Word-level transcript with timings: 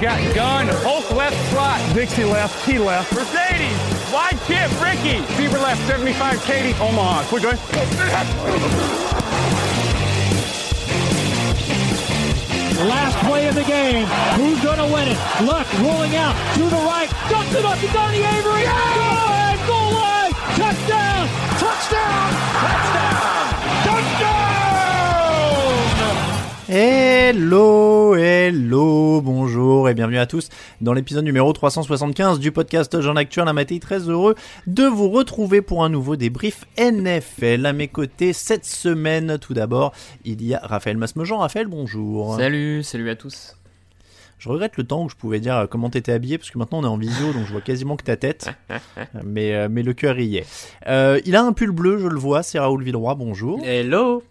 Got 0.00 0.34
gun, 0.34 0.66
Hulk 0.80 1.10
left 1.10 1.36
slot. 1.50 1.78
Dixie 1.94 2.24
left, 2.24 2.64
T 2.64 2.78
left. 2.78 3.12
Mercedes, 3.12 3.76
wide 4.10 4.38
chip, 4.46 4.72
Ricky. 4.80 5.20
Fever 5.36 5.58
left, 5.58 5.86
75, 5.86 6.42
Katie, 6.44 6.72
Omaha. 6.80 7.22
Quick 7.28 7.42
going. 7.42 7.58
Last 12.88 13.18
play 13.26 13.46
of 13.48 13.54
the 13.54 13.64
game. 13.64 14.06
Who's 14.40 14.64
going 14.64 14.78
to 14.78 14.86
win 14.86 15.08
it? 15.08 15.18
Luck 15.44 15.68
rolling 15.80 16.16
out 16.16 16.34
to 16.54 16.62
the 16.64 16.80
right. 16.88 17.10
Dumps 17.28 17.54
it 17.54 17.64
up 17.66 17.78
to 17.78 17.86
Donnie 17.92 18.24
Avery. 18.24 18.64
Good! 18.64 19.68
Goal 19.68 19.92
line! 20.00 20.32
Touchdown! 20.56 21.28
Touchdown! 21.60 22.32
Touchdown! 22.56 22.89
Hello, 26.72 28.14
hello, 28.14 29.20
bonjour 29.20 29.88
et 29.88 29.94
bienvenue 29.94 30.18
à 30.18 30.26
tous 30.26 30.50
dans 30.80 30.92
l'épisode 30.92 31.24
numéro 31.24 31.52
375 31.52 32.38
du 32.38 32.52
podcast 32.52 33.00
Jean 33.00 33.16
Actuel. 33.16 33.52
Matin 33.52 33.78
très 33.80 34.08
heureux 34.08 34.36
de 34.68 34.84
vous 34.84 35.10
retrouver 35.10 35.62
pour 35.62 35.82
un 35.82 35.88
nouveau 35.88 36.14
débrief 36.14 36.66
NFL. 36.78 37.66
À 37.66 37.72
mes 37.72 37.88
côtés 37.88 38.32
cette 38.32 38.64
semaine, 38.64 39.36
tout 39.40 39.52
d'abord, 39.52 39.92
il 40.24 40.46
y 40.46 40.54
a 40.54 40.60
Raphaël 40.62 40.96
Masmejean. 40.96 41.38
Raphaël, 41.38 41.66
bonjour. 41.66 42.36
Salut, 42.36 42.84
salut 42.84 43.10
à 43.10 43.16
tous. 43.16 43.56
Je 44.38 44.48
regrette 44.48 44.76
le 44.76 44.84
temps 44.84 45.04
où 45.04 45.08
je 45.08 45.16
pouvais 45.16 45.38
dire 45.38 45.66
comment 45.68 45.90
t'étais 45.90 46.12
habillé 46.12 46.38
parce 46.38 46.50
que 46.50 46.56
maintenant 46.56 46.78
on 46.78 46.84
est 46.84 46.86
en 46.86 46.96
visio 46.96 47.32
donc 47.32 47.46
je 47.46 47.52
vois 47.52 47.60
quasiment 47.60 47.96
que 47.96 48.04
ta 48.04 48.16
tête. 48.16 48.48
mais, 49.24 49.54
euh, 49.54 49.68
mais 49.68 49.82
le 49.82 49.92
cœur 49.92 50.18
y 50.20 50.36
est. 50.36 50.46
Euh, 50.86 51.20
il 51.26 51.34
a 51.34 51.42
un 51.42 51.52
pull 51.52 51.72
bleu, 51.72 51.98
je 51.98 52.06
le 52.06 52.18
vois, 52.18 52.42
c'est 52.44 52.58
Raoul 52.58 52.82
Villeroy, 52.82 53.16
bonjour. 53.16 53.60
Hello 53.64 54.22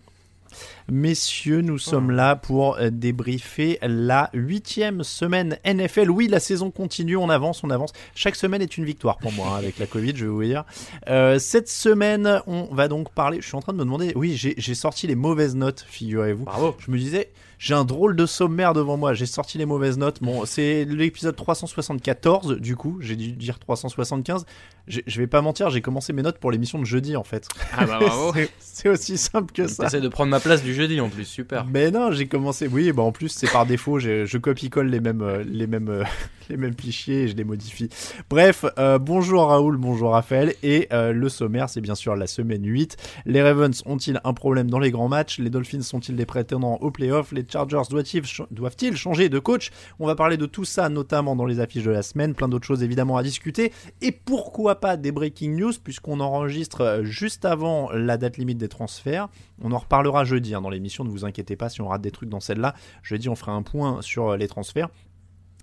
Messieurs, 0.92 1.62
nous 1.62 1.78
sommes 1.78 2.12
là 2.12 2.36
pour 2.36 2.78
euh, 2.78 2.90
débriefer 2.90 3.78
la 3.82 4.30
huitième 4.34 5.04
semaine 5.04 5.58
NFL. 5.66 6.10
Oui, 6.10 6.28
la 6.28 6.40
saison 6.40 6.72
continue, 6.72 7.18
on 7.18 7.30
avance, 7.30 7.64
on 7.64 7.70
avance. 7.70 7.92
Chaque 8.16 8.36
semaine 8.36 8.62
est 8.62 8.78
une 8.78 8.86
victoire 8.86 9.18
pour 9.18 9.32
moi 9.34 9.50
hein, 9.50 9.58
avec 9.58 9.80
la 9.80 9.86
Covid, 9.86 10.14
je 10.16 10.26
vais 10.26 10.32
vous 10.32 10.44
dire. 10.44 10.66
Euh, 11.08 11.40
cette 11.40 11.70
semaine, 11.70 12.42
on 12.48 12.74
va 12.74 12.88
donc 12.88 13.12
parler. 13.14 13.42
Je 13.42 13.48
suis 13.48 13.56
en 13.56 13.62
train 13.62 13.74
de 13.74 13.78
me 13.78 13.84
demander. 13.84 14.14
Oui, 14.16 14.36
j'ai 14.36 14.76
sorti 14.76 15.08
les 15.08 15.16
mauvaises 15.16 15.56
notes, 15.56 15.86
figurez-vous. 15.88 16.46
Bravo. 16.46 16.76
Je 16.80 16.92
me 16.92 16.98
disais, 16.98 17.30
j'ai 17.60 17.74
un 17.74 17.84
drôle 17.84 18.16
de 18.16 18.26
sommaire 18.26 18.74
devant 18.74 18.96
moi. 18.96 19.14
J'ai 19.14 19.26
sorti 19.26 19.58
les 19.58 19.66
mauvaises 19.66 19.98
notes. 19.98 20.24
Bon, 20.24 20.46
c'est 20.46 20.86
l'épisode 20.86 21.36
374, 21.36 22.58
du 22.58 22.78
coup. 22.78 22.98
J'ai 23.02 23.18
dû 23.18 23.34
dire 23.34 23.60
375. 23.60 24.46
Je 24.88 25.20
vais 25.20 25.28
pas 25.28 25.42
mentir, 25.42 25.70
j'ai 25.70 25.82
commencé 25.82 26.14
mes 26.14 26.22
notes 26.22 26.40
pour 26.40 26.52
l'émission 26.52 26.80
de 26.80 26.86
jeudi, 26.86 27.18
en 27.18 27.26
fait. 27.26 27.48
Ah 27.78 27.86
bah 27.86 28.00
bravo. 28.00 28.34
c'est 28.60 28.88
aussi 28.88 29.18
simple 29.18 29.52
que 29.52 29.68
ça. 29.68 29.84
T'essaies 29.84 30.02
de 30.02 30.08
prendre 30.08 30.32
ma 30.32 30.40
place 30.40 30.64
du 30.64 30.74
jeudi 30.74 31.02
en 31.02 31.10
plus, 31.10 31.26
super. 31.26 31.66
Mais 31.66 31.92
non, 31.92 32.12
j'ai 32.12 32.28
commencé. 32.28 32.68
Oui, 32.68 32.94
bah 32.94 33.04
en 33.04 33.12
plus, 33.12 33.28
c'est 33.28 33.52
par 33.52 33.66
défaut. 33.66 34.00
Je 34.00 34.38
copie-colle 34.38 34.88
les 34.88 35.02
mêmes, 35.02 35.22
euh, 35.22 35.44
les 35.44 35.68
mêmes, 35.68 35.90
euh, 35.90 36.04
les 36.50 36.58
mêmes 36.58 36.74
fichiers 36.74 37.24
et 37.24 37.28
je 37.28 37.36
les 37.36 37.44
modifie. 37.44 37.90
Bref, 38.30 38.66
euh, 38.78 38.98
bonjour 38.98 39.48
Raoul, 39.48 39.78
bonjour 39.78 40.12
Raphaël. 40.12 40.56
Et 40.64 40.88
euh, 40.92 41.14
le 41.14 41.30
sommaire, 41.30 41.70
c'est 41.70 41.82
bien 41.82 41.96
sûr 41.96 42.16
la 42.16 42.28
semaine 42.28 42.66
8. 42.66 42.98
Les 43.26 43.42
Ravens 43.42 43.84
ont-ils 43.86 44.20
un 44.24 44.34
problème 44.34 44.70
dans 44.70 44.80
les 44.80 44.92
grands 44.92 45.08
matchs? 45.08 45.40
Les 45.40 45.50
Dolphins 45.50 45.82
sont-ils 45.82 46.16
des 46.16 46.26
prétendants 46.26 46.78
aux 46.82 46.92
playoffs? 46.92 47.32
Les 47.32 47.44
Chargers 47.52 47.82
doivent-ils 47.90 48.24
doivent 48.52 48.76
changer 48.96 49.30
de 49.30 49.40
coach? 49.40 49.72
On 50.00 50.08
va 50.08 50.16
parler 50.16 50.38
de 50.38 50.46
tout 50.46 50.66
ça, 50.66 50.90
notamment 50.90 51.36
dans 51.36 51.46
les 51.46 51.60
affiches 51.60 51.84
de 51.84 51.92
la 51.92 52.02
semaine. 52.02 52.34
Plein 52.34 52.48
d'autres 52.48 52.66
choses 52.66 52.84
évidemment 52.84 53.18
à 53.18 53.24
discuter. 53.24 53.72
Et 54.02 54.12
pourquoi 54.12 54.80
pas 54.80 54.98
des 54.98 55.12
breaking 55.12 55.56
news, 55.56 55.74
puisqu'on 55.84 56.20
enregistre 56.20 56.82
euh, 56.82 57.04
juste 57.04 57.46
avant 57.46 57.92
la 57.92 58.18
date 58.18 58.38
limite 58.38 58.58
des 58.58 58.70
transferts. 58.70 59.28
On 59.62 59.72
en 59.72 59.78
reparlera 59.78 60.24
jeudi 60.24 60.56
hein, 60.56 60.62
dans 60.62 60.70
l'émission, 60.70 61.04
ne 61.04 61.10
vous 61.10 61.26
inquiétez 61.26 61.56
pas 61.56 61.70
si 61.70 61.82
on 61.82 61.88
rate 61.88 62.02
des 62.02 62.12
trucs 62.12 62.30
dans 62.30 62.40
celle-là. 62.40 62.76
Jeudi, 63.04 63.30
on 63.30 63.36
fera 63.36 63.52
un 63.52 63.62
point 63.62 64.02
sur 64.02 64.38
les 64.38 64.48
transferts. 64.48 64.90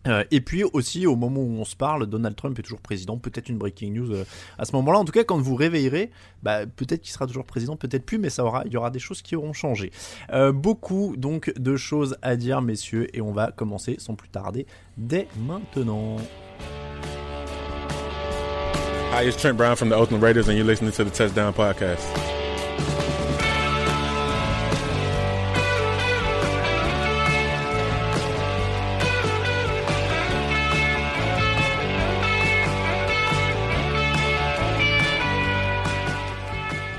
Euh, 0.06 0.24
et 0.30 0.40
puis 0.40 0.64
aussi, 0.64 1.06
au 1.06 1.16
moment 1.16 1.40
où 1.40 1.58
on 1.58 1.64
se 1.64 1.76
parle, 1.76 2.06
Donald 2.06 2.36
Trump 2.36 2.58
est 2.58 2.62
toujours 2.62 2.80
président. 2.80 3.16
Peut-être 3.18 3.48
une 3.48 3.58
breaking 3.58 3.92
news 3.92 4.12
euh, 4.12 4.24
à 4.58 4.64
ce 4.64 4.74
moment-là. 4.76 4.98
En 4.98 5.04
tout 5.04 5.12
cas, 5.12 5.24
quand 5.24 5.38
vous 5.38 5.54
réveillerez, 5.54 6.10
bah, 6.42 6.66
peut-être 6.66 7.02
qu'il 7.02 7.12
sera 7.12 7.26
toujours 7.26 7.44
président, 7.44 7.76
peut-être 7.76 8.04
plus, 8.04 8.18
mais 8.18 8.28
il 8.28 8.72
y 8.72 8.76
aura 8.76 8.90
des 8.90 8.98
choses 8.98 9.22
qui 9.22 9.36
auront 9.36 9.52
changé. 9.52 9.90
Euh, 10.32 10.52
beaucoup 10.52 11.14
donc 11.16 11.52
de 11.58 11.76
choses 11.76 12.16
à 12.22 12.36
dire, 12.36 12.62
messieurs, 12.62 13.08
et 13.16 13.20
on 13.20 13.32
va 13.32 13.52
commencer 13.52 13.96
sans 13.98 14.14
plus 14.14 14.28
tarder 14.28 14.66
dès 14.96 15.28
maintenant. 15.46 16.16
Hi, 19.12 19.26
it's 19.26 19.36
Trent 19.36 19.56
Brown 19.56 19.76
from 19.76 19.88
the 19.88 19.94
Oakland 19.94 20.22
Raiders, 20.22 20.48
and 20.48 20.56
you're 20.56 20.66
listening 20.66 20.92
to 20.92 21.04
the 21.04 21.52
Podcast. 21.52 22.04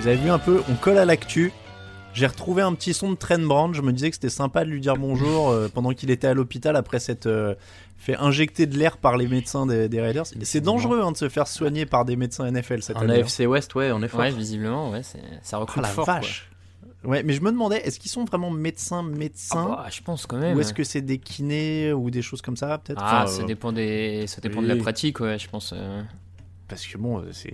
Vous 0.07 0.13
avez 0.13 0.22
vu 0.23 0.29
un 0.29 0.40
peu, 0.40 0.62
on 0.69 0.75
colle 0.75 1.00
à 1.00 1.03
l'actu. 1.03 1.51
J'ai 2.13 2.28
retrouvé 2.28 2.62
un 2.62 2.73
petit 2.75 2.94
son 2.94 3.12
de 3.12 3.18
Trent 3.18 3.40
Brown. 3.40 3.73
Je 3.73 3.81
me 3.81 3.91
disais 3.91 4.09
que 4.09 4.16
c'était 4.16 4.29
sympa 4.29 4.63
de 4.63 4.69
lui 4.69 4.79
dire 4.79 4.95
bonjour 4.95 5.50
euh, 5.50 5.68
pendant 5.68 5.91
qu'il 5.91 6.12
était 6.12 6.28
à 6.28 6.34
l'hôpital 6.34 6.78
après 6.78 7.00
s'être 7.00 7.25
euh, 7.25 7.56
fait 7.97 8.16
injecter 8.16 8.68
de 8.68 8.78
l'air 8.78 8.95
par 8.95 9.18
les 9.18 9.28
médecins 9.28 9.66
des, 9.66 9.90
des 9.90 10.00
Raiders. 10.00 10.23
C'est 10.44 10.62
dangereux 10.62 11.01
hein, 11.03 11.12
de 11.12 11.18
se 11.18 11.28
faire 11.28 11.45
soigner 11.45 11.85
par 11.85 12.06
des 12.06 12.16
médecins 12.16 12.50
NFL 12.50 12.84
cette 12.84 12.95
En 12.95 13.01
année. 13.01 13.16
hein. 13.16 13.25
AFC 13.25 13.47
West, 13.50 13.75
ouais, 13.75 13.91
on 13.91 14.01
est 14.01 14.07
fort. 14.07 14.22
Ouais, 14.22 14.31
visiblement, 14.31 14.91
ouais, 14.91 15.01
ça 15.03 15.57
Oh 15.57 15.59
recrute 15.59 15.84
la 15.84 15.90
fort. 15.90 16.06
quoi. 16.06 16.13
vache. 16.22 16.50
Ouais, 17.03 17.22
mais 17.24 17.34
je 17.34 17.41
me 17.41 17.51
demandais, 17.51 17.79
est-ce 17.85 18.00
qu'ils 18.00 18.09
sont 18.09 18.24
vraiment 18.24 18.50
médecins, 18.50 19.03
médecins 19.03 19.68
Ah 19.74 19.84
bah, 19.84 19.89
je 19.91 20.01
pense 20.03 20.25
quand 20.25 20.38
même. 20.38 20.56
Ou 20.56 20.62
est-ce 20.62 20.74
que 20.74 20.85
c'est 20.85 21.01
des 21.01 21.18
kinés 21.18 21.91
ou 21.91 22.09
des 22.12 22.22
choses 22.22 22.41
comme 22.41 22.56
ça, 22.56 22.78
peut-être 22.78 23.01
Ah, 23.03 23.24
Enfin, 23.25 23.28
ça 23.28 23.41
euh, 23.41 23.45
dépend, 23.45 23.74
des... 23.74 24.24
ça 24.28 24.39
dépend 24.39 24.62
de 24.62 24.68
la 24.68 24.78
pratique, 24.78 25.19
ouais, 25.19 25.38
je 25.38 25.50
pense. 25.50 25.74
euh. 25.75 26.01
Parce 26.69 26.85
que 26.88 26.97
bon, 26.97 27.24
c'est 27.34 27.50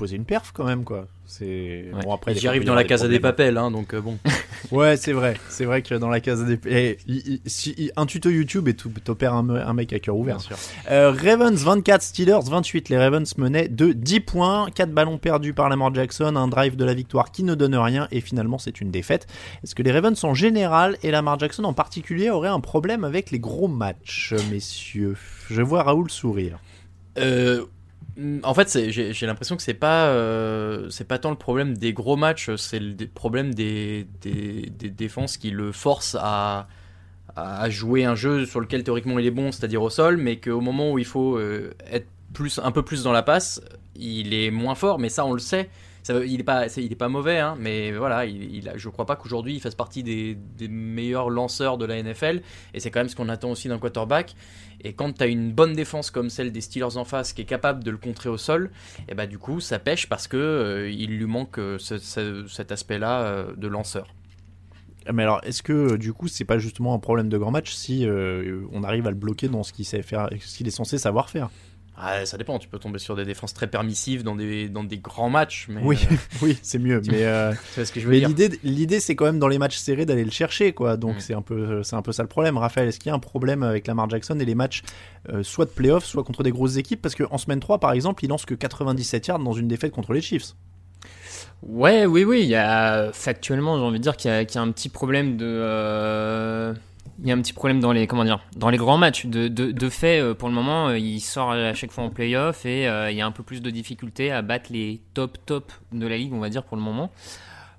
poser 0.00 0.16
une 0.16 0.24
perf 0.24 0.50
quand 0.54 0.64
même, 0.64 0.82
quoi. 0.84 1.06
C'est 1.26 1.84
Ouais. 1.92 2.02
bon 2.02 2.12
après. 2.14 2.34
des 2.34 2.40
J'y 2.40 2.48
arrive 2.48 2.62
y 2.62 2.64
dans 2.64 2.74
la 2.74 2.82
casa 2.84 3.06
des 3.06 3.20
problèmes. 3.20 3.32
papels, 3.36 3.56
hein, 3.58 3.70
donc 3.70 3.94
euh, 3.94 4.00
bon. 4.00 4.18
Ouais, 4.72 4.96
c'est 4.96 5.12
vrai. 5.12 5.36
C'est 5.48 5.64
vrai 5.64 5.82
que 5.82 5.94
dans 5.94 6.08
la 6.08 6.20
case 6.20 6.44
des. 6.44 6.58
Eh, 6.66 6.98
il- 7.06 7.40
si- 7.46 7.74
il- 7.78 7.92
un 7.96 8.06
tuto 8.06 8.30
YouTube 8.30 8.66
et 8.68 8.74
tout- 8.74 8.90
t'opères 9.04 9.34
un 9.34 9.72
mec 9.74 9.92
à 9.92 9.98
cœur 9.98 10.16
ouvert. 10.16 10.36
Bien 10.38 10.44
sûr. 10.44 10.56
Euh, 10.90 11.10
Ravens 11.12 11.62
24, 11.62 12.02
Steelers 12.02 12.40
28. 12.50 12.88
Les 12.88 12.98
Ravens 12.98 13.36
menaient 13.38 13.68
de 13.68 13.92
10 13.92 14.20
points. 14.20 14.68
4 14.74 14.92
ballons 14.92 15.18
perdus 15.18 15.52
par 15.54 15.68
Lamar 15.68 15.94
Jackson. 15.94 16.34
Un 16.36 16.48
drive 16.48 16.76
de 16.76 16.84
la 16.84 16.94
victoire 16.94 17.30
qui 17.32 17.42
ne 17.44 17.54
donne 17.54 17.74
rien. 17.76 18.08
Et 18.10 18.20
finalement, 18.20 18.58
c'est 18.58 18.80
une 18.80 18.90
défaite. 18.90 19.26
Est-ce 19.64 19.74
que 19.74 19.82
les 19.82 19.92
Ravens 19.92 20.22
en 20.24 20.34
général 20.34 20.96
et 21.02 21.10
Lamar 21.10 21.38
Jackson 21.38 21.64
en 21.64 21.72
particulier 21.74 22.30
auraient 22.30 22.48
un 22.48 22.60
problème 22.60 23.04
avec 23.04 23.30
les 23.30 23.38
gros 23.38 23.68
matchs, 23.68 24.34
messieurs? 24.50 25.16
Je 25.50 25.62
vois 25.62 25.82
Raoul 25.84 26.10
sourire. 26.10 26.58
Euh, 27.18 27.64
en 28.42 28.54
fait, 28.54 28.90
j'ai 28.90 29.26
l'impression 29.26 29.56
que 29.56 29.62
c'est 29.62 29.74
pas, 29.74 30.06
euh, 30.08 30.88
pas 31.08 31.18
tant 31.18 31.30
le 31.30 31.36
problème 31.36 31.76
des 31.76 31.92
gros 31.92 32.16
matchs, 32.16 32.54
c'est 32.56 32.80
le 32.80 32.94
problème 33.06 33.54
des, 33.54 34.06
défenses 34.22 35.36
qui 35.36 35.50
le 35.50 35.72
forcent 35.72 36.16
à, 36.20 36.68
à 37.36 37.70
jouer 37.70 38.04
un 38.04 38.14
jeu 38.14 38.46
sur 38.46 38.60
lequel 38.60 38.84
théoriquement 38.84 39.18
il 39.18 39.26
est 39.26 39.30
bon, 39.30 39.52
c'est-à-dire 39.52 39.82
au 39.82 39.90
sol, 39.90 40.16
mais 40.16 40.36
qu'au 40.36 40.60
moment 40.60 40.92
où 40.92 40.98
il 40.98 41.04
faut 41.04 41.36
euh, 41.36 41.74
être 41.90 42.08
plus, 42.32 42.60
un 42.62 42.70
peu 42.70 42.82
plus 42.82 43.02
dans 43.02 43.12
la 43.12 43.22
passe, 43.22 43.60
il 43.96 44.34
est 44.34 44.50
moins 44.50 44.74
fort, 44.74 44.98
mais 44.98 45.08
ça 45.08 45.24
on 45.24 45.32
le 45.32 45.38
sait. 45.38 45.68
Il 46.08 46.40
est 46.40 46.44
pas, 46.44 46.66
il 46.76 46.92
est 46.92 46.96
pas 46.96 47.08
mauvais, 47.08 47.38
hein, 47.38 47.56
mais 47.58 47.92
voilà, 47.92 48.24
il, 48.26 48.54
il 48.54 48.72
je 48.76 48.88
crois 48.88 49.06
pas 49.06 49.16
qu'aujourd'hui 49.16 49.54
il 49.54 49.60
fasse 49.60 49.74
partie 49.74 50.02
des, 50.02 50.36
meilleurs 50.68 51.30
lanceurs 51.30 51.78
de 51.78 51.84
la 51.84 52.02
NFL. 52.02 52.42
Et 52.74 52.80
c'est 52.80 52.90
quand 52.90 53.00
même 53.00 53.08
ce 53.08 53.16
qu'on 53.16 53.28
attend 53.28 53.50
aussi 53.50 53.68
d'un 53.68 53.78
quarterback. 53.78 54.34
Et 54.82 54.94
quand 54.94 55.12
tu 55.12 55.22
as 55.22 55.26
une 55.26 55.52
bonne 55.52 55.74
défense 55.74 56.10
comme 56.10 56.30
celle 56.30 56.52
des 56.52 56.60
Steelers 56.60 56.96
en 56.96 57.04
face 57.04 57.32
qui 57.32 57.42
est 57.42 57.46
capable 57.46 57.84
de 57.84 57.90
le 57.90 57.98
contrer 57.98 58.28
au 58.28 58.38
sol, 58.38 58.70
et 59.08 59.14
bah 59.14 59.26
du 59.26 59.38
coup 59.38 59.60
ça 59.60 59.78
pêche 59.78 60.08
parce 60.08 60.26
que 60.26 60.36
euh, 60.36 60.90
il 60.90 61.18
lui 61.18 61.26
manque 61.26 61.58
euh, 61.58 61.78
ce, 61.78 62.46
cet 62.48 62.72
aspect-là 62.72 63.22
euh, 63.22 63.54
de 63.56 63.68
lanceur. 63.68 64.06
Mais 65.12 65.22
alors, 65.22 65.40
est-ce 65.44 65.62
que 65.62 65.96
du 65.96 66.12
coup, 66.12 66.28
c'est 66.28 66.44
pas 66.44 66.58
justement 66.58 66.92
un 66.94 66.98
problème 66.98 67.30
de 67.30 67.38
grand 67.38 67.50
match 67.50 67.72
si 67.72 68.06
on 68.06 68.84
arrive 68.84 69.06
à 69.06 69.10
le 69.10 69.16
bloquer 69.16 69.48
dans 69.48 69.62
ce 69.62 69.72
qu'il 69.72 69.86
sait 69.86 70.02
faire, 70.02 70.28
ce 70.38 70.58
qu'il 70.58 70.68
est 70.68 70.72
censé 70.72 70.98
savoir 70.98 71.30
faire? 71.30 71.48
Ah, 72.02 72.24
ça 72.24 72.38
dépend, 72.38 72.58
tu 72.58 72.68
peux 72.68 72.78
tomber 72.78 72.98
sur 72.98 73.14
des 73.14 73.26
défenses 73.26 73.52
très 73.52 73.66
permissives 73.66 74.22
dans 74.22 74.34
des, 74.34 74.68
dans 74.68 74.84
des 74.84 74.98
grands 74.98 75.28
matchs. 75.28 75.66
Mais 75.68 75.82
oui, 75.84 75.98
oui 76.42 76.58
c'est 76.62 76.78
mieux. 76.78 77.02
Mais, 77.06 77.24
euh, 77.24 77.52
ce 77.76 77.92
que 77.92 78.00
je 78.00 78.06
veux 78.06 78.12
mais 78.12 78.20
l'idée, 78.20 78.58
l'idée, 78.64 79.00
c'est 79.00 79.14
quand 79.14 79.26
même 79.26 79.38
dans 79.38 79.48
les 79.48 79.58
matchs 79.58 79.76
serrés 79.76 80.06
d'aller 80.06 80.24
le 80.24 80.30
chercher. 80.30 80.72
quoi. 80.72 80.96
Donc 80.96 81.16
mm. 81.16 81.20
c'est, 81.20 81.34
un 81.34 81.42
peu, 81.42 81.82
c'est 81.82 81.96
un 81.96 82.02
peu 82.02 82.12
ça 82.12 82.22
le 82.22 82.28
problème. 82.28 82.56
Raphaël, 82.56 82.88
est-ce 82.88 82.98
qu'il 82.98 83.10
y 83.10 83.12
a 83.12 83.14
un 83.14 83.18
problème 83.20 83.62
avec 83.62 83.86
Lamar 83.86 84.08
Jackson 84.08 84.38
et 84.40 84.44
les 84.44 84.54
matchs 84.54 84.82
euh, 85.28 85.42
soit 85.42 85.66
de 85.66 85.70
playoffs, 85.70 86.06
soit 86.06 86.24
contre 86.24 86.42
des 86.42 86.52
grosses 86.52 86.76
équipes? 86.76 87.02
Parce 87.02 87.14
qu'en 87.14 87.38
semaine 87.38 87.60
3, 87.60 87.78
par 87.78 87.92
exemple, 87.92 88.24
il 88.24 88.28
lance 88.28 88.46
que 88.46 88.54
97 88.54 89.26
yards 89.26 89.38
dans 89.38 89.52
une 89.52 89.68
défaite 89.68 89.92
contre 89.92 90.14
les 90.14 90.22
Chiefs. 90.22 90.54
Ouais, 91.62 92.06
oui, 92.06 92.24
oui. 92.24 92.40
Il 92.40 92.48
y 92.48 92.54
a, 92.54 93.12
factuellement, 93.12 93.76
j'ai 93.76 93.84
envie 93.84 93.98
de 93.98 94.02
dire 94.02 94.16
qu'il 94.16 94.30
y 94.30 94.34
a, 94.34 94.44
qu'il 94.46 94.56
y 94.56 94.58
a 94.58 94.62
un 94.62 94.72
petit 94.72 94.88
problème 94.88 95.36
de. 95.36 96.74
Il 97.22 97.28
y 97.28 97.32
a 97.32 97.34
un 97.34 97.40
petit 97.40 97.52
problème 97.52 97.80
dans 97.80 97.92
les 97.92 98.06
comment 98.06 98.24
dire 98.24 98.40
dans 98.56 98.70
les 98.70 98.78
grands 98.78 98.96
matchs. 98.96 99.26
De, 99.26 99.48
de, 99.48 99.72
de 99.72 99.88
fait, 99.88 100.20
euh, 100.20 100.34
pour 100.34 100.48
le 100.48 100.54
moment, 100.54 100.88
euh, 100.88 100.98
il 100.98 101.20
sort 101.20 101.52
à 101.52 101.74
chaque 101.74 101.90
fois 101.92 102.04
en 102.04 102.10
playoff 102.10 102.64
et 102.64 102.88
euh, 102.88 103.10
il 103.10 103.16
y 103.16 103.20
a 103.20 103.26
un 103.26 103.30
peu 103.30 103.42
plus 103.42 103.60
de 103.60 103.70
difficultés 103.70 104.32
à 104.32 104.42
battre 104.42 104.70
les 104.72 105.02
top 105.12 105.38
top 105.44 105.72
de 105.92 106.06
la 106.06 106.16
ligue, 106.16 106.32
on 106.32 106.40
va 106.40 106.48
dire 106.48 106.64
pour 106.64 106.76
le 106.76 106.82
moment. 106.82 107.10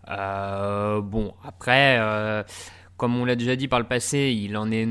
bon, 0.07 1.33
après, 1.43 1.99
comme 2.97 3.15
on 3.17 3.25
l'a 3.25 3.35
déjà 3.35 3.55
dit 3.55 3.67
par 3.67 3.79
le 3.79 3.87
passé, 3.87 4.35
il 4.37 4.55
en 4.57 4.71
est 4.71 4.87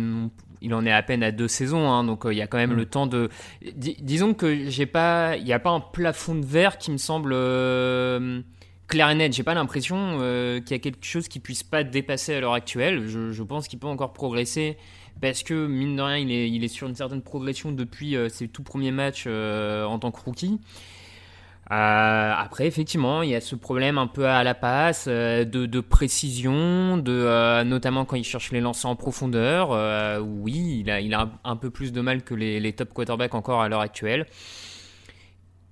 il 0.62 0.74
en 0.74 0.84
est 0.84 0.92
à 0.92 1.02
peine 1.02 1.22
à 1.22 1.32
deux 1.32 1.48
saisons, 1.48 1.90
hein, 1.90 2.04
donc 2.04 2.24
il 2.30 2.36
y 2.36 2.42
a 2.42 2.46
quand 2.46 2.58
même 2.58 2.74
mm. 2.74 2.76
le 2.76 2.86
temps 2.86 3.06
de. 3.06 3.30
disons 3.76 4.34
que 4.34 4.68
j'ai 4.68 4.86
pas, 4.86 5.36
il 5.36 5.44
n'y 5.44 5.52
a 5.52 5.58
pas 5.58 5.70
un 5.70 5.80
plafond 5.80 6.34
de 6.34 6.44
verre 6.44 6.76
qui 6.76 6.90
me 6.90 6.98
semble 6.98 7.34
clair 8.90 9.08
et 9.08 9.14
net. 9.14 9.32
J'ai 9.32 9.42
pas 9.42 9.54
l'impression 9.54 10.18
euh, 10.20 10.60
qu'il 10.60 10.72
y 10.72 10.74
a 10.74 10.78
quelque 10.78 11.04
chose 11.06 11.28
qui 11.28 11.40
puisse 11.40 11.62
pas 11.62 11.84
dépasser 11.84 12.34
à 12.34 12.40
l'heure 12.40 12.52
actuelle. 12.52 13.06
Je, 13.08 13.42
pense 13.42 13.68
qu'il 13.68 13.78
peut 13.78 13.86
encore 13.86 14.12
progresser 14.12 14.76
parce 15.22 15.42
que 15.42 15.66
mine 15.66 15.96
de 15.96 16.02
rien, 16.02 16.18
il 16.18 16.64
est, 16.64 16.68
sur 16.68 16.88
une 16.88 16.94
certaine 16.94 17.22
progression 17.22 17.72
depuis 17.72 18.16
euh, 18.16 18.28
ses 18.28 18.48
tout 18.48 18.62
premiers 18.62 18.90
matchs 18.90 19.24
euh, 19.26 19.84
en 19.84 19.98
tant 19.98 20.10
que 20.10 20.20
rookie. 20.20 20.60
après, 21.68 22.66
effectivement, 22.66 23.22
il 23.22 23.30
y 23.30 23.34
a 23.34 23.40
ce 23.40 23.54
problème 23.54 23.96
un 23.96 24.08
peu 24.08 24.26
à 24.26 24.42
la 24.42 24.54
passe 24.54 25.06
de, 25.06 25.80
précision, 25.80 26.96
de, 26.96 27.62
notamment 27.62 28.04
quand 28.04 28.16
il 28.16 28.24
cherche 28.24 28.50
les 28.50 28.60
lancers 28.60 28.90
en 28.90 28.96
profondeur. 28.96 29.70
oui, 30.20 30.84
il 30.84 31.14
a, 31.14 31.30
un, 31.44 31.56
peu 31.56 31.70
plus 31.70 31.92
de 31.92 32.00
mal 32.00 32.22
que 32.22 32.34
les 32.34 32.72
top 32.72 32.92
quarterbacks 32.92 33.34
encore 33.34 33.62
à 33.62 33.68
l'heure 33.68 33.82
actuelle. 33.82 34.26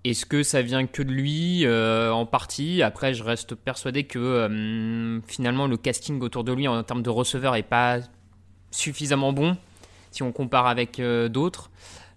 Est-ce 0.04 0.26
que 0.26 0.42
ça 0.42 0.62
vient 0.62 0.86
que 0.86 1.02
de 1.02 1.10
lui 1.10 1.66
euh, 1.66 2.12
en 2.12 2.24
partie? 2.24 2.82
Après, 2.82 3.14
je 3.14 3.24
reste 3.24 3.54
persuadé 3.54 4.04
que 4.04 4.18
euh, 4.18 5.20
finalement 5.26 5.66
le 5.66 5.76
casting 5.76 6.20
autour 6.20 6.44
de 6.44 6.52
lui 6.52 6.68
en 6.68 6.82
termes 6.84 7.02
de 7.02 7.10
receveur 7.10 7.56
est 7.56 7.62
pas 7.64 7.98
suffisamment 8.70 9.32
bon 9.32 9.56
si 10.10 10.22
on 10.22 10.32
compare 10.32 10.66
avec 10.66 11.00
euh, 11.00 11.28
d'autres. 11.28 11.70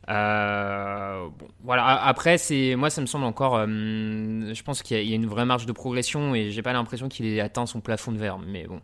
voilà. 0.08 1.86
Après, 2.04 2.38
c'est 2.38 2.76
moi, 2.76 2.90
ça 2.90 3.02
me 3.02 3.08
semble 3.08 3.26
encore. 3.26 3.58
je 3.66 4.64
pense 4.64 4.84
qu'il 4.84 5.04
y, 5.04 5.12
a 5.14 5.16
une 5.16 5.28
vraie 5.28 5.46
marge 5.46 5.66
de 5.66 5.72
progression 5.72 6.36
et 6.36 6.52
j'ai 6.52 6.62
pas 6.62 6.74
l'impression 6.74 7.10
qu'il 7.10 7.26
ait 7.26 7.42
atteint 7.42 7.66
son 7.66 7.82
plafond 7.82 8.12
de 8.12 8.18
verre. 8.18 8.38
Mais 8.38 8.68
bon. 8.68 8.80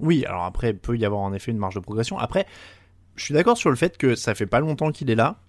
Oui, 0.00 0.24
alors 0.26 0.44
après, 0.44 0.70
il 0.70 0.78
peut 0.78 0.96
y 0.96 1.04
avoir 1.04 1.20
en 1.20 1.32
effet 1.32 1.52
une 1.52 1.58
marge 1.58 1.74
de 1.74 1.80
progression. 1.80 2.18
Après, 2.18 2.46
je 3.16 3.24
suis 3.24 3.34
d'accord 3.34 3.56
sur 3.56 3.70
le 3.70 3.76
fait 3.76 3.96
que 3.96 4.14
ça 4.14 4.34
fait 4.34 4.46
pas 4.46 4.60
longtemps 4.60 4.92
qu'il 4.92 5.10
est 5.10 5.14
là, 5.14 5.40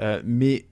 euh, 0.00 0.20
mais 0.24 0.66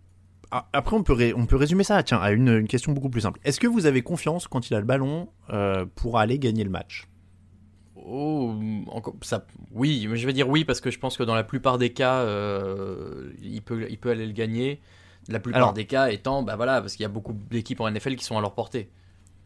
après 0.73 0.97
on 0.97 1.03
peut, 1.03 1.33
on 1.37 1.47
peut 1.47 1.57
résumer 1.57 1.85
ça 1.85 2.03
tiens, 2.03 2.19
à 2.19 2.31
une, 2.31 2.69
question 2.69 2.93
beaucoup 2.93 3.11
plus 3.11 3.23
simple. 3.23 3.41
Est-ce 3.45 3.61
que 3.61 3.67
vous 3.67 3.87
avez 3.87 4.03
confiance 4.03 4.47
quand 4.47 4.71
il 4.71 4.75
a 4.75 4.81
le 4.81 4.87
ballon 4.87 5.29
euh, 5.51 5.87
pour 5.95 6.19
aller 6.19 6.39
gagner 6.39 6.65
le 6.65 6.71
match? 6.71 7.09
Oh, 7.97 8.55
ça, 9.23 9.47
oui, 9.73 10.07
je 10.13 10.27
vais 10.27 10.33
dire 10.33 10.49
oui 10.49 10.65
parce 10.65 10.81
que 10.81 10.91
je 10.91 10.99
pense 10.99 11.17
que 11.17 11.23
dans 11.23 11.35
la 11.35 11.45
plupart 11.45 11.79
des 11.79 11.93
cas, 11.93 12.21
euh, 12.21 13.33
il, 13.43 13.63
peut, 13.63 13.87
il 13.89 13.99
peut 13.99 14.11
aller 14.11 14.27
le 14.27 14.33
gagner. 14.33 14.81
La 15.29 15.41
plupart 15.41 15.73
des 15.73 15.87
cas 15.87 16.11
étant, 16.11 16.43
bah 16.43 16.55
voilà, 16.55 16.83
parce 16.83 16.97
qu'il 16.97 17.03
y 17.03 17.07
a 17.07 17.09
beaucoup 17.09 17.33
d'équipes 17.33 17.81
en 17.81 17.91
NFL 17.91 18.17
qui 18.17 18.25
sont 18.25 18.37
à 18.37 18.43
leur 18.43 18.55
portée. 18.55 18.91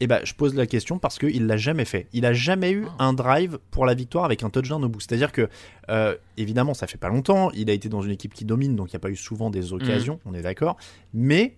Eh 0.01 0.07
ben, 0.07 0.21
je 0.25 0.33
pose 0.35 0.55
la 0.55 0.67
question 0.67 0.99
parce 0.99 1.19
qu'il 1.19 1.47
l'a 1.47 1.57
jamais 1.57 1.85
fait. 1.85 2.07
Il 2.13 2.25
a 2.25 2.33
jamais 2.33 2.71
eu 2.71 2.87
ah. 2.99 3.07
un 3.07 3.13
drive 3.13 3.59
pour 3.71 3.85
la 3.85 3.95
victoire 3.95 4.25
avec 4.25 4.43
un 4.43 4.51
touchdown 4.51 4.85
au 4.85 4.89
bout. 4.89 5.01
C'est-à-dire 5.01 5.33
que, 5.33 5.49
euh, 5.91 6.17
évidemment, 6.37 6.75
ça 6.75 6.87
fait 6.87 6.99
pas 6.99 7.09
longtemps. 7.09 7.51
Il 7.53 7.69
a 7.69 7.73
été 7.73 7.89
dans 7.89 8.03
une 8.03 8.13
équipe 8.13 8.33
qui 8.33 8.45
domine, 8.45 8.77
donc 8.77 8.89
il 8.89 8.95
n'y 8.95 8.99
a 8.99 9.01
pas 9.01 9.11
eu 9.11 9.17
souvent 9.17 9.51
des 9.51 9.73
occasions, 9.73 10.21
mm. 10.25 10.29
on 10.29 10.35
est 10.35 10.43
d'accord. 10.43 10.77
Mais 11.13 11.57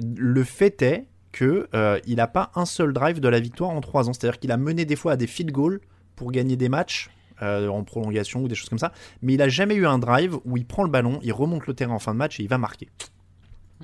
le 0.00 0.44
fait 0.44 0.82
est 0.82 1.06
que 1.32 1.68
euh, 1.74 1.98
il 2.06 2.16
n'a 2.16 2.26
pas 2.26 2.50
un 2.54 2.66
seul 2.66 2.92
drive 2.92 3.20
de 3.20 3.28
la 3.28 3.40
victoire 3.40 3.70
en 3.70 3.80
trois 3.80 4.08
ans. 4.08 4.12
C'est-à-dire 4.12 4.38
qu'il 4.38 4.52
a 4.52 4.58
mené 4.58 4.84
des 4.84 4.96
fois 4.96 5.12
à 5.12 5.16
des 5.16 5.26
field 5.26 5.50
goals 5.50 5.80
pour 6.14 6.30
gagner 6.30 6.56
des 6.56 6.68
matchs. 6.68 7.10
Euh, 7.40 7.66
en 7.66 7.82
prolongation 7.82 8.42
ou 8.42 8.46
des 8.46 8.54
choses 8.54 8.68
comme 8.68 8.78
ça, 8.78 8.92
mais 9.20 9.34
il 9.34 9.42
a 9.42 9.48
jamais 9.48 9.74
eu 9.74 9.84
un 9.84 9.98
drive 9.98 10.36
où 10.44 10.56
il 10.56 10.64
prend 10.64 10.84
le 10.84 10.90
ballon, 10.90 11.18
il 11.24 11.32
remonte 11.32 11.66
le 11.66 11.74
terrain 11.74 11.94
en 11.94 11.98
fin 11.98 12.12
de 12.12 12.18
match 12.18 12.38
et 12.38 12.44
il 12.44 12.48
va 12.48 12.56
marquer. 12.56 12.88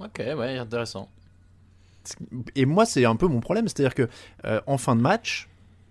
Ok, 0.00 0.19
ouais, 0.19 0.58
intéressant 0.58 1.08
et 2.55 2.67
moi, 2.67 2.87
c'est 2.87 3.05
un 3.05 3.17
peu 3.17 3.27
mon 3.27 3.41
problème, 3.41 3.69
c'est-à-dire 3.69 3.95
que 3.95 4.09
euh, 4.45 4.61
en 4.67 4.79
fin 4.79 4.97
de 4.97 5.01
match, 5.01 5.49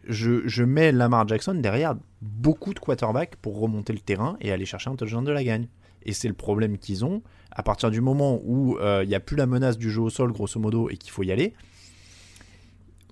je, 0.07 0.63
mets 0.63 0.91
Lamar 0.91 1.27
Jackson 1.27 1.55
derrière 1.55 1.95
beaucoup 2.21 2.73
de 2.73 2.79
quarterbacks 2.79 3.35
pour 3.35 3.59
remonter 3.59 3.93
le 3.93 3.99
terrain 3.99 4.37
et 4.41 4.51
aller 4.51 4.65
chercher 4.65 4.89
un 4.89 4.95
touchdown 4.95 5.23
de 5.23 5.31
la 5.31 5.43
gagne. 5.43 5.67
Et 6.03 6.13
c'est 6.13 6.27
le 6.27 6.33
problème 6.33 6.77
qu'ils 6.77 7.03
ont. 7.03 7.21
À 7.51 7.63
partir 7.63 7.91
du 7.91 8.01
moment 8.01 8.39
où 8.45 8.77
euh, 8.77 9.01
il 9.03 9.09
n'y 9.09 9.15
a 9.15 9.19
plus 9.19 9.35
la 9.35 9.45
menace 9.45 9.77
du 9.77 9.91
jeu 9.91 10.01
au 10.01 10.09
sol, 10.09 10.31
grosso 10.31 10.59
modo, 10.59 10.89
et 10.89 10.97
qu'il 10.97 11.11
faut 11.11 11.23
y 11.23 11.31
aller, 11.31 11.53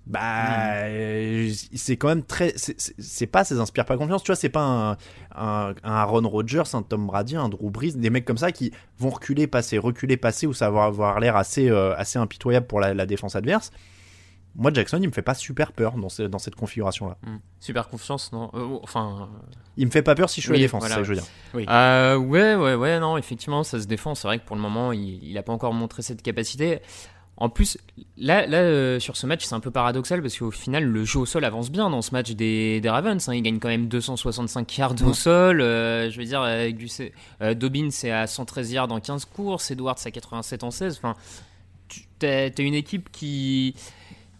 bah 0.07 0.83
euh, 0.85 1.51
c'est 1.73 1.97
quand 1.97 2.09
même 2.09 2.23
très 2.23 2.53
c'est 2.55 3.25
pas 3.27 3.43
ça 3.43 3.55
inspire 3.55 3.85
pas 3.85 3.97
confiance. 3.97 4.21
Tu 4.21 4.27
vois 4.27 4.35
c'est 4.35 4.49
pas 4.49 4.61
un, 4.61 4.97
un, 5.35 5.73
Aaron 5.83 6.27
Rodgers 6.29 6.63
un 6.73 6.83
Tom 6.83 7.07
Brady 7.07 7.35
un 7.35 7.49
Drew 7.49 7.71
Brees 7.71 7.93
des 7.95 8.11
mecs 8.11 8.25
comme 8.25 8.37
ça 8.37 8.51
qui 8.51 8.71
vont 8.99 9.09
reculer 9.09 9.47
passer 9.47 9.79
reculer 9.79 10.17
passer 10.17 10.45
ou 10.45 10.53
ça 10.53 10.69
va 10.69 10.83
avoir 10.83 11.19
l'air 11.19 11.35
assez 11.35 11.69
euh, 11.69 11.95
assez 11.95 12.19
impitoyable 12.19 12.67
pour 12.67 12.79
la, 12.79 13.05
défense 13.07 13.35
adverse. 13.35 13.71
Moi 14.53 14.71
Jackson 14.71 14.99
il 15.01 15.07
me 15.07 15.13
fait 15.13 15.23
pas 15.23 15.33
super 15.33 15.71
peur 15.71 15.93
dans, 15.93 16.07
dans 16.29 16.39
cette 16.39 16.55
configuration 16.55 17.07
là 17.09 17.17
hmm. 17.23 17.37
super 17.59 17.89
confiance 17.89 18.31
non 18.31 18.51
euh, 18.53 18.77
enfin 18.83 19.27
il 19.75 19.87
me 19.87 19.91
fait 19.91 20.03
pas 20.03 20.15
peur 20.15 20.29
si 20.29 20.39
je 20.39 20.45
suis 20.45 20.53
la 20.53 20.59
défense 20.59 20.87
ça 20.87 21.01
je 21.01 21.09
veux 21.09 21.15
dire. 21.15 21.25
Oui. 21.55 21.65
ouais 21.65 22.55
ouais 22.55 22.75
ouais 22.75 22.99
non 22.99 23.17
effectivement 23.17 23.63
ça 23.63 23.81
se 23.81 23.87
défend. 23.87 24.13
C'est 24.13 24.27
vrai 24.27 24.37
que 24.37 24.45
pour 24.45 24.55
le 24.55 24.61
moment 24.61 24.91
il, 24.91 25.23
il 25.23 25.37
a 25.39 25.43
pas 25.43 25.51
encore 25.51 25.73
montré 25.73 26.03
cette 26.03 26.21
capacité 26.21 26.79
en 27.37 27.49
plus, 27.49 27.77
là, 28.17 28.47
là 28.47 28.59
euh, 28.59 28.99
sur 28.99 29.17
ce 29.17 29.27
match, 29.27 29.43
c'est 29.43 29.55
un 29.55 29.59
peu 29.59 29.71
paradoxal 29.71 30.21
parce 30.21 30.37
qu'au 30.37 30.51
final, 30.51 30.85
le 30.85 31.03
jeu 31.03 31.19
au 31.19 31.25
sol 31.25 31.43
avance 31.43 31.69
bien 31.69 31.89
dans 31.89 32.01
ce 32.01 32.11
match 32.11 32.31
des, 32.31 32.81
Ravens. 32.85 33.27
Hein. 33.27 33.35
Ils 33.35 33.41
gagnent 33.41 33.59
quand 33.59 33.67
même 33.67 33.87
265 33.87 34.77
yards 34.77 34.95
au 35.05 35.13
sol. 35.13 35.59
Euh, 35.59 36.09
je 36.09 36.17
veux 36.17 36.25
dire, 36.25 36.41
euh, 36.43 37.53
Dobbin, 37.53 37.89
c'est 37.91 38.11
à 38.11 38.25
113 38.25 38.71
yards 38.71 38.91
en 38.91 39.01
15 39.01 39.25
courses. 39.25 39.69
Edwards, 39.69 39.99
c'est 39.99 40.09
à 40.09 40.11
87 40.11 40.63
en 40.63 40.71
16. 40.71 40.97
Enfin, 40.97 41.15
tu 41.89 42.25
as 42.25 42.61
une 42.61 42.73
équipe 42.73 43.11
qui 43.11 43.75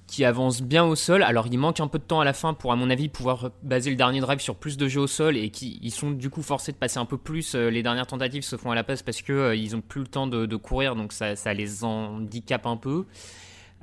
qui 0.07 0.24
avance 0.24 0.62
bien 0.62 0.83
au 0.83 0.95
sol. 0.95 1.24
Alors 1.24 1.47
il 1.47 1.57
manque 1.57 1.79
un 1.79 1.88
peu 1.88 1.97
de 1.97 2.03
temps 2.03 2.19
à 2.19 2.25
la 2.25 2.33
fin 2.33 2.53
pour, 2.53 2.71
à 2.71 2.75
mon 2.75 2.89
avis, 2.89 3.09
pouvoir 3.09 3.51
baser 3.63 3.89
le 3.89 3.95
dernier 3.95 4.19
drive 4.19 4.39
sur 4.39 4.55
plus 4.55 4.77
de 4.77 4.88
jeux 4.88 5.01
au 5.01 5.07
sol 5.07 5.38
et 5.38 5.50
qui 5.50 5.79
ils 5.81 5.91
sont 5.91 6.12
du 6.12 6.29
coup 6.29 6.41
forcés 6.41 6.71
de 6.71 6.77
passer 6.77 7.00
un 7.00 7.05
peu 7.05 7.17
plus. 7.17 7.55
Euh, 7.55 7.69
les 7.69 7.83
dernières 7.83 8.07
tentatives 8.07 8.43
se 8.43 8.55
font 8.55 8.71
à 8.71 8.75
la 8.75 8.83
passe 8.83 9.01
parce 9.01 9.21
que 9.21 9.33
euh, 9.33 9.55
ils 9.55 9.75
ont 9.75 9.81
plus 9.81 10.01
le 10.01 10.07
temps 10.07 10.27
de, 10.27 10.55
courir, 10.55 10.95
donc 10.95 11.12
ça, 11.12 11.35
ça, 11.35 11.53
les 11.53 11.83
handicape 11.83 12.65
un 12.65 12.77
peu. 12.77 13.05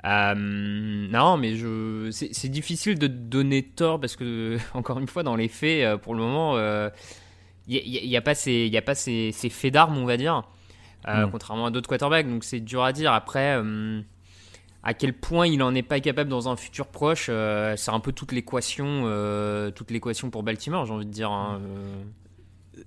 Euh, 0.05 0.33
non, 0.35 1.37
mais 1.37 1.55
je, 1.55 2.09
c'est 2.11 2.49
difficile 2.49 2.99
de 2.99 3.07
donner 3.07 3.63
tort 3.63 3.99
parce 3.99 4.15
que 4.15 4.57
encore 4.73 4.99
une 4.99 5.07
fois, 5.07 5.23
dans 5.23 5.35
les 5.35 5.49
faits, 5.49 5.97
pour 6.01 6.15
le 6.15 6.21
moment, 6.21 6.57
il 7.67 8.07
n'y 8.07 8.15
a, 8.15 8.19
a, 8.19 8.21
pas 8.21 8.35
ces, 8.35 8.67
y 8.67 8.77
a 8.77 8.81
pas 8.81 8.95
ces, 8.95 9.31
ces 9.33 9.49
faits 9.49 9.73
d'armes, 9.73 9.97
on 9.97 10.05
va 10.05 10.17
dire, 10.17 10.43
mm. 11.05 11.29
contrairement 11.31 11.65
à 11.65 11.71
d'autres 11.71 11.89
quarterbacks. 11.89 12.29
Donc 12.29 12.45
c'est 12.45 12.61
dur 12.61 12.83
à 12.83 12.93
dire. 12.93 13.11
Après 13.11 13.61
à 14.83 14.93
quel 14.93 15.13
point 15.13 15.47
il 15.47 15.63
en 15.63 15.73
est 15.73 15.83
pas 15.83 15.99
capable 16.01 16.29
dans 16.29 16.49
un 16.49 16.57
futur 16.57 16.87
proche, 16.87 17.27
euh, 17.29 17.75
c'est 17.77 17.91
un 17.91 18.01
peu 18.01 18.11
toute 18.11 18.33
l'équation, 18.33 19.03
euh, 19.05 19.71
toute 19.71 19.91
l'équation 19.91 20.29
pour 20.29 20.43
Baltimore, 20.43 20.85
j'ai 20.85 20.93
envie 20.93 21.05
de 21.05 21.11
dire. 21.11 21.31
Hein, 21.31 21.61
euh. 21.63 22.03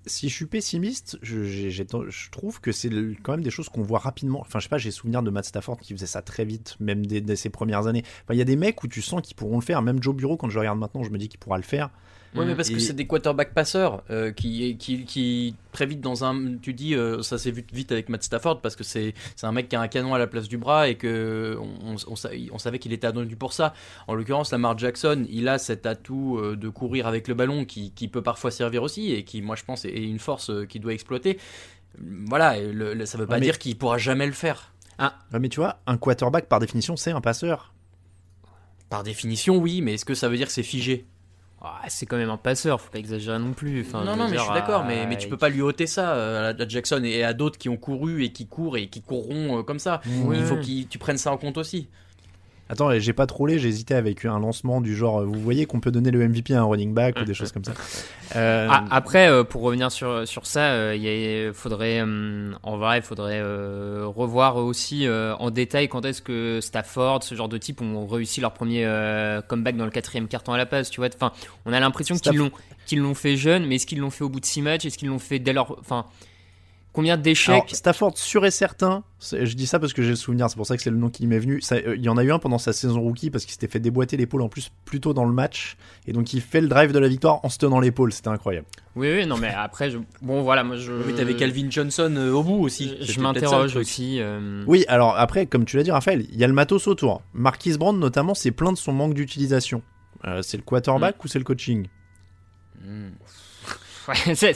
Si 0.04 0.28
je 0.28 0.34
suis 0.34 0.46
pessimiste, 0.46 1.18
je, 1.22 2.28
trouve 2.30 2.60
que 2.60 2.70
c'est 2.70 2.90
quand 3.22 3.32
même 3.32 3.42
des 3.42 3.50
choses 3.50 3.68
qu'on 3.68 3.82
voit 3.82 4.00
rapidement. 4.00 4.40
Enfin, 4.40 4.58
je 4.58 4.64
sais 4.64 4.68
pas, 4.68 4.78
j'ai 4.78 4.90
souvenir 4.90 5.22
de 5.22 5.30
Matt 5.30 5.46
Stafford 5.46 5.78
qui 5.78 5.94
faisait 5.94 6.06
ça 6.06 6.22
très 6.22 6.44
vite, 6.44 6.76
même 6.80 7.06
dès, 7.06 7.36
ses 7.36 7.50
premières 7.50 7.86
années. 7.86 8.04
il 8.30 8.36
y 8.36 8.40
a 8.40 8.44
des 8.44 8.56
mecs 8.56 8.82
où 8.82 8.88
tu 8.88 9.00
sens 9.00 9.22
qu'ils 9.22 9.36
pourront 9.36 9.58
le 9.58 9.64
faire. 9.64 9.82
Même 9.82 10.02
Joe 10.02 10.14
Bureau, 10.14 10.36
quand 10.36 10.50
je 10.50 10.58
regarde 10.58 10.78
maintenant, 10.78 11.02
je 11.02 11.10
me 11.10 11.18
dis 11.18 11.28
qu'il 11.28 11.38
pourra 11.38 11.56
le 11.56 11.62
faire. 11.62 11.90
Ouais, 12.34 12.44
mais 12.44 12.54
parce 12.54 12.68
que 12.68 12.78
c'est 12.78 12.92
des 12.92 13.06
quarterbacks 13.06 13.54
passeurs 13.54 14.02
euh, 14.10 14.30
qui, 14.30 14.76
qui, 14.76 15.04
qui 15.06 15.54
très 15.72 15.86
vite 15.86 16.00
dans 16.02 16.24
un. 16.24 16.56
Tu 16.60 16.74
dis, 16.74 16.94
euh, 16.94 17.22
ça 17.22 17.38
s'est 17.38 17.50
vu 17.50 17.64
vite 17.72 17.92
avec 17.92 18.08
Matt 18.10 18.22
Stafford 18.22 18.60
parce 18.60 18.76
que 18.76 18.84
c'est 18.84 19.14
un 19.42 19.52
mec 19.52 19.68
qui 19.70 19.76
a 19.76 19.80
un 19.80 19.88
canon 19.88 20.12
à 20.12 20.18
la 20.18 20.26
place 20.26 20.46
du 20.48 20.58
bras 20.58 20.88
et 20.88 20.96
que 20.96 21.56
on, 21.58 21.92
on, 21.92 21.96
on 22.08 22.16
sa- 22.16 22.30
on 22.52 22.58
savait 22.58 22.78
qu'il 22.78 22.92
était 22.92 23.06
attendu 23.06 23.36
pour 23.36 23.52
ça. 23.54 23.72
En 24.06 24.14
l'occurrence, 24.14 24.50
Lamar 24.52 24.76
Jackson, 24.76 25.24
il 25.30 25.48
a 25.48 25.56
cet 25.58 25.86
atout 25.86 26.38
euh, 26.38 26.56
de 26.56 26.68
courir 26.68 27.06
avec 27.06 27.26
le 27.28 27.34
ballon 27.34 27.64
qui, 27.64 27.92
qui 27.92 28.08
peut 28.08 28.22
parfois 28.22 28.50
servir 28.50 28.82
aussi 28.82 29.12
et 29.12 29.24
qui, 29.24 29.40
moi, 29.40 29.56
je 29.56 29.64
pense, 29.64 29.84
est 29.86 29.90
une 30.02 30.18
force 30.18 30.50
qu'il 30.68 30.82
doit 30.82 30.92
exploiter. 30.92 31.38
Voilà, 32.26 32.58
et 32.58 32.70
le- 32.70 32.92
le- 32.92 33.06
ça 33.06 33.16
veut 33.16 33.26
pas 33.26 33.34
Ouais, 33.34 33.40
mais- 33.40 33.46
dire 33.46 33.58
qu'il 33.58 33.78
pourra 33.78 33.96
jamais 33.96 34.26
le 34.26 34.32
faire. 34.32 34.72
Ouais, 35.32 35.38
mais 35.38 35.48
tu 35.48 35.60
vois, 35.60 35.78
un 35.86 35.96
quarterback 35.96 36.46
par 36.48 36.58
définition, 36.60 36.96
c'est 36.96 37.12
un 37.12 37.20
passeur. 37.22 37.72
Par 38.90 39.02
définition, 39.02 39.56
oui, 39.56 39.80
mais 39.80 39.94
est-ce 39.94 40.04
que 40.04 40.14
ça 40.14 40.28
veut 40.28 40.36
dire 40.36 40.46
que 40.46 40.52
c'est 40.52 40.62
figé? 40.62 41.06
Ah, 41.66 41.86
c'est 41.88 42.06
quand 42.06 42.16
même 42.16 42.30
un 42.30 42.36
passeur, 42.36 42.80
faut 42.80 42.90
pas 42.90 42.98
exagérer 42.98 43.38
non 43.38 43.52
plus. 43.52 43.80
Enfin, 43.82 44.04
non, 44.04 44.16
non, 44.16 44.28
mais 44.28 44.36
je 44.36 44.42
suis 44.42 44.52
d'accord, 44.52 44.82
euh, 44.82 44.86
mais, 44.86 45.06
mais 45.06 45.16
tu 45.16 45.28
peux 45.28 45.36
pas 45.36 45.48
lui 45.48 45.62
ôter 45.62 45.86
ça 45.86 46.14
euh, 46.14 46.52
à 46.52 46.68
Jackson 46.68 47.02
et 47.04 47.24
à 47.24 47.32
d'autres 47.32 47.58
qui 47.58 47.68
ont 47.68 47.76
couru 47.76 48.24
et 48.24 48.32
qui 48.32 48.46
courent 48.46 48.76
et 48.76 48.88
qui 48.88 49.02
courront 49.02 49.58
euh, 49.58 49.62
comme 49.62 49.78
ça. 49.78 50.00
Il 50.06 50.44
faut 50.44 50.56
que 50.56 50.82
tu 50.84 50.98
prennes 50.98 51.18
ça 51.18 51.32
en 51.32 51.36
compte 51.36 51.58
aussi. 51.58 51.88
Attends, 52.68 52.98
j'ai 52.98 53.12
pas 53.12 53.26
trollé, 53.26 53.60
j'ai 53.60 53.68
hésité 53.68 53.94
avec 53.94 54.24
un 54.24 54.40
lancement 54.40 54.80
du 54.80 54.96
genre, 54.96 55.20
euh, 55.20 55.24
vous 55.24 55.38
voyez 55.40 55.66
qu'on 55.66 55.78
peut 55.78 55.92
donner 55.92 56.10
le 56.10 56.26
MVP 56.28 56.52
à 56.52 56.62
un 56.62 56.64
running 56.64 56.92
back 56.92 57.16
ou 57.20 57.24
des 57.24 57.32
choses 57.34 57.52
comme 57.52 57.64
ça. 57.64 57.72
Euh, 58.34 58.66
Ah, 58.70 58.84
après, 58.90 59.28
euh, 59.30 59.44
pour 59.44 59.62
revenir 59.62 59.92
sur, 59.92 60.26
sur 60.26 60.46
ça, 60.46 60.70
euh, 60.72 60.96
il 60.96 61.06
a- 61.48 61.52
faudrait, 61.52 62.00
euh, 62.04 62.52
en 62.64 62.76
vrai, 62.76 62.98
il 62.98 63.02
faudrait 63.02 63.38
euh, 63.40 64.04
revoir 64.06 64.56
aussi 64.56 65.06
euh, 65.06 65.36
en 65.36 65.50
détail 65.52 65.88
quand 65.88 66.04
est-ce 66.04 66.20
que 66.22 66.58
Stafford, 66.60 67.22
ce 67.22 67.36
genre 67.36 67.48
de 67.48 67.56
type, 67.58 67.80
ont 67.82 68.04
réussi 68.06 68.40
leur 68.40 68.52
premier 68.52 68.84
euh, 68.84 69.40
comeback 69.42 69.76
dans 69.76 69.84
le 69.84 69.92
quatrième 69.92 70.26
carton 70.26 70.52
à 70.52 70.58
la 70.58 70.66
passe. 70.66 70.90
Tu 70.90 71.00
vois, 71.00 71.08
enfin, 71.14 71.32
on 71.66 71.72
a 71.72 71.78
l'impression 71.78 72.16
qu'ils 72.16 72.36
l'ont, 72.36 72.50
qu'ils 72.86 72.98
l'ont 73.00 73.14
fait 73.14 73.36
jeune, 73.36 73.64
mais 73.66 73.76
est-ce 73.76 73.86
qu'ils 73.86 74.00
l'ont 74.00 74.10
fait 74.10 74.24
au 74.24 74.28
bout 74.28 74.40
de 74.40 74.46
six 74.46 74.60
matchs? 74.62 74.84
Est-ce 74.86 74.98
qu'ils 74.98 75.08
l'ont 75.08 75.20
fait 75.20 75.38
dès 75.38 75.52
leur, 75.52 75.78
enfin, 75.78 76.06
combien 76.96 77.18
d'échecs 77.18 77.70
Stafford, 77.74 78.16
sûr 78.16 78.46
et 78.46 78.50
certain, 78.50 79.04
je 79.20 79.52
dis 79.54 79.66
ça 79.66 79.78
parce 79.78 79.92
que 79.92 80.02
j'ai 80.02 80.08
le 80.08 80.16
souvenir, 80.16 80.48
c'est 80.48 80.56
pour 80.56 80.66
ça 80.66 80.76
que 80.76 80.82
c'est 80.82 80.90
le 80.90 80.96
nom 80.96 81.10
qui 81.10 81.26
m'est 81.26 81.38
venu. 81.38 81.60
Ça, 81.60 81.76
euh, 81.76 81.94
il 81.94 82.02
y 82.02 82.08
en 82.08 82.16
a 82.16 82.24
eu 82.24 82.32
un 82.32 82.38
pendant 82.38 82.56
sa 82.56 82.72
saison 82.72 83.00
rookie 83.02 83.30
parce 83.30 83.44
qu'il 83.44 83.52
s'était 83.52 83.68
fait 83.68 83.80
déboîter 83.80 84.16
l'épaule 84.16 84.40
en 84.40 84.48
plus 84.48 84.72
plus 84.86 84.98
tôt 85.00 85.12
dans 85.12 85.26
le 85.26 85.32
match. 85.32 85.76
Et 86.06 86.12
donc 86.14 86.32
il 86.32 86.40
fait 86.40 86.62
le 86.62 86.68
drive 86.68 86.92
de 86.92 86.98
la 86.98 87.08
victoire 87.08 87.44
en 87.44 87.50
se 87.50 87.58
tenant 87.58 87.80
l'épaule, 87.80 88.12
c'était 88.12 88.28
incroyable. 88.28 88.66
Oui, 88.96 89.12
oui, 89.12 89.26
non, 89.26 89.36
mais 89.36 89.52
après, 89.54 89.90
je... 89.90 89.98
bon, 90.22 90.42
voilà, 90.42 90.64
moi, 90.64 90.76
je, 90.76 90.90
Mais 90.90 91.12
t'avais 91.12 91.36
Calvin 91.36 91.68
Johnson 91.70 92.14
euh, 92.16 92.32
au 92.32 92.42
bout 92.42 92.64
aussi. 92.64 92.96
je, 93.02 93.20
m'interroge 93.20 93.76
aussi. 93.76 94.16
euh, 94.20 94.64
Oui, 94.66 94.86
alors 94.88 95.18
après, 95.18 95.44
comme 95.44 95.66
tu 95.66 95.76
l'as 95.76 95.82
dit, 95.82 95.90
Raphaël, 95.90 96.24
il 96.30 96.38
y 96.40 96.44
a 96.44 96.46
le 96.46 96.54
matos 96.54 96.86
autour. 96.88 97.20
Marquis 97.34 97.76
Brand, 97.76 97.98
notamment, 97.98 98.32
c'est 98.34 98.52
plein 98.52 98.72
de 98.72 98.78
son 98.78 98.92
manque 98.94 99.12
d'utilisation. 99.12 99.82
Euh, 100.24 100.40
c'est 100.40 100.56
le 100.56 100.62
quarterback 100.62 101.22
ou 101.22 101.28
c'est 101.28 101.38
le 101.38 101.44
coaching? 101.44 101.88
Hmm. 102.82 103.10
c'est- 104.34 104.52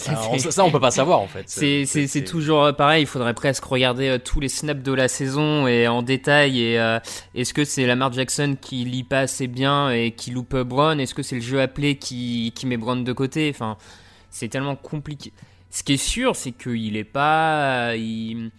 ça, 0.50 0.64
on 0.64 0.70
peut 0.70 0.80
pas 0.80 0.90
savoir 0.90 1.20
en 1.20 1.26
fait. 1.26 1.44
C'est, 2.06 2.24
toujours 2.24 2.74
pareil, 2.76 3.02
il 3.02 3.06
faudrait 3.06 3.34
presque 3.34 3.64
regarder 3.64 4.08
euh, 4.08 4.18
tous 4.18 4.40
les 4.40 4.48
snaps 4.48 4.82
de 4.82 4.92
la 4.92 5.08
saison 5.08 5.66
et 5.66 5.88
en 5.88 6.02
détail. 6.02 6.60
Et 6.60 6.78
euh, 6.78 6.98
est-ce 7.34 7.52
que 7.54 7.64
c'est 7.64 7.86
Lamar 7.86 8.12
Jackson 8.12 8.56
qui 8.60 8.84
lit 8.84 9.04
pas 9.04 9.20
assez 9.20 9.46
bien 9.46 9.90
et 9.90 10.12
qui 10.12 10.30
loupe 10.30 10.56
Brown? 10.56 10.98
Est-ce 11.00 11.14
que 11.14 11.22
c'est 11.22 11.36
le 11.36 11.40
jeu 11.42 11.60
appelé 11.60 11.96
qui, 11.96 12.52
qui 12.54 12.66
met 12.66 12.76
Brown 12.76 13.02
de 13.04 13.12
côté? 13.12 13.50
Enfin, 13.54 13.76
c'est 14.30 14.48
tellement 14.48 14.76
compliqué. 14.76 15.32
Ce 15.70 15.82
qui 15.82 15.94
est 15.94 15.96
sûr, 15.96 16.34
c'est 16.36 16.52
qu'il 16.52 16.96
est 16.96 17.04
pas. 17.04 17.94
il- 17.96 18.50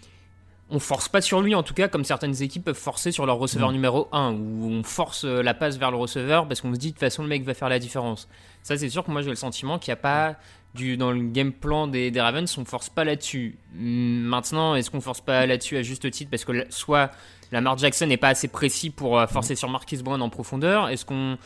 On 0.73 0.79
force 0.79 1.09
pas 1.09 1.19
sur 1.19 1.41
lui, 1.41 1.53
en 1.53 1.63
tout 1.63 1.73
cas, 1.73 1.89
comme 1.89 2.05
certaines 2.05 2.41
équipes 2.41 2.63
peuvent 2.63 2.75
forcer 2.77 3.11
sur 3.11 3.25
leur 3.25 3.37
receveur 3.37 3.71
numéro 3.73 4.07
1, 4.13 4.31
où 4.31 4.69
on 4.71 4.83
force 4.83 5.25
euh, 5.25 5.41
la 5.43 5.53
passe 5.53 5.77
vers 5.77 5.91
le 5.91 5.97
receveur 5.97 6.47
parce 6.47 6.61
qu'on 6.61 6.73
se 6.73 6.79
dit 6.79 6.87
de 6.87 6.91
toute 6.93 6.99
façon 7.01 7.23
le 7.23 7.27
mec 7.27 7.43
va 7.43 7.53
faire 7.53 7.67
la 7.67 7.77
différence. 7.79 8.29
Ça, 8.63 8.77
c'est 8.77 8.89
sûr 8.89 9.03
que 9.03 9.11
moi 9.11 9.21
j'ai 9.21 9.29
le 9.29 9.35
sentiment 9.35 9.77
qu'il 9.79 9.89
n'y 9.91 9.99
a 9.99 10.01
pas 10.01 10.35
du, 10.73 10.95
dans 10.95 11.11
le 11.11 11.21
game 11.23 11.51
plan 11.51 11.87
des, 11.87 12.09
des 12.11 12.21
Ravens, 12.21 12.57
on 12.57 12.63
force 12.63 12.89
pas 12.89 13.03
là-dessus. 13.03 13.57
Hum, 13.77 14.21
Maintenant, 14.21 14.75
est-ce 14.75 14.89
qu'on 14.89 15.01
force 15.01 15.19
pas 15.19 15.45
là-dessus 15.45 15.75
à 15.75 15.81
juste 15.81 16.09
titre 16.09 16.31
parce 16.31 16.45
que 16.45 16.53
la- 16.53 16.71
soit 16.71 17.11
Lamar 17.51 17.77
Jackson 17.77 18.05
n'est 18.07 18.15
pas 18.15 18.29
assez 18.29 18.47
précis 18.47 18.89
pour 18.91 19.19
euh, 19.19 19.27
forcer 19.27 19.55
sur 19.55 19.67
Marquis 19.67 19.97
Brown 19.97 20.21
en 20.21 20.29
profondeur 20.29 20.87
Est-ce 20.87 21.03
qu'on, 21.03 21.37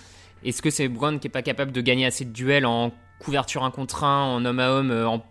est-ce 0.44 0.62
que 0.62 0.70
c'est 0.70 0.88
Brown 0.88 1.20
qui 1.20 1.26
est 1.26 1.32
pas 1.32 1.42
capable 1.42 1.72
de 1.72 1.82
gagner 1.82 2.06
assez 2.06 2.26
de 2.26 2.30
duels 2.32 2.68
en 2.68 2.92
couverture 3.18 3.64
un 3.64 3.72
contre 3.72 4.04
un, 4.04 4.22
en 4.24 4.46
homme 4.46 4.60
à 4.60 4.70
homme 4.70 4.92
euh, 4.92 5.08
en... 5.08 5.26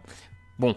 Bon, 0.59 0.75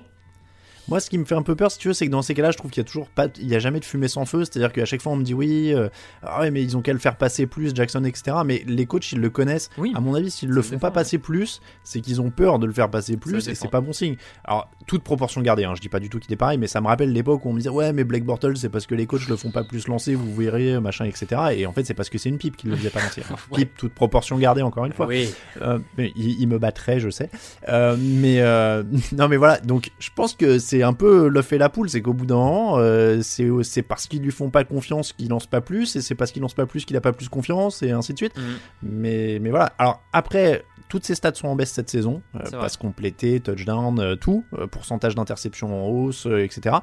Moi, 0.87 0.99
ce 0.99 1.09
qui 1.09 1.17
me 1.17 1.25
fait 1.25 1.35
un 1.35 1.41
peu 1.41 1.55
peur, 1.55 1.71
si 1.71 1.77
tu 1.79 1.89
veux, 1.89 1.93
c'est 1.93 2.05
que 2.05 2.11
dans 2.11 2.21
ces 2.21 2.33
cas-là, 2.33 2.51
je 2.51 2.57
trouve 2.57 2.71
qu'il 2.71 2.81
y 2.81 2.85
a 2.85 2.87
toujours 2.87 3.09
pas, 3.09 3.27
il 3.39 3.47
y 3.47 3.55
a 3.55 3.59
jamais 3.59 3.79
de 3.79 3.85
fumée 3.85 4.07
sans 4.07 4.25
feu. 4.25 4.45
C'est-à-dire 4.45 4.71
qu'à 4.71 4.85
chaque 4.85 5.01
fois, 5.01 5.11
on 5.11 5.17
me 5.17 5.23
dit 5.23 5.33
oui, 5.33 5.73
euh, 5.73 5.89
ah 6.23 6.41
ouais, 6.41 6.51
mais 6.51 6.63
ils 6.63 6.77
ont 6.77 6.81
qu'à 6.81 6.93
le 6.93 6.99
faire 6.99 7.17
passer 7.17 7.45
plus, 7.45 7.75
Jackson, 7.75 8.03
etc. 8.05 8.37
Mais 8.45 8.63
les 8.67 8.85
coachs, 8.85 9.11
ils 9.11 9.19
le 9.19 9.29
connaissent. 9.29 9.69
oui. 9.77 9.91
À 9.95 9.99
mon 9.99 10.13
avis, 10.15 10.31
s'ils 10.31 10.49
le 10.49 10.61
font 10.61 10.71
défend, 10.75 10.79
pas 10.87 10.91
passer 10.91 11.17
plus, 11.17 11.61
c'est 11.83 12.01
qu'ils 12.01 12.21
ont 12.21 12.29
peur 12.29 12.59
de 12.59 12.65
le 12.65 12.73
faire 12.73 12.89
passer 12.89 13.17
plus, 13.17 13.47
et 13.47 13.55
c'est 13.55 13.69
pas 13.69 13.81
bon 13.81 13.93
signe. 13.93 14.15
Alors, 14.43 14.69
toute 14.85 15.03
proportion 15.03 15.41
gardée, 15.41 15.63
hein, 15.63 15.73
je 15.75 15.81
dis 15.81 15.89
pas 15.89 15.99
du 15.99 16.09
tout 16.09 16.19
qu'il 16.19 16.31
est 16.31 16.37
pareil, 16.37 16.57
mais 16.57 16.67
ça 16.67 16.81
me 16.81 16.87
rappelle 16.87 17.11
l'époque 17.11 17.45
où 17.45 17.49
on 17.49 17.53
me 17.53 17.57
disait 17.57 17.69
ouais, 17.69 17.93
mais 17.93 18.03
Blake 18.03 18.23
Bortles, 18.23 18.57
c'est 18.57 18.69
parce 18.69 18.85
que 18.85 18.95
les 18.95 19.05
coachs 19.05 19.27
le 19.27 19.35
font 19.35 19.51
pas 19.51 19.63
plus 19.63 19.87
lancer, 19.87 20.15
vous 20.15 20.33
verrez, 20.35 20.79
machin, 20.79 21.05
etc. 21.05 21.41
Et 21.55 21.65
en 21.65 21.73
fait, 21.73 21.83
c'est 21.85 21.93
parce 21.93 22.09
que 22.09 22.17
c'est 22.17 22.29
une 22.29 22.37
pipe 22.37 22.55
qui 22.55 22.67
le 22.67 22.75
faisait 22.75 22.89
pas 22.89 23.01
lancer. 23.01 23.23
Pipe, 23.53 23.75
toute 23.77 23.93
proportion 23.93 24.37
gardée, 24.37 24.61
encore 24.61 24.85
une 24.85 24.93
fois. 24.93 25.07
Oui. 25.07 25.29
Euh, 25.61 25.79
mais 25.97 26.11
il, 26.15 26.39
il 26.39 26.47
me 26.47 26.59
battrait, 26.59 26.99
je 26.99 27.09
sais. 27.09 27.29
Euh, 27.69 27.97
mais 27.99 28.41
euh, 28.41 28.83
non, 29.17 29.27
mais 29.27 29.37
voilà. 29.37 29.59
Donc, 29.59 29.91
je 29.99 30.09
pense 30.15 30.33
que 30.33 30.59
c'est 30.59 30.76
un 30.83 30.93
peu 30.93 31.27
le 31.27 31.41
fait 31.41 31.57
la 31.57 31.69
poule, 31.69 31.89
c'est 31.89 32.01
qu'au 32.01 32.13
bout 32.13 32.25
d'un 32.25 32.35
moment, 32.35 32.77
euh, 32.77 33.21
c'est 33.21 33.47
c'est 33.63 33.81
parce 33.81 34.07
qu'ils 34.07 34.21
lui 34.21 34.31
font 34.31 34.49
pas 34.49 34.63
confiance 34.63 35.13
qu'il 35.13 35.29
lance 35.29 35.47
pas 35.47 35.61
plus, 35.61 35.95
et 35.95 36.01
c'est 36.01 36.15
parce 36.15 36.31
qu'il 36.31 36.41
lance 36.41 36.53
pas 36.53 36.65
plus 36.65 36.85
qu'il 36.85 36.95
a 36.97 37.01
pas 37.01 37.13
plus 37.13 37.29
confiance, 37.29 37.83
et 37.83 37.91
ainsi 37.91 38.13
de 38.13 38.17
suite. 38.17 38.37
Mhm. 38.37 38.43
Mais 38.83 39.39
mais 39.41 39.49
voilà. 39.49 39.73
Alors 39.77 40.01
après. 40.13 40.63
Toutes 40.89 41.05
ses 41.05 41.15
stats 41.15 41.33
sont 41.33 41.49
en 41.49 41.55
baisse 41.57 41.71
cette 41.71 41.89
saison, 41.89 42.21
euh, 42.35 42.39
C'est 42.45 42.57
passe 42.57 42.77
complétée, 42.77 43.41
touchdown, 43.41 43.99
euh, 43.99 44.15
tout, 44.15 44.45
euh, 44.53 44.67
pourcentage 44.67 45.15
d'interception 45.15 45.85
en 45.85 45.89
hausse, 45.89 46.25
etc. 46.25 46.77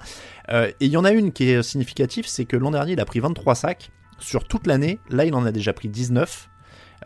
Et 0.51 0.75
il 0.81 0.91
y 0.91 0.99
en 0.99 1.05
a 1.05 1.11
une 1.11 1.33
qui 1.33 1.49
est 1.49 1.63
significative, 1.63 2.27
c'est 2.27 2.45
que 2.45 2.57
l'an 2.59 2.71
dernier 2.71 2.93
il 2.93 3.01
a 3.01 3.07
pris 3.07 3.21
23 3.21 3.55
sacs 3.55 3.91
sur 4.19 4.45
toute 4.47 4.67
l'année. 4.67 4.99
Là 5.09 5.25
il 5.25 5.35
en 5.35 5.47
a 5.47 5.53
déjà 5.53 5.73
pris 5.73 5.89
19. 5.89 6.51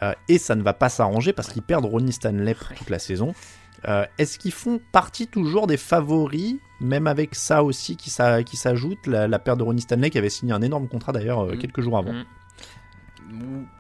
Euh, 0.02 0.12
et 0.28 0.38
ça 0.38 0.54
ne 0.54 0.62
va 0.62 0.74
pas 0.74 0.88
s'arranger 0.88 1.32
parce 1.32 1.48
qu'ils 1.48 1.62
perdent 1.62 1.84
Ronnie 1.84 2.12
Stanley 2.12 2.54
pour 2.54 2.76
toute 2.76 2.90
la 2.90 2.98
saison. 2.98 3.32
Est-ce 4.18 4.38
qu'ils 4.40 4.52
font 4.52 4.80
partie 4.90 5.28
toujours 5.28 5.68
des 5.68 5.76
favoris, 5.76 6.56
même 6.80 7.06
avec 7.06 7.34
ça 7.34 7.62
aussi 7.64 7.96
qui, 7.96 8.10
s'a- 8.10 8.42
qui 8.42 8.56
s'ajoute, 8.56 9.06
la, 9.06 9.26
la 9.28 9.38
perte 9.38 9.58
de 9.58 9.64
Ronnie 9.64 9.80
Stanley 9.82 10.10
qui 10.10 10.18
avait 10.18 10.30
signé 10.30 10.52
un 10.52 10.62
énorme 10.62 10.88
contrat 10.88 11.12
d'ailleurs 11.12 11.40
euh, 11.44 11.52
Mhm. 11.52 11.58
quelques 11.58 11.80
jours 11.80 11.98
avant 11.98 12.12
Mhm. 12.12 12.24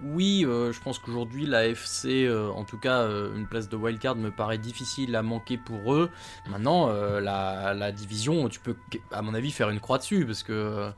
Oui, 0.02 0.44
euh, 0.44 0.72
je 0.72 0.80
pense 0.80 0.98
qu'aujourd'hui 0.98 1.46
la 1.46 1.68
FC, 1.68 2.26
euh, 2.26 2.50
en 2.50 2.64
tout 2.64 2.76
cas 2.76 2.98
euh, 3.02 3.34
une 3.34 3.46
place 3.46 3.68
de 3.70 3.76
wildcard 3.76 4.16
me 4.16 4.30
paraît 4.30 4.58
difficile 4.58 5.16
à 5.16 5.22
manquer 5.22 5.56
pour 5.56 5.94
eux. 5.94 6.10
Maintenant, 6.50 6.88
la, 7.20 7.72
la 7.72 7.92
division, 7.92 8.48
tu 8.50 8.60
peux 8.60 8.76
à 9.10 9.22
mon 9.22 9.32
avis 9.34 9.50
faire 9.50 9.70
une 9.70 9.80
croix 9.80 9.96
dessus 9.98 10.26
parce 10.26 10.42
que 10.42 10.90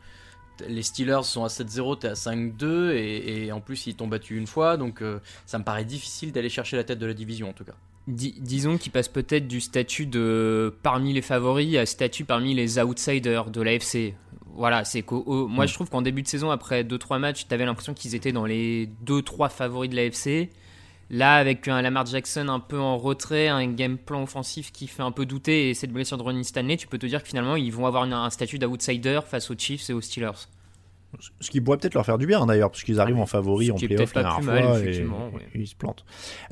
les 0.67 0.83
Steelers 0.83 1.23
sont 1.23 1.45
à 1.45 1.49
7-0, 1.49 1.99
t'es 2.01 2.09
à 2.09 2.15
5-2 2.15 2.91
et, 2.93 3.47
et 3.47 3.53
en 3.53 3.61
plus 3.61 3.87
ils 3.87 3.95
t'ont 3.95 4.09
battu 4.09 4.37
une 4.37 4.47
fois, 4.49 4.77
donc 4.77 5.03
ça 5.47 5.59
me 5.59 5.65
paraît 5.65 5.85
difficile 5.85 6.33
d'aller 6.33 6.51
chercher 6.51 6.77
la 6.77 6.83
tête 6.85 6.99
de 6.99 7.07
la 7.07 7.15
division 7.15 7.49
en 7.51 7.53
tout 7.53 7.65
cas. 7.65 7.75
Dis- 8.09 8.35
disons 8.41 8.79
qu'il 8.79 8.93
passe 8.93 9.09
peut-être 9.09 9.47
du 9.47 9.61
statut 9.61 10.07
de 10.07 10.75
parmi 10.83 11.13
les 11.13 11.23
favoris 11.23 11.77
à 11.77 11.87
statut 11.87 12.25
parmi 12.25 12.55
les 12.55 12.79
outsiders 12.79 13.51
de 13.51 13.61
l'AFC. 13.61 14.15
Voilà, 14.57 14.85
c'est 14.85 15.05
moi 15.11 15.67
je 15.67 15.75
trouve 15.75 15.89
qu'en 15.91 16.03
début 16.03 16.23
de 16.23 16.29
saison, 16.29 16.51
après 16.51 16.83
2-3 16.83 17.19
matchs, 17.19 17.47
t'avais 17.47 17.65
l'impression 17.65 17.95
qu'ils 17.95 18.15
étaient 18.15 18.33
dans 18.33 18.47
les 18.47 18.89
2-3 19.07 19.49
favoris 19.49 19.91
de 19.91 19.97
l'AFC. 19.97 20.51
Là, 21.13 21.37
avec 21.37 21.67
un 21.67 21.83
Lamar 21.83 22.07
Jackson 22.07 22.49
un 22.49 22.61
peu 22.61 22.79
en 22.79 22.97
retrait, 22.97 23.49
un 23.49 23.67
game 23.67 23.99
plan 23.99 24.23
offensif 24.23 24.71
qui 24.71 24.87
fait 24.87 25.03
un 25.03 25.11
peu 25.11 25.27
douter 25.27 25.71
et 25.71 25.75
cette 25.75 25.93
blessure 25.93 26.17
de 26.17 26.23
Ronnie 26.23 26.45
Stanley, 26.45 26.77
tu 26.77 26.87
peux 26.87 26.99
te 26.99 27.07
dire 27.07 27.23
que 27.23 27.29
finalement 27.29 27.57
ils 27.57 27.73
vont 27.73 27.87
avoir 27.87 28.05
un 28.05 28.31
statut 28.31 28.59
d'outsider 28.59 29.21
face 29.27 29.51
aux 29.51 29.57
Chiefs 29.59 29.91
et 29.91 29.93
aux 29.93 30.01
Steelers. 30.01 30.47
Ce 31.41 31.51
qui 31.51 31.61
pourrait 31.61 31.77
peut-être 31.79 31.95
leur 31.95 32.07
faire 32.07 32.19
du 32.19 32.27
bien 32.27 32.47
d'ailleurs, 32.47 32.71
parce 32.71 32.85
qu'ils 32.85 33.01
arrivent 33.01 33.19
en 33.19 33.27
favori 33.27 33.71
en 33.73 33.75
playoff 33.75 34.15
la 34.15 34.23
dernière 34.23 34.43
mal, 34.43 34.63
fois 34.65 34.79
et, 34.81 35.05
ouais. 35.05 35.43
ils 35.57 35.67
se 35.67 35.75
plantent. 35.75 36.05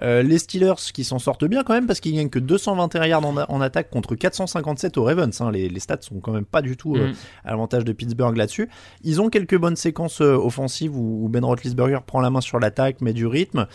Euh, 0.03 0.23
les 0.23 0.39
Steelers 0.39 0.75
qui 0.93 1.05
s'en 1.05 1.19
sortent 1.21 1.45
bien 1.45 1.63
quand 1.63 1.75
même 1.75 1.87
parce 1.87 2.01
qu'ils 2.01 2.15
gagnent 2.15 2.29
que 2.29 2.41
221 2.41 3.07
yards 3.07 3.25
en, 3.25 3.37
en 3.37 3.61
attaque 3.61 3.89
contre 3.91 4.17
457 4.17 4.99
aux 4.99 5.05
Ravens. 5.05 5.41
hein. 5.41 5.51
Les, 5.53 5.69
les 5.69 5.81
stats 5.81 5.99
sont 6.01 6.19
quand 6.21 6.33
même 6.33 6.45
pas 6.45 6.61
du 6.63 6.77
tout 6.77 6.97
euh, 6.97 7.09
Mm. 7.11 7.15
à 7.45 7.51
l'avantage 7.53 7.85
de 7.85 7.93
Pittsburgh 7.93 8.37
là-dessus. 8.37 8.69
Ils 9.05 9.21
ont 9.21 9.31
quelques 9.31 9.57
bonnes 9.57 9.77
séquences 9.77 10.21
euh, 10.21 10.35
offensives 10.37 10.97
où, 10.97 11.25
où 11.25 11.29
Ben 11.29 11.45
Roethlisberger 11.45 12.01
prend 12.07 12.21
la 12.21 12.31
main 12.31 12.41
sur 12.41 12.59
l'attaque, 12.59 13.01
met 13.01 13.13
du 13.13 13.27
rythme. 13.27 13.67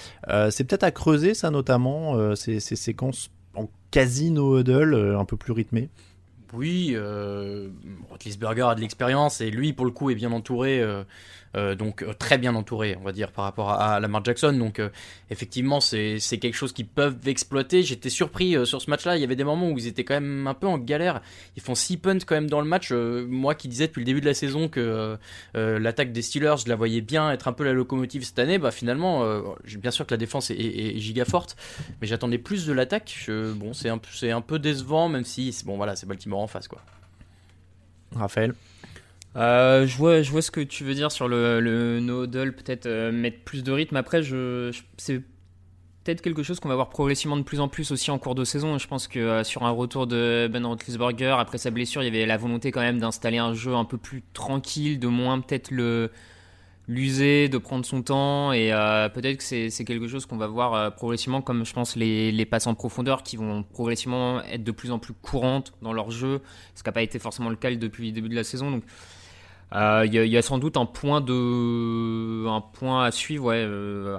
C'est 0.50 0.66
peut-être 0.66 0.84
à 0.84 0.92
creuser 0.92 1.34
ça 1.34 1.50
notamment, 1.50 2.36
ces, 2.36 2.60
ces 2.60 2.75
séquences 2.75 3.30
en 3.56 3.70
quasi 3.92 4.32
no 4.32 4.60
huddle, 4.60 5.16
un 5.18 5.25
peu 5.25 5.38
plus 5.38 5.54
rythmées. 5.54 5.90
Oui, 6.53 6.91
euh, 6.93 7.69
Roethlisberger 8.10 8.62
a 8.69 8.75
de 8.75 8.81
l'expérience 8.81 9.41
et 9.41 9.50
lui, 9.50 9.74
pour 9.74 9.86
le 9.86 9.91
coup, 9.91 10.12
est 10.12 10.15
bien 10.15 10.31
entouré 10.31 10.81
euh, 10.81 11.03
donc 11.75 12.01
euh, 12.03 12.13
très 12.13 12.38
bien 12.38 12.55
entouré, 12.55 12.95
on 13.00 13.03
va 13.03 13.12
dire, 13.12 13.31
par 13.31 13.45
rapport 13.45 13.69
à, 13.69 13.95
à 13.95 14.00
Lamar 14.00 14.24
Jackson. 14.25 14.53
Donc 14.53 14.79
euh, 14.79 14.89
effectivement, 15.29 15.79
c'est 15.79 16.17
quelque 16.39 16.53
chose 16.55 16.74
qu'ils 16.74 16.88
peuvent 16.88 17.17
exploiter. 17.27 17.83
J'étais 17.83 18.10
surpris 18.10 18.55
euh, 18.55 18.65
sur 18.65 18.81
ce 18.81 18.89
match-là. 18.89 19.15
Il 19.17 19.22
y 19.22 19.24
avait 19.24 19.36
des 19.36 19.43
moments 19.43 19.69
où 19.69 19.77
ils 19.77 19.88
étaient 19.88 20.03
quand 20.03 20.15
même 20.15 20.48
un 20.48 20.53
peu 20.53 20.67
en 20.67 20.77
galère. 20.77 21.22
Ils 21.55 21.62
font 21.62 21.75
6 21.75 21.98
punts 21.98 22.19
quand 22.25 22.36
même 22.36 22.50
dans 22.50 22.62
le 22.62 22.67
match. 22.67 22.89
Euh, 22.91 23.25
moi 23.29 23.55
qui 23.55 23.67
disais 23.67 23.88
depuis 23.88 24.00
le 24.01 24.05
début 24.05 24.22
de 24.22 24.25
la 24.25 24.33
saison 24.33 24.67
que 24.67 24.79
euh, 24.79 25.17
euh, 25.55 25.79
l'attaque 25.79 26.12
des 26.12 26.22
Steelers, 26.22 26.55
je 26.63 26.69
la 26.69 26.75
voyais 26.75 27.01
bien 27.01 27.31
être 27.31 27.48
un 27.48 27.53
peu 27.53 27.63
la 27.63 27.74
locomotive 27.74 28.24
cette 28.24 28.39
année. 28.39 28.57
Bah 28.57 28.72
finalement, 28.72 29.24
euh, 29.24 29.41
bien 29.77 29.91
sûr 29.91 30.05
que 30.07 30.13
la 30.13 30.17
défense 30.17 30.50
est, 30.51 30.55
est- 30.55 31.00
giga 31.00 31.25
forte, 31.25 31.55
mais 32.01 32.07
j'attendais 32.07 32.38
plus 32.38 32.65
de 32.65 32.74
l'attaque. 32.74 33.29
Bon, 33.55 33.74
c'est 33.74 33.89
un, 33.89 34.00
un 34.31 34.41
peu 34.41 34.60
décevant, 34.60 35.10
même 35.10 35.24
si 35.25 35.55
bon 35.65 35.77
voilà, 35.77 35.95
c'est 35.95 36.07
Baltimore 36.07 36.39
en 36.39 36.48
face 36.48 36.67
quoi. 36.67 36.81
Raphaël. 38.15 38.53
Euh, 39.36 39.88
je, 39.88 39.98
vois, 39.98 40.22
je 40.22 40.32
vois 40.32 40.42
ce 40.42 40.52
que 40.52 40.62
tu 40.62 40.84
veux 40.84 40.94
dire 40.94 41.12
sur 41.12 41.28
le, 41.28 41.60
le 41.60 42.00
no-huddle, 42.00 42.54
peut-être 42.54 42.86
euh, 42.86 43.12
mettre 43.12 43.40
plus 43.44 43.63
de 43.63 43.72
rythme. 43.72 43.96
Après, 43.96 44.22
je, 44.22 44.72
c'est 44.98 45.20
peut-être 46.04 46.22
quelque 46.22 46.44
chose 46.44 46.60
qu'on 46.60 46.70
va 46.70 46.75
voir 46.75 46.90
progressivement 46.90 47.38
de 47.38 47.42
plus 47.42 47.60
en 47.60 47.68
plus 47.68 47.92
aussi 47.92 48.12
en 48.12 48.20
cours 48.20 48.36
de 48.36 48.44
saison. 48.44 48.78
Je 48.78 48.88
pense 48.88 49.08
que 49.08 49.20
euh, 49.20 49.44
sur 49.44 49.63
un 49.63 49.72
retour 49.72 50.06
de 50.06 50.48
Ben 50.52 50.66
Roethlisberger, 50.66 51.36
après 51.40 51.58
sa 51.58 51.72
blessure, 51.72 52.04
il 52.04 52.06
y 52.06 52.10
avait 52.16 52.28
la 52.28 52.38
volonté 52.38 52.72
quand 52.72 52.82
même 52.82 53.00
d'installer 53.00 53.40
un 53.40 53.54
jeu 53.54 53.74
un 53.74 53.86
peu 53.86 53.98
plus 53.98 54.24
tranquille, 54.34 55.00
de 55.00 55.08
moins 55.08 55.40
peut-être 55.40 55.72
le 55.72 56.12
l'user, 56.90 57.48
de 57.48 57.58
prendre 57.58 57.86
son 57.86 58.02
temps. 58.04 58.52
Et 58.52 58.72
peut-être 59.13 59.38
que 59.38 59.70
c'est 59.70 59.86
quelque 59.86 60.10
chose 60.10 60.25
qu'on 60.25 60.36
va 60.36 60.48
voir 60.48 60.94
progressivement, 60.96 61.42
comme 61.42 61.66
je 61.66 61.72
pense 61.72 61.96
les, 61.96 62.30
les 62.34 62.46
passes 62.46 62.68
en 62.68 62.75
profondeur 62.75 63.24
qui 63.24 63.38
vont 63.38 63.63
progressivement 63.63 64.44
être 64.44 64.66
de 64.66 64.72
plus 64.72 64.92
en 64.92 65.00
plus 65.00 65.13
courantes 65.13 65.72
dans 65.82 65.94
leur 65.94 66.12
jeu, 66.12 66.42
ce 66.75 66.84
qui 66.84 66.90
n'a 66.90 66.92
pas 66.92 67.02
été 67.02 67.20
forcément 67.20 67.50
le 67.50 67.56
cas 67.56 67.74
depuis 67.74 68.08
le 68.08 68.12
début 68.12 68.28
de 68.28 68.36
la 68.36 68.44
saison. 68.44 68.70
Donc 68.70 68.84
euh, 69.74 70.06
Il 70.06 70.13
y, 70.13 70.38
a- 70.38 70.42
sans 70.42 70.58
doute 70.60 70.77
un 70.77 70.86
point 70.86 71.24
à 73.03 73.12
suivre 73.12 73.51
euh, 73.53 74.18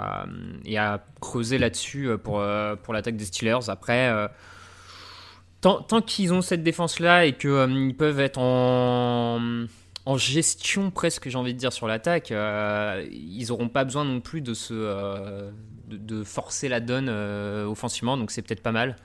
et 0.65 0.79
à 0.79 1.05
creuser 1.21 1.59
là-dessus 1.59 2.09
euh, 2.09 2.17
pour, 2.19 2.43
pour 2.83 2.95
l'attaque 2.95 3.17
des 3.17 3.25
Steelers. 3.25 3.69
Après, 3.69 4.13
tant, 5.61 5.83
qu'ils 6.03 6.33
ont 6.33 6.43
cette 6.43 6.63
défense-là 6.63 7.27
et 7.27 7.35
qu'ils 7.37 7.95
peuvent 7.97 8.21
être 8.21 8.39
en, 8.39 9.41
en 10.07 10.17
gestion 10.17 10.91
presque, 10.91 11.29
j'ai 11.29 11.39
envie 11.39 11.55
de 11.55 11.59
dire, 11.59 11.73
sur 11.73 11.87
l'attaque, 11.87 12.31
ils 12.31 13.47
n'auront 13.49 13.69
pas 13.69 13.85
besoin 13.85 14.05
non 14.05 14.21
plus 14.21 14.41
de, 14.41 14.55
se, 14.55 15.51
de, 15.89 16.25
forcer 16.25 16.69
la 16.69 16.81
donne 16.81 17.09
offensivement, 17.09 18.17
donc 18.17 18.31
c'est 18.31 18.43
peut-être 18.43 18.63
pas 18.63 18.73
mal. 18.73 18.97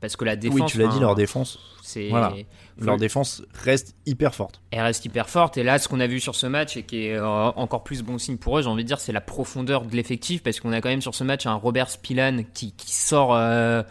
Parce 0.00 0.16
que 0.16 0.24
la 0.24 0.36
défense... 0.36 0.60
oui, 0.60 0.66
tu 0.66 0.78
l'as 0.78 0.86
dit, 0.88 0.98
leur 0.98 1.14
défense, 1.14 1.58
c'est 1.82 2.08
Voilà. 2.08 2.32
leur 2.78 2.96
défense 2.96 3.42
reste 3.52 3.94
hyper 4.06 4.34
forte. 4.34 4.62
elle 4.70 4.80
reste 4.80 5.04
hyper 5.04 5.28
forte. 5.28 5.58
Et 5.58 5.62
là, 5.62 5.78
ce 5.78 5.88
qu'on 5.88 6.00
a 6.00 6.06
vu 6.06 6.20
sur 6.20 6.34
ce 6.34 6.46
match 6.46 6.76
et 6.78 6.84
qui 6.84 7.06
est 7.06 7.16
euh, 7.16 7.26
encore 7.26 7.84
plus 7.84 8.02
bon 8.02 8.16
signe 8.16 8.38
pour 8.38 8.58
eux, 8.58 8.62
j'ai 8.62 8.68
envie 8.68 8.82
de 8.82 8.88
dire, 8.88 8.98
c'est 9.00 9.12
la 9.12 9.20
profondeur 9.20 9.84
de 9.84 9.94
l'effectif 9.94 10.42
parce 10.42 10.58
qu'on 10.58 10.72
a 10.72 10.80
quand 10.80 10.88
même 10.88 11.02
sur 11.02 11.14
ce 11.14 11.22
match 11.24 11.44
un 11.46 11.54
Robert 11.54 11.90
Spillan 11.90 12.44
qui, 12.54 12.72
qui 12.72 12.92
sort 12.92 13.34
euh, 13.34 13.82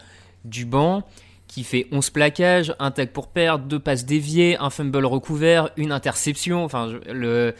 du 0.44 0.64
banc, 0.64 1.04
qui 1.46 1.62
fait 1.62 1.86
11 1.92 2.10
plaquages, 2.10 2.74
un 2.80 2.90
tag 2.90 3.10
pour 3.10 3.28
perdre, 3.28 3.64
deux 3.66 3.78
passes 3.78 4.04
déviées, 4.04 4.56
un 4.58 4.70
fumble 4.70 5.04
recouvert, 5.06 5.70
une 5.76 5.92
interception. 5.92 6.64
Enfin, 6.64 6.92
le. 7.08 7.54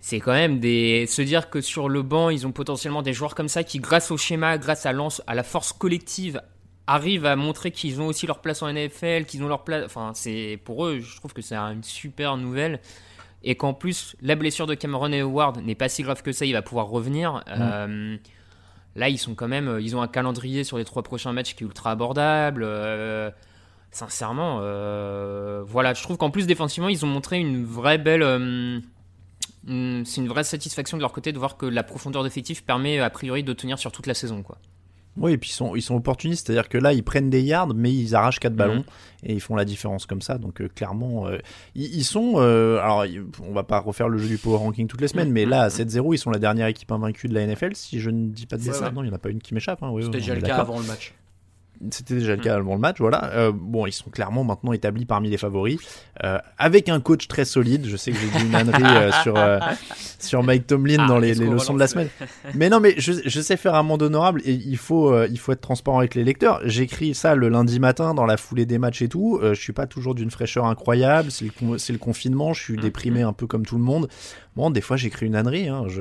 C'est 0.00 0.20
quand 0.20 0.32
même 0.32 0.60
des. 0.60 1.06
Se 1.06 1.22
dire 1.22 1.50
que 1.50 1.60
sur 1.60 1.88
le 1.88 2.02
banc, 2.02 2.28
ils 2.30 2.46
ont 2.46 2.52
potentiellement 2.52 3.02
des 3.02 3.12
joueurs 3.12 3.34
comme 3.34 3.48
ça 3.48 3.64
qui, 3.64 3.78
grâce 3.78 4.10
au 4.10 4.16
schéma, 4.16 4.56
grâce 4.58 4.86
à, 4.86 4.92
à 5.26 5.34
la 5.34 5.42
force 5.42 5.72
collective, 5.72 6.40
arrivent 6.88 7.26
à 7.26 7.36
montrer 7.36 7.70
qu'ils 7.70 8.00
ont 8.00 8.06
aussi 8.06 8.26
leur 8.26 8.40
place 8.40 8.62
en 8.62 8.72
NFL, 8.72 9.26
qu'ils 9.26 9.42
ont 9.44 9.48
leur 9.48 9.62
place. 9.62 9.84
Enfin, 9.84 10.12
c'est 10.14 10.58
pour 10.64 10.86
eux, 10.86 11.00
je 11.00 11.16
trouve 11.16 11.34
que 11.34 11.42
c'est 11.42 11.54
une 11.54 11.84
super 11.84 12.36
nouvelle. 12.36 12.80
Et 13.44 13.54
qu'en 13.54 13.74
plus, 13.74 14.16
la 14.20 14.34
blessure 14.34 14.66
de 14.66 14.74
Cameron 14.74 15.12
Howard 15.12 15.62
n'est 15.62 15.74
pas 15.74 15.88
si 15.88 16.02
grave 16.02 16.22
que 16.22 16.32
ça, 16.32 16.46
il 16.46 16.54
va 16.54 16.62
pouvoir 16.62 16.88
revenir. 16.88 17.44
Euh, 17.48 18.16
là, 18.96 19.08
ils 19.10 19.18
sont 19.18 19.34
quand 19.34 19.46
même. 19.48 19.78
Ils 19.80 19.94
ont 19.96 20.02
un 20.02 20.08
calendrier 20.08 20.64
sur 20.64 20.78
les 20.78 20.84
trois 20.84 21.02
prochains 21.02 21.32
matchs 21.32 21.54
qui 21.54 21.62
est 21.62 21.66
ultra 21.66 21.90
abordable. 21.90 22.62
Euh, 22.64 23.30
sincèrement, 23.90 24.60
euh, 24.62 25.62
voilà, 25.66 25.92
je 25.94 26.02
trouve 26.02 26.16
qu'en 26.16 26.30
plus, 26.30 26.46
défensivement, 26.46 26.88
ils 26.88 27.04
ont 27.04 27.08
montré 27.08 27.38
une 27.38 27.64
vraie 27.64 27.98
belle. 27.98 28.22
c'est 29.66 30.20
une 30.20 30.28
vraie 30.28 30.44
satisfaction 30.44 30.96
de 30.96 31.02
leur 31.02 31.12
côté 31.12 31.32
de 31.32 31.38
voir 31.38 31.58
que 31.58 31.66
la 31.66 31.82
profondeur 31.82 32.24
d'effectif 32.24 32.64
permet 32.64 32.98
a 32.98 33.10
priori 33.10 33.44
de 33.44 33.52
tenir 33.52 33.78
sur 33.78 33.92
toute 33.92 34.06
la 34.06 34.14
saison. 34.14 34.42
Quoi. 34.42 34.58
Oui, 35.20 35.32
et 35.32 35.38
puis 35.38 35.50
ils 35.50 35.54
sont, 35.54 35.74
ils 35.76 35.82
sont 35.82 35.94
opportunistes, 35.94 36.46
c'est-à-dire 36.46 36.68
que 36.68 36.78
là, 36.78 36.92
ils 36.92 37.02
prennent 37.02 37.30
des 37.30 37.42
yards, 37.42 37.74
mais 37.74 37.92
ils 37.92 38.14
arrachent 38.14 38.40
4 38.40 38.54
ballons 38.54 38.84
et 39.24 39.32
ils 39.34 39.40
font 39.40 39.56
la 39.56 39.64
différence 39.64 40.06
comme 40.06 40.22
ça. 40.22 40.38
Donc, 40.38 40.60
euh, 40.60 40.68
clairement, 40.68 41.26
euh, 41.26 41.38
ils, 41.74 41.96
ils 41.96 42.04
sont. 42.04 42.34
euh, 42.36 42.78
alors, 42.80 43.04
on 43.48 43.52
va 43.52 43.62
pas 43.64 43.80
refaire 43.80 44.08
le 44.08 44.18
jeu 44.18 44.28
du 44.28 44.38
power 44.38 44.58
ranking 44.58 44.86
toutes 44.86 45.00
les 45.00 45.08
semaines, 45.08 45.30
mais 45.32 45.44
là, 45.44 45.62
à 45.62 45.68
7-0, 45.68 46.14
ils 46.14 46.18
sont 46.18 46.30
la 46.30 46.38
dernière 46.38 46.66
équipe 46.68 46.90
invaincue 46.92 47.28
de 47.28 47.34
la 47.34 47.46
NFL, 47.46 47.74
si 47.74 48.00
je 48.00 48.10
ne 48.10 48.28
dis 48.28 48.46
pas 48.46 48.56
de 48.56 48.62
bêtises. 48.62 48.78
ça. 48.78 48.90
Non, 48.90 49.02
il 49.02 49.06
n'y 49.06 49.12
en 49.12 49.16
a 49.16 49.18
pas 49.18 49.30
une 49.30 49.40
qui 49.40 49.54
m'échappe. 49.54 49.82
Hein, 49.82 49.90
oui, 49.92 50.04
C'était 50.04 50.18
déjà 50.18 50.34
le 50.34 50.40
cas 50.40 50.56
avant 50.56 50.78
le 50.78 50.86
match. 50.86 51.14
C'était 51.92 52.14
déjà 52.14 52.34
le 52.34 52.42
cas 52.42 52.56
avant 52.56 52.74
le 52.74 52.80
match, 52.80 52.96
voilà. 52.98 53.30
Euh, 53.34 53.52
bon, 53.54 53.86
ils 53.86 53.92
sont 53.92 54.10
clairement 54.10 54.42
maintenant 54.42 54.72
établis 54.72 55.04
parmi 55.04 55.30
les 55.30 55.36
favoris, 55.38 55.78
euh, 56.24 56.38
avec 56.58 56.88
un 56.88 56.98
coach 57.00 57.28
très 57.28 57.44
solide. 57.44 57.86
Je 57.86 57.96
sais 57.96 58.10
que 58.10 58.18
j'ai 58.18 58.26
dit 58.38 58.46
une 58.46 58.54
ânerie 58.56 58.82
euh, 58.84 59.10
sur 59.22 59.36
sur 60.18 60.42
Mike 60.42 60.66
Tomlin 60.66 60.96
Ah, 61.00 61.06
dans 61.06 61.18
les, 61.18 61.34
leçons 61.34 61.74
de 61.74 61.78
la 61.78 61.86
semaine. 61.86 62.08
Mais 62.54 62.68
non, 62.68 62.80
mais 62.80 62.94
je, 62.98 63.12
je 63.24 63.40
sais 63.40 63.56
faire 63.56 63.76
un 63.76 63.84
monde 63.84 64.02
honorable 64.02 64.42
et 64.44 64.52
il 64.54 64.76
faut 64.76 65.22
il 65.26 65.38
faut 65.38 65.52
être 65.52 65.60
transparent 65.60 65.98
avec 66.00 66.14
les 66.16 66.24
lecteurs. 66.24 66.60
J'écris 66.64 67.14
ça 67.14 67.34
le 67.36 67.48
lundi 67.48 67.78
matin 67.78 68.12
dans 68.14 68.26
la 68.26 68.36
foulée 68.36 68.66
des 68.66 68.78
matchs 68.78 69.02
et 69.02 69.08
tout. 69.08 69.38
Je 69.42 69.54
suis 69.54 69.72
pas 69.72 69.86
toujours 69.86 70.14
d'une 70.16 70.30
fraîcheur 70.32 70.66
incroyable. 70.66 71.30
C'est 71.30 71.44
le 71.44 71.52
con- 71.52 71.78
c'est 71.78 71.92
le 71.92 71.98
confinement. 72.00 72.52
Je 72.54 72.62
suis 72.62 72.74
Mmh, 72.76 72.80
déprimé 72.80 73.22
un 73.22 73.32
peu 73.32 73.46
comme 73.46 73.64
tout 73.64 73.76
le 73.76 73.82
monde. 73.84 74.08
Bon, 74.56 74.70
des 74.70 74.80
fois 74.80 74.96
j'écris 74.96 75.26
une 75.26 75.36
ânerie. 75.36 75.68
Hein, 75.68 75.84
je... 75.86 76.00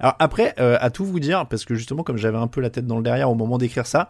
Alors 0.00 0.16
après, 0.18 0.54
à 0.58 0.90
tout 0.90 1.04
vous 1.04 1.20
dire, 1.20 1.46
parce 1.46 1.64
que 1.64 1.74
justement 1.76 2.02
comme 2.02 2.16
j'avais 2.16 2.38
un 2.38 2.48
peu 2.48 2.60
la 2.60 2.70
tête 2.70 2.86
dans 2.86 2.96
le 2.96 3.02
derrière 3.04 3.30
au 3.30 3.34
moment 3.36 3.58
d'écrire 3.58 3.86
ça. 3.86 4.08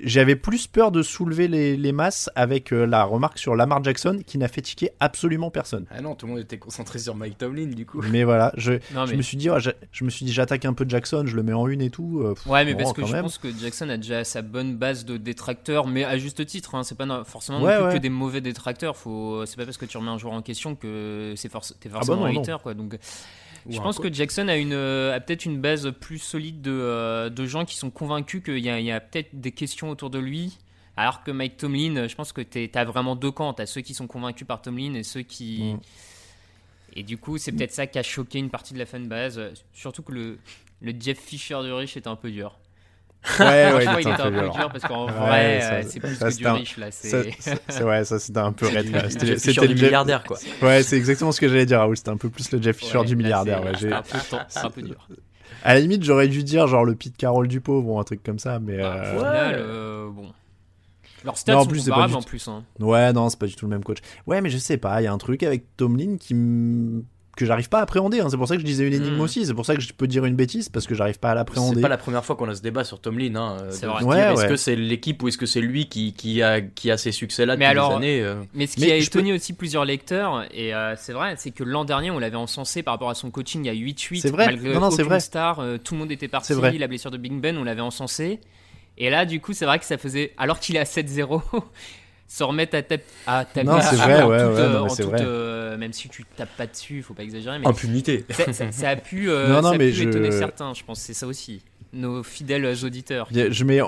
J'avais 0.00 0.36
plus 0.36 0.66
peur 0.66 0.92
de 0.92 1.02
soulever 1.02 1.48
les, 1.48 1.76
les 1.76 1.92
masses 1.92 2.28
avec 2.34 2.72
euh, 2.72 2.86
la 2.86 3.04
remarque 3.04 3.38
sur 3.38 3.56
Lamar 3.56 3.82
Jackson 3.82 4.20
qui 4.26 4.36
n'a 4.38 4.48
fait 4.48 4.60
tiquer 4.60 4.90
absolument 5.00 5.50
personne. 5.50 5.86
Ah 5.90 6.00
non, 6.02 6.14
tout 6.14 6.26
le 6.26 6.32
monde 6.32 6.40
était 6.42 6.58
concentré 6.58 6.98
sur 6.98 7.14
Mike 7.14 7.38
Tomlin 7.38 7.66
du 7.68 7.86
coup. 7.86 8.02
Mais 8.10 8.22
voilà, 8.24 8.52
je, 8.56 8.72
Non, 8.94 9.06
je 9.06 9.12
mais- 9.12 9.16
me 9.16 9.22
suis 9.22 9.36
dit, 9.36 9.48
oh, 9.48 9.56
je 9.58 10.04
me 10.04 10.10
suis 10.10 10.26
dit, 10.26 10.32
j'attaque 10.32 10.64
un 10.66 10.74
peu 10.74 10.84
Jackson, 10.86 11.24
je 11.26 11.34
le 11.34 11.42
mets 11.42 11.54
en 11.54 11.66
une 11.66 11.80
et 11.80 11.90
tout. 11.90 12.20
euh, 12.22 12.34
pff, 12.34 12.46
Ouais, 12.46 12.64
mais 12.64 12.74
parce 12.74 12.92
que 12.92 13.04
je 13.06 13.12
même. 13.12 13.22
pense 13.22 13.38
que 13.38 13.48
Jackson 13.50 13.88
a 13.88 13.96
déjà 13.96 14.22
sa 14.24 14.42
bonne 14.42 14.76
base 14.76 15.04
de 15.06 15.16
détracteurs, 15.16 15.86
mais 15.86 16.04
à 16.04 16.18
juste 16.18 16.44
titre. 16.46 16.74
Hein, 16.74 16.82
c'est 16.82 16.96
pas 16.98 17.24
forcément 17.24 17.62
Ouais, 17.62 17.72
non 17.74 17.78
plus 17.84 17.86
ouais. 17.88 17.94
que 17.94 18.02
des 18.02 18.10
mauvais 18.10 18.40
détracteurs. 18.40 18.96
Faut, 18.96 19.46
c'est 19.46 19.56
pas 19.56 19.64
parce 19.64 19.78
que 19.78 19.86
tu 19.86 19.96
remets 19.96 20.10
un 20.10 20.18
joueur 20.18 20.34
en 20.34 20.42
question 20.42 20.74
que 20.74 21.32
c'est 21.36 21.50
forc- 21.50 21.72
t'es 21.80 21.88
bah 21.88 21.96
forcément 21.96 22.18
non, 22.18 22.26
un 22.26 22.32
non. 22.34 22.42
hater, 22.42 22.56
quoi. 22.62 22.74
Donc, 22.74 22.98
je 23.68 23.76
pense 23.82 23.98
que 23.98 24.12
Jackson 24.12 24.48
a 24.48 24.56
une, 24.56 24.72
euh, 24.72 25.14
a 25.14 25.20
peut-être 25.20 25.44
une 25.44 25.60
base 25.60 25.92
plus 26.00 26.18
solide 26.18 26.62
de, 26.62 26.70
euh, 26.72 27.28
de 27.30 27.46
gens 27.46 27.64
qui 27.64 27.76
sont 27.76 27.90
convaincus 27.90 28.42
qu'il 28.42 28.58
y 28.58 28.90
a, 28.90 29.00
peut-être 29.00 29.28
des 29.38 29.52
questions 29.52 29.90
autour 29.90 30.10
de 30.10 30.18
lui. 30.18 30.58
Alors 30.96 31.22
que 31.22 31.30
Mike 31.30 31.58
Tomlin, 31.58 32.08
je 32.08 32.14
pense 32.14 32.32
que 32.32 32.40
t'es- 32.40 32.68
t'as 32.72 32.84
vraiment 32.84 33.16
deux 33.16 33.30
camps. 33.30 33.52
T'as 33.52 33.66
ceux 33.66 33.82
qui 33.82 33.92
sont 33.92 34.06
convaincus 34.06 34.46
par 34.46 34.62
Tomlin 34.62 34.94
et 34.94 35.02
ceux 35.02 35.22
qui. 35.22 35.74
Et 36.94 37.02
du 37.02 37.18
coup, 37.18 37.36
c'est 37.36 37.52
peut-être 37.58 37.72
ça 37.72 37.86
qui 37.86 37.98
a 37.98 38.02
choqué 38.02 38.38
une 38.38 38.48
partie 38.48 38.72
de 38.72 38.78
la 38.78 38.86
fanbase. 38.86 39.38
Surtout 39.74 40.02
que 40.02 40.12
le, 40.12 40.38
le 40.80 40.94
Jeff 40.98 41.18
Fisher 41.18 41.58
de 41.62 41.70
Rich 41.70 41.96
était 41.98 42.08
un 42.08 42.16
peu 42.16 42.30
dur. 42.30 42.58
Ouais, 43.40 43.72
ouais, 43.72 43.84
il 44.02 44.08
était 44.08 44.10
un 44.10 44.16
peu 44.30 44.30
dur. 44.30 44.52
dur 44.52 44.68
parce 44.70 44.84
qu'en 44.84 45.06
Ouais, 45.06 45.12
vrai, 45.12 45.60
euh, 45.62 45.82
c'est 45.88 46.00
plus 46.00 46.14
ça, 46.14 46.30
que 46.30 46.36
du 46.36 46.46
un- 46.46 46.52
riche 46.54 46.76
là. 46.76 46.86
C'est 46.90 47.82
ouais, 47.84 48.04
ça 48.04 48.18
c'était 48.18 48.38
un 48.38 48.52
peu 48.52 48.66
raide. 48.68 48.88
C'était 49.10 49.66
le 49.66 49.74
milliardaire 49.74 50.22
quoi. 50.24 50.38
Ouais, 50.62 50.82
c'est 50.82 50.96
exactement 50.96 51.32
ce 51.32 51.40
que 51.40 51.48
j'allais 51.48 51.66
dire, 51.66 51.78
Raoul. 51.80 51.96
C'était 51.96 52.10
un 52.10 52.16
peu 52.16 52.28
plus 52.30 52.50
le 52.52 52.62
Jeff 52.62 52.76
Fisher 52.76 52.98
Ouais, 52.98 53.04
du 53.04 53.14
là, 53.14 53.22
milliardaire. 53.22 53.60
c'est- 53.62 53.64
ouais, 53.66 53.72
j'ai- 53.80 53.88
c'est 53.88 53.94
un 53.94 54.02
peu 54.02 54.18
ten- 54.30 54.44
c'est 54.48 54.58
un 54.60 54.70
peu 54.70 54.82
dur. 54.82 55.08
À 55.64 55.74
la 55.74 55.80
limite, 55.80 56.04
j'aurais 56.04 56.28
dû 56.28 56.44
dire 56.44 56.66
genre 56.68 56.84
le 56.84 56.94
Pete 56.94 57.16
Carroll 57.16 57.48
du 57.48 57.60
pauvre 57.60 57.88
ou 57.88 57.98
un 57.98 58.04
truc 58.04 58.22
comme 58.22 58.38
ça, 58.38 58.58
mais. 58.60 58.80
Au 58.80 58.86
euh, 58.86 59.16
final, 59.18 59.54
euh, 59.58 60.08
bon. 60.10 60.32
Leurs 61.24 61.36
stats 61.38 61.54
Non, 61.54 61.58
en 61.60 61.62
sont 61.64 61.68
plus, 61.70 61.78
c'est 61.80 61.90
pas 61.90 61.96
comparables 61.96 62.12
du 62.12 62.16
en 62.18 62.22
tout- 62.22 62.28
plus. 62.28 62.46
hein. 62.48 62.62
Ouais, 62.78 63.12
non, 63.12 63.28
c'est 63.28 63.38
pas 63.38 63.46
du 63.46 63.56
tout 63.56 63.64
le 63.66 63.70
même 63.70 63.82
coach. 63.82 63.98
Ouais, 64.28 64.40
mais 64.40 64.50
je 64.50 64.58
sais 64.58 64.76
pas, 64.76 65.00
il 65.00 65.04
y 65.04 65.06
a 65.08 65.12
un 65.12 65.18
truc 65.18 65.42
avec 65.42 65.64
Tomlin 65.76 66.16
qui 66.18 66.34
que 67.36 67.44
j'arrive 67.46 67.68
pas 67.68 67.78
à 67.78 67.82
appréhender. 67.82 68.18
hein. 68.20 68.28
C'est 68.30 68.36
pour 68.36 68.48
ça 68.48 68.54
que 68.56 68.60
je 68.62 68.66
disais 68.66 68.86
une 68.86 68.94
énigme 68.94 69.16
Mm. 69.16 69.20
aussi. 69.20 69.46
C'est 69.46 69.54
pour 69.54 69.64
ça 69.66 69.76
que 69.76 69.80
je 69.82 69.92
peux 69.92 70.06
dire 70.08 70.24
une 70.24 70.34
bêtise 70.34 70.68
parce 70.68 70.86
que 70.86 70.94
j'arrive 70.94 71.18
pas 71.20 71.28
à 71.28 71.32
C'est 71.32 71.36
l'appréhender. 71.36 71.80
pas 71.82 71.88
la 71.88 71.98
première 71.98 72.24
fois 72.24 72.34
qu'on 72.34 72.48
a 72.48 72.54
ce 72.54 72.62
débat 72.62 72.82
sur 72.82 72.98
Tomlin. 73.00 73.36
Hein, 73.36 73.56
C'est 73.70 73.86
vrai. 73.86 74.02
Ouais, 74.02 74.18
est-ce 74.32 74.42
ouais. 74.42 74.48
que 74.48 74.56
c'est 74.56 74.74
l'équipe 74.74 75.22
ou 75.22 75.28
est-ce 75.28 75.38
que 75.38 75.46
c'est 75.46 75.60
lui 75.60 75.88
qui, 75.88 76.12
qui, 76.14 76.42
a, 76.42 76.60
qui 76.62 76.90
a 76.90 76.96
ces 76.96 77.12
succès-là 77.12 77.56
Mais 77.56 77.66
depuis 77.66 77.70
alors, 77.78 77.90
des 77.90 77.94
années 77.96 78.22
euh, 78.22 78.36
Mais 78.54 78.66
ce 78.66 78.74
qui 78.76 78.82
Mais 78.86 78.92
a 78.92 78.96
étonné 78.96 79.32
aussi 79.34 79.52
plusieurs 79.52 79.84
lecteurs, 79.84 80.44
et 80.52 80.74
euh, 80.74 80.94
c'est 80.96 81.12
vrai, 81.12 81.34
c'est 81.36 81.50
que 81.50 81.62
l'an 81.62 81.84
dernier, 81.84 82.10
on 82.10 82.18
l'avait 82.18 82.36
encensé 82.36 82.82
par 82.82 82.94
rapport 82.94 83.10
à 83.10 83.14
son 83.14 83.30
coaching 83.30 83.68
à 83.68 83.72
8-8. 83.74 84.20
C'est 84.22 84.30
vrai. 84.30 84.46
Malgré 84.46 84.72
Non, 84.74 84.80
non, 84.80 84.90
c'est 84.90 85.02
aucune 85.02 85.08
vrai. 85.10 85.20
star, 85.20 85.60
euh, 85.60 85.76
tout 85.76 85.94
le 85.94 86.00
monde 86.00 86.10
était 86.10 86.28
parti. 86.28 86.48
C'est 86.48 86.54
vrai. 86.54 86.72
La 86.72 86.88
blessure 86.88 87.10
de 87.10 87.18
Big 87.18 87.32
Ben, 87.38 87.56
on 87.58 87.64
l'avait 87.64 87.80
encensé. 87.82 88.40
Et 88.98 89.10
là, 89.10 89.26
du 89.26 89.40
coup, 89.40 89.52
c'est 89.52 89.66
vrai 89.66 89.78
que 89.78 89.84
ça 89.84 89.98
faisait. 89.98 90.32
Alors 90.38 90.58
qu'il 90.58 90.74
est 90.76 90.78
à 90.78 90.84
7-0, 90.84 91.42
se 92.28 92.42
remettre 92.44 92.76
à, 92.76 92.82
tape, 92.82 93.02
à 93.26 93.44
taper 93.44 93.66
Non, 93.66 93.80
c'est 93.80 93.96
vrai, 93.96 94.22
en 94.22 94.28
ouais, 94.28 94.38
toute, 94.38 94.54
ouais, 94.56 94.60
euh, 94.60 94.66
non, 94.68 94.72
mais 94.72 94.78
en 94.78 94.88
c'est 94.88 95.02
toute, 95.04 95.12
vrai. 95.12 95.22
euh, 95.24 95.76
même 95.76 95.92
si 95.92 96.08
tu 96.08 96.24
tapes 96.36 96.56
pas 96.56 96.66
dessus, 96.66 97.02
faut 97.02 97.14
pas 97.14 97.22
exagérer. 97.22 97.58
Mais 97.58 97.66
Impunité. 97.68 98.24
ça, 98.30 98.52
ça- 98.52 98.72
ça 98.72 98.88
a 98.90 98.96
pu, 98.96 99.30
euh, 99.30 99.48
Non, 99.48 99.56
non, 99.62 99.68
ça 99.68 99.74
a 99.74 99.78
mais 99.78 99.90
pu 99.90 99.94
je- 99.96 100.08
étonner 100.08 100.30
certains, 100.32 100.74
je 100.74 100.82
pense. 100.84 101.00
C'est 101.00 101.14
ça 101.14 101.26
aussi. 101.26 101.62
Nos 101.92 102.22
fidèles 102.22 102.66
auditeurs. 102.84 103.28
Je 103.32 103.64
mets 103.64 103.80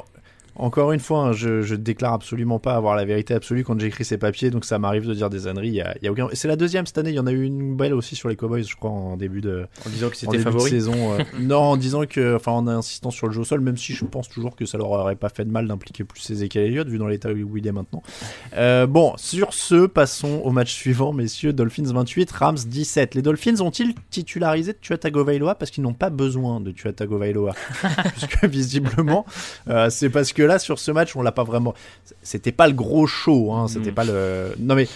Encore 0.58 0.92
une 0.92 1.00
fois, 1.00 1.20
hein, 1.20 1.32
je, 1.32 1.62
je 1.62 1.74
déclare 1.74 2.12
absolument 2.12 2.58
pas 2.58 2.74
avoir 2.74 2.96
la 2.96 3.04
vérité 3.04 3.32
absolue 3.34 3.64
quand 3.64 3.78
j'écris 3.78 4.04
ces 4.04 4.18
papiers, 4.18 4.50
donc 4.50 4.64
ça 4.64 4.78
m'arrive 4.78 5.06
de 5.06 5.14
dire 5.14 5.30
des 5.30 5.46
âneries. 5.46 5.70
Y 5.70 5.80
a, 5.80 5.94
y 6.02 6.08
a 6.08 6.12
aucun... 6.12 6.28
C'est 6.32 6.48
la 6.48 6.56
deuxième 6.56 6.86
cette 6.86 6.98
année. 6.98 7.10
Il 7.10 7.16
y 7.16 7.20
en 7.20 7.26
a 7.26 7.32
eu 7.32 7.44
une 7.44 7.76
belle 7.76 7.94
aussi 7.94 8.16
sur 8.16 8.28
les 8.28 8.36
Cowboys, 8.36 8.64
je 8.64 8.74
crois, 8.76 8.90
en 8.90 9.16
début 9.16 9.40
de, 9.40 9.66
En 9.86 9.90
disant 9.90 10.08
que 10.10 10.16
c'était 10.16 10.38
favori. 10.38 10.70
saison. 10.70 11.12
euh, 11.14 11.22
non, 11.40 11.58
en 11.58 11.76
disant 11.76 12.04
que, 12.06 12.36
enfin, 12.36 12.52
en 12.52 12.66
insistant 12.66 13.10
sur 13.10 13.26
le 13.28 13.32
jeu 13.32 13.40
au 13.40 13.44
sol, 13.44 13.60
même 13.60 13.76
si 13.76 13.92
je 13.92 14.04
pense 14.04 14.28
toujours 14.28 14.56
que 14.56 14.66
ça 14.66 14.78
leur 14.78 14.90
aurait 14.90 15.16
pas 15.16 15.28
fait 15.28 15.44
de 15.44 15.50
mal 15.50 15.68
d'impliquer 15.68 16.04
plus 16.04 16.28
Ezekiel 16.30 16.64
Elliott, 16.64 16.88
vu 16.88 16.98
dans 16.98 17.06
l'état 17.06 17.30
où 17.30 17.56
il 17.56 17.66
est 17.66 17.72
maintenant. 17.72 18.02
Euh, 18.56 18.86
bon, 18.86 19.12
sur 19.16 19.54
ce, 19.54 19.86
passons 19.86 20.40
au 20.44 20.50
match 20.50 20.72
suivant, 20.72 21.12
messieurs. 21.12 21.52
Dolphins 21.52 21.92
28, 21.92 22.30
Rams 22.32 22.58
17. 22.66 23.14
Les 23.14 23.22
Dolphins 23.22 23.60
ont-ils 23.60 23.94
titularisé 24.10 24.74
Tua 24.74 24.98
Tagovailoa 24.98 25.54
parce 25.54 25.70
qu'ils 25.70 25.84
n'ont 25.84 25.94
pas 25.94 26.10
besoin 26.10 26.60
de 26.60 26.72
Tua 26.72 26.92
Tagovailoa 26.92 27.54
Puisque 28.12 28.44
visiblement, 28.44 29.24
euh, 29.68 29.88
c'est 29.90 30.10
parce 30.10 30.32
que 30.32 30.42
là, 30.48 30.58
sur 30.58 30.78
ce 30.78 30.90
match, 30.90 31.14
on 31.14 31.22
l'a 31.22 31.32
pas 31.32 31.44
vraiment. 31.44 31.74
C'était 32.22 32.52
pas 32.52 32.66
le 32.66 32.74
gros 32.74 33.06
show, 33.06 33.52
hein, 33.52 33.68
c'était 33.68 33.92
Mm. 33.92 33.94
pas 33.94 34.04
le. 34.04 34.54
Non 34.58 34.74
mais, 34.74 34.88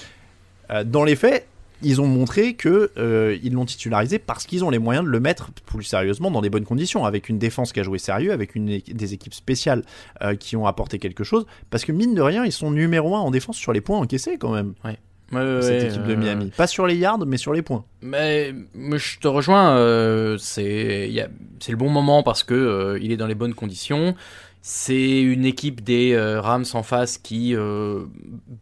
euh, 0.70 0.82
dans 0.84 1.04
les 1.04 1.14
faits, 1.14 1.46
ils 1.84 2.00
ont 2.00 2.06
montré 2.06 2.54
que 2.54 2.90
euh, 2.96 3.36
ils 3.42 3.52
l'ont 3.52 3.64
titularisé 3.64 4.18
parce 4.20 4.46
qu'ils 4.46 4.64
ont 4.64 4.70
les 4.70 4.78
moyens 4.78 5.04
de 5.04 5.10
le 5.10 5.18
mettre 5.18 5.50
plus 5.66 5.82
sérieusement 5.82 6.30
dans 6.30 6.40
des 6.40 6.48
bonnes 6.50 6.64
conditions, 6.64 7.04
avec 7.04 7.28
une 7.28 7.38
défense 7.38 7.72
qui 7.72 7.80
a 7.80 7.82
joué 7.82 7.98
sérieux, 7.98 8.32
avec 8.32 8.54
une, 8.54 8.78
des 8.86 9.14
équipes 9.14 9.34
spéciales 9.34 9.82
euh, 10.22 10.36
qui 10.36 10.54
ont 10.56 10.66
apporté 10.66 10.98
quelque 11.00 11.24
chose. 11.24 11.44
Parce 11.70 11.84
que 11.84 11.90
mine 11.92 12.14
de 12.14 12.22
rien, 12.22 12.44
ils 12.44 12.52
sont 12.52 12.70
numéro 12.70 13.16
un 13.16 13.20
en 13.20 13.30
défense 13.32 13.56
sur 13.56 13.72
les 13.72 13.80
points 13.80 13.98
encaissés 13.98 14.36
quand 14.38 14.52
même. 14.52 14.74
Ouais, 14.84 14.96
ouais, 15.32 15.62
cette 15.62 15.70
ouais, 15.82 15.88
équipe 15.88 16.04
de 16.04 16.12
euh, 16.12 16.16
Miami, 16.16 16.52
pas 16.56 16.68
sur 16.68 16.86
les 16.86 16.94
yards, 16.94 17.18
mais 17.26 17.36
sur 17.36 17.52
les 17.52 17.62
points. 17.62 17.84
Mais, 18.00 18.54
mais 18.74 18.98
je 18.98 19.18
te 19.18 19.26
rejoins, 19.26 19.74
euh, 19.76 20.36
c'est 20.38 21.08
le 21.10 21.76
bon 21.76 21.88
moment 21.90 22.22
parce 22.22 22.44
que 22.44 22.54
euh, 22.54 22.98
il 23.02 23.10
est 23.10 23.16
dans 23.16 23.26
les 23.26 23.34
bonnes 23.34 23.54
conditions. 23.54 24.14
C'est 24.64 25.20
une 25.20 25.44
équipe 25.44 25.82
des 25.82 26.12
euh, 26.12 26.40
Rams 26.40 26.64
en 26.74 26.84
face 26.84 27.18
qui 27.18 27.56
euh, 27.56 28.04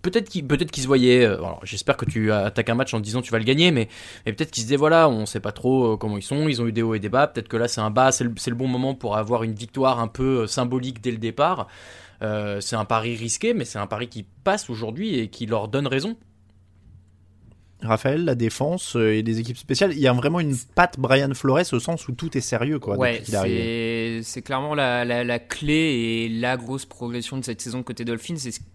peut-être 0.00 0.30
qui 0.30 0.42
peut-être 0.42 0.70
qu'ils 0.70 0.82
se 0.82 0.88
voyaient. 0.88 1.26
euh, 1.26 1.36
alors 1.36 1.60
j'espère 1.62 1.98
que 1.98 2.06
tu 2.06 2.32
attaques 2.32 2.70
un 2.70 2.74
match 2.74 2.94
en 2.94 3.00
disant 3.00 3.20
tu 3.20 3.30
vas 3.30 3.38
le 3.38 3.44
gagner, 3.44 3.70
mais, 3.70 3.86
peut-être 4.24 4.50
qu'ils 4.50 4.62
se 4.62 4.68
disaient 4.68 4.76
voilà 4.76 5.10
on 5.10 5.26
sait 5.26 5.40
pas 5.40 5.52
trop 5.52 5.92
euh, 5.92 5.96
comment 5.98 6.16
ils 6.16 6.22
sont. 6.22 6.48
Ils 6.48 6.62
ont 6.62 6.66
eu 6.66 6.72
des 6.72 6.80
hauts 6.80 6.94
et 6.94 7.00
des 7.00 7.10
bas. 7.10 7.26
Peut-être 7.26 7.48
que 7.48 7.58
là 7.58 7.68
c'est 7.68 7.82
un 7.82 7.90
bas, 7.90 8.12
c'est 8.12 8.24
le, 8.24 8.54
bon 8.54 8.66
moment 8.66 8.94
pour 8.94 9.14
avoir 9.18 9.42
une 9.42 9.52
victoire 9.52 10.00
un 10.00 10.08
peu 10.08 10.46
symbolique 10.46 11.02
dès 11.02 11.10
le 11.10 11.18
départ. 11.18 11.66
C'est 12.22 12.76
un 12.76 12.84
pari 12.86 13.16
risqué, 13.16 13.52
mais 13.52 13.66
c'est 13.66 13.78
un 13.78 13.86
pari 13.86 14.08
qui 14.08 14.24
passe 14.44 14.70
aujourd'hui 14.70 15.18
et 15.18 15.28
qui 15.28 15.44
leur 15.44 15.68
donne 15.68 15.86
raison. 15.86 16.16
Raphaël, 17.82 18.24
la 18.24 18.34
défense 18.34 18.94
euh, 18.96 19.14
et 19.14 19.22
des 19.22 19.40
équipes 19.40 19.56
spéciales, 19.56 19.92
il 19.92 19.98
y 20.00 20.06
a 20.06 20.12
vraiment 20.12 20.38
une 20.40 20.54
patte 20.74 20.98
Brian 20.98 21.32
Flores 21.34 21.72
au 21.72 21.80
sens 21.80 22.06
où 22.08 22.12
tout 22.12 22.36
est 22.36 22.40
sérieux 22.42 22.78
quoi 22.78 22.96
ouais, 22.96 23.22
c'est 24.22 24.42
clairement 24.42 24.74
la, 24.74 25.04
la, 25.04 25.24
la 25.24 25.38
clé 25.38 25.72
et 26.24 26.28
la 26.28 26.56
grosse 26.56 26.84
progression 26.86 27.38
de 27.38 27.44
cette 27.44 27.60
saison 27.60 27.82
côté 27.82 28.04
Dolphins 28.04 28.34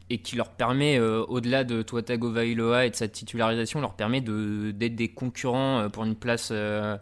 et, 0.10 0.18
qui 0.20 0.36
leur 0.36 0.50
permet, 0.50 0.98
euh, 1.00 1.24
au-delà 1.28 1.64
de 1.64 1.82
Tua 1.82 2.02
Tagovailoa 2.02 2.86
et 2.86 2.90
de 2.90 2.96
sa 2.96 3.08
titularisation, 3.08 3.80
leur 3.82 3.94
permet 3.94 4.22
de- 4.22 4.72
d'être 4.72 4.96
des 4.96 5.10
concurrents 5.10 5.80
euh, 5.80 5.90
pour 5.90 6.04
une 6.06 6.16
place 6.16 6.50
euh, 6.52 6.98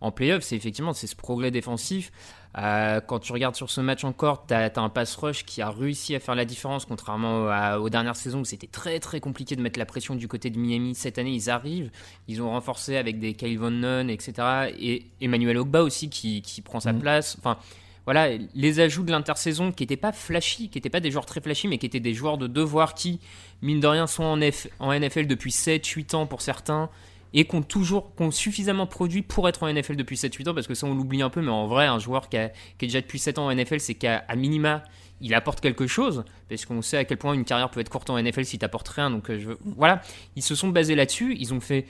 en 0.00 0.10
playoff. 0.12 0.42
C'est 0.42 0.56
effectivement 0.56 0.92
c'est 0.92 1.06
ce 1.06 1.16
progrès 1.16 1.50
défensif. 1.50 2.12
Euh, 2.56 3.00
quand 3.06 3.18
tu 3.18 3.32
regardes 3.32 3.54
sur 3.54 3.70
ce 3.70 3.80
match 3.80 4.04
encore, 4.04 4.46
tu 4.46 4.54
as, 4.54 4.72
un 4.76 4.88
pass 4.88 5.14
rush 5.16 5.44
qui 5.44 5.60
a 5.60 5.70
réussi 5.70 6.14
à 6.14 6.20
faire 6.20 6.34
la 6.34 6.44
différence, 6.44 6.86
contrairement 6.86 7.48
à- 7.48 7.78
aux 7.78 7.90
dernières 7.90 8.16
saisons 8.16 8.40
où 8.40 8.44
c'était 8.44 8.66
très 8.66 8.98
très 9.00 9.20
compliqué 9.20 9.54
de 9.54 9.60
mettre 9.62 9.78
la 9.78 9.84
pression 9.86 10.14
du 10.14 10.26
côté 10.28 10.48
de 10.50 10.58
Miami. 10.58 10.94
Cette 10.94 11.18
année, 11.18 11.32
ils 11.32 11.50
arrivent, 11.50 11.90
ils 12.26 12.40
ont 12.42 12.50
renforcé 12.50 12.96
avec 12.96 13.20
des 13.20 13.34
Kyle 13.34 13.58
Von 13.58 13.70
Nunn, 13.70 14.08
etc. 14.10 14.32
Et 14.80 15.04
Emmanuel 15.20 15.58
Ogba 15.58 15.82
aussi 15.82 16.08
qui, 16.08 16.40
qui 16.42 16.62
prend 16.62 16.80
sa 16.80 16.92
Mhm. 16.94 17.00
place. 17.00 17.36
Enfin, 17.38 17.58
voilà, 18.06 18.30
les 18.54 18.80
ajouts 18.80 19.02
de 19.04 19.10
l'intersaison 19.10 19.70
qui 19.70 19.82
n'étaient 19.82 19.96
pas 19.98 20.12
flashy, 20.12 20.70
qui 20.70 20.78
n'étaient 20.78 20.88
pas 20.88 21.00
des 21.00 21.10
joueurs 21.10 21.26
très 21.26 21.42
flashy, 21.42 21.68
mais 21.68 21.76
qui 21.76 21.84
étaient 21.84 22.00
des 22.00 22.14
joueurs 22.14 22.38
de 22.38 22.46
devoir 22.46 22.94
qui, 22.94 23.20
mine 23.60 23.80
de 23.80 23.86
rien, 23.86 24.06
sont 24.06 24.24
en, 24.24 24.38
F- 24.38 24.68
en 24.80 24.90
NFL 24.98 25.26
depuis 25.26 25.50
7-8 25.52 26.14
ans 26.14 26.26
pour 26.26 26.40
certains 26.40 26.88
et 27.34 27.44
qui 27.46 27.54
ont 27.56 27.62
toujours 27.62 28.12
suffisamment 28.30 28.86
produit 28.86 29.22
pour 29.22 29.48
être 29.48 29.62
en 29.62 29.72
NFL 29.72 29.96
depuis 29.96 30.16
7-8 30.16 30.48
ans 30.50 30.54
parce 30.54 30.66
que 30.66 30.74
ça 30.74 30.86
on 30.86 30.94
l'oublie 30.94 31.22
un 31.22 31.30
peu 31.30 31.42
mais 31.42 31.50
en 31.50 31.66
vrai 31.66 31.86
un 31.86 31.98
joueur 31.98 32.28
qui, 32.28 32.36
a- 32.36 32.44
est 32.46 32.52
déjà 32.80 33.00
depuis 33.00 33.18
7 33.18 33.38
ans 33.38 33.46
en 33.48 33.54
NFL 33.54 33.80
c'est 33.80 33.94
qu'à 33.94 34.24
minima 34.36 34.82
il 35.20 35.34
apporte 35.34 35.60
quelque 35.60 35.86
chose 35.86 36.24
parce 36.48 36.64
qu'on 36.64 36.80
sait 36.80 36.96
à 36.96 37.04
quel 37.04 37.18
point 37.18 37.34
une 37.34 37.44
carrière 37.44 37.70
peut 37.70 37.80
être 37.80 37.90
courte 37.90 38.08
en 38.10 38.22
NFL 38.22 38.44
si 38.44 38.58
t'apportes 38.58 38.88
rien 38.88 39.10
donc 39.10 39.30
euh, 39.30 39.38
je 39.38 39.50
voilà. 39.76 40.00
Ils 40.36 40.42
se 40.42 40.54
sont 40.54 40.68
basés 40.68 40.94
là-dessus 40.94 41.36
ils 41.38 41.52
ont 41.52 41.60
fait 41.60 41.86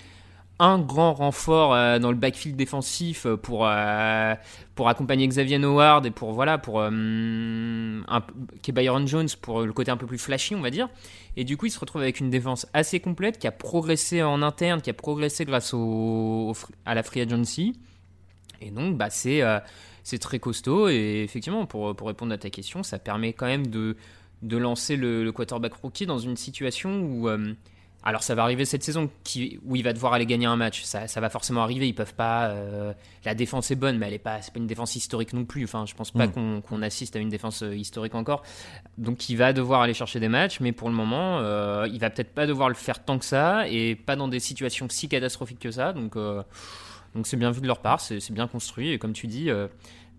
un 0.59 0.79
grand 0.79 1.15
renfort 1.15 1.75
euh, 1.75 1.99
dans 1.99 2.11
le 2.11 2.17
backfield 2.17 2.57
défensif 2.57 3.27
euh, 3.27 3.37
pour 3.37 3.67
euh, 3.67 4.35
pour 4.75 4.89
accompagner 4.89 5.27
Xavier 5.29 5.63
Howard 5.63 6.05
et 6.07 6.11
pour 6.11 6.33
voilà 6.33 6.59
pour 6.59 6.83
un, 6.83 8.03
Byron 8.69 9.07
Jones 9.07 9.29
pour 9.41 9.63
le 9.63 9.73
côté 9.73 9.91
un 9.91 9.97
peu 9.97 10.07
plus 10.07 10.19
flashy 10.19 10.55
on 10.55 10.61
va 10.61 10.71
dire. 10.71 10.89
Et 11.37 11.45
du 11.45 11.57
coup 11.57 11.67
il 11.67 11.71
se 11.71 11.79
retrouve 11.79 12.03
avec 12.03 12.19
une 12.21 12.31
défense 12.31 12.67
assez 12.73 12.99
complète 13.01 13.39
qui 13.39 13.47
a 13.47 13.53
progressé 13.53 14.23
en 14.23 14.43
interne 14.43 14.81
qui 14.81 14.91
a 14.91 14.95
progressé 14.95 15.45
grâce 15.45 15.73
au, 15.75 16.53
à 16.85 16.95
la 16.95 17.03
free 17.03 17.21
agency. 17.21 17.79
Et 18.61 18.71
donc 18.71 18.97
bah 18.97 19.11
c'est 19.11 19.43
c'est 20.03 20.19
très 20.19 20.41
costaud. 20.41 20.89
Et 20.89 21.23
effectivement 21.25 21.67
pour 21.67 21.95
pour 21.95 22.09
répondre 22.09 22.33
à 22.33 22.39
ta 22.39 22.51
question 22.51 22.83
ça 22.83 22.99
permet 22.99 23.33
quand 23.33 23.47
même 23.47 23.69
de 23.69 23.97
de 24.43 24.57
lancer 24.57 24.95
le, 24.95 25.31
quarterback 25.33 25.75
rookie 25.75 26.07
dans 26.07 26.19
une 26.19 26.37
situation 26.37 27.01
où 27.01 27.29
alors 28.05 28.23
ça 28.23 28.35
va 28.35 28.43
arriver 28.45 28.65
cette 28.65 28.85
saison 28.85 29.11
qui, 29.25 29.59
où 29.67 29.75
il 29.77 29.83
va 29.83 29.93
devoir 29.93 30.13
aller 30.13 30.25
gagner 30.25 30.47
un 30.47 30.57
match. 30.57 30.83
Ça, 30.85 31.09
ça 31.09 31.21
va 31.21 31.29
forcément 31.31 31.63
arriver. 31.63 31.89
Ils 31.89 31.95
peuvent 31.95 32.15
pas. 32.15 32.47
euh, 32.47 32.93
la 33.25 33.35
défense 33.35 33.71
est 33.71 33.75
bonne, 33.77 33.99
mais 33.99 34.07
elle 34.07 34.15
est 34.15 34.19
pas. 34.19 34.41
C'est 34.41 34.53
pas 34.55 34.61
une 34.61 34.69
défense 34.69 34.95
historique 34.97 35.33
non 35.33 35.45
plus. 35.45 35.65
Enfin, 35.65 35.85
je 35.85 35.95
pense 35.95 36.13
pas 36.13 36.27
Mm. 36.29 36.33
qu'on 36.33 36.61
qu'on 36.61 36.83
assiste 36.83 37.17
à 37.17 37.19
une 37.19 37.29
défense 37.29 37.63
euh, 37.63 37.75
historique 37.77 38.15
encore. 38.15 38.43
Donc 38.99 39.29
il 39.29 39.37
va 39.37 39.53
devoir 39.53 39.83
aller 39.83 39.95
chercher 39.95 40.21
des 40.21 40.29
matchs, 40.29 40.61
mais 40.61 40.73
pour 40.73 40.89
le 40.89 40.95
moment, 40.95 41.39
euh, 41.41 41.89
il 41.93 41.99
va 41.99 42.09
peut-être 42.09 42.33
pas 42.33 42.47
devoir 42.47 42.69
le 42.69 42.77
faire 42.77 43.05
tant 43.05 43.19
que 43.19 43.25
ça 43.25 43.69
et 43.69 43.97
pas 43.97 44.15
dans 44.17 44.29
des 44.29 44.41
situations 44.41 44.87
si 44.89 45.09
catastrophiques 45.09 45.59
que 45.59 45.73
ça. 45.73 45.93
Donc 45.93 46.15
euh, 46.17 46.43
donc 47.17 47.27
c'est 47.27 47.37
bien 47.37 47.51
vu 47.51 47.61
de 47.61 47.67
leur 47.67 47.81
part. 47.81 48.01
C'est 48.01 48.21
c'est 48.21 48.33
bien 48.33 48.47
construit 48.47 48.91
et 48.93 48.99
comme 48.99 49.13
tu 49.13 49.27
dis, 49.27 49.51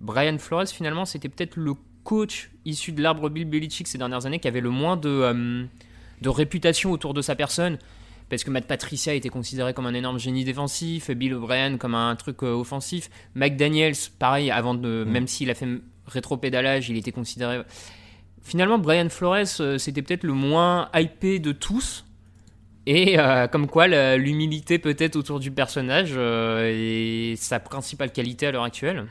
Brian 0.01 0.37
Flores 0.37 0.67
finalement 0.67 1.05
c'était 1.05 1.29
peut-être 1.29 1.55
le 1.55 1.73
coach 2.03 2.51
issu 2.65 2.91
de 2.91 3.01
l'arbre 3.01 3.29
Bill 3.29 3.45
Belichick 3.45 3.87
ces 3.87 3.97
dernières 3.97 4.25
années 4.25 4.39
qui 4.39 4.47
avait 4.49 4.61
le 4.61 4.69
moins 4.69 4.97
de 4.97 5.67
de 6.21 6.29
réputation 6.29 6.91
autour 6.91 7.13
de 7.13 7.21
sa 7.21 7.35
personne. 7.35 7.77
Parce 8.29 8.43
que 8.43 8.51
Matt 8.51 8.67
Patricia 8.67 9.13
était 9.15 9.29
considéré 9.29 9.73
comme 9.73 9.87
un 9.87 9.93
énorme 9.95 10.19
génie 10.19 10.43
défensif, 10.43 11.09
Bill 11.09 11.33
O'Brien 11.33 11.77
comme 11.77 11.95
un 11.95 12.15
truc 12.15 12.43
euh, 12.43 12.53
offensif, 12.53 13.09
McDaniels, 13.33 13.95
pareil, 14.19 14.51
avant 14.51 14.75
de, 14.75 15.03
même 15.03 15.27
s'il 15.27 15.49
a 15.49 15.55
fait 15.55 15.67
rétropédalage, 16.05 16.89
il 16.89 16.97
était 16.97 17.11
considéré. 17.11 17.61
Finalement, 18.43 18.77
Brian 18.77 19.09
Flores, 19.09 19.45
euh, 19.59 19.77
c'était 19.79 20.01
peut-être 20.03 20.23
le 20.23 20.33
moins 20.33 20.89
hypé 20.93 21.39
de 21.39 21.51
tous. 21.51 22.05
Et 22.85 23.19
euh, 23.19 23.47
comme 23.47 23.67
quoi, 23.67 23.87
l'humilité 24.17 24.79
peut-être 24.79 25.15
autour 25.15 25.39
du 25.39 25.51
personnage 25.51 26.13
euh, 26.15 26.71
est 26.71 27.35
sa 27.35 27.59
principale 27.59 28.11
qualité 28.11 28.47
à 28.47 28.51
l'heure 28.51 28.63
actuelle. 28.63 29.05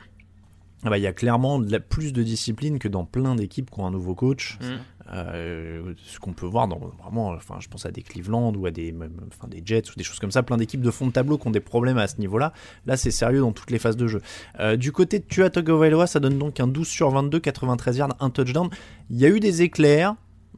Ah 0.83 0.89
bah, 0.89 0.97
il 0.97 1.01
y 1.01 1.07
a 1.07 1.13
clairement 1.13 1.59
de 1.59 1.71
la- 1.71 1.79
plus 1.81 2.13
de 2.13 2.23
discipline 2.23 2.79
que 2.79 2.87
dans 2.87 3.03
plein 3.05 3.35
d'équipes 3.35 3.69
qui 3.69 3.79
ont 3.79 3.85
un 3.85 3.91
nouveau 3.91 4.15
coach. 4.15 4.57
Mm. 4.61 4.65
Euh, 5.11 5.93
ce 6.05 6.19
qu'on 6.19 6.33
peut 6.33 6.45
voir 6.45 6.67
dans 6.67 6.77
vraiment, 7.01 7.29
enfin, 7.29 7.55
je 7.59 7.67
pense 7.67 7.85
à 7.85 7.91
des 7.91 8.03
Cleveland 8.03 8.53
ou 8.53 8.67
à 8.67 8.71
des, 8.71 8.93
enfin, 9.27 9.47
des 9.47 9.61
Jets 9.65 9.89
ou 9.91 9.95
des 9.95 10.03
choses 10.03 10.19
comme 10.19 10.31
ça, 10.31 10.43
plein 10.43 10.57
d'équipes 10.57 10.81
de 10.81 10.91
fond 10.91 11.07
de 11.07 11.11
tableau 11.11 11.37
qui 11.37 11.47
ont 11.47 11.51
des 11.51 11.59
problèmes 11.59 11.97
à 11.97 12.07
ce 12.07 12.17
niveau-là. 12.19 12.53
Là, 12.85 12.95
c'est 12.95 13.11
sérieux 13.11 13.39
dans 13.39 13.51
toutes 13.51 13.71
les 13.71 13.79
phases 13.79 13.97
de 13.97 14.07
jeu. 14.07 14.21
Euh, 14.59 14.75
du 14.75 14.91
côté 14.91 15.19
de 15.19 15.23
Tua 15.23 15.49
Tagovailoa, 15.49 16.05
ça 16.05 16.19
donne 16.19 16.37
donc 16.37 16.59
un 16.59 16.67
12 16.67 16.87
sur 16.87 17.09
22, 17.09 17.39
93 17.39 17.97
yards, 17.97 18.15
un 18.19 18.29
touchdown. 18.29 18.69
Il 19.09 19.17
y 19.17 19.25
a 19.25 19.29
eu 19.29 19.39
des 19.39 19.63
éclairs 19.63 20.15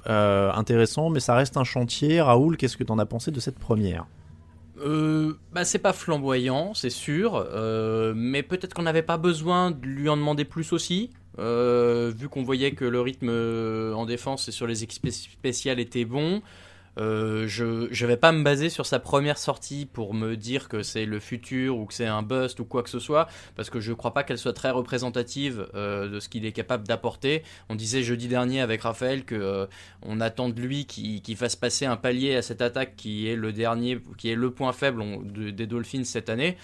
euh, 0.10 0.52
intéressants, 0.52 1.10
mais 1.10 1.22
ça 1.22 1.36
reste 1.36 1.56
un 1.56 1.64
chantier. 1.64 2.20
Raoul, 2.20 2.58
qu'est-ce 2.58 2.76
que 2.76 2.84
tu 2.84 2.92
en 2.92 3.00
as 3.00 3.06
pensé 3.06 3.32
de 3.32 3.40
cette 3.40 3.60
première? 3.60 4.06
Bah 5.54 5.64
c'est 5.64 5.78
pas 5.78 5.94
flamboyant, 5.94 6.74
c'est 6.74 6.90
sûr, 6.90 7.46
mais 8.16 8.42
peut-être 8.42 8.74
qu'on 8.74 8.82
n'avait 8.82 9.04
pas 9.04 9.18
besoin 9.18 9.70
de 9.70 9.86
lui 9.86 10.10
en 10.10 10.18
demander 10.18 10.44
plus 10.44 10.74
aussi, 10.74 11.12
euh, 11.40 12.12
vu 12.16 12.30
qu'on 12.30 12.44
voyait 12.44 12.72
que 12.72 12.86
le 12.86 13.02
rythme 13.02 13.30
euh, 13.30 13.94
en 13.94 14.06
défense 14.06 14.48
et 14.48 14.52
sur 14.52 14.68
les 14.68 14.84
équipes 14.84 15.06
spé- 15.06 15.12
spéciales 15.12 15.80
était 15.80 16.06
bon. 16.06 16.42
Euh, 16.98 17.48
je 17.48 17.88
je 17.90 18.06
vais 18.06 18.18
pas 18.18 18.34
me 18.34 18.44
baser 18.44 18.70
sur 18.70 18.86
sa 18.86 19.00
première 19.00 19.38
sortie 19.38 19.86
pour 19.86 20.14
me 20.14 20.36
dire 20.36 20.68
que 20.68 20.84
c'est 20.84 21.06
le 21.06 21.22
futur 21.22 21.78
ou 21.78 21.86
que 21.86 21.94
c'est 21.94 22.06
un 22.06 22.22
bust 22.22 22.60
ou 22.60 22.66
quoi 22.66 22.84
que 22.84 22.90
ce 22.90 23.00
soit, 23.00 23.30
parce 23.56 23.70
que 23.70 23.80
je 23.80 23.94
crois 23.94 24.14
pas 24.14 24.24
qu'elle 24.24 24.38
soit 24.38 24.52
très 24.52 24.72
représentative 24.72 25.68
de 25.74 26.20
ce 26.20 26.28
qu'il 26.28 26.46
est 26.46 26.52
capable 26.52 26.86
d'apporter. 26.86 27.44
On 27.70 27.76
disait 27.76 28.04
jeudi 28.04 28.28
dernier 28.28 28.60
avec 28.60 28.82
Raphaël 28.82 29.24
que 29.24 29.70
on 30.02 30.20
attend 30.20 30.50
de 30.50 30.60
lui 30.60 30.86
qu'il 30.86 31.38
fasse 31.38 31.56
passer 31.56 31.86
un 31.86 31.96
palier 31.96 32.36
à 32.36 32.42
cette 32.42 32.62
attaque 32.62 32.98
qui 32.98 33.30
est 33.30 33.38
le 33.38 33.54
dernier, 33.54 33.98
qui 34.18 34.30
est 34.30 34.36
le 34.36 34.52
point 34.52 34.74
faible 34.74 35.02
des 35.54 35.68
Dolphins 35.68 36.04
cette 36.04 36.28
année. 36.30 36.58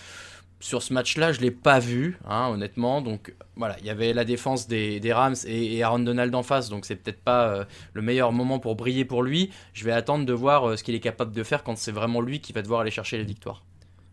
Sur 0.60 0.82
ce 0.82 0.91
match-là, 0.91 1.32
je 1.34 1.39
l'ai 1.39 1.52
pas 1.52 1.78
vu, 1.80 2.17
hein, 2.26 2.50
honnêtement. 2.52 3.02
Donc 3.02 3.34
voilà, 3.56 3.78
il 3.80 3.86
y 3.86 3.91
avait 3.91 4.13
la 4.13 4.26
défense 4.26 4.67
des, 4.67 5.00
des 5.00 5.13
Rams 5.13 5.36
et, 5.46 5.78
et 5.78 5.84
Aaron 5.84 6.00
Donald 6.00 6.34
en 6.34 6.41
face, 6.43 6.70
donc 6.70 6.86
c'est 6.86 6.96
peut-être 6.96 7.22
pas 7.22 7.50
euh, 7.50 7.65
le 7.93 8.02
meilleur 8.02 8.32
moment 8.32 8.58
pour 8.58 8.76
briller 8.76 9.06
pour 9.06 9.22
lui. 9.22 9.52
Je 9.74 9.86
vais 9.86 9.91
attendre 9.91 10.26
de 10.26 10.34
voir 10.34 10.67
euh, 10.67 10.76
ce 10.76 10.84
qu'il 10.84 10.96
est 10.96 11.00
capable 11.00 11.32
de 11.32 11.43
faire 11.43 11.63
quand 11.63 11.78
c'est 11.78 11.91
vraiment 11.91 12.22
lui 12.22 12.39
qui 12.39 12.54
va 12.54 12.63
devoir 12.63 12.82
aller 12.82 12.91
chercher 12.91 13.17
les 13.17 13.24
victoires. 13.24 13.63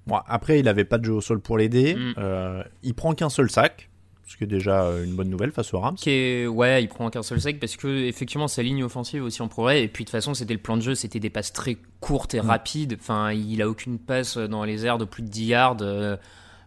Bon, 0.06 0.20
après, 0.26 0.60
il 0.60 0.68
avait 0.68 0.84
pas 0.84 0.98
de 0.98 1.04
jeu 1.06 1.14
au 1.14 1.20
sol 1.22 1.40
pour 1.40 1.56
l'aider. 1.56 1.94
Mm. 1.94 2.14
Euh, 2.18 2.62
il 2.82 2.94
prend 2.94 3.14
qu'un 3.14 3.30
seul 3.30 3.50
sac. 3.50 3.88
Ce 4.34 4.38
qui 4.38 4.44
est 4.44 4.48
déjà 4.48 4.82
euh, 4.82 5.04
une 5.04 5.14
bonne 5.14 5.28
nouvelle 5.30 5.52
face 5.52 5.72
aux 5.72 5.78
Rams. 5.78 5.94
Qui 5.94 6.10
est, 6.10 6.46
ouais, 6.48 6.82
il 6.82 6.88
prend 6.88 7.08
qu'un 7.08 7.22
seul 7.22 7.40
sec 7.40 7.60
parce 7.60 7.76
que 7.76 7.86
effectivement 7.86 8.48
sa 8.48 8.64
ligne 8.64 8.82
offensive 8.82 9.22
aussi 9.22 9.40
en 9.42 9.46
progrès. 9.48 9.84
Et 9.84 9.88
puis 9.88 10.02
de 10.02 10.08
toute 10.08 10.12
façon, 10.12 10.34
c'était 10.34 10.54
le 10.54 10.60
plan 10.60 10.76
de 10.76 10.82
jeu, 10.82 10.96
c'était 10.96 11.20
des 11.20 11.30
passes 11.30 11.52
très 11.52 11.76
courtes 12.00 12.34
et 12.34 12.40
Mm. 12.40 12.46
rapides. 12.50 12.96
Enfin, 13.00 13.32
il 13.32 13.62
a 13.62 13.68
aucune 13.68 14.00
passe 14.00 14.36
dans 14.36 14.64
les 14.64 14.84
airs 14.86 14.98
de 14.98 15.04
plus 15.04 15.22
de 15.22 15.28
10 15.28 15.44
yards. 15.46 15.76
Euh, 15.82 16.16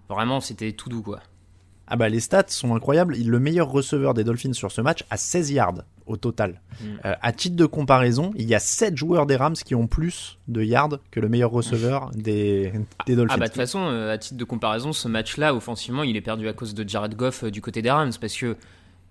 Vraiment, 0.10 0.40
c'était 0.40 0.72
tout 0.72 0.88
doux 0.88 1.02
quoi. 1.02 1.20
Ah 1.88 1.98
bah 1.98 2.08
les 2.08 2.22
stats 2.22 2.46
sont 2.48 2.74
incroyables. 2.74 3.18
Il 3.18 3.28
est 3.28 3.30
le 3.30 3.40
meilleur 3.40 3.70
receveur 3.70 4.14
des 4.14 4.24
Dolphins 4.24 4.54
sur 4.54 4.72
ce 4.72 4.80
match 4.80 5.04
à 5.10 5.18
16 5.18 5.52
yards 5.52 5.84
au 6.08 6.18
total. 6.18 6.62
Mm. 6.82 6.86
Euh, 7.06 7.14
à 7.22 7.32
titre 7.32 7.56
de 7.56 7.66
comparaison, 7.66 8.32
il 8.36 8.48
y 8.48 8.56
a 8.56 8.60
7 8.60 8.96
joueurs 8.98 9.26
des 9.26 9.36
Rams 9.36 9.54
qui 9.54 9.76
ont 9.76 9.88
plus 9.88 10.38
de 10.48 10.64
yards 10.64 11.00
que 11.12 11.20
le 11.20 11.30
meilleur 11.30 11.52
receveur 11.52 12.12
des, 12.14 12.72
des 13.06 13.16
Dolphins. 13.16 13.36
Ah 13.36 13.38
bah 13.38 13.46
de 13.46 13.52
toute 13.52 13.62
façon, 13.62 13.82
euh, 13.82 14.14
à 14.14 14.18
titre 14.18 14.38
de 14.38 14.44
comparaison, 14.44 14.94
ce 14.94 15.08
match-là, 15.08 15.54
offensivement, 15.54 16.04
il 16.04 16.16
est 16.16 16.22
perdu 16.22 16.48
à 16.48 16.54
cause 16.54 16.74
de 16.74 16.88
Jared 16.88 17.16
Goff 17.16 17.44
euh, 17.44 17.52
du 17.52 17.62
côté 17.62 17.82
des 17.82 17.92
Rams 17.92 18.12
parce 18.20 18.36
que 18.36 18.56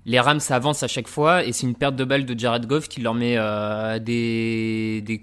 les 0.05 0.21
Rams 0.21 0.41
avancent 0.51 0.83
à 0.83 0.89
chaque 0.89 1.09
fois 1.09 1.45
et 1.45 1.53
c'est 1.53 1.67
une 1.67 1.75
perte 1.75 1.97
de 1.97 2.05
balle 2.05 2.25
de 2.25 2.39
Jared 2.39 2.67
Goff 2.67 2.89
qui 2.89 3.01
leur 3.01 3.15
met 3.15 3.37
des, 4.01 5.03
des 5.05 5.23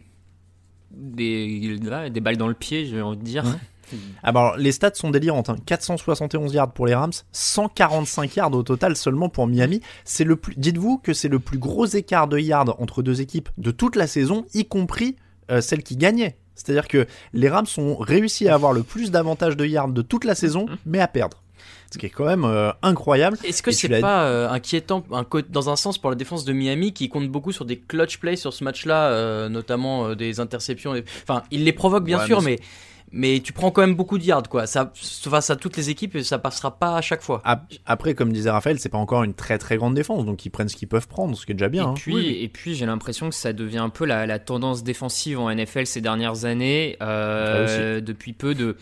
des 0.91 1.79
des 2.09 2.19
balles 2.19 2.38
dans 2.38 2.49
le 2.49 2.53
pied, 2.53 2.86
j'ai 2.86 3.01
envie 3.01 3.17
de 3.17 3.23
dire. 3.23 3.45
Alors, 4.23 4.58
les 4.58 4.71
stats 4.71 4.93
sont 4.95 5.10
délirantes. 5.10 5.49
hein. 5.49 5.56
471 5.65 6.53
yards 6.53 6.71
pour 6.73 6.86
les 6.88 6.95
Rams, 6.95 7.12
145 7.32 8.36
yards 8.36 8.53
au 8.53 8.63
total 8.63 8.95
seulement 8.95 9.29
pour 9.29 9.47
Miami. 9.47 9.82
C'est 10.06 10.23
le 10.23 10.36
plus. 10.36 10.56
Dites-vous 10.58 10.97
que 10.97 11.13
c'est 11.13 11.27
le 11.29 11.39
plus 11.39 11.58
gros 11.58 11.86
écart 11.86 12.27
de 12.27 12.38
yards 12.39 12.75
entre 12.82 13.01
deux 13.03 13.21
équipes 13.21 13.49
de 13.58 13.71
toute 13.71 13.95
la 13.95 14.08
saison, 14.08 14.45
y 14.53 14.65
compris 14.65 15.15
euh, 15.51 15.62
celle 15.62 15.84
qui 15.84 15.95
gagnait. 15.97 16.38
C'est-à-dire 16.56 16.88
que 16.88 17.08
les 17.34 17.49
Rams 17.49 17.65
ont 17.77 17.95
réussi 17.97 18.47
à 18.47 18.53
avoir 18.56 18.73
le 18.73 18.84
plus 18.84 19.12
d'avantages 19.12 19.58
de 19.58 19.65
yards 19.65 19.88
de 19.89 20.01
toute 20.01 20.23
la 20.25 20.36
saison, 20.36 20.67
mais 20.86 20.99
à 20.99 21.08
perdre. 21.08 21.41
Ce 21.91 21.97
qui 21.99 22.08
est 22.08 22.10
quand 22.10 22.25
même 22.25 22.43
euh, 22.43 22.71
incroyable. 22.82 23.38
Est-ce 23.43 23.62
que 23.62 23.71
c'est 23.71 23.99
pas 23.99 24.23
euh, 24.23 24.49
inquiétant 24.49 25.03
un 25.12 25.25
dans 25.49 25.69
un 25.69 25.75
sens 25.75 25.99
pour 25.99 26.10
la 26.10 26.15
défense 26.15 26.43
de 26.43 26.51
Miami 26.51 26.91
qui 26.91 27.08
compte 27.08 27.27
beaucoup 27.29 27.51
sur 27.51 27.65
des 27.65 27.77
clutch 27.77 28.17
plays 28.17 28.36
sur 28.36 28.51
ce 28.51 28.63
match-là, 28.63 29.10
euh, 29.10 29.47
notamment 29.49 30.15
des 30.15 30.39
interceptions. 30.39 30.95
et- 30.95 31.03
Enfin, 31.21 31.43
il 31.51 31.63
les 31.65 31.71
provoque 31.73 32.03
bien 32.03 32.19
Ouais, 32.19 32.25
sûr, 32.25 32.41
mais 32.41 32.58
mais 32.60 32.60
mais 33.15 33.39
tu 33.39 33.54
prends 33.54 33.71
quand 33.71 33.82
même 33.82 33.95
beaucoup 33.95 34.17
de 34.17 34.23
yards 34.23 34.49
quoi. 34.49 34.65
Ça 34.67 34.91
face 34.95 35.49
à 35.49 35.56
toutes 35.56 35.78
les 35.78 35.89
équipes 35.89 36.15
et 36.15 36.23
ça 36.23 36.39
passera 36.39 36.78
pas 36.78 36.97
à 36.97 37.02
chaque 37.02 37.21
fois. 37.21 37.41
Ap- 37.45 37.71
Après, 37.86 38.15
comme 38.15 38.34
disait 38.34 38.49
Raphaël, 38.49 38.80
c'est 38.80 38.89
pas 38.89 38.97
encore 38.97 39.23
une 39.23 39.34
très 39.36 39.58
très 39.60 39.78
grande 39.78 39.93
défense, 39.93 40.26
donc 40.26 40.43
ils 40.45 40.49
prennent 40.49 40.67
ce 40.69 40.76
qu'ils 40.76 40.88
peuvent 40.89 41.08
prendre, 41.08 41.38
ce 41.38 41.45
qui 41.45 41.52
est 41.52 41.56
déjà 41.56 41.69
bien. 41.69 41.84
Et 41.84 41.88
hein. 41.88 41.93
puis, 41.95 42.43
et 42.43 42.49
puis 42.49 42.76
j'ai 42.76 42.86
l'impression 42.86 43.30
que 43.30 43.36
ça 43.36 43.54
devient 43.54 43.78
un 43.78 43.89
peu 43.89 44.06
la, 44.06 44.26
la 44.26 44.39
tendance 44.39 44.84
défensive 44.84 45.39
en 45.39 45.54
NFL 45.54 45.86
ces 45.86 46.02
dernières 46.02 46.43
années. 46.45 46.97
euh, 47.02 48.02
depuis 48.02 48.34
peu 48.34 48.56
de. 48.56 48.76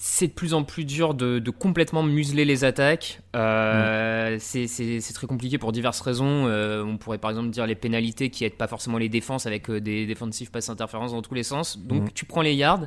C'est 0.00 0.28
de 0.28 0.32
plus 0.32 0.54
en 0.54 0.62
plus 0.62 0.84
dur 0.84 1.12
de, 1.14 1.40
de 1.40 1.50
complètement 1.50 2.04
museler 2.04 2.44
les 2.44 2.62
attaques. 2.62 3.20
Euh, 3.34 4.36
c'est- 4.38 4.68
C'est 4.68 5.12
très 5.12 5.26
compliqué 5.26 5.58
pour 5.58 5.72
diverses 5.72 6.00
raisons. 6.00 6.46
Euh, 6.46 6.84
on 6.84 6.98
pourrait 6.98 7.18
par 7.18 7.30
exemple 7.30 7.50
dire 7.50 7.66
les 7.66 7.74
pénalités 7.74 8.30
qui 8.30 8.44
aident 8.44 8.52
pas 8.56 8.68
forcément 8.68 8.98
les 8.98 9.08
défenses 9.08 9.46
avec 9.46 9.68
des 9.70 10.06
defensive 10.06 10.50
pass 10.52 10.68
interférences 10.68 11.12
dans 11.12 11.22
tous 11.22 11.34
les 11.34 11.42
sens. 11.42 11.78
Donc 11.78 12.02
Mhm. 12.02 12.10
tu 12.14 12.24
prends 12.26 12.42
les 12.42 12.54
yards. 12.54 12.86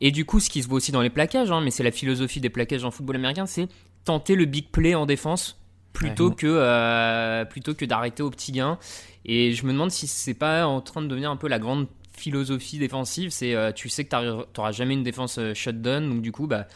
Et 0.00 0.10
du 0.12 0.24
coup, 0.24 0.38
ce 0.40 0.48
qui 0.48 0.62
se 0.62 0.68
voit 0.68 0.76
aussi 0.76 0.92
dans 0.92 1.00
les 1.02 1.10
plaquages, 1.10 1.50
hein, 1.50 1.60
mais 1.60 1.70
c'est 1.70 1.82
la 1.82 1.90
philosophie 1.90 2.40
des 2.40 2.50
plaquages 2.50 2.84
en 2.84 2.90
football 2.90 3.16
américain, 3.16 3.46
c'est 3.46 3.68
tenter 4.04 4.34
le 4.36 4.44
big 4.44 4.68
play 4.70 4.94
en 4.94 5.06
défense 5.06 5.58
plutôt 5.92 6.28
Ouais. 6.28 6.34
que 6.36 6.46
euh, 6.46 7.44
plutôt 7.44 7.74
que 7.74 7.84
d'arrêter 7.84 8.22
au 8.22 8.30
petit 8.30 8.52
gain. 8.52 8.78
Et 9.24 9.52
je 9.52 9.66
me 9.66 9.72
demande 9.72 9.90
si 9.90 10.06
c'est 10.06 10.34
pas 10.34 10.66
en 10.66 10.80
train 10.80 11.02
de 11.02 11.08
devenir 11.08 11.30
un 11.30 11.36
peu 11.36 11.48
la 11.48 11.58
grande 11.58 11.88
philosophie 12.16 12.78
défensive. 12.78 13.30
C'est 13.30 13.54
euh, 13.54 13.72
tu 13.72 13.88
sais 13.88 14.04
que 14.04 14.42
t'auras 14.52 14.72
jamais 14.72 14.94
une 14.94 15.02
défense 15.02 15.38
euh, 15.38 15.54
shutdown, 15.54 16.08
donc 16.08 16.22
du 16.22 16.30
coup 16.32 16.46
bah 16.46 16.66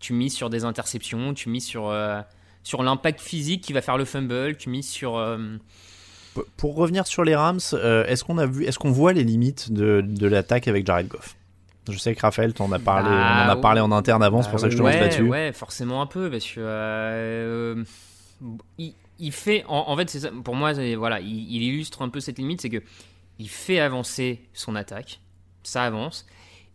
tu 0.00 0.12
mises 0.12 0.34
sur 0.34 0.50
des 0.50 0.64
interceptions, 0.64 1.32
tu 1.34 1.48
mises 1.48 1.64
sur 1.66 1.88
euh, 1.88 2.20
sur 2.64 2.82
l'impact 2.82 3.20
physique 3.20 3.62
qui 3.62 3.72
va 3.72 3.80
faire 3.82 3.96
le 3.96 4.04
fumble, 4.04 4.56
tu 4.56 4.68
mises 4.68 4.88
sur 4.88 5.12
Pour 6.56 6.74
revenir 6.76 7.06
sur 7.06 7.24
les 7.24 7.34
Rams, 7.36 7.58
est-ce 7.58 8.24
qu'on 8.24 8.38
a 8.38 8.46
vu, 8.46 8.64
est-ce 8.64 8.78
qu'on 8.78 8.90
voit 8.92 9.12
les 9.12 9.24
limites 9.24 9.72
de, 9.72 10.00
de 10.04 10.26
l'attaque 10.26 10.66
avec 10.68 10.86
Jared 10.86 11.08
Goff? 11.08 11.36
Je 11.90 11.98
sais 11.98 12.14
que 12.14 12.20
Raphaël, 12.20 12.54
t'en 12.54 12.70
as 12.72 12.78
parlé, 12.78 13.08
Bah, 13.08 13.42
on 13.44 13.46
en 13.46 13.52
a 13.52 13.56
parlé 13.56 13.80
en 13.80 13.90
interne 13.90 14.22
avant, 14.22 14.42
c'est 14.42 14.50
pour 14.50 14.60
ça 14.60 14.66
que 14.68 14.72
je 14.72 14.78
te 14.78 14.82
ouais, 14.82 15.00
là-dessus. 15.00 15.22
Ouais, 15.28 15.52
forcément 15.52 16.00
un 16.00 16.06
peu, 16.06 16.30
parce 16.30 16.44
que 16.44 16.60
euh, 16.60 17.82
il, 18.78 18.94
il 19.18 19.32
fait, 19.32 19.64
en, 19.68 19.84
en 19.88 19.96
fait, 19.96 20.08
c'est 20.10 20.30
pour 20.30 20.54
moi, 20.54 20.72
voilà, 20.96 21.20
il, 21.20 21.52
il 21.52 21.62
illustre 21.62 22.02
un 22.02 22.08
peu 22.08 22.20
cette 22.20 22.38
limite, 22.38 22.60
c'est 22.60 22.70
que 22.70 22.82
il 23.38 23.48
fait 23.48 23.80
avancer 23.80 24.42
son 24.52 24.76
attaque, 24.76 25.20
ça 25.64 25.82
avance, 25.82 26.26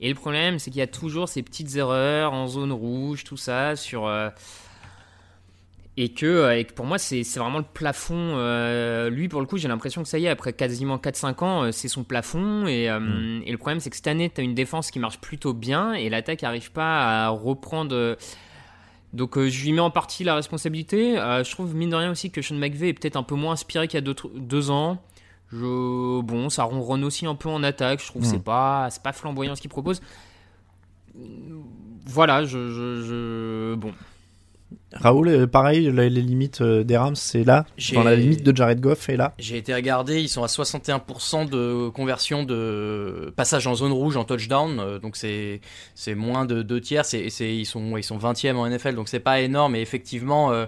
et 0.02 0.10
le 0.10 0.16
problème, 0.16 0.60
c'est 0.60 0.72
qu'il 0.72 0.80
y 0.80 0.84
a 0.84 0.88
toujours 0.88 1.30
ces 1.30 1.42
petites 1.42 1.76
erreurs 1.78 2.34
en 2.34 2.48
zone 2.48 2.72
rouge, 2.74 3.24
tout 3.24 3.38
ça, 3.38 3.76
sur 3.78 4.06
euh, 4.08 4.30
et 6.00 6.10
que, 6.10 6.26
euh, 6.28 6.58
et 6.60 6.64
que 6.66 6.74
pour 6.74 6.86
moi, 6.86 6.98
c'est 7.00 7.24
vraiment 7.38 7.58
le 7.58 7.66
plafond. 7.66 8.16
euh, 8.38 9.10
lui, 9.10 9.28
pour 9.28 9.40
le 9.42 9.48
coup, 9.48 9.58
j'ai 9.58 9.68
l'impression 9.68 10.04
que 10.04 10.08
ça 10.08 10.20
y 10.20 10.26
est, 10.26 10.30
après 10.30 10.54
quasiment 10.54 10.98
4-5 10.98 11.44
ans, 11.44 11.64
euh, 11.64 11.72
c'est 11.72 11.88
son 11.88 12.04
plafond. 12.04 12.68
Et, 12.68 12.88
euh, 12.90 13.40
et 13.46 13.52
le 13.52 13.58
problème, 13.58 13.80
c'est 13.80 13.90
que 13.90 13.96
cette 13.96 14.06
année, 14.08 14.30
tu 14.30 14.40
as 14.42 14.44
une 14.44 14.54
défense 14.54 14.92
qui 14.92 15.00
marche 15.00 15.20
plutôt 15.20 15.54
bien 15.54 15.94
et 15.94 16.10
l'attaque 16.10 16.44
n'arrive 16.44 16.72
pas 16.72 17.26
à 17.26 17.30
reprendre. 17.30 18.16
donc, 19.14 19.38
euh, 19.38 19.50
je 19.50 19.64
lui 19.64 19.74
mets 19.74 19.80
en 19.80 19.90
partie 19.90 20.24
la 20.24 20.36
responsabilité. 20.36 21.18
Euh, 21.18 21.44
je 21.44 21.50
trouve, 21.52 21.74
mine 21.74 21.90
de 21.90 21.96
rien, 21.96 22.12
aussi 22.12 22.30
que 22.30 22.42
Sean 22.44 22.56
McVay 22.58 22.90
est 22.90 22.94
peut-être 22.94 23.16
un 23.16 23.24
peu 23.24 23.36
moins 23.36 23.54
inspiré 23.54 23.88
qu'il 23.88 23.98
y 23.98 23.98
a 23.98 24.02
deux, 24.02 24.16
deux 24.36 24.70
ans. 24.70 25.02
Je, 25.52 26.22
bon, 26.22 26.50
ça 26.50 26.64
ronronne 26.66 27.06
aussi 27.06 27.26
un 27.26 27.34
peu 27.36 27.50
en 27.50 27.64
attaque. 27.64 28.02
Je 28.04 28.08
trouve 28.08 28.22
que 28.22 28.28
c'est 28.36 28.44
pas, 28.44 28.90
c'est 28.92 29.02
pas 29.02 29.14
flamboyant 29.14 29.56
ce 29.56 29.62
qu'il 29.62 29.70
propose. 29.72 30.02
Voilà, 32.06 32.46
je, 32.46 32.70
je, 32.70 33.02
je- 33.04 33.76
bon. 33.76 33.94
Raoul, 34.94 35.28
euh, 35.28 35.48
pareil, 35.48 35.92
les, 35.92 36.10
limites 36.10 36.62
euh, 36.62 36.84
des 36.84 36.96
Rams, 36.98 37.16
c'est 37.16 37.44
là, 37.44 37.66
J'ai- 37.78 37.96
dans 37.96 38.04
la 38.04 38.16
limite 38.16 38.44
de 38.44 38.56
Jared 38.56 38.80
Goff, 38.80 39.10
et 39.10 39.18
là. 39.18 39.34
J'ai 39.38 39.58
été 39.58 39.74
regarder, 39.74 40.22
ils 40.22 40.30
sont 40.30 40.44
à 40.44 40.48
61% 40.48 41.46
de 41.50 41.90
conversion 41.90 42.44
de 42.44 43.34
passage 43.36 43.68
en 43.68 43.76
zone 43.76 43.92
rouge 43.92 44.16
en 44.16 44.24
touchdown, 44.24 44.80
euh, 44.80 45.00
donc 45.00 45.18
c'est 45.18 45.60
moins 46.16 46.46
de 46.46 46.62
deux 46.62 46.80
tiers, 46.80 47.04
c'est 47.06 47.30
c'est- 47.30 47.54
ils 47.56 47.66
sont 47.66 47.98
ils 47.98 48.04
sont 48.04 48.18
20e 48.18 48.58
en 48.58 48.66
NFL, 48.66 48.96
donc 48.96 49.10
c'est 49.10 49.20
pas 49.20 49.42
énorme. 49.42 49.76
Et 49.76 49.82
effectivement, 49.82 50.52
euh, 50.52 50.66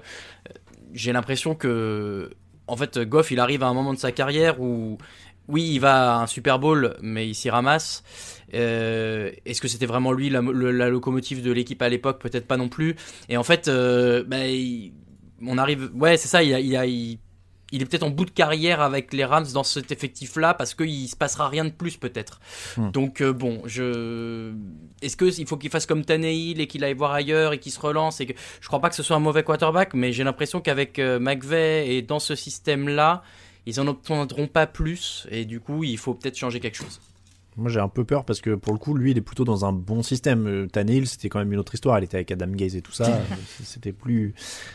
j'ai 0.93 1.13
l'impression 1.13 1.55
que 1.55 2.29
en 2.67 2.75
fait 2.75 2.99
Goff, 2.99 3.32
il 3.32 3.39
arrive 3.39 3.63
à 3.63 3.67
un 3.67 3.73
moment 3.73 3.93
de 3.93 3.99
sa 3.99 4.12
carrière 4.12 4.60
où 4.62 4.97
oui, 5.47 5.67
il 5.73 5.79
va 5.79 6.17
à 6.17 6.21
un 6.21 6.27
Super 6.27 6.60
Bowl, 6.60 6.95
mais 7.01 7.27
il 7.27 7.34
s'y 7.34 7.49
ramasse. 7.49 8.03
Euh, 8.53 9.31
Est-ce 9.45 9.62
que 9.62 9.67
c'était 9.67 9.85
vraiment 9.85 10.12
lui 10.12 10.29
la, 10.29 10.41
le- 10.41 10.71
la 10.71 10.89
locomotive 10.89 11.41
de 11.43 11.51
l'équipe 11.51 11.81
à 11.81 11.89
l'époque? 11.89 12.19
Peut-être 12.21 12.47
pas 12.47 12.57
non 12.57 12.69
plus. 12.69 12.95
Et 13.29 13.38
en 13.38 13.43
fait, 13.43 13.67
euh, 13.67 14.23
bah, 14.25 14.47
il- 14.47 14.93
on 15.45 15.57
arrive. 15.57 15.91
Ouais, 15.95 16.17
c'est 16.17 16.27
ça. 16.27 16.43
Il, 16.43 16.53
a- 16.53 16.59
il, 16.59 16.75
a- 16.75 16.85
il, 16.85 17.19
il 17.71 17.81
est 17.83 17.85
peut-être 17.85 18.03
en 18.03 18.09
bout 18.09 18.25
de 18.25 18.31
carrière 18.31 18.81
avec 18.81 19.13
les 19.13 19.23
Rams 19.23 19.45
dans 19.53 19.63
cet 19.63 19.91
effectif-là 19.91 20.55
parce 20.55 20.73
qu'il 20.73 21.07
se 21.07 21.15
passera 21.15 21.47
rien 21.47 21.65
de 21.65 21.69
plus 21.69 21.97
peut-être. 21.97 22.39
Hmm. 22.77 22.89
Donc 22.91 23.21
euh, 23.21 23.31
bon, 23.31 23.62
je. 23.65 24.51
Est-ce 25.01 25.15
que 25.15 25.25
il 25.39 25.45
faut 25.47 25.55
qu'il 25.57 25.69
fasse 25.69 25.85
comme 25.85 26.03
Tannehill 26.03 26.59
et 26.62 26.65
qu'il 26.67 26.83
aille 26.83 26.95
voir 26.95 27.12
ailleurs 27.13 27.53
et 27.53 27.59
qu'il 27.59 27.71
se 27.71 27.79
relance 27.79 28.19
et 28.21 28.25
que 28.25 28.33
je 28.59 28.67
crois 28.67 28.79
pas 28.81 28.89
que 28.89 28.95
ce 28.95 29.03
soit 29.03 29.15
un 29.15 29.19
mauvais 29.19 29.43
quarterback, 29.43 29.93
mais 29.93 30.12
j'ai 30.13 30.23
l'impression 30.23 30.62
qu'avec 30.62 30.97
McVay 30.99 31.93
et 31.95 32.01
dans 32.01 32.19
ce 32.19 32.33
système-là, 32.35 33.21
ils 33.67 33.79
en 33.79 33.88
obtiendront 33.88 34.47
pas 34.47 34.65
plus 34.65 35.27
et 35.29 35.45
du 35.45 35.59
coup, 35.59 35.83
il 35.83 35.97
faut 35.99 36.15
peut-être 36.15 36.38
changer 36.38 36.59
quelque 36.59 36.77
chose. 36.77 36.99
Moi, 37.60 37.69
j'ai 37.69 37.80
un 37.80 37.89
peu 37.89 38.06
peur 38.06 38.24
parce 38.24 38.39
que 38.41 38.56
pour 38.56 38.74
le 38.74 38.80
coup, 38.80 38.93
lui, 38.93 39.12
il 39.12 39.17
est 39.17 39.22
plutôt 39.22 39.43
dans 39.43 39.65
un 39.65 39.74
bon 39.74 40.02
système. 40.02 40.48
Euh, 40.48 40.67
Tannehill, 40.67 41.08
c'était 41.08 41.28
quand 41.28 41.39
même 41.39 41.52
une 41.52 41.60
autre 41.60 41.74
histoire. 41.74 42.00
Il 42.00 42.06
était 42.06 42.15
avec 42.15 42.32
Adam 42.32 42.48
Gaze 42.48 42.76
et 42.76 42.82
tout 42.82 42.91
ça. 42.91 43.06
Euh, 43.19 43.36
c'était 43.63 43.91
plus. 43.91 44.34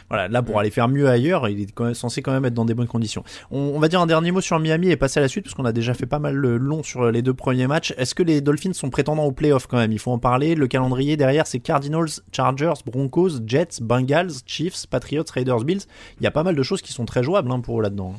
Voilà, 0.09 0.29
là, 0.29 0.42
pour 0.42 0.59
aller 0.59 0.70
faire 0.70 0.88
mieux 0.88 1.09
ailleurs, 1.09 1.49
il 1.49 1.61
est 1.61 1.73
quand 1.73 1.85
même, 1.85 1.94
censé 1.94 2.20
quand 2.20 2.33
même 2.33 2.44
être 2.44 2.55
dans 2.55 2.64
des 2.64 2.75
bonnes 2.75 2.88
conditions. 2.88 3.25
On, 3.51 3.59
on 3.59 3.79
va 3.79 3.88
dire 3.88 4.01
un 4.01 4.07
dernier 4.07 4.33
mot 4.33 4.40
sur 4.40 4.59
Miami 4.59 4.90
et 4.90 4.97
passer 4.97 5.18
à 5.18 5.23
la 5.23 5.29
suite 5.29 5.44
parce 5.44 5.55
qu'on 5.55 5.64
a 5.64 5.73
déjà 5.73 5.94
fait 5.94 6.07
pas 6.07 6.18
mal 6.18 6.35
le 6.35 6.57
long 6.57 6.83
sur 6.83 7.11
les 7.11 7.23
deux 7.23 7.33
premiers 7.33 7.66
matchs. 7.66 7.94
Est-ce 7.97 8.14
que 8.14 8.23
les 8.23 8.40
Dolphins 8.40 8.73
sont 8.73 8.90
prétendants 8.90 9.25
aux 9.25 9.33
playoffs 9.33 9.66
quand 9.66 9.79
même? 9.79 9.92
Il 9.92 9.99
faut 9.99 10.11
en 10.11 10.18
parler. 10.18 10.55
Le 10.55 10.66
calendrier 10.66 11.16
derrière, 11.16 11.47
c'est 11.47 11.61
Cardinals, 11.61 12.11
Chargers, 12.33 12.75
Broncos, 12.85 13.40
Jets, 13.47 13.81
Bengals, 13.81 14.33
Chiefs, 14.47 14.87
Patriots, 14.87 15.25
Raiders, 15.33 15.64
Bills. 15.64 15.83
Il 16.20 16.25
y 16.25 16.27
a 16.27 16.31
pas 16.31 16.42
mal 16.42 16.55
de 16.55 16.62
choses 16.62 16.83
qui 16.83 16.92
sont 16.92 17.07
très 17.07 17.23
jouables 17.23 17.51
hein, 17.51 17.61
pour 17.61 17.81
eux 17.81 17.83
là-dedans. 17.83 18.14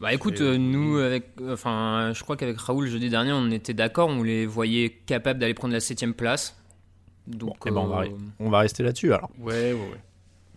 Bah 0.00 0.12
écoute, 0.12 0.40
euh, 0.42 0.58
nous, 0.58 0.98
avec, 0.98 1.24
enfin, 1.48 2.12
je 2.14 2.22
crois 2.22 2.36
qu'avec 2.36 2.58
Raoul 2.58 2.86
jeudi 2.86 3.08
dernier, 3.08 3.32
on 3.32 3.50
était 3.50 3.72
d'accord, 3.74 4.08
on 4.08 4.22
les 4.22 4.44
voyait 4.44 4.90
capables 5.06 5.40
d'aller 5.40 5.54
prendre 5.54 5.72
la 5.72 5.80
septième 5.80 6.12
place. 6.14 6.56
Donc, 7.26 7.56
Eh 7.66 7.70
ben, 7.70 7.78
on, 7.80 7.86
va, 7.86 8.02
euh, 8.02 8.08
on 8.38 8.50
va 8.50 8.58
rester 8.60 8.82
là-dessus 8.82 9.12
alors. 9.12 9.30
Ouais, 9.40 9.72
ouais, 9.72 9.72
ouais. 9.72 10.00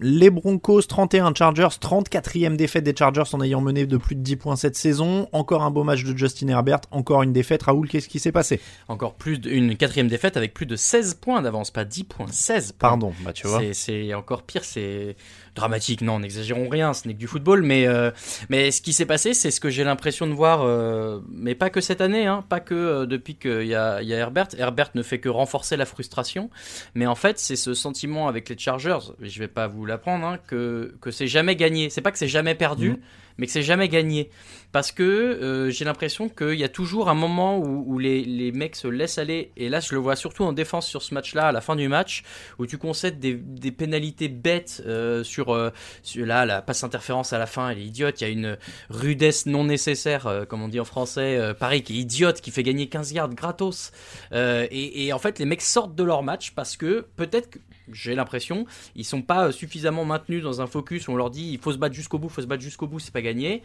Les 0.02 0.30
Broncos 0.30 0.84
31, 0.84 1.34
Chargers 1.36 1.67
34e 1.82 2.56
défaite 2.56 2.86
des 2.86 2.95
Chargers 2.95 3.23
en 3.34 3.41
ayant 3.41 3.60
mené 3.60 3.86
de 3.86 3.97
plus 3.97 4.15
de 4.15 4.21
10 4.21 4.38
points 4.38 4.56
cette 4.56 4.78
saison. 4.78 5.28
Encore 5.34 5.62
un 5.62 5.71
beau 5.71 5.84
match 5.84 6.06
de 6.06 6.15
Justin 6.17 6.47
Herbert, 6.47 6.80
encore 6.91 7.21
une 7.21 7.34
défaite. 7.34 7.63
Raoul, 7.63 7.89
qu'est-ce 7.89 8.08
qui 8.08 8.19
s'est 8.19 8.32
passé? 8.32 8.62
Encore 8.88 9.15
plus 9.15 9.39
d'une 9.39 9.75
quatrième 9.75 10.08
défaite 10.08 10.38
avec 10.38 10.54
plus 10.54 10.65
de 10.65 10.78
16 10.78 11.15
points 11.15 11.41
d'avance, 11.41 11.69
pas 11.71 11.84
10 11.84 12.06
points, 12.06 12.28
16 12.32 12.71
points. 12.73 12.89
Pardon, 12.89 13.12
bah 13.25 13.34
tu 13.34 13.45
vois. 13.47 13.60
C'est- 13.60 13.73
C'est 13.73 14.13
encore 14.13 14.43
pire, 14.43 14.63
c'est 14.63 15.17
dramatique. 15.55 16.01
Non, 16.01 16.19
n'exagérons 16.19 16.69
rien, 16.69 16.93
ce 16.93 17.07
n'est 17.07 17.13
que 17.13 17.19
du 17.19 17.27
football. 17.27 17.62
Mais, 17.63 17.88
euh, 17.88 18.12
mais 18.49 18.71
ce 18.71 18.81
qui 18.81 18.93
s'est 18.93 19.05
passé, 19.05 19.33
c'est 19.33 19.51
ce 19.51 19.59
que 19.59 19.69
j'ai 19.69 19.83
l'impression 19.83 20.27
de 20.27 20.33
voir, 20.33 20.62
euh, 20.63 21.19
mais 21.31 21.55
pas 21.55 21.69
que 21.69 21.81
cette 21.81 22.01
année, 22.01 22.25
hein, 22.25 22.43
pas 22.47 22.59
que 22.59 22.73
euh, 22.75 23.05
depuis 23.05 23.35
qu'il 23.35 23.65
y 23.67 23.75
a, 23.75 24.01
y 24.01 24.13
a 24.13 24.17
Herbert. 24.17 24.47
Herbert 24.57 24.91
ne 24.95 25.03
fait 25.03 25.19
que 25.19 25.29
renforcer 25.29 25.77
la 25.77 25.85
frustration. 25.85 26.49
Mais 26.95 27.05
en 27.07 27.15
fait, 27.15 27.39
c'est 27.39 27.55
ce 27.55 27.73
sentiment 27.73 28.27
avec 28.27 28.49
les 28.49 28.57
Chargers, 28.57 28.99
je 29.21 29.39
vais 29.39 29.47
pas 29.47 29.67
vous 29.67 29.85
l'apprendre, 29.85 30.25
hein, 30.25 30.39
que, 30.47 30.95
que 31.01 31.12
c'est 31.12 31.27
jamais 31.27 31.55
gagné. 31.55 31.89
C'est 31.89 32.01
pas 32.01 32.12
que 32.12 32.17
c'est 32.17 32.27
jamais 32.27 32.55
perdu, 32.55 32.89
Mhm. 32.91 32.99
Mais 33.39 33.47
que 33.47 33.52
c'est 33.52 33.63
jamais 33.63 33.88
gagné. 33.88 34.30
Parce 34.71 34.91
que 34.91 35.04
euh, 35.04 35.71
j'ai 35.71 35.86
l'impression 35.86 36.30
qu'il 36.30 36.54
y 36.54 36.63
a 36.63 36.69
toujours 36.69 37.10
un 37.10 37.15
moment 37.15 37.58
où, 37.58 37.97
les, 37.97 38.52
mecs 38.52 38.75
se 38.75 38.88
laissent 38.88 39.17
aller. 39.17 39.52
Et 39.58 39.69
là, 39.69 39.80
je 39.80 39.95
le 39.95 39.99
vois 39.99 40.15
surtout 40.15 40.43
en 40.43 40.54
défense 40.54 40.88
sur 40.88 41.02
ce 41.02 41.13
match-là, 41.13 41.47
à 41.47 41.52
la 41.52 41.62
fin 41.62 41.75
du 41.75 41.88
match, 41.88 42.23
où 42.60 42.67
tu 42.67 42.78
concèdes 42.78 43.19
des, 43.19 43.71
pénalités 43.71 44.28
bêtes 44.28 44.84
euh, 44.86 45.23
sur, 45.23 45.54
euh, 45.54 45.71
sur- 46.04 46.25
Là, 46.25 46.45
la 46.45 46.62
passe 46.62 46.84
interférence 46.84 47.34
à 47.34 47.39
la 47.39 47.47
fin, 47.47 47.69
elle 47.69 47.80
est 47.80 47.86
idiote. 47.86 48.21
Il 48.21 48.23
y 48.25 48.28
a 48.28 48.30
une 48.30 48.58
rudesse 48.89 49.45
non 49.45 49.63
nécessaire, 49.63 50.45
comme 50.49 50.62
on 50.62 50.67
dit 50.67 50.80
en 50.80 50.86
français, 50.86 51.54
pareil, 51.58 51.82
qui 51.82 51.97
est 51.97 52.02
idiote, 52.02 52.41
qui 52.41 52.52
fait 52.52 52.62
gagner 52.62 52.88
15 52.88 53.13
yards 53.13 53.34
gratos. 53.34 53.91
Et, 54.34 55.06
et 55.06 55.13
en 55.13 55.19
fait, 55.19 55.39
les 55.39 55.45
mecs 55.45 55.62
sortent 55.62 55.95
de 55.95 56.04
leur 56.04 56.21
match 56.21 56.52
parce 56.52 56.75
que 56.75 57.08
peut-être 57.15 57.58
j'ai 57.91 58.15
l'impression, 58.15 58.65
ils 58.95 59.06
sont 59.06 59.21
pas 59.21 59.52
suffisamment 59.52 60.06
maintenus 60.06 60.43
dans 60.43 60.62
un 60.62 60.67
focus 60.67 61.08
où 61.08 61.12
on 61.12 61.15
leur 61.15 61.30
dit 61.30 61.52
il 61.52 61.60
faut 61.60 61.71
se 61.71 61.78
battre 61.78 61.95
jusqu'au 61.95 62.19
bout, 62.19 62.30
faut 62.30 62.41
se 62.41 62.47
battre 62.47 62.63
jusqu'au 62.63 62.88
bout, 62.88 62.99
c'est 62.99 63.13
pas 63.13 63.21
gagné. 63.21 63.63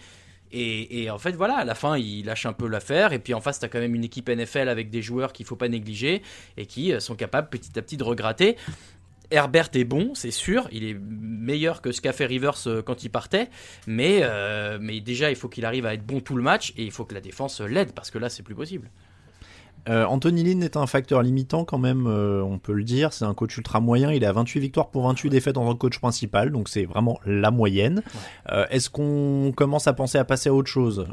Et, 0.56 1.10
en 1.10 1.18
fait, 1.18 1.32
voilà, 1.32 1.56
à 1.56 1.64
la 1.64 1.74
fin, 1.74 1.98
ils 1.98 2.24
lâchent 2.24 2.46
un 2.46 2.52
peu 2.52 2.68
l'affaire. 2.68 3.12
Et 3.12 3.18
puis 3.18 3.34
en 3.34 3.40
face, 3.40 3.58
tu 3.58 3.64
as 3.64 3.68
quand 3.68 3.80
même 3.80 3.96
une 3.96 4.04
équipe 4.04 4.28
NFL 4.28 4.68
avec 4.68 4.88
des 4.88 5.02
joueurs 5.02 5.32
qu'il 5.32 5.46
faut 5.46 5.56
pas 5.56 5.68
négliger 5.68 6.22
et 6.56 6.66
qui 6.66 6.92
euh, 6.92 7.00
sont 7.00 7.16
capables 7.16 7.48
petit 7.48 7.76
à 7.76 7.82
petit 7.82 7.96
de 7.96 8.04
regratter. 8.04 8.56
Herbert 9.30 9.70
est 9.74 9.84
bon, 9.84 10.14
c'est 10.14 10.30
sûr, 10.30 10.68
il 10.70 10.84
est 10.84 10.94
meilleur 10.94 11.80
que 11.80 11.90
ce 11.90 12.00
qu'a 12.00 12.12
fait 12.12 12.26
Rivers 12.26 12.68
euh, 12.68 12.82
quand 12.82 13.02
il 13.02 13.08
partait, 13.08 13.48
mais, 13.86 14.20
euh, 14.22 14.78
mais 14.80 15.00
déjà 15.00 15.30
il 15.30 15.36
faut 15.36 15.48
qu'il 15.48 15.64
arrive 15.64 15.86
à 15.86 15.94
être 15.94 16.04
bon 16.04 16.20
tout 16.20 16.36
le 16.36 16.42
match 16.42 16.72
et 16.76 16.84
il 16.84 16.92
faut 16.92 17.04
que 17.04 17.14
la 17.14 17.22
défense 17.22 17.60
l'aide 17.60 17.92
parce 17.92 18.10
que 18.10 18.18
là 18.18 18.28
c'est 18.28 18.42
plus 18.42 18.54
possible. 18.54 18.90
Euh, 19.88 20.04
Anthony 20.06 20.42
Lynn 20.44 20.62
est 20.62 20.76
un 20.76 20.86
facteur 20.86 21.22
limitant 21.22 21.64
quand 21.64 21.78
même, 21.78 22.06
euh, 22.06 22.42
on 22.42 22.58
peut 22.58 22.72
le 22.72 22.84
dire. 22.84 23.12
C'est 23.12 23.24
un 23.24 23.34
coach 23.34 23.56
ultra 23.56 23.80
moyen. 23.80 24.12
Il 24.12 24.24
a 24.24 24.32
28 24.32 24.60
victoires 24.60 24.88
pour 24.90 25.02
28 25.06 25.30
défaites 25.30 25.58
en 25.58 25.66
tant 25.66 25.74
que 25.74 25.78
coach 25.78 25.98
principal, 25.98 26.50
donc 26.50 26.68
c'est 26.68 26.84
vraiment 26.84 27.18
la 27.26 27.50
moyenne. 27.50 28.02
Euh, 28.50 28.66
Est-ce 28.70 28.88
qu'on 28.90 29.52
commence 29.54 29.86
à 29.86 29.92
penser 29.92 30.18
à 30.18 30.24
passer 30.24 30.48
à 30.48 30.54
autre 30.54 30.70
chose? 30.70 31.06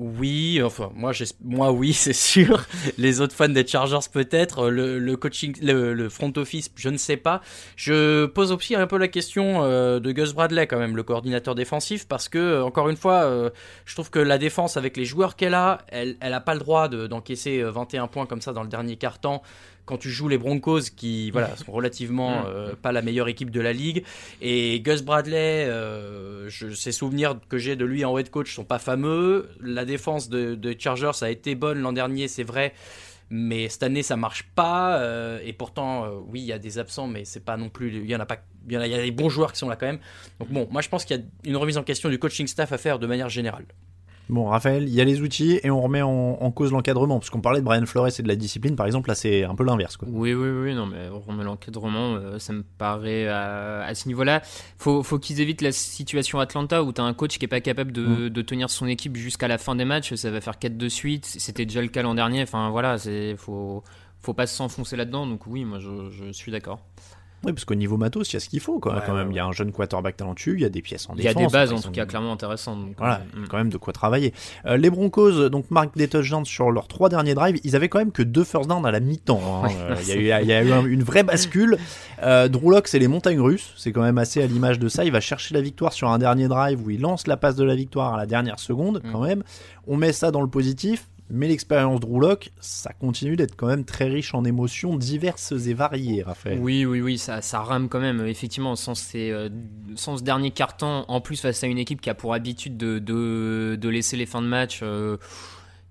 Oui, 0.00 0.62
enfin 0.62 0.92
moi, 0.94 1.10
moi 1.42 1.72
oui, 1.72 1.92
c'est 1.92 2.12
sûr. 2.12 2.64
Les 2.98 3.20
autres 3.20 3.34
fans 3.34 3.48
des 3.48 3.66
Chargers 3.66 3.98
peut-être. 4.12 4.70
Le, 4.70 5.00
le 5.00 5.16
coaching, 5.16 5.56
le, 5.60 6.08
front 6.08 6.32
office, 6.36 6.70
je 6.76 6.88
ne 6.88 6.96
sais 6.96 7.16
pas. 7.16 7.40
Je 7.74 8.26
pose 8.26 8.52
aussi 8.52 8.76
un 8.76 8.86
peu 8.86 8.96
la 8.96 9.08
question 9.08 9.64
euh, 9.64 9.98
de 9.98 10.12
Gus 10.12 10.34
Bradley 10.34 10.68
quand 10.68 10.78
même, 10.78 10.94
le 10.94 11.02
coordinateur 11.02 11.56
défensif, 11.56 12.06
parce 12.06 12.28
que 12.28 12.38
euh, 12.38 12.64
encore 12.64 12.88
une 12.88 12.96
fois, 12.96 13.24
euh, 13.24 13.50
je 13.86 13.94
trouve 13.94 14.08
que 14.10 14.20
la 14.20 14.38
défense 14.38 14.76
avec 14.76 14.96
les 14.96 15.04
joueurs 15.04 15.34
qu'elle 15.34 15.54
a, 15.54 15.78
elle, 15.88 16.16
elle 16.20 16.32
a 16.32 16.40
pas 16.40 16.54
le 16.54 16.60
droit 16.60 16.86
de- 16.88 17.08
d'encaisser 17.08 17.58
euh, 17.60 17.72
21 17.72 18.06
points 18.06 18.26
comme 18.26 18.40
ça 18.40 18.52
dans 18.52 18.62
le 18.62 18.68
dernier 18.68 18.96
quart-temps. 18.96 19.42
Quand 19.88 19.96
tu 19.96 20.10
joues 20.10 20.28
les 20.28 20.36
Broncos, 20.36 20.90
qui 20.94 21.30
voilà 21.30 21.56
sont 21.56 21.72
relativement 21.72 22.44
euh, 22.46 22.74
pas 22.80 22.92
la 22.92 23.00
meilleure 23.00 23.28
équipe 23.28 23.50
de 23.50 23.60
la 23.60 23.72
ligue, 23.72 24.04
et 24.42 24.80
Gus 24.80 25.02
Bradley, 25.02 25.64
euh, 25.66 26.48
je, 26.50 26.70
ses 26.74 26.92
souvenirs 26.92 27.36
que 27.48 27.56
j'ai 27.56 27.74
de 27.74 27.86
lui 27.86 28.04
en 28.04 28.16
head 28.18 28.28
coach 28.28 28.54
sont 28.54 28.64
pas 28.64 28.78
fameux. 28.78 29.48
La 29.62 29.86
défense 29.86 30.28
de, 30.28 30.54
de 30.54 30.76
Chargers 30.78 31.22
a 31.22 31.30
été 31.30 31.54
bonne 31.54 31.80
l'an 31.80 31.94
dernier, 31.94 32.28
c'est 32.28 32.44
vrai. 32.44 32.74
Mais 33.30 33.68
cette 33.68 33.82
année, 33.82 34.02
ça 34.02 34.16
marche 34.16 34.44
pas. 34.54 35.00
euh, 35.00 35.38
et 35.42 35.52
pourtant, 35.52 36.04
euh, 36.04 36.10
oui, 36.28 36.40
il 36.40 36.46
y 36.46 36.52
a 36.52 36.58
des 36.58 36.78
absents, 36.78 37.06
mais 37.06 37.24
c'est 37.24 37.44
pas 37.44 37.56
non 37.56 37.68
plus. 37.68 37.94
Il 37.94 38.10
y 38.10 38.16
en 38.16 38.20
a 38.20 38.26
pas. 38.26 38.38
Il 38.66 38.74
y, 38.74 38.76
en 38.76 38.80
a, 38.80 38.86
il 38.86 38.90
y 38.90 38.94
a 38.94 39.02
des 39.02 39.10
bons 39.10 39.30
joueurs 39.30 39.52
qui 39.52 39.58
sont 39.58 39.68
là 39.68 39.76
quand 39.76 39.86
même. 39.86 40.00
Donc 40.38 40.50
bon, 40.50 40.68
moi 40.70 40.82
je 40.82 40.90
pense 40.90 41.06
qu'il 41.06 41.16
y 41.16 41.20
a 41.20 41.22
une 41.44 41.56
remise 41.56 41.78
en 41.78 41.82
question 41.82 42.10
du 42.10 42.18
coaching 42.18 42.46
staff 42.46 42.72
à 42.72 42.78
faire 42.78 42.98
de 42.98 43.06
manière 43.06 43.30
générale. 43.30 43.64
Bon, 44.28 44.46
Raphaël, 44.46 44.84
il 44.84 44.94
y 44.94 45.00
a 45.00 45.04
les 45.04 45.22
outils 45.22 45.58
et 45.62 45.70
on 45.70 45.80
remet 45.80 46.02
en, 46.02 46.10
en 46.10 46.50
cause 46.50 46.70
l'encadrement. 46.70 47.18
Parce 47.18 47.30
qu'on 47.30 47.40
parlait 47.40 47.60
de 47.60 47.64
Brian 47.64 47.86
Flores 47.86 48.08
et 48.18 48.22
de 48.22 48.28
la 48.28 48.36
discipline, 48.36 48.76
par 48.76 48.86
exemple, 48.86 49.08
là 49.08 49.14
c'est 49.14 49.44
un 49.44 49.54
peu 49.54 49.64
l'inverse. 49.64 49.96
quoi. 49.96 50.06
Oui, 50.10 50.34
oui, 50.34 50.48
oui, 50.48 50.74
non, 50.74 50.86
mais 50.86 51.08
on 51.10 51.20
remet 51.20 51.44
l'encadrement, 51.44 52.14
euh, 52.14 52.38
ça 52.38 52.52
me 52.52 52.62
paraît 52.62 53.26
à, 53.26 53.82
à 53.84 53.94
ce 53.94 54.06
niveau-là. 54.08 54.42
Faut, 54.76 55.02
faut 55.02 55.18
qu'ils 55.18 55.40
évitent 55.40 55.62
la 55.62 55.72
situation 55.72 56.40
Atlanta 56.40 56.82
où 56.84 56.92
tu 56.92 57.00
as 57.00 57.04
un 57.04 57.14
coach 57.14 57.38
qui 57.38 57.44
est 57.44 57.48
pas 57.48 57.60
capable 57.60 57.92
de, 57.92 58.28
de 58.28 58.42
tenir 58.42 58.68
son 58.70 58.86
équipe 58.86 59.16
jusqu'à 59.16 59.48
la 59.48 59.56
fin 59.58 59.74
des 59.74 59.84
matchs. 59.86 60.14
Ça 60.14 60.30
va 60.30 60.40
faire 60.40 60.58
4 60.58 60.76
de 60.76 60.88
suite. 60.88 61.24
C'était 61.24 61.64
déjà 61.64 61.80
le 61.80 61.88
cas 61.88 62.02
l'an 62.02 62.14
dernier. 62.14 62.42
Enfin, 62.42 62.70
voilà, 62.70 62.98
c'est 62.98 63.34
faut, 63.36 63.82
faut 64.20 64.34
pas 64.34 64.46
s'enfoncer 64.46 64.96
là-dedans. 64.96 65.26
Donc, 65.26 65.46
oui, 65.46 65.64
moi, 65.64 65.78
je, 65.78 66.10
je 66.10 66.32
suis 66.32 66.52
d'accord. 66.52 66.80
Oui, 67.44 67.52
parce 67.52 67.64
qu'au 67.64 67.76
niveau 67.76 67.96
matos, 67.96 68.30
il 68.32 68.34
y 68.34 68.36
a 68.36 68.40
ce 68.40 68.48
qu'il 68.48 68.58
faut 68.58 68.80
quoi, 68.80 68.94
Ouais, 68.96 69.00
quand 69.06 69.14
même. 69.14 69.30
Il 69.30 69.36
y 69.36 69.38
a 69.38 69.46
un 69.46 69.52
jeune 69.52 69.70
quarterback 69.70 70.16
talentueux, 70.16 70.54
il 70.56 70.60
y 70.60 70.64
a 70.64 70.68
des 70.68 70.82
pièces 70.82 71.08
en 71.08 71.14
Il 71.14 71.22
y 71.22 71.28
a 71.28 71.34
défense. 71.34 71.52
des 71.52 71.58
bases, 71.58 71.72
en 71.72 71.80
tout 71.80 71.92
cas, 71.92 72.04
clairement 72.04 72.32
intéressantes. 72.32 72.80
donc, 72.80 72.94
Voilà, 72.98 73.20
euh, 73.36 73.40
mm. 73.42 73.48
quand 73.48 73.56
même 73.58 73.70
de 73.70 73.76
quoi 73.76 73.92
travailler. 73.92 74.34
Euh, 74.66 74.76
les 74.76 74.90
Broncos, 74.90 75.48
donc 75.48 75.70
marquent 75.70 75.96
des 75.96 76.08
touchdowns 76.08 76.44
sur 76.44 76.70
leurs 76.72 76.88
trois 76.88 77.08
derniers 77.08 77.34
drives. 77.34 77.60
Ils 77.62 77.76
avaient 77.76 77.88
quand 77.88 78.00
même 78.00 78.10
que 78.10 78.22
deux 78.24 78.42
first 78.44 78.68
downs 78.68 78.84
à 78.84 78.90
la 78.90 78.98
mi-temps. 79.00 79.40
hein. 79.64 79.68
Ouais, 79.68 79.74
Euh, 79.78 79.94
il, 80.02 80.08
y 80.08 80.32
a 80.32 80.40
eu, 80.40 80.44
il 80.44 80.48
y 80.48 80.52
a 80.52 80.62
eu 80.64 80.72
un- 80.72 80.84
une 80.84 81.02
vraie 81.04 81.22
bascule. 81.22 81.78
Euh, 82.24 82.48
Drew 82.48 82.74
c'est 82.86 82.98
les 82.98 83.08
montagnes 83.08 83.40
russes. 83.40 83.72
C'est 83.76 83.92
quand 83.92 84.02
même 84.02 84.18
assez 84.18 84.42
à 84.42 84.46
l'image 84.46 84.78
de 84.80 84.88
ça. 84.88 85.04
Il 85.04 85.12
va 85.12 85.20
chercher 85.20 85.54
la 85.54 85.60
victoire 85.60 85.92
sur 85.92 86.08
un 86.10 86.18
dernier 86.18 86.48
drive 86.48 86.84
où 86.84 86.90
il 86.90 87.00
lance 87.00 87.26
la 87.28 87.36
passe 87.36 87.54
de 87.54 87.64
la 87.64 87.76
victoire 87.76 88.14
à 88.14 88.16
la 88.16 88.26
dernière 88.26 88.58
seconde, 88.58 89.00
quand 89.12 89.20
même. 89.22 89.44
On 89.86 89.96
met 89.96 90.12
ça 90.12 90.30
dans 90.32 90.40
le 90.42 90.48
positif. 90.48 91.08
Mais 91.30 91.48
l'expérience 91.48 92.00
Drew 92.00 92.20
Lock, 92.20 92.52
ça 92.58 92.92
continue 92.92 93.36
d'être 93.36 93.54
quand 93.56 93.66
même 93.66 93.84
très 93.84 94.06
riche 94.06 94.34
en 94.34 94.44
émotions 94.44 94.96
diverses 94.96 95.52
et 95.52 95.74
variées, 95.74 96.22
Raphaël. 96.22 96.58
Oui, 96.58 96.86
oui, 96.86 97.00
oui, 97.02 97.18
ça, 97.18 97.40
rame 97.60 97.88
quand 97.88 98.00
même, 98.00 98.26
effectivement, 98.26 98.76
sans, 98.76 98.94
euh, 99.14 99.50
ce 99.94 100.22
dernier 100.22 100.50
carton, 100.50 101.04
en 101.06 101.20
plus 101.20 101.40
face 101.40 101.62
à 101.62 101.66
une 101.66 101.78
équipe 101.78 102.00
qui 102.00 102.08
a 102.08 102.14
pour 102.14 102.32
habitude 102.32 102.76
de, 102.76 102.98
de, 102.98 103.76
de 103.78 103.88
laisser 103.88 104.16
les 104.16 104.26
fins 104.26 104.42
de 104.42 104.46
match. 104.46 104.80
euh, 104.82 105.18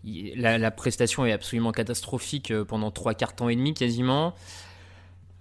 la, 0.04 0.58
la 0.58 0.72
prestation 0.72 1.26
est 1.26 1.32
absolument 1.32 1.72
catastrophique 1.72 2.52
euh, 2.52 2.64
pendant 2.64 2.92
trois 2.92 3.14
cartons 3.14 3.50
et 3.50 3.56
demi 3.56 3.74
quasiment. 3.74 4.34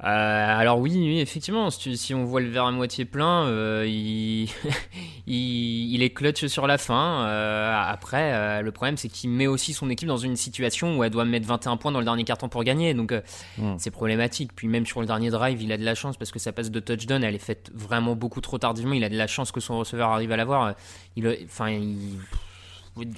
Euh, 0.05 0.07
alors 0.07 0.79
oui, 0.79 0.93
oui, 0.95 1.21
effectivement, 1.21 1.71
si, 1.71 2.15
on 2.15 2.25
voit 2.25 2.43
le 2.43 2.49
verre 2.49 2.67
à 2.67 2.71
moitié 2.71 3.07
plein, 3.07 3.47
euh, 3.47 3.87
il, 3.89 4.45
il, 5.27 5.95
il 5.95 6.03
est 6.03 6.11
clutch 6.11 6.47
sur 6.47 6.67
la 6.67 6.77
fin. 6.77 7.27
Euh, 7.27 7.75
après, 7.75 8.63
le 8.63 8.73
problème 8.73 8.97
c'est 8.97 9.09
qu'il 9.09 9.31
met 9.31 9.47
aussi 9.47 9.73
son 9.73 9.89
équipe 9.89 10.09
dans 10.09 10.19
une 10.19 10.37
situation 10.37 10.99
où 10.99 11.05
elle 11.05 11.11
doit 11.11 11.25
mettre 11.25 11.47
21 11.47 11.79
points 11.79 11.93
dans 11.93 11.99
le 12.01 12.05
dernier 12.05 12.25
carton 12.25 12.49
pour 12.49 12.63
gagner. 12.63 12.93
Donc 12.93 13.13
euh, 13.13 13.23
Mm. 13.59 13.77
c'est 13.79 13.91
problématique. 13.91 14.53
Puis 14.55 14.69
même 14.69 14.87
sur 14.87 15.01
le 15.01 15.07
dernier 15.07 15.31
drive, 15.31 15.63
il 15.63 15.73
a 15.73 15.79
de 15.79 15.85
la 15.85 15.95
chance 15.95 16.17
parce 16.17 16.31
que 16.31 16.39
sa 16.39 16.53
passe 16.53 16.71
de 16.71 16.81
touchdown, 16.81 17.23
elle 17.23 17.35
est 17.35 17.39
faite 17.39 17.71
vraiment 17.75 18.17
beaucoup 18.17 18.41
trop 18.41 18.59
tardivement. 18.59 18.95
Il 18.95 19.05
a 19.05 19.09
de 19.09 19.17
la 19.17 19.27
chance 19.27 19.53
que 19.53 19.61
son 19.61 19.79
receveur 19.79 20.11
arrive 20.11 20.33
à 20.33 20.37
l'avoir. 20.37 20.75
Il, 21.17 21.27
enfin, 21.45 21.71
il 21.71 22.19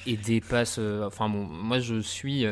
et 0.06 0.18
euh, 0.78 1.06
enfin 1.06 1.28
bon, 1.28 1.44
moi 1.44 1.78
je 1.78 2.00
suis. 2.00 2.44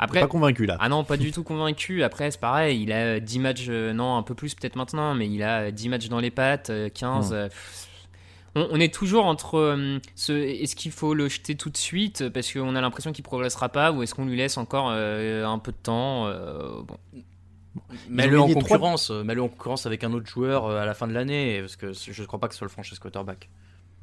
Euh, 0.00 0.04
après, 0.04 0.20
Pas 0.20 0.26
convaincu 0.26 0.66
là. 0.66 0.76
ah 0.80 0.88
non, 0.88 1.04
pas 1.04 1.16
du 1.16 1.32
tout 1.32 1.42
convaincu. 1.42 2.02
Après, 2.02 2.30
c'est 2.30 2.40
pareil, 2.40 2.82
il 2.82 2.92
a 2.92 3.20
10 3.20 3.38
matchs, 3.38 3.66
euh, 3.68 3.92
non, 3.92 4.16
un 4.16 4.22
peu 4.22 4.34
plus 4.34 4.54
peut-être 4.54 4.76
maintenant, 4.76 5.14
mais 5.14 5.28
il 5.28 5.42
a 5.42 5.70
10 5.70 5.88
matchs 5.88 6.08
dans 6.08 6.20
les 6.20 6.30
pattes, 6.30 6.70
euh, 6.70 6.88
15. 6.88 7.30
Mm. 7.30 7.34
euh, 7.34 7.48
pff. 7.48 7.86
on, 8.54 8.68
on 8.72 8.80
est 8.80 8.92
toujours 8.92 9.26
entre 9.26 9.58
euh, 9.58 9.98
ce, 10.14 10.32
est-ce 10.32 10.74
qu'il 10.74 10.92
faut 10.92 11.14
le 11.14 11.28
jeter 11.28 11.54
tout 11.54 11.70
de 11.70 11.76
suite 11.76 12.28
parce 12.30 12.52
qu'on 12.52 12.74
a 12.74 12.80
l'impression 12.80 13.12
qu'il 13.12 13.24
progressera 13.24 13.68
pas, 13.68 13.92
ou 13.92 14.02
est-ce 14.02 14.14
qu'on 14.14 14.24
lui 14.26 14.36
laisse 14.36 14.56
encore 14.56 14.90
euh, 14.90 15.44
un 15.44 15.58
peu 15.58 15.72
de 15.72 15.76
temps 15.82 16.26
euh, 16.26 16.82
bon. 16.82 16.96
Mets-le 18.08 18.40
en 18.40 18.48
concurrence, 18.52 19.10
euh, 19.10 19.22
mets-le 19.22 19.42
en 19.42 19.48
concurrence 19.48 19.86
avec 19.86 20.02
un 20.04 20.12
autre 20.12 20.26
joueur 20.26 20.66
euh, 20.66 20.80
à 20.80 20.86
la 20.86 20.94
fin 20.94 21.06
de 21.06 21.12
l'année, 21.12 21.60
parce 21.60 21.76
que 21.76 21.92
je 21.92 22.20
ne 22.20 22.26
crois 22.26 22.40
pas 22.40 22.48
que 22.48 22.54
ce 22.54 22.58
soit 22.58 22.66
le 22.66 22.70
franchise 22.70 22.98
quarterback. 22.98 23.48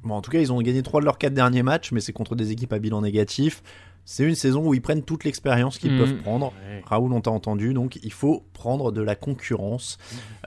Bon, 0.04 0.16
en 0.16 0.22
tout 0.22 0.32
cas, 0.32 0.40
ils 0.40 0.54
ont 0.54 0.62
gagné 0.62 0.84
trois 0.84 1.02
de 1.02 1.06
leurs 1.06 1.18
quatre 1.18 1.34
derniers 1.34 1.64
matchs, 1.64 1.92
mais 1.92 2.00
c'est 2.00 2.14
contre 2.14 2.36
des 2.36 2.52
équipes 2.52 2.72
à 2.72 2.80
bilan 2.80 3.02
négatif. 3.02 3.62
C'est 4.10 4.24
une 4.24 4.36
saison 4.36 4.66
où 4.66 4.74
ils 4.74 4.82
prennent 4.82 5.04
toute 5.04 5.26
l'expérience 5.26 5.78
qu'ils 5.78 5.92
Mhm. 5.92 5.98
peuvent 6.00 6.16
prendre. 6.22 6.54
Raoul, 6.86 7.12
on 7.12 7.20
t'a 7.20 7.30
entendu, 7.30 7.74
donc 7.74 8.00
il 8.02 8.14
faut 8.14 8.46
prendre 8.54 8.94
de 8.94 9.02
la 9.02 9.16
concurrence 9.16 9.98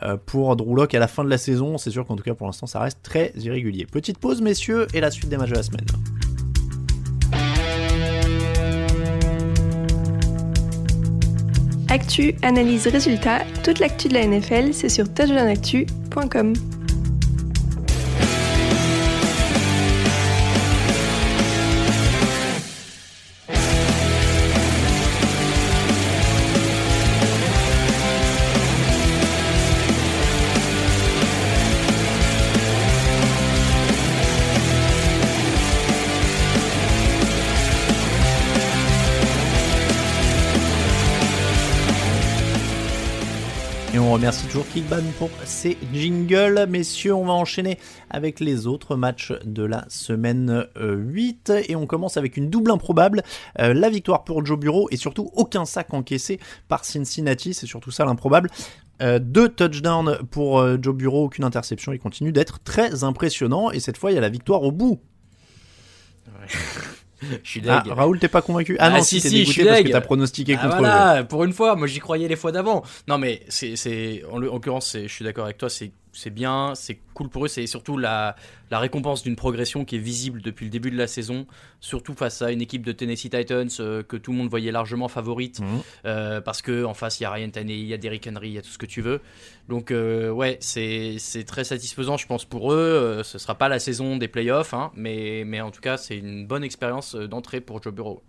euh, 0.03 0.17
pour 0.17 0.57
Drew 0.57 0.75
Lock 0.75 0.95
à 0.95 0.99
la 0.99 1.07
fin 1.07 1.23
de 1.25 1.29
la 1.29 1.37
saison. 1.37 1.77
C'est 1.77 1.91
sûr 1.91 2.07
qu'en 2.07 2.17
tout 2.17 2.23
cas, 2.23 2.33
pour 2.33 2.47
l'instant, 2.47 2.67
ça 2.67 2.81
reste 2.81 3.03
très 3.03 3.33
irrégulier. 3.37 3.85
Petite 3.85 4.17
pause, 4.17 4.41
messieurs, 4.41 4.87
et 4.95 5.01
la 5.01 5.11
suite 5.11 5.29
des 5.29 5.37
matchs 5.37 5.51
de 5.51 5.57
la 5.57 5.63
semaine. 5.63 5.85
Actu, 11.89 12.35
analyse, 12.43 12.87
résultat, 12.87 13.41
toute 13.65 13.81
l'actu 13.81 14.09
de 14.09 14.15
la 14.15 14.25
NFL, 14.27 14.73
c'est 14.73 14.89
sur 14.89 15.13
touchdownactu.com. 15.13 16.53
on 44.11 44.15
remercie 44.15 44.47
toujours 44.47 44.67
Kickban 44.67 45.05
pour 45.19 45.31
ses 45.45 45.79
jingles. 45.93 46.67
Messieurs, 46.69 47.15
on 47.15 47.27
va 47.27 47.33
enchaîner 47.33 47.79
avec 48.11 48.41
les 48.41 48.67
autres 48.67 48.97
matchs 48.97 49.33
de 49.45 49.63
la 49.63 49.85
semaine 49.89 50.67
8 50.81 51.53
et 51.69 51.77
on 51.77 51.87
commence 51.87 52.17
avec 52.17 52.37
une 52.37 52.51
double 52.51 52.73
improbable. 52.73 53.23
la 53.57 53.89
victoire 53.89 54.25
pour 54.25 54.45
Joe 54.45 54.59
Bureau 54.59 54.89
et 54.91 54.97
surtout 54.97 55.31
aucun 55.35 55.65
sac 55.65 55.95
encaissé 55.95 56.41
par 56.67 56.85
Cincinnati, 56.85 57.55
c'est 57.55 57.67
surtout 57.67 57.93
ça 57.93 58.05
l'improbable. 58.05 58.51
deux 59.21 59.49
touchdowns 59.49 60.19
pour 60.33 60.61
Joe 60.83 60.95
Bureau, 60.97 61.27
aucune 61.27 61.45
interception, 61.45 61.93
il 61.93 62.01
continue 62.01 62.33
d'être 62.33 62.59
très 62.65 63.05
impressionnant 63.05 63.71
et 63.71 63.79
cette 63.79 63.97
fois 63.97 64.11
il 64.11 64.17
y 64.17 64.19
a 64.19 64.23
la 64.23 64.29
victoire 64.29 64.65
au 64.65 64.73
bout. 64.73 65.01
je 67.43 67.51
suis 67.51 67.63
ah, 67.69 67.83
Raoul, 67.89 68.19
t'es 68.19 68.29
pas 68.29 68.43
convaincu 68.43 68.77
Ah, 68.79 68.91
non, 68.91 69.03
si, 69.03 69.21
si, 69.21 69.29
si 69.29 69.45
je 69.45 69.51
suis 69.51 69.65
parce 69.65 69.83
que 69.83 69.89
t'as 69.89 70.01
pronostiqué 70.01 70.57
ah, 70.59 70.63
contre 70.63 70.79
voilà, 70.79 71.25
pour 71.25 71.45
une 71.45 71.53
fois, 71.53 71.77
moi 71.77 71.87
j'y 71.87 71.99
croyais 72.01 72.29
les 72.29 72.37
fois 72.37 72.53
d'avant. 72.53 72.83
Non, 73.09 73.19
mais 73.19 73.43
c'est, 73.49 74.23
en 74.31 74.39
l'occurrence, 74.39 74.97
je 75.01 75.09
suis 75.09 75.25
d'accord 75.25 75.45
avec 75.45 75.59
toi, 75.59 75.69
c'est 75.69 75.93
c'est 76.13 76.31
bien, 76.31 76.75
c'est 76.75 76.99
cool 77.15 77.29
pour 77.29 77.45
eux, 77.45 77.49
c'est 77.49 77.67
surtout 77.67 77.97
la, 77.97 78.37
la 78.71 78.79
récompense 78.79 79.23
d'une 79.23 79.37
progression 79.37 79.85
qui 79.85 79.97
est 79.97 80.01
visible 80.01 80.43
depuis 80.43 80.65
le 80.65 80.71
début 80.71 80.91
de 80.91 80.97
la 80.97 81.07
saison, 81.07 81.47
surtout 81.81 82.15
face 82.15 82.43
à 82.43 82.51
une 82.51 82.61
équipe 82.61 82.85
de 82.85 82.93
Tennessee 82.93 83.31
Titans 83.31 83.69
euh, 83.81 84.03
que 84.03 84.17
tout 84.17 84.33
le 84.33 84.39
monde 84.39 84.49
voyait 84.49 84.73
largement 84.73 85.09
favorite, 85.09 85.61
mhm. 85.61 85.67
euh, 86.07 86.41
parce 86.41 86.63
que 86.63 86.85
en 86.85 86.95
face 86.95 87.21
il 87.21 87.25
y 87.25 87.27
a 87.27 87.31
Ryan 87.31 87.51
Tannehill, 87.51 87.81
il 87.81 87.87
y 87.87 87.95
a 87.95 87.99
Derrick 87.99 88.27
Henry, 88.27 88.49
il 88.49 88.55
y 88.55 88.59
a 88.59 88.63
tout 88.63 88.71
ce 88.71 88.79
que 88.79 88.87
tu 88.87 89.03
veux. 89.03 89.21
Donc 89.69 89.91
euh, 89.91 90.31
ouais, 90.31 90.59
c'est 90.61 91.19
très 91.47 91.65
satisfaisant 91.65 92.17
je 92.17 92.27
pense 92.27 92.45
pour 92.45 92.73
eux, 92.73 93.23
ce 93.25 93.39
sera 93.39 93.55
pas 93.55 93.69
la 93.69 93.79
saison 93.79 94.17
des 94.17 94.29
playoffs, 94.29 94.75
hein, 94.75 94.91
mais, 94.95 95.45
mais 95.47 95.61
en 95.61 95.71
tout 95.71 95.81
cas 95.81 95.97
c'est 95.97 96.17
une 96.17 96.47
bonne 96.47 96.65
expérience 96.65 97.15
d'entrée 97.15 97.61
pour 97.61 97.83
Joe 97.83 97.95
Burrow. 97.95 98.23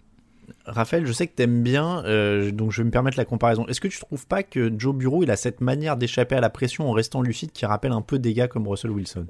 Raphaël, 0.66 1.06
je 1.06 1.12
sais 1.12 1.28
que 1.28 1.36
t'aimes 1.36 1.64
bien, 1.64 2.04
euh, 2.06 2.52
donc 2.52 2.72
je 2.72 2.82
vais 2.82 2.86
me 2.86 2.92
permettre 2.92 3.18
la 3.18 3.26
comparaison. 3.26 3.66
Est-ce 3.68 3.82
que 3.82 3.88
tu 3.88 4.00
trouves 4.00 4.28
pas 4.28 4.44
que 4.44 4.72
Joe 4.78 4.96
Bureau, 4.96 5.24
il 5.24 5.32
a 5.32 5.36
cette 5.36 5.62
manière 5.62 5.98
d'échapper 5.98 6.36
à 6.36 6.42
la 6.42 6.50
pression 6.50 6.90
en 6.90 6.94
restant 6.94 7.22
lucide 7.22 7.52
qui 7.52 7.66
rappelle 7.66 7.92
un 7.92 8.02
peu 8.02 8.20
des 8.20 8.34
gars 8.34 8.48
comme 8.48 8.68
Russell 8.68 8.92
Wilson? 8.92 9.28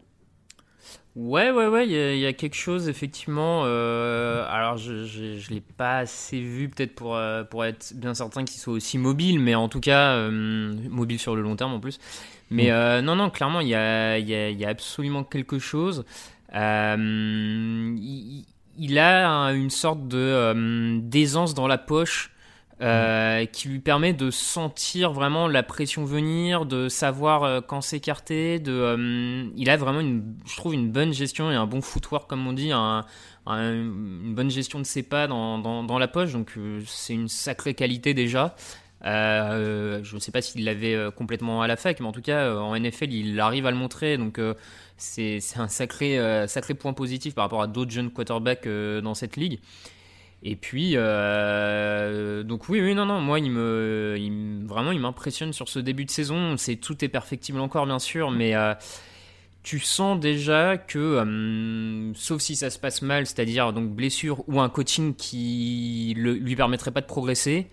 Ouais, 1.16 1.52
ouais, 1.52 1.68
ouais, 1.68 1.88
il 1.88 2.20
y, 2.20 2.26
a 2.26 2.32
quelque 2.32 2.56
chose, 2.56 2.88
effectivement. 2.88 3.64
Euh, 3.66 4.46
alors, 4.48 4.78
je, 4.78 5.06
je, 5.06 5.50
l'ai 5.50 5.60
pas 5.60 5.98
assez 5.98 6.40
vu, 6.40 6.70
peut-être 6.70 6.96
pour, 6.96 7.18
euh, 7.18 7.44
pour 7.44 7.66
être 7.66 7.94
bien 7.96 8.14
certain 8.14 8.46
qu'il 8.46 8.62
soit 8.62 8.74
aussi 8.74 8.98
mobile, 8.98 9.40
mais 9.40 9.54
en 9.54 9.68
tout 9.68 9.82
cas, 9.82 10.30
mobile 10.30 11.20
sur 11.20 11.36
le 11.36 11.42
long 11.42 11.58
terme 11.58 11.74
en 11.74 11.82
plus. 11.82 12.00
Mais 12.50 12.72
mm. 12.72 13.04
non, 13.04 13.18
non, 13.18 13.30
clairement, 13.30 13.60
il 13.60 13.68
y 13.68 13.76
a, 13.76 14.20
y, 14.20 14.34
a, 14.34 14.50
y 14.52 14.64
a, 14.64 14.70
absolument 14.70 15.26
quelque 15.26 15.60
chose. 15.60 16.06
Il, 16.54 18.46
il 18.82 18.98
a 18.98 19.54
une 19.54 19.70
sorte 19.70 20.08
de 20.08 20.18
euh, 20.18 21.00
d'aisance 21.00 21.54
dans 21.54 21.68
la 21.68 21.78
poche 21.78 22.32
euh, 22.82 23.46
qui 23.46 23.70
lui 23.70 23.78
permet 23.80 24.12
de 24.12 24.32
sentir 24.32 25.14
vraiment 25.14 25.48
la 25.48 25.62
pression 25.62 26.04
venir, 26.04 26.66
de 26.66 26.90
savoir 26.90 27.44
euh, 27.44 27.62
quand 27.62 27.82
s'écarter. 27.82 28.58
De, 28.58 29.52
il 29.56 29.70
a 29.70 29.78
vraiment, 29.78 30.00
une, 30.00 30.36
je 30.48 30.58
trouve, 30.58 30.74
une 30.74 30.92
bonne 30.92 31.14
gestion 31.14 31.52
et 31.52 31.56
un 31.56 31.68
bon 31.68 31.82
footwork, 31.82 32.28
comme 32.28 32.48
on 32.48 32.54
dit, 32.54 32.72
une 32.72 34.34
bonne 34.34 34.50
gestion 34.50 34.80
de 34.80 34.86
ses 34.86 35.04
pas 35.04 35.28
dans, 35.28 35.60
dans, 35.60 36.00
la 36.00 36.08
poche. 36.08 36.34
Donc 36.34 36.58
c'est 36.88 37.14
une 37.14 37.28
sacrée 37.28 37.76
qualité 37.76 38.16
déjà. 38.16 38.56
je 39.04 40.16
ne 40.16 40.20
sais 40.20 40.32
pas 40.32 40.42
s'il 40.42 40.66
l'avait 40.66 40.98
complètement 41.16 41.62
à 41.62 41.68
la 41.68 41.76
fac, 41.76 42.00
mais 42.00 42.08
en 42.08 42.12
tout 42.12 42.24
cas 42.24 42.56
en 42.56 42.76
NFL 42.76 43.14
il 43.14 43.40
arrive 43.40 43.68
à 43.68 43.72
le 43.72 43.78
montrer. 43.78 44.18
Donc 44.18 44.40
c'est 45.02 45.40
un 45.56 45.68
sacré, 45.68 46.20
euh, 46.20 46.48
sacré 46.48 46.74
point 46.74 46.94
positif 46.94 47.34
par 47.34 47.46
rapport 47.46 47.62
à 47.62 47.68
d'autres 47.68 47.92
jeunes 47.92 48.12
quarterbacks 48.12 48.68
euh, 48.68 49.02
dans 49.02 49.16
cette 49.16 49.36
ligue. 49.36 49.60
Et 50.44 50.56
puis, 50.56 50.94
euh, 50.96 52.44
donc 52.44 52.70
oui, 52.70 52.82
oui, 52.82 52.96
non, 52.96 53.06
non, 53.06 53.20
moi, 53.20 53.40
il 53.40 53.52
me, 53.52 54.66
vraiment, 54.66 54.92
il 54.92 55.00
m'impressionne 55.00 55.54
sur 55.54 55.70
ce 55.70 55.80
début 55.80 56.06
de 56.06 56.12
saison. 56.12 56.58
C'est 56.58 56.78
tout 56.78 57.04
est 57.04 57.10
perfectible 57.10 57.60
encore, 57.60 57.86
bien 57.86 58.00
sûr, 58.00 58.32
mais 58.32 58.54
tu 59.62 59.80
sens 59.80 60.20
déjà 60.20 60.78
que, 60.78 62.12
sauf 62.16 62.42
si 62.42 62.56
ça 62.56 62.72
se 62.72 62.80
passe 62.80 63.04
mal, 63.04 63.28
c'est-à-dire 63.28 63.72
donc 63.72 63.92
blessure 63.92 64.44
ou 64.48 64.60
un 64.60 64.70
coaching 64.70 65.14
qui 65.14 66.16
ne 66.18 66.32
lui 66.32 66.56
permettrait 66.56 66.90
pas 66.90 67.02
de 67.02 67.06
progresser, 67.06 67.68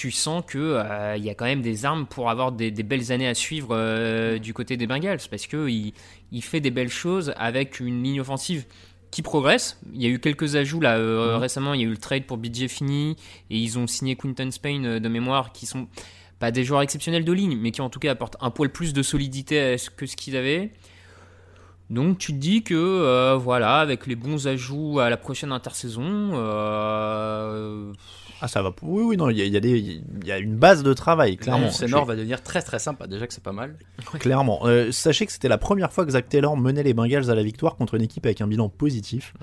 tu 0.00 0.10
sens 0.10 0.42
que 0.46 0.56
euh, 0.58 1.18
y 1.18 1.28
a 1.28 1.34
quand 1.34 1.44
même 1.44 1.60
des 1.60 1.84
armes 1.84 2.06
pour 2.06 2.30
avoir 2.30 2.52
des, 2.52 2.70
belles 2.70 3.12
années 3.12 3.28
à 3.28 3.34
suivre 3.34 3.68
euh, 3.72 4.38
du 4.38 4.54
côté 4.54 4.78
des 4.78 4.86
Bengals 4.86 5.20
parce 5.30 5.46
que 5.46 5.68
il, 5.68 5.92
fait 6.42 6.60
des 6.60 6.70
belles 6.70 6.88
choses 6.88 7.34
avec 7.36 7.80
une 7.80 8.02
ligne 8.02 8.22
offensive 8.22 8.64
qui 9.10 9.20
progresse. 9.20 9.78
Il 9.92 10.02
y 10.02 10.06
a 10.06 10.08
eu 10.08 10.18
quelques 10.18 10.56
ajouts 10.56 10.80
là 10.80 10.96
euh, 10.96 11.34
mhm. 11.34 11.42
récemment. 11.42 11.74
Il 11.74 11.82
y 11.82 11.84
a 11.84 11.86
eu 11.86 11.90
le 11.90 11.98
trade 11.98 12.24
pour 12.24 12.38
BJ 12.38 12.68
Finney 12.68 13.10
et 13.50 13.58
ils 13.58 13.78
ont 13.78 13.86
signé 13.86 14.16
Quinton 14.16 14.50
Spain 14.50 15.00
de 15.00 15.08
mémoire 15.10 15.52
qui 15.52 15.66
sont 15.66 15.86
pas 16.38 16.50
des 16.50 16.64
joueurs 16.64 16.80
exceptionnels 16.80 17.26
de 17.26 17.32
ligne, 17.32 17.58
mais 17.58 17.70
qui 17.70 17.82
en 17.82 17.90
tout 17.90 18.00
cas 18.00 18.12
apportent 18.12 18.38
un 18.40 18.48
poil 18.48 18.70
plus 18.70 18.94
de 18.94 19.02
solidité 19.02 19.76
que 19.98 20.06
ce 20.06 20.16
qu'ils 20.16 20.34
avaient. 20.34 20.70
Donc 21.90 22.16
tu 22.16 22.32
te 22.32 22.38
dis 22.38 22.62
que 22.62 23.34
voilà, 23.34 23.80
avec 23.80 24.06
les 24.06 24.16
bons 24.16 24.46
ajouts 24.46 24.98
à 24.98 25.10
la 25.10 25.18
prochaine 25.18 25.52
intersaison, 25.52 26.30
ah, 28.42 28.48
ça 28.48 28.62
va. 28.62 28.72
Oui, 28.82 29.02
oui, 29.04 29.16
non, 29.16 29.28
il 29.28 29.38
y 29.38 29.42
a, 29.42 29.44
y, 29.44 29.56
a 29.56 29.60
y 30.24 30.32
a, 30.32 30.38
une 30.38 30.56
base 30.56 30.82
de 30.82 30.92
travail, 30.94 31.36
clairement. 31.36 31.68
Nord 31.88 32.06
va 32.06 32.16
devenir 32.16 32.42
très 32.42 32.62
très 32.62 32.78
sympa, 32.78 33.06
déjà 33.06 33.26
que 33.26 33.34
c'est 33.34 33.42
pas 33.42 33.52
mal. 33.52 33.76
Clairement. 34.20 34.60
Euh, 34.64 34.92
sachez 34.92 35.26
que 35.26 35.32
c'était 35.32 35.48
la 35.48 35.58
première 35.58 35.92
fois 35.92 36.04
que 36.04 36.12
Zach 36.12 36.28
Taylor 36.28 36.56
menait 36.56 36.82
les 36.82 36.94
Bengals 36.94 37.30
à 37.30 37.34
la 37.34 37.42
victoire 37.42 37.76
contre 37.76 37.94
une 37.94 38.02
équipe 38.02 38.24
avec 38.24 38.40
un 38.40 38.46
bilan 38.46 38.68
positif. 38.68 39.34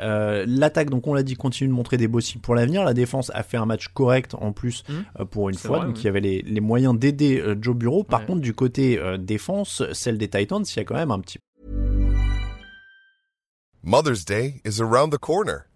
Euh, 0.00 0.44
L'attaque, 0.46 0.90
donc 0.90 1.06
on 1.06 1.14
l'a 1.14 1.22
dit, 1.22 1.34
continue 1.34 1.68
de 1.68 1.74
montrer 1.74 1.96
des 1.96 2.08
beaux 2.08 2.20
signes 2.20 2.40
pour 2.40 2.54
l'avenir. 2.54 2.84
La 2.84 2.94
défense 2.94 3.30
a 3.34 3.42
fait 3.42 3.56
un 3.56 3.66
match 3.66 3.88
correct 3.88 4.34
en 4.34 4.52
plus 4.52 4.84
mmh. 4.88 4.92
euh, 5.20 5.24
pour 5.24 5.48
une 5.48 5.56
fois, 5.56 5.84
donc 5.84 6.00
il 6.00 6.04
y 6.04 6.08
avait 6.08 6.20
les, 6.20 6.42
les 6.42 6.60
moyens 6.60 6.98
d'aider 6.98 7.40
euh, 7.40 7.56
Joe 7.60 7.74
Bureau. 7.74 8.04
Par 8.04 8.26
contre, 8.26 8.40
du 8.40 8.54
côté 8.54 9.00
défense, 9.18 9.82
celle 9.92 10.18
des 10.18 10.28
Titans, 10.28 10.64
il 10.64 10.76
y 10.76 10.80
a 10.80 10.84
quand 10.84 10.94
même 10.94 11.10
un 11.10 11.20
petit 11.20 11.38
Mother's 13.82 14.24
Day 14.24 14.60
is 14.64 14.80
around 14.80 15.12
the 15.12 15.18
corner. 15.18 15.66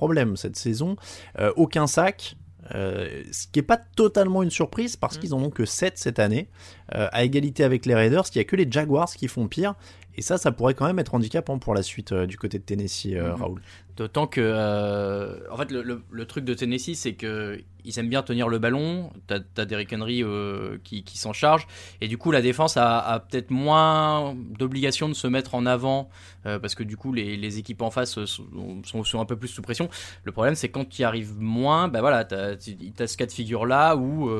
problème 0.00 0.36
cette 0.36 0.56
saison. 0.56 0.96
Euh, 1.38 1.52
aucun 1.56 1.86
sac. 1.86 2.36
Euh, 2.74 3.22
ce 3.32 3.46
qui 3.48 3.58
n'est 3.58 3.64
pas 3.64 3.76
totalement 3.76 4.42
une 4.42 4.50
surprise 4.50 4.96
parce 4.96 5.16
mm. 5.16 5.20
qu'ils 5.20 5.34
en 5.34 5.42
ont 5.42 5.50
que 5.50 5.64
7 5.64 5.98
cette 5.98 6.18
année, 6.18 6.48
euh, 6.94 7.08
à 7.12 7.24
égalité 7.24 7.64
avec 7.64 7.84
les 7.84 7.94
Raiders, 7.94 8.24
il 8.32 8.38
n'y 8.38 8.40
a 8.42 8.44
que 8.44 8.56
les 8.56 8.70
Jaguars 8.70 9.12
qui 9.12 9.28
font 9.28 9.48
pire. 9.48 9.74
Et 10.16 10.22
ça, 10.22 10.38
ça 10.38 10.52
pourrait 10.52 10.74
quand 10.74 10.86
même 10.86 10.98
être 10.98 11.14
handicapant 11.14 11.58
pour 11.58 11.74
la 11.74 11.82
suite 11.82 12.12
du 12.12 12.36
côté 12.36 12.58
de 12.58 12.64
Tennessee, 12.64 13.14
mm-hmm. 13.14 13.32
Raoul. 13.32 13.60
D'autant 14.00 14.26
que, 14.26 14.40
euh, 14.40 15.40
en 15.50 15.58
fait, 15.58 15.70
le, 15.70 16.24
truc 16.24 16.46
de 16.46 16.54
Tennessee, 16.54 16.94
c'est 16.94 17.12
que 17.12 17.60
ils 17.84 17.98
aiment 17.98 18.08
bien 18.08 18.22
tenir 18.22 18.48
le 18.48 18.58
ballon. 18.58 19.12
T'as 19.26 19.40
as 19.58 19.66
Derrick 19.66 19.92
Henry 19.92 20.24
euh, 20.24 20.78
qui, 20.84 21.04
s'en 21.18 21.34
charge, 21.34 21.66
et 22.00 22.08
du 22.08 22.16
coup, 22.16 22.30
la 22.30 22.40
défense 22.40 22.78
a, 22.78 23.26
peut-être 23.28 23.50
moins 23.50 24.34
d'obligation 24.58 25.06
de 25.10 25.12
se 25.12 25.26
mettre 25.26 25.54
en 25.54 25.66
avant 25.66 26.08
euh, 26.46 26.58
parce 26.58 26.74
que 26.74 26.82
du 26.82 26.96
coup, 26.96 27.12
les, 27.12 27.58
équipes 27.58 27.82
en 27.82 27.90
face 27.90 28.24
sont, 28.24 29.04
sont, 29.04 29.20
un 29.20 29.26
peu 29.26 29.36
plus 29.36 29.48
sous 29.48 29.60
pression. 29.60 29.90
Le 30.24 30.32
problème, 30.32 30.54
c'est 30.54 30.70
quand 30.70 30.88
tu 30.88 31.02
y 31.02 31.04
arrives 31.04 31.38
moins, 31.38 31.88
ben 31.88 32.00
voilà, 32.00 32.24
t'as 32.24 32.52
as 32.52 33.06
ce 33.06 33.16
cas 33.18 33.26
de 33.26 33.32
figure 33.32 33.66
là 33.66 33.96
où 33.96 34.30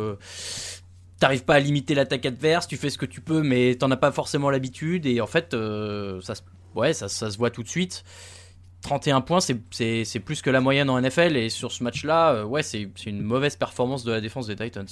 t'arrives 1.20 1.44
pas 1.44 1.54
à 1.54 1.60
limiter 1.60 1.94
l'attaque 1.94 2.26
adverse, 2.26 2.66
tu 2.66 2.76
fais 2.76 2.90
ce 2.90 2.98
que 2.98 3.06
tu 3.06 3.20
peux, 3.20 3.42
mais 3.42 3.76
t'en 3.76 3.90
as 3.92 3.96
pas 3.96 4.10
forcément 4.10 4.50
l'habitude, 4.50 5.06
et 5.06 5.20
en 5.20 5.28
fait, 5.28 5.54
ça, 6.22 6.34
ouais, 6.74 6.92
ça, 6.92 7.08
ça 7.08 7.30
se 7.30 7.38
voit 7.38 7.50
tout 7.50 7.62
de 7.62 7.68
suite. 7.68 8.04
31 8.82 9.20
points, 9.20 9.40
c'est 9.40 10.20
plus 10.24 10.42
que 10.42 10.50
la 10.50 10.60
moyenne 10.60 10.90
en 10.90 11.00
NFL. 11.00 11.36
Et 11.36 11.48
sur 11.48 11.72
ce 11.72 11.84
match-là, 11.84 12.32
euh, 12.32 12.44
ouais, 12.44 12.62
c'est 12.62 12.88
une 13.06 13.22
mauvaise 13.22 13.56
performance 13.56 14.04
de 14.04 14.12
la 14.12 14.20
défense 14.20 14.46
des 14.46 14.56
Titans. 14.56 14.86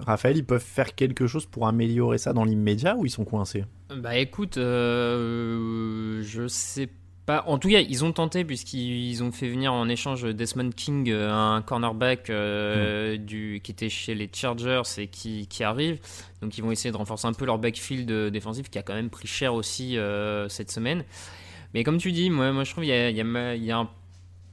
Raphaël, 0.00 0.36
ils 0.36 0.44
peuvent 0.44 0.60
faire 0.60 0.94
quelque 0.94 1.26
chose 1.26 1.46
pour 1.46 1.66
améliorer 1.66 2.18
ça 2.18 2.32
dans 2.32 2.44
l'immédiat 2.44 2.96
ou 2.96 3.06
ils 3.06 3.10
sont 3.10 3.24
coincés? 3.24 3.64
Bah 3.96 4.16
écoute, 4.16 4.58
euh, 4.58 6.22
je 6.22 6.48
sais 6.48 6.88
pas. 6.88 6.92
En 7.28 7.58
tout 7.58 7.68
cas, 7.68 7.80
ils 7.80 8.04
ont 8.04 8.12
tenté 8.12 8.44
puisqu'ils 8.44 9.22
ont 9.22 9.32
fait 9.32 9.48
venir 9.48 9.72
en 9.72 9.88
échange 9.88 10.22
Desmond 10.22 10.70
King, 10.70 11.10
euh, 11.10 11.30
un 11.30 11.62
cornerback 11.62 12.30
hmm. 12.30 13.16
du, 13.18 13.60
qui 13.62 13.70
était 13.70 13.88
chez 13.88 14.14
les 14.14 14.30
Chargers 14.32 14.82
et 14.96 15.08
qui, 15.08 15.46
qui, 15.46 15.62
arrive. 15.62 15.98
Donc 16.40 16.56
ils 16.56 16.62
vont 16.62 16.70
essayer 16.70 16.90
de 16.90 16.96
renforcer 16.96 17.26
un 17.26 17.32
peu 17.32 17.44
leur 17.44 17.58
backfield 17.58 18.10
défensif 18.30 18.70
qui 18.70 18.78
a 18.78 18.82
quand 18.82 18.94
même 18.94 19.10
pris 19.10 19.28
cher 19.28 19.54
aussi 19.54 19.96
cette 20.48 20.70
semaine. 20.70 21.04
Mais 21.74 21.84
comme 21.84 21.98
tu 21.98 22.12
dis, 22.12 22.30
moi, 22.30 22.52
moi 22.52 22.64
je 22.64 22.72
trouve 22.72 22.84
qu'il 22.84 22.92
y, 22.92 23.64
y, 23.66 23.70
a, 23.70 23.78
un 23.78 23.88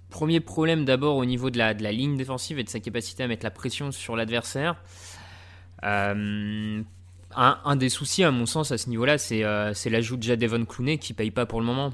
premier 0.09 0.39
problème 0.39 0.85
d'abord 0.85 1.17
au 1.17 1.25
niveau 1.25 1.49
de 1.49 1.57
la, 1.57 1.73
de 1.73 1.83
la, 1.83 1.91
ligne 1.91 2.17
défensive 2.17 2.59
et 2.59 2.63
de 2.63 2.69
sa 2.69 2.79
capacité 2.79 3.23
à 3.23 3.27
mettre 3.27 3.43
la 3.43 3.51
pression 3.51 3.91
sur 3.91 4.15
l'adversaire. 4.15 4.75
Euh, 5.83 6.81
un, 7.35 7.59
un 7.63 7.75
des 7.75 7.89
soucis, 7.89 8.23
à 8.23 8.31
mon 8.31 8.45
sens, 8.45 8.71
à 8.71 8.77
ce 8.77 8.89
niveau-là, 8.89 9.17
c'est 9.17 9.43
euh, 9.43 9.73
l'ajout 9.85 10.17
de 10.17 10.23
Jadevon 10.23 10.65
Clooney 10.65 10.97
qui 10.97 11.13
paye 11.13 11.31
pas 11.31 11.45
pour 11.45 11.59
le 11.59 11.65
moment. 11.65 11.91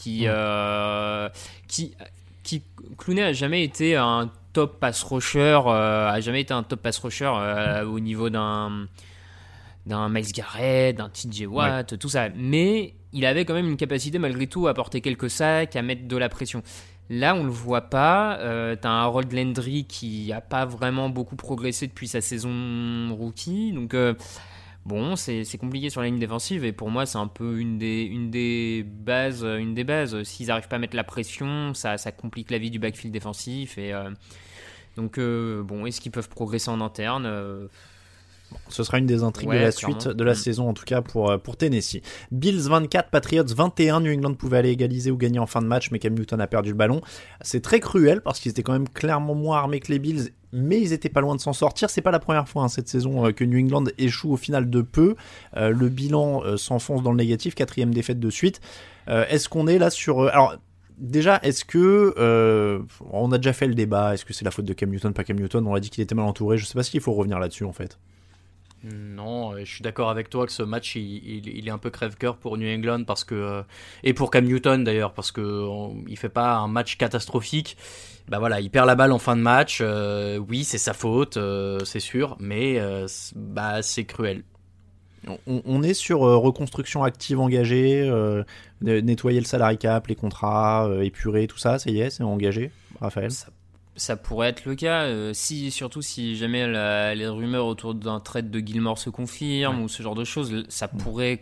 Qui, 0.00 0.22
euh, 0.24 1.28
qui, 1.68 1.94
qui 2.42 2.62
Clooney 2.96 3.22
a 3.22 3.32
jamais 3.34 3.62
été 3.62 3.96
un 3.96 4.30
top 4.54 4.80
pass 4.80 5.02
rusher, 5.02 5.60
euh, 5.66 6.08
a 6.08 6.20
jamais 6.20 6.40
été 6.40 6.54
un 6.54 6.62
top 6.62 6.80
pass 6.80 6.96
rusher 6.96 7.30
euh, 7.30 7.84
au 7.84 8.00
niveau 8.00 8.30
d'un 8.30 8.86
d'un 9.84 10.08
Miles 10.08 10.32
Garrett, 10.32 10.96
d'un 10.96 11.10
TJ 11.10 11.46
Watt, 11.46 11.98
tout 11.98 12.08
ça. 12.08 12.28
Mais 12.34 12.94
il 13.12 13.26
avait 13.26 13.44
quand 13.44 13.52
même 13.52 13.68
une 13.68 13.76
capacité 13.76 14.18
malgré 14.18 14.46
tout 14.46 14.68
à 14.68 14.74
porter 14.74 15.02
quelques 15.02 15.28
sacs, 15.28 15.76
à 15.76 15.82
mettre 15.82 16.08
de 16.08 16.16
la 16.16 16.30
pression. 16.30 16.62
Là, 17.10 17.34
on 17.34 17.42
le 17.42 17.50
voit 17.50 17.82
pas. 17.82 18.38
Euh, 18.38 18.76
T'as 18.80 18.88
un 18.88 19.02
Harold 19.02 19.32
Landry 19.32 19.84
qui 19.84 20.32
a 20.32 20.40
pas 20.40 20.64
vraiment 20.64 21.08
beaucoup 21.10 21.34
progressé 21.34 21.88
depuis 21.88 22.06
sa 22.06 22.20
saison 22.20 23.12
rookie. 23.14 23.72
Donc, 23.72 23.94
euh, 23.94 24.14
bon, 24.84 25.16
c'est 25.16 25.58
compliqué 25.58 25.90
sur 25.90 26.00
la 26.00 26.08
ligne 26.08 26.18
défensive. 26.18 26.64
Et 26.64 26.72
pour 26.72 26.90
moi, 26.90 27.06
c'est 27.06 27.18
un 27.18 27.26
peu 27.26 27.58
une 27.58 27.78
des, 27.78 28.84
bases. 28.86 29.44
Une 29.44 29.74
des 29.74 29.84
bases. 29.84 30.22
S'ils 30.24 30.48
n'arrivent 30.48 30.68
pas 30.68 30.76
à 30.76 30.78
mettre 30.78 30.96
la 30.96 31.04
pression, 31.04 31.74
ça, 31.74 31.96
complique 32.12 32.50
la 32.50 32.58
vie 32.58 32.70
du 32.70 32.78
backfield 32.78 33.12
défensif. 33.12 33.78
Et 33.78 33.92
euh, 33.92 34.10
donc, 34.96 35.18
euh, 35.18 35.62
bon, 35.62 35.86
est-ce 35.86 36.00
qu'ils 36.00 36.12
peuvent 36.12 36.28
progresser 36.28 36.70
en 36.70 36.80
interne? 36.80 37.26
Ce 38.68 38.82
sera 38.84 38.98
une 38.98 39.06
des 39.06 39.22
intrigues 39.22 39.48
Ouais, 39.48 39.58
de 39.58 39.64
la 39.64 39.72
suite 39.72 40.08
de 40.08 40.24
la 40.24 40.32
Mm. 40.32 40.36
saison, 40.36 40.68
en 40.68 40.74
tout 40.74 40.84
cas 40.84 41.02
pour, 41.02 41.30
euh, 41.30 41.38
pour 41.38 41.56
Tennessee. 41.56 42.00
Bills 42.30 42.68
24, 42.68 43.10
Patriots 43.10 43.44
21. 43.44 44.00
New 44.00 44.12
England 44.12 44.34
pouvait 44.34 44.58
aller 44.58 44.70
égaliser 44.70 45.10
ou 45.10 45.16
gagner 45.16 45.38
en 45.38 45.46
fin 45.46 45.60
de 45.62 45.66
match, 45.66 45.90
mais 45.90 45.98
Cam 45.98 46.14
Newton 46.14 46.40
a 46.40 46.46
perdu 46.46 46.70
le 46.70 46.76
ballon. 46.76 47.00
C'est 47.40 47.60
très 47.62 47.80
cruel 47.80 48.20
parce 48.20 48.38
qu'ils 48.40 48.50
étaient 48.50 48.62
quand 48.62 48.72
même 48.72 48.88
clairement 48.88 49.34
moins 49.34 49.58
armés 49.58 49.80
que 49.80 49.90
les 49.92 49.98
Bills, 49.98 50.30
mais 50.52 50.80
ils 50.80 50.92
étaient 50.92 51.08
pas 51.08 51.20
loin 51.20 51.34
de 51.36 51.40
s'en 51.40 51.52
sortir. 51.52 51.90
C'est 51.90 52.00
pas 52.02 52.10
la 52.10 52.18
première 52.20 52.48
fois 52.48 52.62
hein, 52.64 52.68
cette 52.68 52.88
saison 52.88 53.26
euh, 53.26 53.32
que 53.32 53.44
New 53.44 53.58
England 53.58 53.84
échoue 53.98 54.32
au 54.32 54.36
final 54.36 54.70
de 54.70 54.82
peu. 54.82 55.16
Euh, 55.56 55.70
le 55.70 55.88
bilan 55.88 56.42
euh, 56.44 56.56
s'enfonce 56.56 57.02
dans 57.02 57.10
le 57.12 57.16
négatif, 57.18 57.54
quatrième 57.54 57.92
défaite 57.94 58.20
de 58.20 58.30
suite. 58.30 58.60
Est-ce 59.08 59.48
qu'on 59.48 59.66
est 59.66 59.78
là 59.78 59.90
sur. 59.90 60.28
alors, 60.28 60.54
Déjà, 60.98 61.40
est-ce 61.42 61.64
que 61.64 62.12
euh, 62.18 62.80
on 63.10 63.32
a 63.32 63.38
déjà 63.38 63.54
fait 63.54 63.66
le 63.66 63.74
débat 63.74 64.12
Est-ce 64.12 64.26
que 64.26 64.34
c'est 64.34 64.44
la 64.44 64.50
faute 64.50 64.66
de 64.66 64.74
Cam 64.74 64.90
Newton, 64.90 65.14
pas 65.14 65.24
Cam 65.24 65.36
Newton? 65.40 65.66
On 65.66 65.74
a 65.74 65.80
dit 65.80 65.88
qu'il 65.88 66.02
était 66.02 66.14
mal 66.14 66.26
entouré. 66.26 66.58
Je 66.58 66.66
sais 66.66 66.74
pas 66.74 66.82
s'il 66.82 67.00
faut 67.00 67.14
revenir 67.14 67.38
là-dessus 67.38 67.64
en 67.64 67.72
fait. 67.72 67.98
Non, 68.82 69.52
euh, 69.52 69.58
je 69.64 69.70
suis 69.74 69.82
d'accord 69.82 70.08
avec 70.08 70.30
toi 70.30 70.46
que 70.46 70.52
ce 70.52 70.62
match 70.62 70.96
il, 70.96 71.02
il- 71.02 71.48
il 71.58 71.68
est 71.68 71.70
un 71.70 71.76
peu 71.78 71.90
crève-cœur 71.90 72.38
pour 72.38 72.56
New 72.56 72.66
England 72.66 73.04
parce 73.04 73.24
que 73.24 73.34
euh, 73.34 73.62
et 74.04 74.14
pour 74.14 74.30
Cam 74.30 74.44
Newton 74.46 74.84
d'ailleurs 74.84 75.12
parce 75.12 75.32
que 75.32 75.42
on- 75.42 76.02
il 76.08 76.16
fait 76.16 76.30
pas 76.30 76.54
un 76.56 76.66
match 76.68 76.96
catastrophique. 76.96 77.76
Bah 78.28 78.38
voilà, 78.38 78.60
il 78.60 78.70
perd 78.70 78.86
la 78.86 78.94
balle 78.94 79.12
en 79.12 79.18
fin 79.18 79.36
de 79.36 79.42
match. 79.42 79.80
euh, 79.82 80.38
oui, 80.38 80.64
c'est 80.64 80.78
sa 80.78 80.94
faute, 80.94 81.36
euh, 81.36 81.80
c'est 81.84 82.00
sûr, 82.00 82.36
mais 82.40 82.78
euh, 82.78 83.06
c'est- 83.06 83.34
bah 83.36 83.82
c'est 83.82 84.04
cruel. 84.04 84.44
On, 85.28 85.60
on 85.66 85.82
est 85.82 85.92
sur 85.92 86.20
reconstruction 86.20 87.04
active 87.04 87.38
engagée, 87.40 88.00
euh, 88.08 88.42
nettoyer 88.80 89.38
le 89.40 89.44
salary 89.44 89.76
cap, 89.76 90.06
les 90.06 90.14
contrats, 90.16 90.88
euh, 90.88 91.02
épurer 91.02 91.46
tout 91.46 91.58
ça, 91.58 91.78
ça 91.78 91.90
y 91.90 92.00
est, 92.00 92.08
c'est 92.08 92.22
engagé, 92.22 92.70
Raphaël? 93.02 93.30
Ça, 93.30 93.48
ça 94.00 94.16
pourrait 94.16 94.48
être 94.48 94.64
le 94.64 94.74
cas, 94.74 95.02
euh, 95.02 95.32
si, 95.34 95.70
surtout 95.70 96.00
si 96.00 96.34
jamais 96.36 96.66
la- 96.66 97.14
les 97.14 97.26
rumeurs 97.28 97.66
autour 97.66 97.94
d'un 97.94 98.18
trade 98.18 98.50
de 98.50 98.58
Gilmore 98.60 98.98
se 98.98 99.10
confirment 99.10 99.82
ou 99.82 99.88
ce 99.88 100.02
genre 100.02 100.14
de 100.14 100.24
choses, 100.24 100.64
ça 100.68 100.88
pourrait 100.88 101.40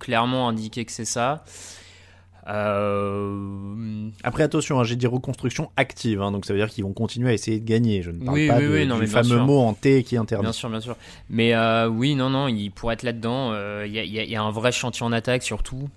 clairement 0.00 0.48
indiquer 0.48 0.84
que 0.84 0.90
c'est 0.92 1.04
ça. 1.04 1.44
Euh, 2.48 4.08
Après, 4.24 4.42
attention, 4.42 4.80
hein, 4.80 4.84
j'ai 4.84 4.96
dit 4.96 5.06
reconstruction 5.06 5.70
active, 5.76 6.20
hein, 6.22 6.32
donc 6.32 6.46
ça 6.46 6.52
veut 6.52 6.58
dire 6.58 6.68
qu'ils 6.70 6.84
vont 6.84 6.92
continuer 6.92 7.30
à 7.30 7.32
essayer 7.32 7.60
de 7.60 7.64
gagner. 7.66 8.02
Je 8.02 8.10
ne 8.10 8.18
parle 8.24 8.38
Oui, 8.38 8.48
pas 8.48 8.58
oui, 8.58 8.64
de- 8.64 8.72
oui, 8.72 8.86
non, 8.86 8.98
du 8.98 9.06
fameux 9.06 9.38
mot 9.38 9.60
en 9.60 9.74
T 9.74 10.02
qui 10.02 10.14
est 10.14 10.18
interdit. 10.18 10.44
Bien 10.44 10.52
sûr, 10.52 10.68
bien 10.70 10.80
sûr. 10.80 10.96
Mais 11.28 11.54
euh, 11.54 11.88
oui, 11.88 12.14
non, 12.14 12.30
non, 12.30 12.48
il 12.48 12.70
pourrait 12.70 12.94
être 12.94 13.02
là-dedans. 13.02 13.52
Y, 13.84 13.88
y 13.90 13.98
il 14.24 14.30
y 14.30 14.36
a 14.36 14.42
un 14.42 14.50
vrai 14.50 14.72
chantier 14.72 15.04
en 15.04 15.12
attaque 15.12 15.42
surtout. 15.42 15.88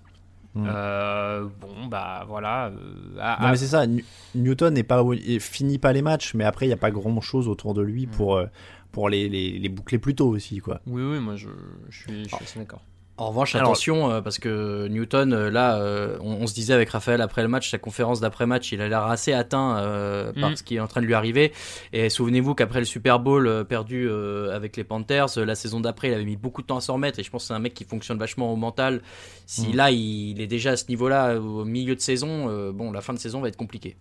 Mm. 0.56 0.66
Euh, 0.68 1.48
bon, 1.60 1.88
bah 1.88 2.26
voilà. 2.28 2.68
euh, 2.68 3.18
à- 3.20 3.40
Non, 3.42 3.50
mais 3.50 3.58
c'est 3.58 3.68
ça, 3.68 3.88
New- 3.88 4.04
Newton 4.36 4.74
n'est 4.74 4.84
pas, 4.84 5.04
finit 5.40 5.80
pas 5.80 5.94
les 5.94 6.02
matchs, 6.04 6.34
mais 6.36 6.44
après, 6.44 6.66
il 6.66 6.70
n'y 6.70 6.74
a 6.74 6.78
pas 6.78 6.92
grand 6.92 7.20
chose 7.22 7.48
autour 7.48 7.74
de 7.74 7.82
lui 7.82 8.06
pour, 8.06 8.36
euh, 8.36 8.46
pour 8.92 9.10
les, 9.10 9.30
les, 9.30 9.58
les 9.58 9.70
boucler 9.70 9.98
plus 9.98 10.14
tôt 10.14 10.28
aussi, 10.28 10.60
quoi. 10.60 10.80
Oui, 10.86 11.02
oui, 11.04 11.20
moi 11.20 11.36
je, 11.36 11.50
je 11.90 11.98
suis, 11.98 12.24
je 12.26 12.28
suis 12.28 12.44
assez 12.44 12.60
d'accord. 12.60 12.84
En 13.18 13.28
revanche, 13.30 13.54
attention, 13.62 14.10
euh, 14.10 14.22
parce 14.22 14.40
que 14.40 14.88
Newton, 14.88 15.34
euh, 15.34 15.52
là, 15.52 15.78
euh, 15.78 16.18
on, 16.22 16.32
on 16.42 16.48
se 16.48 16.54
disait 16.56 16.74
avec 16.74 16.90
Raphaël 16.90 17.22
après 17.22 17.44
le 17.44 17.48
match, 17.48 17.70
sa 17.70 17.78
conférence 17.78 18.20
d'après-match, 18.20 18.72
il 18.72 18.82
a 18.82 18.88
l'air 18.90 19.04
assez 19.04 19.34
atteint 19.34 19.78
euh, 19.78 20.34
par 20.34 20.50
Mm. 20.50 20.56
ce 20.56 20.64
qui 20.64 20.76
est 20.78 20.80
en 20.80 20.88
train 20.88 21.00
de 21.02 21.06
lui 21.06 21.14
arriver. 21.14 21.54
Et 21.94 22.10
souvenez-vous 22.10 22.56
qu'après 22.56 22.80
le 22.80 22.86
Super 22.86 23.20
Bowl 23.20 23.66
perdu 23.66 24.08
euh, 24.10 24.56
avec 24.56 24.76
les 24.78 24.84
Panthers, 24.84 25.28
la 25.38 25.54
saison 25.54 25.80
d'après, 25.80 26.08
il 26.08 26.14
avait 26.16 26.26
mis 26.26 26.38
beaucoup 26.38 26.64
de 26.64 26.68
temps 26.68 26.78
à 26.78 26.82
s'en 26.82 26.94
remettre. 26.94 27.20
Et 27.20 27.24
je 27.24 27.30
pense 27.30 27.44
que 27.44 27.48
c'est 27.50 27.54
un 27.54 27.60
mec 27.60 27.76
qui 27.76 27.84
fonctionne 27.84 28.18
vachement 28.18 28.52
au 28.52 28.56
mental. 28.56 29.02
Si 29.46 29.68
Mm. 29.70 29.76
là, 29.76 29.92
il, 29.92 30.42
est 30.42 30.48
déjà 30.48 30.72
à 30.72 30.76
ce 30.78 30.86
niveau-là 30.90 31.36
au 31.40 31.66
milieu 31.66 31.94
de 31.96 32.02
saison, 32.02 32.50
euh, 32.50 32.72
bon, 32.72 32.92
la 32.92 33.02
fin 33.02 33.14
de 33.14 33.20
saison 33.20 33.42
va 33.42 33.48
être 33.48 33.58
compliquée. 33.58 33.96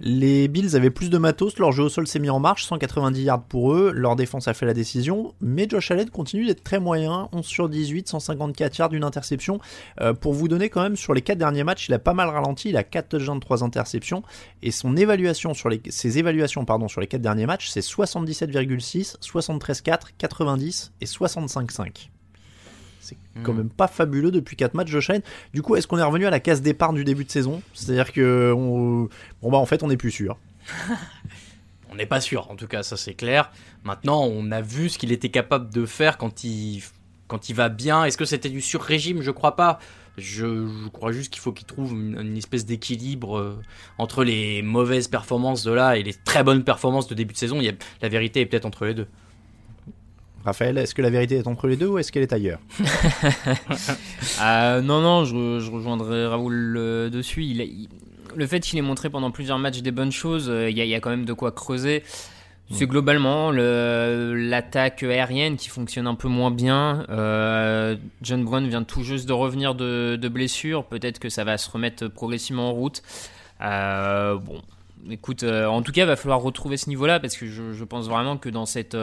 Les 0.00 0.48
Bills 0.48 0.74
avaient 0.76 0.90
plus 0.90 1.10
de 1.10 1.18
matos, 1.18 1.58
leur 1.58 1.72
jeu 1.72 1.84
au 1.84 1.88
sol 1.88 2.06
s'est 2.06 2.18
mis 2.18 2.30
en 2.30 2.40
marche, 2.40 2.64
190 2.64 3.22
yards 3.22 3.42
pour 3.44 3.74
eux, 3.74 3.92
leur 3.94 4.16
défense 4.16 4.48
a 4.48 4.54
fait 4.54 4.66
la 4.66 4.74
décision, 4.74 5.34
mais 5.40 5.68
Josh 5.68 5.90
Allen 5.90 6.08
continue 6.08 6.46
d'être 6.46 6.64
très 6.64 6.80
moyen, 6.80 7.28
11 7.32 7.44
sur 7.44 7.68
18, 7.68 8.08
154 8.08 8.78
yards, 8.78 8.94
une 8.94 9.04
interception. 9.04 9.60
Euh, 10.00 10.14
pour 10.14 10.32
vous 10.32 10.48
donner 10.48 10.70
quand 10.70 10.82
même, 10.82 10.96
sur 10.96 11.14
les 11.14 11.22
4 11.22 11.38
derniers 11.38 11.64
matchs, 11.64 11.88
il 11.88 11.94
a 11.94 11.98
pas 11.98 12.14
mal 12.14 12.28
ralenti, 12.28 12.70
il 12.70 12.76
a 12.76 12.84
4 12.84 13.08
touchdowns, 13.08 13.40
3 13.40 13.64
interceptions, 13.64 14.22
et 14.62 14.70
son 14.70 14.96
évaluation 14.96 15.54
sur 15.54 15.70
ses 15.88 16.18
évaluations 16.18 16.64
sur 16.88 17.00
les 17.00 17.06
4 17.06 17.20
derniers 17.20 17.46
matchs, 17.46 17.68
c'est 17.68 17.80
77,6, 17.80 19.16
73,4, 19.20 20.10
90 20.18 20.92
et 21.00 21.04
65,5. 21.04 22.10
C'est 23.00 23.16
quand 23.42 23.54
même 23.54 23.70
pas 23.70 23.88
fabuleux 23.88 24.30
depuis 24.30 24.56
4 24.56 24.74
matchs, 24.74 24.88
Josh 24.88 25.10
Allen. 25.10 25.22
Du 25.54 25.62
coup, 25.62 25.74
est-ce 25.76 25.86
qu'on 25.86 25.98
est 25.98 26.02
revenu 26.02 26.26
à 26.26 26.30
la 26.30 26.40
case 26.40 26.60
départ 26.60 26.92
du 26.92 27.04
début 27.04 27.24
de 27.24 27.30
saison? 27.30 27.62
C'est-à-dire 27.72 28.12
que, 28.12 28.52
on- 28.54 29.08
bon 29.42 29.50
bah 29.50 29.58
en 29.58 29.66
fait, 29.66 29.82
on 29.82 29.88
n'est 29.88 29.96
plus 29.96 30.10
sûr. 30.10 30.38
On 31.92 31.96
n'est 31.96 32.06
pas 32.06 32.20
sûr, 32.20 32.48
en 32.52 32.54
tout 32.54 32.68
cas, 32.68 32.84
ça 32.84 32.96
c'est 32.96 33.14
clair. 33.14 33.50
Maintenant, 33.82 34.22
on 34.22 34.52
a 34.52 34.60
vu 34.60 34.88
ce 34.88 34.96
qu'il 34.96 35.10
était 35.10 35.28
capable 35.28 35.72
de 35.74 35.86
faire 35.86 36.18
quand 36.18 36.44
il, 36.44 36.84
quand 37.26 37.48
il 37.48 37.54
va 37.56 37.68
bien. 37.68 38.04
Est-ce 38.04 38.16
que 38.16 38.24
c'était 38.24 38.48
du 38.48 38.60
sur-régime? 38.60 39.22
Je 39.22 39.32
crois 39.32 39.56
pas. 39.56 39.80
Je, 40.16 40.88
crois 40.90 41.10
juste 41.10 41.32
qu'il 41.32 41.40
faut 41.40 41.52
qu'il 41.52 41.66
trouve 41.66 41.92
une, 41.92 42.36
espèce 42.36 42.64
d'équilibre 42.64 43.38
euh, 43.38 43.58
entre 43.98 44.22
les 44.22 44.62
mauvaises 44.62 45.08
performances 45.08 45.64
de 45.64 45.72
là 45.72 45.96
et 45.96 46.02
les 46.02 46.14
très 46.14 46.44
bonnes 46.44 46.62
performances 46.62 47.08
de 47.08 47.14
début 47.14 47.32
de 47.32 47.38
saison. 47.38 47.60
La 48.02 48.08
vérité 48.08 48.40
est 48.40 48.46
peut-être 48.46 48.66
entre 48.66 48.84
les 48.84 48.94
deux. 48.94 49.08
Raphaël, 50.44 50.78
est-ce 50.78 50.94
que 50.94 51.02
la 51.02 51.10
vérité 51.10 51.36
est 51.36 51.46
entre 51.46 51.66
les 51.68 51.76
deux 51.76 51.86
ou 51.88 51.98
est-ce 51.98 52.10
qu'elle 52.12 52.22
est 52.22 52.32
ailleurs 52.32 52.58
Euh, 54.42 54.80
non, 54.80 55.00
non, 55.00 55.24
je, 55.24 55.60
je 55.60 55.70
rejoindrai 55.70 56.26
Raoul 56.26 56.76
euh, 56.78 57.10
dessus. 57.10 57.44
Il, 57.44 57.60
a- 57.60 57.64
il- 57.64 57.88
le 58.36 58.46
fait 58.46 58.60
qu'il 58.60 58.78
ait 58.78 58.82
montré 58.82 59.10
pendant 59.10 59.30
plusieurs 59.30 59.58
matchs 59.58 59.80
des 59.82 59.90
bonnes 59.90 60.12
choses, 60.12 60.48
euh, 60.48 60.70
il 60.70 60.76
y, 60.78 60.80
a- 60.80 60.84
il 60.84 60.90
y 60.90 60.94
a 60.94 61.00
quand 61.00 61.10
même 61.10 61.24
de 61.24 61.32
quoi 61.32 61.52
creuser. 61.52 62.02
C'est 62.72 62.86
globalement 62.86 63.50
le- 63.50 64.32
l'attaque 64.36 65.02
aérienne 65.02 65.56
qui 65.56 65.68
fonctionne 65.68 66.06
un 66.06 66.14
peu 66.14 66.28
moins 66.28 66.52
bien. 66.52 67.04
John 68.22 68.44
Brown 68.44 68.68
vient 68.68 68.84
tout 68.84 69.02
juste 69.02 69.26
de 69.28 69.32
revenir 69.32 69.74
de, 69.74 70.14
de 70.14 70.28
blessure. 70.28 70.84
Peut-être 70.84 71.18
que 71.18 71.28
ça 71.28 71.42
va 71.42 71.58
se 71.58 71.68
remettre 71.68 72.06
progressivement 72.06 72.68
en 72.68 72.72
route. 72.72 73.02
Bon, 73.60 74.62
écoute, 75.10 75.42
en 75.42 75.82
tout 75.82 75.90
cas, 75.90 76.02
il 76.02 76.06
va 76.06 76.14
falloir 76.14 76.40
retrouver 76.40 76.76
ce 76.76 76.88
niveau-là 76.88 77.18
parce 77.18 77.36
que 77.36 77.46
je, 77.46 77.72
je 77.72 77.84
pense 77.84 78.08
vraiment 78.08 78.36
que 78.36 78.48
dans 78.48 78.66
cette, 78.66 78.96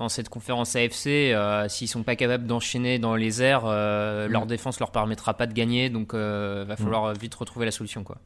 dans 0.00 0.08
cette 0.08 0.28
conférence 0.28 0.74
AFC, 0.76 1.06
euh, 1.32 1.68
s'ils 1.68 1.88
sont 1.88 2.02
pas 2.02 2.16
capables 2.16 2.46
d'enchaîner 2.46 2.98
dans 2.98 3.14
les 3.14 3.42
airs, 3.42 3.62
euh, 3.66 4.26
leur 4.28 4.46
défense 4.46 4.80
leur 4.80 4.90
permettra 4.90 5.34
pas 5.34 5.46
de 5.46 5.52
gagner. 5.52 5.88
Donc, 5.90 6.12
euh, 6.14 6.64
va 6.66 6.76
falloir 6.76 7.12
vite 7.14 7.34
retrouver 7.34 7.64
la 7.66 7.70
solution, 7.70 8.02
quoi. 8.02 8.18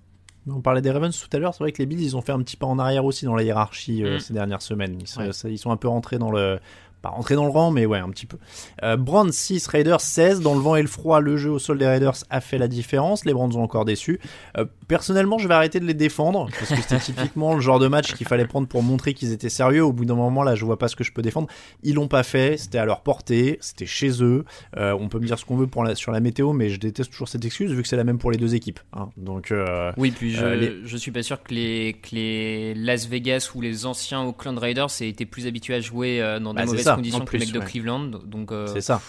On 0.48 0.60
parlait 0.60 0.82
des 0.82 0.90
Ravens 0.90 1.18
tout 1.18 1.34
à 1.34 1.38
l'heure, 1.40 1.54
c'est 1.54 1.64
vrai 1.64 1.72
que 1.72 1.78
les 1.78 1.86
Bills, 1.86 2.02
ils 2.02 2.16
ont 2.16 2.20
fait 2.20 2.32
un 2.32 2.38
petit 2.42 2.56
pas 2.56 2.66
en 2.66 2.78
arrière 2.78 3.04
aussi 3.04 3.24
dans 3.24 3.34
la 3.34 3.42
hiérarchie 3.42 4.04
euh, 4.04 4.16
Mm. 4.16 4.20
ces 4.20 4.34
dernières 4.34 4.60
semaines. 4.62 4.98
Ils 5.00 5.06
sont, 5.06 5.20
Ouais. 5.22 5.32
ça- 5.32 5.48
ils 5.48 5.56
sont 5.58 5.70
un 5.70 5.76
peu 5.78 5.88
rentrés 5.88 6.18
dans 6.18 6.30
le... 6.30 6.58
Pas 7.04 7.10
rentrés 7.10 7.34
dans 7.34 7.44
le 7.44 7.50
rang, 7.50 7.70
mais 7.70 7.84
ouais, 7.84 7.98
un 7.98 8.08
petit 8.08 8.24
peu. 8.24 8.38
Euh, 8.82 8.96
Browns 8.96 9.30
6, 9.30 9.66
Raiders 9.66 10.00
16. 10.00 10.40
Dans 10.40 10.54
le 10.54 10.60
vent 10.60 10.74
et 10.74 10.80
le 10.80 10.88
froid, 10.88 11.20
le 11.20 11.36
jeu 11.36 11.50
au 11.50 11.58
sol 11.58 11.76
des 11.76 11.86
Raiders 11.86 12.14
a 12.30 12.40
fait 12.40 12.56
la 12.56 12.66
différence. 12.66 13.26
Les 13.26 13.34
Browns 13.34 13.54
ont 13.56 13.62
encore 13.62 13.84
déçu. 13.84 14.18
Euh, 14.56 14.64
personnellement, 14.88 15.36
je 15.36 15.46
vais 15.46 15.52
arrêter 15.52 15.80
de 15.80 15.84
les 15.84 15.92
défendre, 15.92 16.48
parce 16.58 16.70
que 16.70 16.76
c'était 16.80 16.98
typiquement 17.04 17.54
le 17.54 17.60
genre 17.60 17.78
de 17.78 17.88
match 17.88 18.14
qu'il 18.14 18.26
fallait 18.26 18.46
prendre 18.46 18.66
pour 18.68 18.82
montrer 18.82 19.12
qu'ils 19.12 19.32
étaient 19.32 19.50
sérieux. 19.50 19.84
Au 19.84 19.92
bout 19.92 20.06
d'un 20.06 20.14
moment, 20.14 20.42
là, 20.42 20.54
je 20.54 20.64
vois 20.64 20.78
pas 20.78 20.88
ce 20.88 20.96
que 20.96 21.04
je 21.04 21.12
peux 21.12 21.20
défendre. 21.20 21.48
Ils 21.82 21.94
l'ont 21.94 22.08
pas 22.08 22.22
fait, 22.22 22.56
c'était 22.56 22.78
à 22.78 22.86
leur 22.86 23.02
portée, 23.02 23.58
c'était 23.60 23.84
chez 23.84 24.22
eux. 24.22 24.46
Euh, 24.78 24.96
on 24.98 25.10
peut 25.10 25.18
me 25.18 25.26
dire 25.26 25.38
ce 25.38 25.44
qu'on 25.44 25.56
veut 25.56 25.66
pour 25.66 25.84
la- 25.84 25.94
sur 25.94 26.10
la 26.10 26.20
météo, 26.20 26.54
mais 26.54 26.70
je 26.70 26.80
déteste 26.80 27.10
toujours 27.10 27.28
cette 27.28 27.44
excuse, 27.44 27.70
vu 27.70 27.82
que 27.82 27.88
c'est 27.88 27.96
la 27.98 28.04
même 28.04 28.16
pour 28.18 28.30
les 28.30 28.38
deux 28.38 28.54
équipes. 28.54 28.80
hein. 28.94 29.10
Donc... 29.18 29.50
euh, 29.52 29.92
Oui, 29.98 30.10
puis 30.10 30.30
je, 30.32 30.46
les- 30.46 30.72
je 30.86 30.96
suis 30.96 31.10
pas 31.10 31.22
sûr 31.22 31.42
que 31.42 31.52
les, 31.52 31.98
que 32.02 32.14
les 32.14 32.72
Las 32.74 33.06
Vegas 33.06 33.50
ou 33.54 33.60
les 33.60 33.84
anciens 33.84 34.22
Oakland 34.24 34.58
Raiders 34.58 34.88
aient 35.02 35.08
été 35.10 35.26
plus 35.26 35.46
habitués 35.46 35.74
à 35.74 35.80
jouer 35.80 36.20
dans 36.40 36.54
des 36.54 36.60
Bah, 36.60 36.66
mauvaises 36.66 36.84
ça, 36.94 36.96
conditions 36.96 37.20
que 37.20 37.24
plus, 37.24 37.38
mecs 37.40 37.52
de 37.52 37.58
ouais. 37.58 37.64
Cleveland. 37.64 38.10
Donc, 38.24 38.52
euh, 38.52 38.66
C'est 38.72 38.80
ça. 38.80 39.00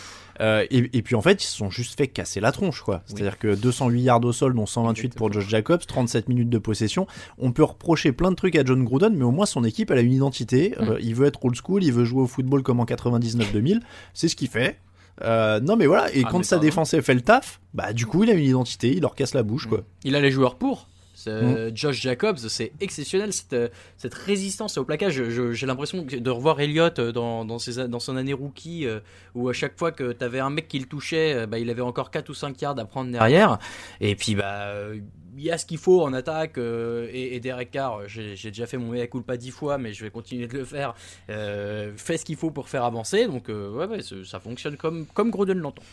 Euh, 0.42 0.66
et, 0.70 0.90
et 0.98 1.02
puis 1.02 1.16
en 1.16 1.22
fait, 1.22 1.44
ils 1.44 1.48
se 1.48 1.56
sont 1.56 1.70
juste 1.70 1.98
fait 1.98 2.08
casser 2.08 2.40
la 2.40 2.52
tronche, 2.52 2.82
quoi. 2.82 3.02
C'est-à-dire 3.06 3.40
que 3.40 3.56
208 3.56 4.02
yards 4.02 4.26
au 4.26 4.34
sol, 4.34 4.54
dont 4.54 4.66
128 4.66 5.16
pour 5.16 5.32
Josh 5.32 5.48
Jacobs, 5.48 5.82
37 5.86 6.28
minutes 6.28 6.50
de 6.50 6.58
possession. 6.58 7.08
On 7.38 7.52
peut 7.52 7.64
reprocher 7.64 8.12
plein 8.12 8.32
de 8.32 8.36
trucs 8.36 8.56
à 8.56 8.66
John 8.66 8.84
Gruden, 8.84 9.16
mais 9.16 9.24
au 9.24 9.32
moins 9.32 9.46
son 9.46 9.64
équipe, 9.64 9.92
elle 9.92 10.00
a 10.00 10.02
une 10.02 10.14
identité. 10.14 10.76
Euh, 10.80 10.98
il 11.02 11.16
veut 11.16 11.26
être 11.26 11.44
old 11.46 11.56
school, 11.56 11.84
il 11.84 11.94
veut 11.94 12.06
jouer 12.06 12.24
au 12.24 12.28
football 12.28 12.64
comme 12.64 12.80
en 12.80 12.86
99-2000. 12.86 13.80
C'est 14.14 14.28
ce 14.28 14.36
qu'il 14.36 14.50
fait. 14.50 14.78
Euh, 15.22 15.62
non 15.62 15.78
mais 15.78 15.86
voilà, 15.86 16.14
et 16.14 16.24
Ah, 16.26 16.30
quand 16.30 16.44
sa 16.44 16.58
défense 16.58 17.00
fait 17.00 17.14
le 17.14 17.22
taf, 17.22 17.62
bah 17.74 17.94
du 17.94 18.06
coup 18.06 18.26
il 18.26 18.30
a 18.30 18.34
une 18.34 18.44
identité, 18.44 18.92
il 18.92 19.00
leur 19.00 19.16
casse 19.16 19.34
la 19.34 19.44
bouche 19.44 19.66
quoi. 19.66 19.84
Il 20.04 20.14
a 20.14 20.20
les 20.20 20.30
joueurs 20.30 20.56
pour. 20.56 20.90
Mm. 21.28 21.76
Josh 21.76 22.02
Jacobs, 22.02 22.38
c'est 22.38 22.72
exceptionnel 22.82 23.34
cette, 23.34 23.54
euh, 23.54 23.68
cette 23.98 24.14
résistance 24.14 24.78
au 24.78 24.86
plaquage. 24.86 25.22
J'ai 25.52 25.66
l'impression 25.66 26.04
de 26.06 26.30
revoir 26.30 26.60
Elliott 26.60 27.00
euh, 27.00 27.12
dans, 27.12 27.46
dans, 27.46 27.60
ses- 27.60 27.88
dans 27.88 28.00
son 28.00 28.16
année 28.18 28.34
rookie, 28.34 28.86
euh, 28.86 29.00
où 29.34 29.50
à 29.50 29.54
chaque 29.54 29.78
fois 29.78 29.92
que 29.92 30.12
tu 30.12 30.24
avais 30.24 30.40
un 30.40 30.50
mec 30.50 30.68
qui 30.68 30.80
le 30.80 30.86
touchait, 30.86 31.34
euh, 31.34 31.46
bah, 31.48 31.60
il 31.60 31.70
avait 31.70 31.82
encore 31.82 32.12
4 32.12 32.30
ou 32.30 32.34
5 32.34 32.62
yards 32.62 32.80
à 32.80 32.86
prendre 32.86 33.12
derrière. 33.12 33.58
Et 34.02 34.16
puis, 34.16 34.36
bah, 34.36 34.68
euh, 34.68 35.00
il 35.38 35.44
y 35.44 35.52
a 35.52 35.58
ce 35.58 35.66
qu'il 35.66 35.78
faut 35.78 36.02
en 36.02 36.14
attaque. 36.14 36.58
euh, 36.58 37.10
et, 37.12 37.36
et 37.36 37.40
Derek 37.40 37.72
Carr, 37.72 37.98
euh, 38.02 38.04
j'ai 38.08 38.36
déjà 38.36 38.66
fait 38.68 38.78
mon 38.78 38.92
mea 38.94 39.08
culpa 39.08 39.36
10 39.38 39.52
fois, 39.52 39.78
mais 39.78 39.92
je 39.94 40.04
vais 40.04 40.10
continuer 40.10 40.48
de 40.48 40.58
le 40.58 40.64
faire. 40.66 40.96
Euh, 41.30 41.92
fait 41.98 42.18
ce 42.18 42.24
qu'il 42.26 42.38
faut 42.38 42.52
pour 42.52 42.70
faire 42.70 42.84
avancer. 42.86 43.26
Donc, 43.28 43.50
euh, 43.50 43.86
ouais, 43.88 44.00
ça 44.24 44.40
fonctionne 44.40 44.78
comme, 44.78 45.06
comme 45.08 45.32
Gruden 45.32 45.60
l'entend. 45.60 45.84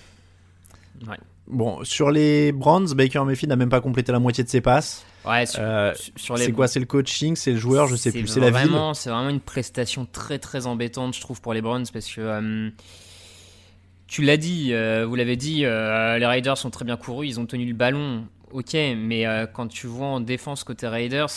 Bon, 1.49 1.83
sur 1.85 2.11
les 2.11 2.53
Browns, 2.53 2.95
Baker 2.95 3.25
Mayfield 3.25 3.51
n'a 3.51 3.57
même 3.57 3.69
pas 3.69 3.81
complété 3.81 4.13
la 4.13 4.21
moitié 4.21 4.45
de 4.45 4.49
ses 4.49 4.61
passes. 4.61 5.05
Ouais, 5.27 5.45
sur, 5.47 5.61
Euh, 5.63 5.93
sur 6.17 6.37
les 6.37 6.45
c'est 6.47 6.53
quoi 6.53 6.69
C'est 6.69 6.81
le 6.81 6.87
coaching 6.87 7.37
C'est 7.37 7.53
le 7.53 7.59
joueur 7.59 7.87
Je 7.89 7.97
sais 7.97 8.11
plus. 8.11 8.27
C'est 8.27 8.41
la 8.41 8.51
ville 8.51 8.71
C'est 8.95 9.11
vraiment 9.11 9.29
une 9.29 9.41
prestation 9.41 10.07
très 10.11 10.39
très 10.39 10.67
embêtante, 10.67 11.15
je 11.15 11.21
trouve, 11.21 11.41
pour 11.41 11.53
les 11.53 11.61
Browns 11.61 11.87
parce 11.93 12.07
que. 12.07 12.21
euh, 12.21 12.71
tu 14.07 14.23
l'as 14.23 14.37
dit, 14.37 14.73
euh, 14.73 15.07
vous 15.07 15.15
l'avez 15.15 15.37
dit, 15.37 15.65
euh, 15.65 16.19
les 16.19 16.27
Raiders 16.27 16.65
ont 16.67 16.71
très 16.71 16.85
bien 16.85 16.97
couru, 16.97 17.27
ils 17.27 17.41
ont 17.41 17.47
tenu 17.47 17.65
le 17.65 17.73
ballon, 17.75 18.27
ok, 18.51 18.75
mais 18.97 19.25
quand 19.55 19.69
tu 19.69 19.87
vois 19.87 20.09
en 20.09 20.21
défense 20.21 20.65
côté 20.65 20.87
Raiders, 20.87 21.31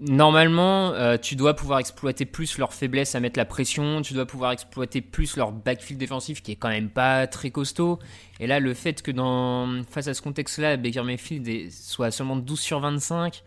normalement, 0.00 0.92
euh, 0.92 1.16
tu 1.16 1.36
dois 1.36 1.54
pouvoir 1.54 1.78
exploiter 1.78 2.26
plus 2.26 2.58
leur 2.58 2.72
faiblesse 2.74 3.14
à 3.14 3.20
mettre 3.20 3.38
la 3.38 3.44
pression, 3.44 4.02
tu 4.02 4.14
dois 4.14 4.26
pouvoir 4.26 4.52
exploiter 4.52 5.00
plus 5.00 5.36
leur 5.36 5.52
backfield 5.52 5.98
défensif 5.98 6.42
qui 6.42 6.52
est 6.52 6.56
quand 6.56 6.68
même 6.68 6.90
pas 6.90 7.26
très 7.26 7.50
costaud. 7.50 7.98
Et 8.40 8.46
là, 8.46 8.60
le 8.60 8.74
fait 8.74 9.02
que 9.02 9.10
dans, 9.10 9.82
face 9.90 10.08
à 10.08 10.14
ce 10.14 10.22
contexte-là, 10.22 10.76
Baker 10.76 11.02
Mayfield 11.02 11.70
soit 11.72 12.10
seulement 12.10 12.36
12 12.36 12.60
sur 12.60 12.80
25, 12.80 13.42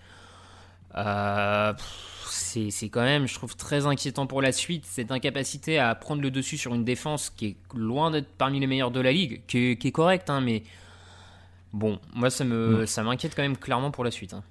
euh, 0.96 1.74
c'est 2.28 2.90
quand 2.90 3.04
même, 3.04 3.28
je 3.28 3.34
trouve, 3.36 3.56
très 3.56 3.86
inquiétant 3.86 4.26
pour 4.28 4.42
la 4.42 4.52
suite. 4.52 4.86
Cette 4.86 5.12
incapacité 5.12 5.78
à 5.80 5.94
prendre 5.96 6.22
le 6.22 6.32
dessus 6.32 6.58
sur 6.58 6.74
une 6.74 6.84
défense 6.84 7.30
qui 7.30 7.46
est 7.48 7.58
loin 7.76 8.12
d'être 8.12 8.30
parmi 8.38 8.60
les 8.60 8.68
meilleures 8.68 8.92
de 8.92 9.00
la 9.00 9.12
ligue, 9.12 9.42
qui 9.48 9.72
est, 9.72 9.76
qui 9.78 9.88
est 9.90 9.92
correcte, 9.92 10.30
hein, 10.30 10.42
mais 10.42 10.64
bon, 11.74 12.00
moi 12.14 12.30
ça 12.30 12.44
me 12.44 12.86
ça 12.86 13.04
m'inquiète 13.04 13.36
quand 13.36 13.44
même 13.44 13.58
clairement 13.58 13.92
pour 13.92 14.04
la 14.04 14.12
suite. 14.12 14.34
hein. 14.34 14.44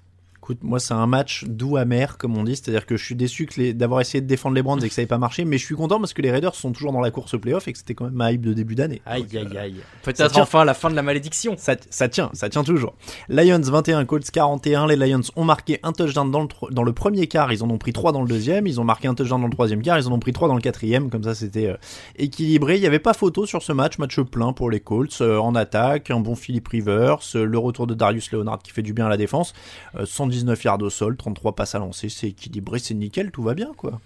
Écoute, 0.49 0.63
moi 0.65 0.81
c'est 0.81 0.95
un 0.95 1.07
match 1.07 1.45
doux 1.47 1.77
amer 1.77 2.17
comme 2.17 2.35
on 2.39 2.43
dit, 2.43 2.57
c'est-à-dire 2.57 2.87
que 2.87 2.97
je 2.97 3.05
suis 3.05 3.15
déçu 3.15 3.45
que 3.45 3.61
les- 3.61 3.75
d'avoir 3.75 4.01
essayé 4.01 4.23
de 4.23 4.27
défendre 4.27 4.55
les 4.55 4.63
Browns 4.63 4.83
et 4.83 4.89
que 4.89 4.95
ça 4.95 5.03
n'ait 5.03 5.07
pas 5.07 5.19
marché, 5.19 5.45
mais 5.45 5.59
je 5.59 5.65
suis 5.67 5.75
content 5.75 5.99
parce 6.01 6.15
que 6.15 6.23
les 6.23 6.31
Raiders 6.31 6.55
sont 6.55 6.73
toujours 6.73 6.91
dans 6.91 7.03
la 7.03 7.11
course 7.11 7.35
au 7.35 7.39
playoff 7.39 7.69
et 7.69 7.73
que 7.73 7.77
c'était 7.79 7.93
quand 7.95 8.07
même 8.07 8.15
ma 8.15 8.33
hype 8.33 8.41
de 8.41 8.55
début 8.55 8.75
d'année. 8.75 9.03
Aïe, 9.05 9.25
Donc, 9.25 9.35
euh, 9.35 9.41
aïe, 9.51 9.59
aïe. 9.59 9.75
Peut-être 10.03 10.39
enfin 10.41 10.65
la 10.65 10.73
fin 10.73 10.89
de 10.89 10.95
la 10.95 11.03
malédiction. 11.03 11.55
Ça, 11.59 11.75
ça 11.91 12.09
tient, 12.09 12.31
ça 12.33 12.49
tient 12.49 12.65
toujours. 12.65 12.95
Lions 13.29 13.61
21, 13.61 14.07
Colts 14.07 14.31
41. 14.31 14.87
Les 14.87 14.97
Lions 14.97 15.21
ont 15.37 15.45
marqué 15.45 15.81
un 15.83 15.93
touchdown 15.93 16.31
dans 16.31 16.41
le, 16.41 16.49
dans 16.71 16.83
le 16.83 16.93
premier 16.95 17.27
quart, 17.27 17.53
ils 17.53 17.63
en 17.63 17.69
ont 17.69 17.77
pris 17.77 17.93
3 17.93 18.13
dans 18.13 18.23
le 18.23 18.29
deuxième. 18.29 18.67
Ils 18.67 18.81
ont 18.81 18.85
marqué 18.85 19.07
un 19.07 19.15
touchdown 19.15 19.43
dans 19.43 19.49
le 19.49 19.53
troisième 19.53 19.83
quart, 19.83 19.99
ils 19.99 20.09
en 20.09 20.13
ont 20.13 20.19
pris 20.19 20.33
3 20.33 20.49
dans 20.49 20.55
le 20.55 20.63
quatrième. 20.63 21.11
Comme 21.11 21.25
ça, 21.25 21.35
c'était 21.35 21.67
euh, 21.67 21.77
équilibré. 22.17 22.77
Il 22.77 22.81
n'y 22.81 22.87
avait 22.87 22.99
pas 22.99 23.13
photo 23.13 23.45
sur 23.45 23.63
ce 23.63 23.73
match, 23.73 23.99
match 23.99 24.19
plein 24.21 24.55
pour 24.55 24.71
les 24.71 24.81
Colts. 24.81 25.19
euh, 25.21 25.37
en 25.39 25.55
attaque, 25.55 26.11
un 26.11 26.21
bon 26.21 26.35
Philip 26.37 26.67
Rivers, 26.69 27.19
euh, 27.35 27.45
le 27.45 27.59
retour 27.59 27.87
de 27.87 27.93
Darius 27.93 28.33
Leonard 28.33 28.61
qui 28.61 28.71
fait 28.73 28.81
du 28.83 28.95
bien 28.95 29.05
à 29.05 29.09
la 29.11 29.19
défense. 29.19 29.53
euh, 29.97 30.07
119 30.39 30.65
yards 30.65 30.83
au 30.83 30.91
sol, 30.91 31.17
33 31.17 31.55
passes 31.55 31.75
à 31.75 31.79
lancer, 31.79 32.09
c'est 32.09 32.29
équilibré, 32.29 32.79
c'est 32.79 32.95
nickel, 32.95 33.31
tout 33.31 33.43
va 33.43 33.55
bien 33.55 33.73
quoi. 33.77 34.01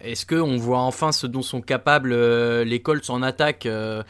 Est-ce 0.00 0.26
qu'on 0.26 0.56
voit 0.56 0.80
enfin 0.80 1.12
ce 1.12 1.26
dont 1.26 1.42
sont 1.42 1.60
capables 1.60 2.12
euh, 2.12 2.64
les 2.64 2.82
Colts 2.82 3.08
en 3.08 3.22
attaque 3.22 3.66
euh, 3.66 4.02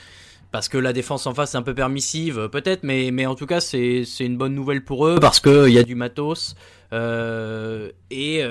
parce 0.50 0.68
que 0.68 0.78
la 0.78 0.92
défense 0.92 1.26
en 1.26 1.34
face 1.34 1.54
est 1.54 1.58
un 1.58 1.62
peu 1.62 1.74
permissive, 1.74 2.48
peut-être, 2.50 2.82
mais, 2.82 3.10
mais 3.10 3.26
en 3.26 3.34
tout 3.34 3.46
cas 3.46 3.60
c'est 3.60 4.04
une 4.20 4.36
bonne 4.36 4.54
nouvelle 4.54 4.84
pour 4.84 5.06
eux 5.06 5.18
parce 5.20 5.40
qu'il 5.40 5.68
y 5.68 5.78
a 5.78 5.82
du 5.82 5.94
matos. 5.94 6.54
euh, 6.92 7.90
et 8.10 8.42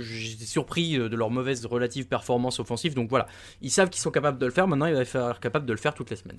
j'étais 0.00 0.44
surpris 0.44 0.98
de 0.98 1.16
leur 1.16 1.30
mauvaise 1.30 1.64
relative 1.66 2.06
performance 2.06 2.60
offensive. 2.60 2.94
Donc 2.94 3.08
voilà, 3.10 3.26
ils 3.62 3.70
savent 3.70 3.90
qu'ils 3.90 4.02
sont 4.02 4.10
capables 4.10 4.38
de 4.38 4.46
le 4.46 4.52
faire. 4.52 4.68
Maintenant, 4.68 4.86
il 4.86 4.94
va 4.94 5.02
être 5.02 5.40
capable 5.40 5.66
de 5.66 5.72
le 5.72 5.78
faire 5.78 5.94
toutes 5.94 6.10
les 6.10 6.16
semaines. 6.16 6.38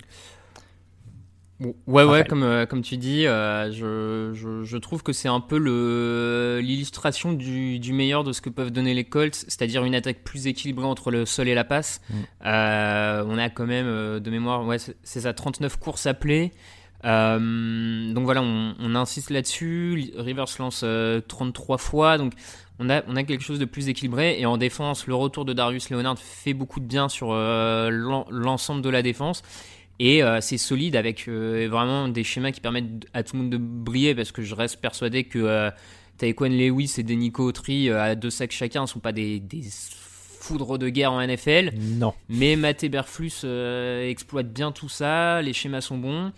Ouais, 1.86 2.04
ouais, 2.04 2.24
comme, 2.28 2.42
euh, 2.42 2.66
comme 2.66 2.82
tu 2.82 2.98
dis, 2.98 3.26
euh, 3.26 3.72
je, 3.72 4.34
je, 4.38 4.62
je 4.62 4.76
trouve 4.76 5.02
que 5.02 5.12
c'est 5.14 5.28
un 5.28 5.40
peu 5.40 5.56
le 5.56 6.60
l'illustration 6.62 7.32
du, 7.32 7.78
du 7.78 7.94
meilleur 7.94 8.24
de 8.24 8.32
ce 8.32 8.42
que 8.42 8.50
peuvent 8.50 8.70
donner 8.70 8.92
les 8.92 9.04
Colts, 9.04 9.34
c'est-à-dire 9.34 9.82
une 9.84 9.94
attaque 9.94 10.22
plus 10.22 10.46
équilibrée 10.48 10.84
entre 10.84 11.10
le 11.10 11.24
sol 11.24 11.48
et 11.48 11.54
la 11.54 11.64
passe. 11.64 12.02
Mm. 12.10 12.14
Euh, 12.44 13.24
on 13.26 13.38
a 13.38 13.48
quand 13.48 13.64
même, 13.66 13.86
de 14.20 14.30
mémoire, 14.30 14.66
ouais, 14.66 14.76
c'est 14.78 15.20
ça, 15.20 15.32
39 15.32 15.78
courses 15.78 16.04
appelées. 16.06 16.52
Donc 17.02 18.24
voilà, 18.24 18.42
on, 18.42 18.74
on 18.78 18.94
insiste 18.94 19.30
là-dessus. 19.30 20.12
Rivers 20.16 20.46
lance 20.58 20.82
euh, 20.84 21.20
33 21.26 21.78
fois, 21.78 22.18
donc 22.18 22.32
on 22.78 22.90
a, 22.90 23.02
on 23.08 23.16
a 23.16 23.22
quelque 23.22 23.42
chose 23.44 23.58
de 23.58 23.64
plus 23.64 23.88
équilibré. 23.88 24.38
Et 24.38 24.44
en 24.44 24.58
défense, 24.58 25.06
le 25.06 25.14
retour 25.14 25.44
de 25.46 25.52
Darius 25.54 25.88
Leonard 25.88 26.18
fait 26.18 26.52
beaucoup 26.52 26.80
de 26.80 26.86
bien 26.86 27.08
sur 27.08 27.28
l'en- 27.32 28.26
l'ensemble 28.30 28.82
de 28.82 28.90
la 28.90 29.00
défense. 29.02 29.42
Et 29.98 30.22
euh, 30.22 30.40
c'est 30.40 30.58
solide 30.58 30.96
avec 30.96 31.26
euh, 31.28 31.68
vraiment 31.70 32.08
des 32.08 32.24
schémas 32.24 32.52
qui 32.52 32.60
permettent 32.60 33.06
à 33.14 33.22
tout 33.22 33.36
le 33.36 33.42
monde 33.42 33.50
de 33.50 33.56
briller 33.56 34.14
parce 34.14 34.32
que 34.32 34.42
je 34.42 34.54
reste 34.54 34.80
persuadé 34.80 35.24
que 35.24 35.38
euh, 35.38 35.70
Taekwon 36.18 36.50
Lewis 36.50 36.94
et 36.98 37.02
Denico 37.02 37.44
Autry 37.44 37.88
euh, 37.88 38.02
à 38.02 38.14
deux 38.14 38.30
sacs 38.30 38.52
chacun 38.52 38.82
ne 38.82 38.86
sont 38.86 39.00
pas 39.00 39.12
des, 39.12 39.40
des 39.40 39.62
foudres 40.40 40.78
de 40.78 40.88
guerre 40.88 41.12
en 41.12 41.26
NFL. 41.26 41.72
Non. 41.78 42.12
Mais 42.28 42.56
Matt 42.56 42.84
Berflus 42.84 43.44
exploite 44.08 44.52
bien 44.52 44.70
tout 44.70 44.88
ça, 44.88 45.40
les 45.42 45.52
schémas 45.52 45.80
sont 45.80 45.98
bons. 45.98 46.32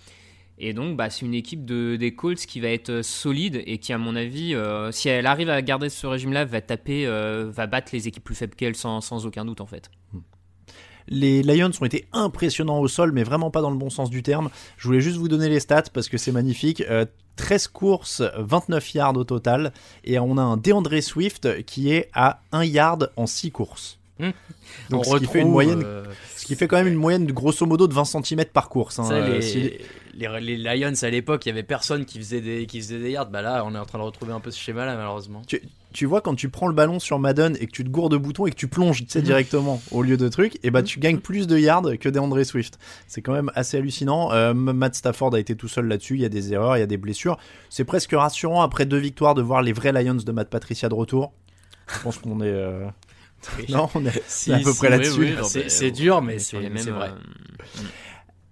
Et 0.61 0.73
donc, 0.73 0.97
bah, 0.97 1.09
c'est 1.09 1.25
une 1.25 1.35
équipe 1.35 1.65
de, 1.65 1.97
des 1.97 2.15
Colts 2.15 2.45
qui 2.45 2.61
va 2.61 2.69
être 2.69 3.03
solide 3.03 3.63
et 3.67 3.79
qui, 3.79 3.93
à 3.93 3.99
mon 3.99 4.17
avis, 4.17 4.55
euh, 4.55 4.91
si 4.91 5.09
elle 5.09 5.27
arrive 5.27 5.51
à 5.51 5.63
garder 5.63 5.89
ce 5.89 6.07
régime-là, 6.07 6.45
va 6.45 6.61
taper, 6.61 7.07
euh, 7.07 7.49
va 7.51 7.67
battre 7.67 7.91
les 7.93 8.09
équipes 8.09 8.25
plus 8.25 8.35
faibles 8.35 8.57
qu'elle 8.57 8.75
sans, 8.75 9.01
sans 9.01 9.25
aucun 9.25 9.45
doute, 9.45 9.61
en 9.61 9.67
fait. 9.67 9.91
Les 11.09 11.43
Lions 11.43 11.71
ont 11.81 11.85
été 11.85 12.07
impressionnants 12.13 12.79
au 12.81 12.89
sol, 12.89 13.13
mais 13.13 13.23
vraiment 13.25 13.51
pas 13.51 13.61
dans 13.63 13.71
le 13.71 13.77
bon 13.77 13.91
sens 13.91 14.11
du 14.11 14.23
terme. 14.23 14.51
Je 14.77 14.87
voulais 14.87 15.01
juste 15.01 15.17
vous 15.17 15.29
donner 15.29 15.49
les 15.49 15.61
stats 15.61 15.85
parce 15.93 16.09
que 16.09 16.19
c'est 16.19 16.33
magnifique. 16.33 16.83
Euh, 16.91 17.05
13 17.37 17.69
courses, 17.69 18.23
29 18.37 18.95
yards 18.95 19.17
au 19.17 19.25
total. 19.25 19.73
Et 20.05 20.19
on 20.19 20.37
a 20.39 20.43
un 20.43 20.57
DeAndre 20.57 21.01
Swift 21.03 21.63
qui 21.65 21.93
est 21.93 22.11
à 22.13 22.41
1 22.53 22.65
yard 22.65 23.11
en 23.17 23.27
6 23.27 23.51
courses. 23.53 23.99
Hmm. 24.19 24.31
Donc 24.91 25.07
On 25.07 25.13
ce 25.15 25.19
qui 25.19 25.27
fait 25.27 25.41
une 25.43 25.51
moyenne, 25.51 25.83
euh, 25.85 26.05
ce 26.37 26.45
qui 26.45 26.57
fait 26.57 26.67
quand 26.67 26.77
même 26.79 26.89
une 26.89 26.97
moyenne 26.97 27.25
de 27.27 27.33
grosso 27.33 27.65
modo 27.65 27.87
de 27.87 27.95
20 27.95 28.05
cm 28.05 28.45
par 28.47 28.69
course. 28.69 28.99
hein. 28.99 29.05
Ça, 29.05 29.15
Euh, 29.15 29.37
les, 29.37 29.43
si 29.43 29.61
les- 29.61 29.81
les, 30.15 30.41
les 30.41 30.57
Lions 30.77 30.93
à 31.01 31.11
l'époque, 31.11 31.47
il 31.47 31.51
y 31.51 31.53
avait 31.53 31.63
personne 31.63 32.05
qui 32.05 32.19
faisait 32.19 32.41
des 32.41 32.67
qui 32.67 32.81
faisait 32.81 32.99
des 32.99 33.13
yards. 33.13 33.31
Bah 33.31 33.41
là, 33.43 33.63
on 33.65 33.73
est 33.77 33.79
en 33.79 33.87
train 33.87 33.99
de 33.99 34.03
retrouver 34.03 34.33
un 34.33 34.41
peu 34.41 34.51
ce 34.51 34.59
schéma-là, 34.59 34.97
malheureusement. 34.97 35.43
tu, 35.47 35.63
tu 35.93 36.07
vois 36.07 36.21
quand 36.21 36.35
tu 36.35 36.49
prends 36.49 36.69
le 36.69 36.75
ballon 36.75 36.99
sur 36.99 37.19
Madden 37.19 37.57
et 37.61 37.67
que 37.67 37.73
tu 37.73 37.83
te 37.85 37.89
gourdes 37.89 38.13
de 38.13 38.17
boutons 38.19 38.47
et 38.47 38.51
que 38.51 38.57
tu 38.57 38.69
plonges 38.69 39.01
tu 39.05 39.07
sais, 39.11 39.23
directement 39.23 39.81
au 39.91 40.03
lieu 40.03 40.17
de 40.17 40.29
trucs, 40.29 40.59
et 40.63 40.71
bah 40.71 40.83
tu 40.83 40.99
gagnes 41.01 41.19
plus 41.19 41.47
de 41.47 41.57
yards 41.59 41.99
que 42.01 42.09
DeAndre 42.09 42.45
Swift. 42.45 42.79
C'est 43.07 43.23
quand 43.23 43.33
même 43.33 43.51
assez 43.55 43.77
hallucinant. 43.79 44.31
Euh, 44.33 44.53
Matt 44.55 44.95
Stafford 44.95 45.35
a 45.35 45.41
été 45.41 45.57
tout 45.57 45.69
seul 45.69 45.87
là-dessus. 45.87 46.15
Il 46.17 46.21
y 46.21 46.25
a 46.25 46.29
des 46.29 46.53
erreurs, 46.53 46.77
il 46.77 46.81
y 46.81 46.83
a 46.83 46.87
des 46.87 46.99
blessures. 46.99 47.39
C'est 47.71 47.85
presque 47.85 48.13
rassurant 48.13 48.63
après 48.63 48.85
deux 48.87 48.99
victoires 48.99 49.35
de 49.35 49.43
voir 49.43 49.63
les 49.63 49.73
vrais 49.73 49.93
Lions 49.93 50.15
de 50.15 50.33
Matt 50.33 50.51
Patricia 50.51 50.89
de 50.89 50.95
retour. 50.95 51.33
Je 51.93 51.99
pense 52.03 52.19
qu'on 52.19 52.41
est. 52.43 52.47
euh, 52.47 52.87
Non, 53.69 53.89
on 53.95 54.05
est, 54.05 54.23
Si, 54.27 54.53
à 54.53 54.59
peu 54.59 54.73
si, 54.73 54.79
près 54.79 54.89
oui, 54.89 54.93
là-dessus. 54.99 55.21
oui, 55.21 55.65
C'est- 55.69 55.91
dur, 55.91 56.21
mais 56.21 56.39
c'est 56.39 56.57
vrai. 56.59 57.11
euh, 57.11 57.83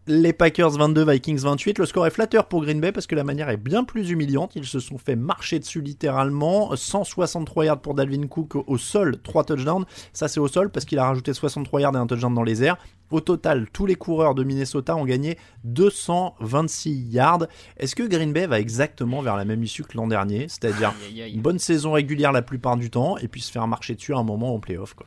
Les 0.08 0.32
Packers 0.32 0.70
22, 0.70 1.04
Vikings 1.10 1.40
28. 1.40 1.80
Le 1.80 1.86
score 1.86 2.06
est 2.06 2.10
flatteur 2.10 2.46
pour 2.46 2.62
Green 2.62 2.80
Bay 2.80 2.92
parce 2.92 3.08
que 3.08 3.16
la 3.16 3.24
manière 3.24 3.48
est 3.50 3.56
bien 3.56 3.82
plus 3.82 4.10
humiliante. 4.10 4.52
Ils 4.54 4.64
se 4.64 4.78
sont 4.78 4.98
fait 4.98 5.16
marcher 5.16 5.58
dessus 5.58 5.80
littéralement. 5.80 6.76
163 6.76 7.64
yards 7.64 7.80
pour 7.80 7.94
Dalvin 7.94 8.28
Cook 8.28 8.54
au- 8.54 8.78
sol, 8.78 9.16
3 9.20 9.42
touchdowns. 9.42 9.84
Ça, 10.12 10.28
c'est 10.28 10.38
au 10.38 10.46
sol 10.46 10.70
parce 10.70 10.84
qu'il 10.86 11.00
a 11.00 11.06
rajouté 11.06 11.32
63 11.34 11.80
yards 11.80 11.94
et 11.94 11.98
un 11.98 12.06
touchdown 12.06 12.32
dans 12.32 12.44
les 12.44 12.62
airs. 12.62 12.76
Au 13.10 13.20
total, 13.20 13.66
tous 13.72 13.84
les 13.86 13.96
coureurs 13.96 14.36
de 14.36 14.44
Minnesota 14.44 14.94
ont 14.94 15.04
gagné 15.04 15.38
226 15.64 17.08
yards. 17.10 17.46
Est-ce 17.76 17.96
que 17.96 18.04
Green 18.04 18.32
Bay 18.32 18.46
va 18.46 18.60
exactement 18.60 19.22
vers 19.22 19.36
la 19.36 19.44
même 19.44 19.64
issue 19.64 19.82
que 19.82 19.96
l'an 19.96 20.06
dernier? 20.06 20.46
C'est-à-dire 20.48 20.94
une 21.34 21.40
bonne 21.42 21.58
saison 21.58 21.92
régulière 21.92 22.30
la 22.30 22.42
plupart 22.42 22.76
du 22.76 22.90
temps 22.90 23.18
et 23.18 23.26
puis 23.26 23.40
se 23.40 23.50
faire 23.50 23.66
marcher 23.66 23.96
dessus 23.96 24.14
à 24.14 24.18
un 24.18 24.22
moment 24.24 24.54
en 24.54 24.60
playoff. 24.60 24.94
Quoi. 24.94 25.06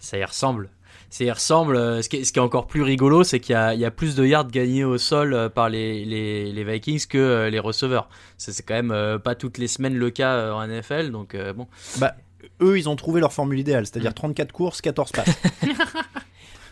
Ça 0.00 0.18
y 0.18 0.24
ressemble. 0.24 0.68
Ça 1.12 1.24
y 1.24 1.30
ressemble. 1.30 1.76
Euh, 1.76 2.00
Ce 2.00 2.08
qui 2.08 2.16
est, 2.16 2.24
ce 2.24 2.32
qui 2.32 2.38
est 2.38 2.42
encore 2.42 2.66
plus 2.66 2.80
rigolo, 2.80 3.22
c'est 3.22 3.38
qu'il 3.38 3.52
y 3.52 3.56
a, 3.56 3.74
il 3.74 3.80
y 3.80 3.84
a 3.84 3.90
plus 3.90 4.14
de 4.14 4.24
yards 4.24 4.48
gagnés 4.48 4.82
au 4.82 4.96
sol 4.96 5.34
euh, 5.34 5.50
par 5.50 5.68
les, 5.68 6.06
les, 6.06 6.50
les 6.50 6.64
Vikings 6.64 7.06
que 7.06 7.18
euh, 7.18 7.50
les 7.50 7.58
receveurs. 7.58 8.08
C'est 8.38 8.64
quand 8.64 8.82
même 8.82 9.18
pas 9.18 9.34
toutes 9.34 9.58
les 9.58 9.68
semaines 9.68 9.94
le 9.94 10.08
cas 10.08 10.52
en 10.54 10.66
NFL. 10.66 11.10
Donc 11.10 11.36
bon. 11.54 11.66
Bah, 11.98 12.14
eux, 12.62 12.78
ils 12.78 12.88
ont 12.88 12.96
trouvé 12.96 13.20
leur 13.20 13.32
formule 13.34 13.58
idéale, 13.60 13.84
c'est-à-dire 13.86 14.14
34 14.14 14.52
courses, 14.52 14.80
14 14.80 15.12
passes. 15.12 15.38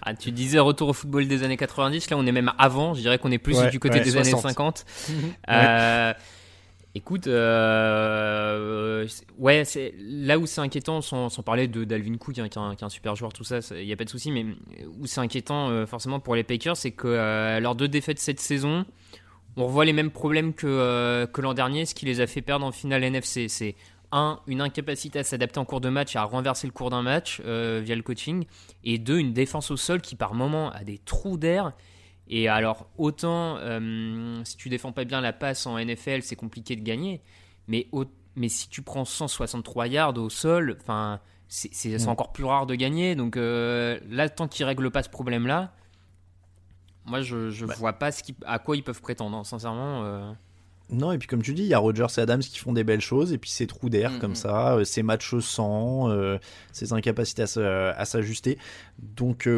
Ah, 0.03 0.15
tu 0.15 0.33
disais 0.33 0.59
retour 0.59 0.89
au 0.89 0.93
football 0.95 1.29
des 1.29 1.43
années 1.43 1.59
90, 1.59 2.09
là 2.09 2.17
on 2.17 2.25
est 2.25 2.33
même 2.33 2.51
avant, 2.57 2.95
je 2.95 3.03
dirais 3.03 3.19
qu'on 3.19 3.31
est 3.31 3.37
plus 3.37 3.59
Ouais, 3.59 3.69
du 3.69 3.79
côté 3.79 3.99
ouais, 3.99 4.05
des 4.05 4.13
60. 4.13 4.45
années 4.47 4.55
50. 4.55 4.87
Euh, 5.51 6.15
Écoute, 6.97 7.29
euh, 7.29 9.07
ouais, 9.39 9.63
là 10.01 10.39
où 10.41 10.47
c'est 10.47 10.61
inquiétant, 10.61 11.01
sans, 11.01 11.31
parler 11.45 11.69
de 11.69 11.85
d'Alvin 11.85 12.17
Cook, 12.17 12.37
hein, 12.39 12.49
qui, 12.49 12.59
est 12.59 12.83
un, 12.83 12.89
super 12.89 13.15
joueur, 13.15 13.33
tout 13.33 13.45
ça, 13.45 13.61
il 13.77 13.87
n'y 13.87 13.93
a 13.93 13.97
pas 13.97 14.05
de 14.05 14.11
souci, 14.11 14.33
mais 14.33 14.45
où 14.99 15.07
c'est 15.07 15.21
inquiétant 15.21 15.69
euh, 15.69 15.87
forcément 15.87 16.19
pour 16.19 16.35
les 16.35 16.43
Packers, 16.43 16.77
c'est 16.77 16.91
que 16.91 17.07
euh, 17.07 17.61
leurs 17.61 17.77
deux 17.77 17.87
défaites 17.87 18.19
cette 18.19 18.41
saison, 18.41 18.85
on 19.57 19.67
revoit 19.67 19.85
les 19.85 19.93
mêmes 19.93 20.11
problèmes 20.11 20.53
que, 20.53 21.27
que 21.27 21.41
l'an 21.41 21.55
dernier, 21.55 21.87
ce 21.87 21.95
qui 21.95 22.07
les 22.07 22.21
a 22.21 22.27
fait 22.27 22.43
perdre 22.43 22.67
en 22.67 22.73
finale 22.73 23.05
NFC. 23.05 23.47
C'est 23.49 23.77
un, 24.11 24.41
une 24.49 24.61
incapacité 24.61 25.21
à 25.21 25.25
s'adapter 25.25 25.61
en 25.61 25.65
cours 25.65 25.81
de 25.81 25.91
match 25.91 26.17
et 26.17 26.19
à 26.19 26.25
renverser 26.25 26.67
le 26.67 26.73
cours 26.73 26.91
d'un 26.91 27.03
match 27.03 27.41
via 27.41 27.95
le 27.95 28.03
coaching, 28.03 28.47
et 28.83 28.99
deux, 28.99 29.19
une 29.19 29.33
défense 29.33 29.71
au 29.71 29.77
sol 29.77 30.01
qui 30.01 30.17
par 30.17 30.35
moment 30.35 30.73
a 30.73 30.83
des 30.83 30.99
trous 30.99 31.37
d'air. 31.37 31.73
Et 32.33 32.47
alors, 32.49 32.89
autant 32.97 33.57
euh, 33.59 34.41
si 34.45 34.57
tu 34.57 34.69
défends 34.69 34.93
pas 34.93 35.05
bien 35.05 35.21
la 35.21 35.33
passe 35.33 35.67
en 35.67 35.77
NFL, 35.79 36.23
c'est 36.23 36.37
compliqué 36.37 36.77
de 36.77 36.83
gagner, 36.83 37.21
mais, 37.67 37.89
au- 37.91 38.05
mais 38.37 38.49
si 38.49 38.69
tu 38.69 38.83
prends 38.83 39.05
163 39.05 39.89
yards 39.89 40.17
au 40.17 40.31
sol, 40.31 40.79
enfin, 40.81 41.19
c'est 41.49 41.99
Mm. 42.05 42.09
encore 42.09 42.33
plus 42.33 42.45
rare 42.45 42.67
de 42.67 42.77
gagner. 42.77 43.17
Donc 43.17 43.37
euh, 43.37 43.99
là, 44.09 44.29
tant 44.29 44.47
qu'ils 44.47 44.65
règlent 44.65 44.93
pas 44.93 45.03
ce 45.03 45.09
problème-là, 45.09 45.75
moi 47.05 47.21
je, 47.23 47.51
je 47.51 47.65
vois 47.67 47.95
pas 47.95 48.13
ce 48.13 48.23
qui- 48.23 48.37
à 48.47 48.59
quoi 48.61 48.77
ils 48.77 48.83
peuvent 48.85 49.01
prétendre, 49.01 49.37
hein, 49.37 49.45
sincèrement. 49.45 50.05
euh. 50.05 50.33
Non, 50.93 51.13
et 51.13 51.19
puis 51.19 51.29
comme 51.29 51.43
tu 51.43 51.55
dis, 51.55 51.63
il 51.63 51.69
y 51.69 51.75
a 51.75 51.79
Rogers 51.79 52.07
et 52.19 52.21
Adams 52.21 52.41
qui 52.41 52.59
font 52.59 52.73
des 52.73 52.83
belles 52.83 53.01
choses, 53.01 53.33
et 53.33 53.39
puis 53.39 53.49
ces 53.51 53.67
trous 53.69 53.89
d'air 53.91 54.11
Mhm. 54.13 54.19
comme 54.19 54.35
ça, 54.35 54.75
euh, 54.75 54.85
ces 54.85 55.03
matchs 55.05 55.37
sans, 55.39 56.09
ces 56.73 56.93
incapacités 56.93 57.43
à 57.43 58.05
s'ajuster. 58.05 58.59
Donc 58.99 59.49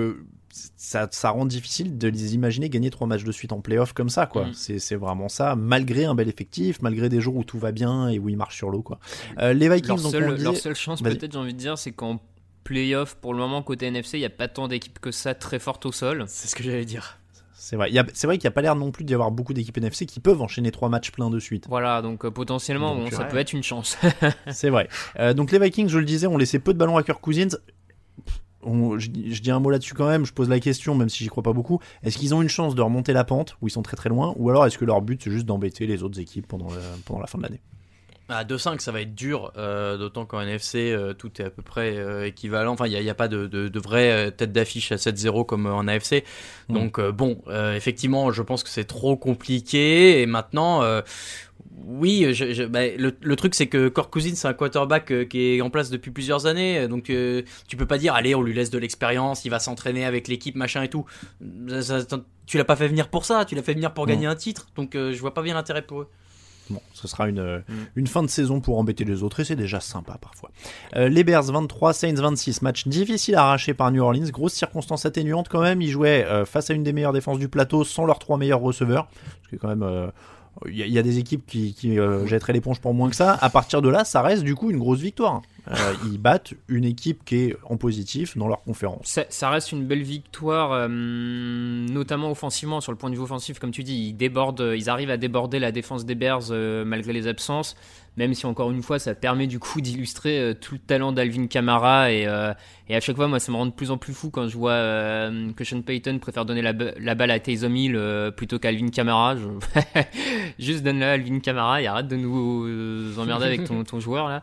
ça, 0.76 1.08
ça 1.10 1.30
rend 1.30 1.46
difficile 1.46 1.96
de 1.96 2.08
les 2.08 2.34
imaginer 2.34 2.68
gagner 2.68 2.90
trois 2.90 3.06
matchs 3.06 3.24
de 3.24 3.32
suite 3.32 3.52
en 3.52 3.60
playoff 3.60 3.92
comme 3.94 4.10
ça, 4.10 4.26
quoi. 4.26 4.46
Mhm. 4.46 4.52
C'est 4.54 4.96
vraiment 4.96 5.28
ça, 5.28 5.56
malgré 5.56 6.04
un 6.04 6.14
bel 6.14 6.28
effectif, 6.28 6.82
malgré 6.82 7.08
des 7.08 7.20
jours 7.20 7.36
où 7.36 7.44
tout 7.44 7.58
va 7.58 7.72
bien 7.72 8.08
et 8.08 8.18
où 8.18 8.28
ils 8.28 8.36
marchent 8.36 8.56
sur 8.56 8.70
l'eau, 8.70 8.82
quoi. 8.82 8.98
Euh, 9.38 9.52
les 9.54 9.68
Vikings, 9.68 9.88
Leur 9.88 10.02
donc 10.02 10.12
seule, 10.12 10.24
on 10.24 10.28
le 10.28 10.32
disait- 10.34 10.44
leur 10.44 10.56
seule 10.56 10.74
chance, 10.74 11.00
peut-être, 11.02 11.32
j'ai 11.32 11.38
envie 11.38 11.54
de 11.54 11.58
dire, 11.58 11.78
c'est 11.78 11.92
qu'en 11.92 12.20
playoff, 12.64 13.14
pour 13.16 13.32
le 13.32 13.40
moment, 13.40 13.62
côté 13.62 13.86
NFC, 13.86 14.18
il 14.18 14.20
n'y 14.20 14.26
a 14.26 14.30
pas 14.30 14.48
tant 14.48 14.68
d'équipes 14.68 14.98
que 14.98 15.10
ça 15.10 15.34
très 15.34 15.58
fortes 15.58 15.86
au 15.86 15.92
sol. 15.92 16.24
C'est 16.28 16.48
ce 16.48 16.54
que 16.54 16.62
j'allais 16.62 16.84
dire. 16.84 17.18
C'est 17.54 17.76
vrai, 17.76 17.90
c'est 18.12 18.26
vrai 18.26 18.38
qu'il 18.38 18.46
n'y 18.48 18.52
a 18.52 18.54
pas 18.54 18.60
l'air 18.62 18.74
non 18.74 18.90
plus 18.90 19.04
d'y 19.04 19.14
avoir 19.14 19.30
beaucoup 19.30 19.54
d'équipes 19.54 19.78
NFC 19.78 20.04
qui 20.04 20.18
peuvent 20.18 20.42
enchaîner 20.42 20.72
trois 20.72 20.88
matchs 20.88 21.12
pleins 21.12 21.30
de 21.30 21.38
suite. 21.38 21.66
Voilà, 21.68 22.02
donc 22.02 22.24
euh, 22.24 22.30
potentiellement, 22.30 22.96
Donc, 22.96 23.10
bon, 23.10 23.16
ça 23.16 23.24
peut 23.24 23.36
être 23.36 23.52
une 23.52 23.62
chance. 23.62 23.96
C'est 24.50 24.68
vrai. 24.68 24.88
Euh, 25.20 25.32
donc 25.32 25.52
les 25.52 25.60
Vikings, 25.60 25.88
je 25.88 25.98
le 25.98 26.04
disais, 26.04 26.26
ont 26.26 26.36
laissé 26.36 26.58
peu 26.58 26.72
de 26.74 26.78
ballons 26.78 26.96
à 26.96 27.02
Kirk 27.04 27.20
Cousins. 27.20 27.56
On- 28.62 28.98
je, 28.98 29.08
dis- 29.10 29.34
je 29.34 29.42
dis 29.42 29.50
un 29.50 29.60
mot 29.60 29.70
là-dessus 29.70 29.94
quand 29.94 30.08
même, 30.08 30.24
je 30.24 30.32
pose 30.32 30.48
la 30.48 30.60
question, 30.60 30.94
même 30.94 31.08
si 31.08 31.24
j'y 31.24 31.28
crois 31.30 31.42
pas 31.42 31.52
beaucoup. 31.52 31.80
Est-ce 32.02 32.18
qu'ils 32.18 32.34
ont 32.34 32.42
une 32.42 32.48
chance 32.48 32.74
de 32.74 32.82
remonter 32.82 33.12
la 33.12 33.24
pente, 33.24 33.56
où 33.60 33.68
ils 33.68 33.72
sont 33.72 33.82
très 33.82 33.96
très 33.96 34.08
loin, 34.08 34.32
ou 34.36 34.50
alors 34.50 34.66
est-ce 34.66 34.78
que 34.78 34.84
leur 34.84 35.02
but 35.02 35.20
c'est 35.22 35.30
juste 35.30 35.46
d'embêter 35.46 35.86
les 35.86 36.02
autres 36.02 36.20
équipes 36.20 36.46
pendant, 36.46 36.68
le- 36.70 36.80
pendant 37.04 37.20
la 37.20 37.26
fin 37.26 37.38
de 37.38 37.42
l'année? 37.44 37.60
À 38.28 38.44
2-5, 38.44 38.80
ça 38.80 38.92
va 38.92 39.02
être 39.02 39.14
dur, 39.14 39.52
euh, 39.58 39.98
d'autant 39.98 40.24
qu'en 40.24 40.40
NFC, 40.40 40.90
euh, 40.92 41.12
tout 41.12 41.42
est 41.42 41.44
à 41.44 41.50
peu 41.50 41.60
près 41.60 41.96
euh, 41.98 42.26
équivalent. 42.26 42.72
Enfin, 42.72 42.86
il 42.86 42.90
n'y 42.90 42.96
a, 42.96 43.00
il 43.00 43.04
y 43.04 43.10
a 43.10 43.14
pas 43.14 43.28
de, 43.28 43.46
de, 43.46 43.68
de 43.68 43.78
vraie 43.80 44.30
tête 44.30 44.52
d'affiche 44.52 44.90
à 44.90 44.96
7-0 44.96 45.44
comme 45.44 45.66
en 45.66 45.86
AFC. 45.86 46.24
Mm. 46.68 46.72
Donc, 46.74 47.00
bon, 47.10 47.42
effectivement, 47.74 48.30
je 48.32 48.40
pense 48.40 48.62
que 48.62 48.70
c'est 48.70 48.84
trop 48.84 49.16
compliqué. 49.16 50.22
Et 50.22 50.26
maintenant, 50.26 50.82
oui, 51.86 52.26
je, 52.34 52.52
je- 52.52 52.62
bah, 52.64 52.86
le, 52.96 53.12
le 53.20 53.36
truc, 53.36 53.54
c'est 53.54 53.66
que 53.66 53.88
Kirk 53.88 54.10
Cousins, 54.12 54.34
c'est 54.34 54.48
un 54.48 54.52
quarterback 54.52 55.10
euh, 55.10 55.24
qui 55.24 55.56
est 55.56 55.60
en 55.62 55.70
place 55.70 55.90
depuis 55.90 56.10
plusieurs 56.10 56.46
années. 56.46 56.86
Donc, 56.88 57.10
euh, 57.10 57.42
tu 57.66 57.76
peux 57.76 57.86
pas 57.86 57.98
dire, 57.98 58.14
allez, 58.14 58.34
on 58.34 58.42
lui 58.42 58.54
laisse 58.54 58.70
de 58.70 58.78
l'expérience, 58.78 59.44
il 59.44 59.48
va 59.50 59.58
s'entraîner 59.58 60.04
avec 60.04 60.28
l'équipe, 60.28 60.54
machin 60.56 60.82
et 60.82 60.88
tout. 60.88 61.04
Ça- 61.68 61.82
ça- 61.82 62.20
tu 62.46 62.58
l'as 62.58 62.64
pas 62.64 62.76
fait 62.76 62.88
venir 62.88 63.08
pour 63.08 63.24
ça, 63.24 63.44
tu 63.44 63.54
l'as 63.54 63.62
fait 63.62 63.74
venir 63.74 63.94
pour 63.94 64.06
Non. 64.06 64.12
gagner 64.12 64.26
un 64.26 64.34
titre. 64.36 64.68
Donc, 64.76 64.94
euh, 64.94 65.12
je 65.12 65.20
vois 65.20 65.32
pas 65.34 65.42
bien 65.42 65.54
l'intérêt 65.54 65.82
pour 65.82 66.02
eux. 66.02 66.08
Bon, 66.70 66.80
ce 66.92 67.08
sera 67.08 67.28
une, 67.28 67.40
euh, 67.40 67.58
Mm. 67.68 67.72
une 67.96 68.06
fin 68.06 68.22
de 68.22 68.28
saison 68.28 68.60
pour 68.60 68.78
embêter 68.78 69.04
les 69.04 69.22
autres, 69.24 69.40
et 69.40 69.44
c'est 69.44 69.56
déjà 69.56 69.80
sympa 69.80 70.16
parfois. 70.20 70.50
Euh, 70.96 71.08
les 71.08 71.24
Bears 71.24 71.42
23, 71.42 71.92
Saints 71.92 72.14
26, 72.14 72.62
match 72.62 72.86
difficile 72.86 73.34
à 73.34 73.42
arracher 73.44 73.74
par 73.74 73.90
New 73.90 74.02
Orleans, 74.02 74.28
grosse 74.30 74.52
circonstance 74.54 75.04
atténuante 75.04 75.48
quand 75.48 75.60
même, 75.60 75.82
ils 75.82 75.90
jouaient 75.90 76.24
euh, 76.24 76.44
face 76.44 76.70
à 76.70 76.74
une 76.74 76.84
des 76.84 76.92
meilleures 76.92 77.12
défenses 77.12 77.38
du 77.40 77.48
plateau 77.48 77.82
sans 77.84 78.04
leurs 78.06 78.18
trois 78.20 78.38
meilleurs 78.38 78.60
receveurs, 78.60 79.06
parce 79.08 79.48
que 79.50 79.56
quand 79.56 79.68
même... 79.68 79.82
euh, 79.82 80.06
il 80.68 80.76
y, 80.76 80.98
a- 80.98 81.02
des 81.02 81.18
équipes 81.18 81.44
qui, 81.46 81.74
qui 81.74 81.98
euh, 81.98 82.26
jetteraient 82.26 82.52
l'éponge 82.52 82.80
pour 82.80 82.94
moins 82.94 83.10
que 83.10 83.16
ça. 83.16 83.38
À 83.40 83.50
partir 83.50 83.82
de 83.82 83.88
là, 83.88 84.04
ça 84.04 84.22
reste 84.22 84.42
du 84.44 84.54
coup 84.54 84.70
une 84.70 84.78
grosse 84.78 85.00
victoire. 85.00 85.42
Euh, 85.70 85.94
ils 86.10 86.18
battent 86.18 86.54
une 86.68 86.84
équipe 86.84 87.24
qui 87.24 87.36
est 87.36 87.56
en 87.68 87.76
positif 87.76 88.36
dans 88.36 88.48
leur 88.48 88.62
conférence. 88.64 89.20
Ça, 89.28 89.50
reste 89.50 89.70
une 89.72 89.84
belle 89.86 90.02
victoire, 90.02 90.72
euh, 90.72 90.88
notamment 90.88 92.30
offensivement, 92.32 92.80
sur 92.80 92.90
le 92.92 92.98
point 92.98 93.10
de 93.10 93.14
vue 93.14 93.22
offensif, 93.22 93.58
comme 93.60 93.70
tu 93.70 93.84
dis, 93.84 94.08
ils 94.08 94.12
débordent, 94.12 94.72
ils 94.76 94.90
arrivent 94.90 95.10
à 95.10 95.16
déborder 95.16 95.58
la 95.60 95.70
défense 95.70 96.04
des 96.04 96.14
Bears 96.16 96.50
euh, 96.50 96.84
malgré 96.84 97.12
les 97.12 97.28
absences, 97.28 97.76
même 98.16 98.34
si 98.34 98.44
encore 98.46 98.70
une 98.72 98.82
fois, 98.82 98.98
ça 98.98 99.14
permet 99.14 99.46
du 99.46 99.58
coup 99.58 99.80
d'illustrer 99.80 100.54
tout 100.60 100.74
le 100.74 100.80
talent 100.80 101.12
d'Alvin 101.12 101.46
Kamara 101.46 102.12
et, 102.12 102.26
à 102.26 103.00
chaque 103.00 103.16
fois, 103.16 103.26
moi, 103.26 103.38
ça 103.40 103.50
me 103.52 103.56
rend 103.56 103.64
de 103.64 103.70
plus 103.72 103.90
en 103.90 103.96
plus 103.96 104.12
fou 104.12 104.28
quand 104.28 104.48
je 104.48 104.56
vois 104.58 105.30
que 105.56 105.64
Sean 105.64 105.80
Payton 105.80 106.18
préfère 106.18 106.44
donner 106.44 106.60
la, 106.60 106.74
ba- 106.74 106.92
la 107.00 107.14
balle 107.14 107.30
à 107.30 107.40
Taysom 107.40 107.74
Hill 107.74 107.98
plutôt 108.36 108.58
qu'Alvin 108.58 108.88
Kamara. 108.90 109.36
Juste 110.58 110.82
donne-la 110.82 111.10
à 111.10 111.12
Alvin 111.14 111.38
Kamara 111.40 111.80
et 111.80 111.86
arrête 111.86 112.08
de 112.08 112.16
nous 112.16 113.18
emmerder 113.18 113.46
avec 113.46 113.64
ton, 113.64 113.82
ton 113.84 113.98
joueur 113.98 114.28
là. 114.28 114.42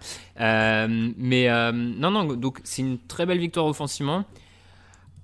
Mais 1.17 1.49
euh, 1.49 1.71
non, 1.71 2.11
non, 2.11 2.25
donc 2.25 2.59
c'est 2.63 2.81
une 2.81 2.97
très 2.99 3.25
belle 3.25 3.39
victoire 3.39 3.65
offensivement. 3.65 4.25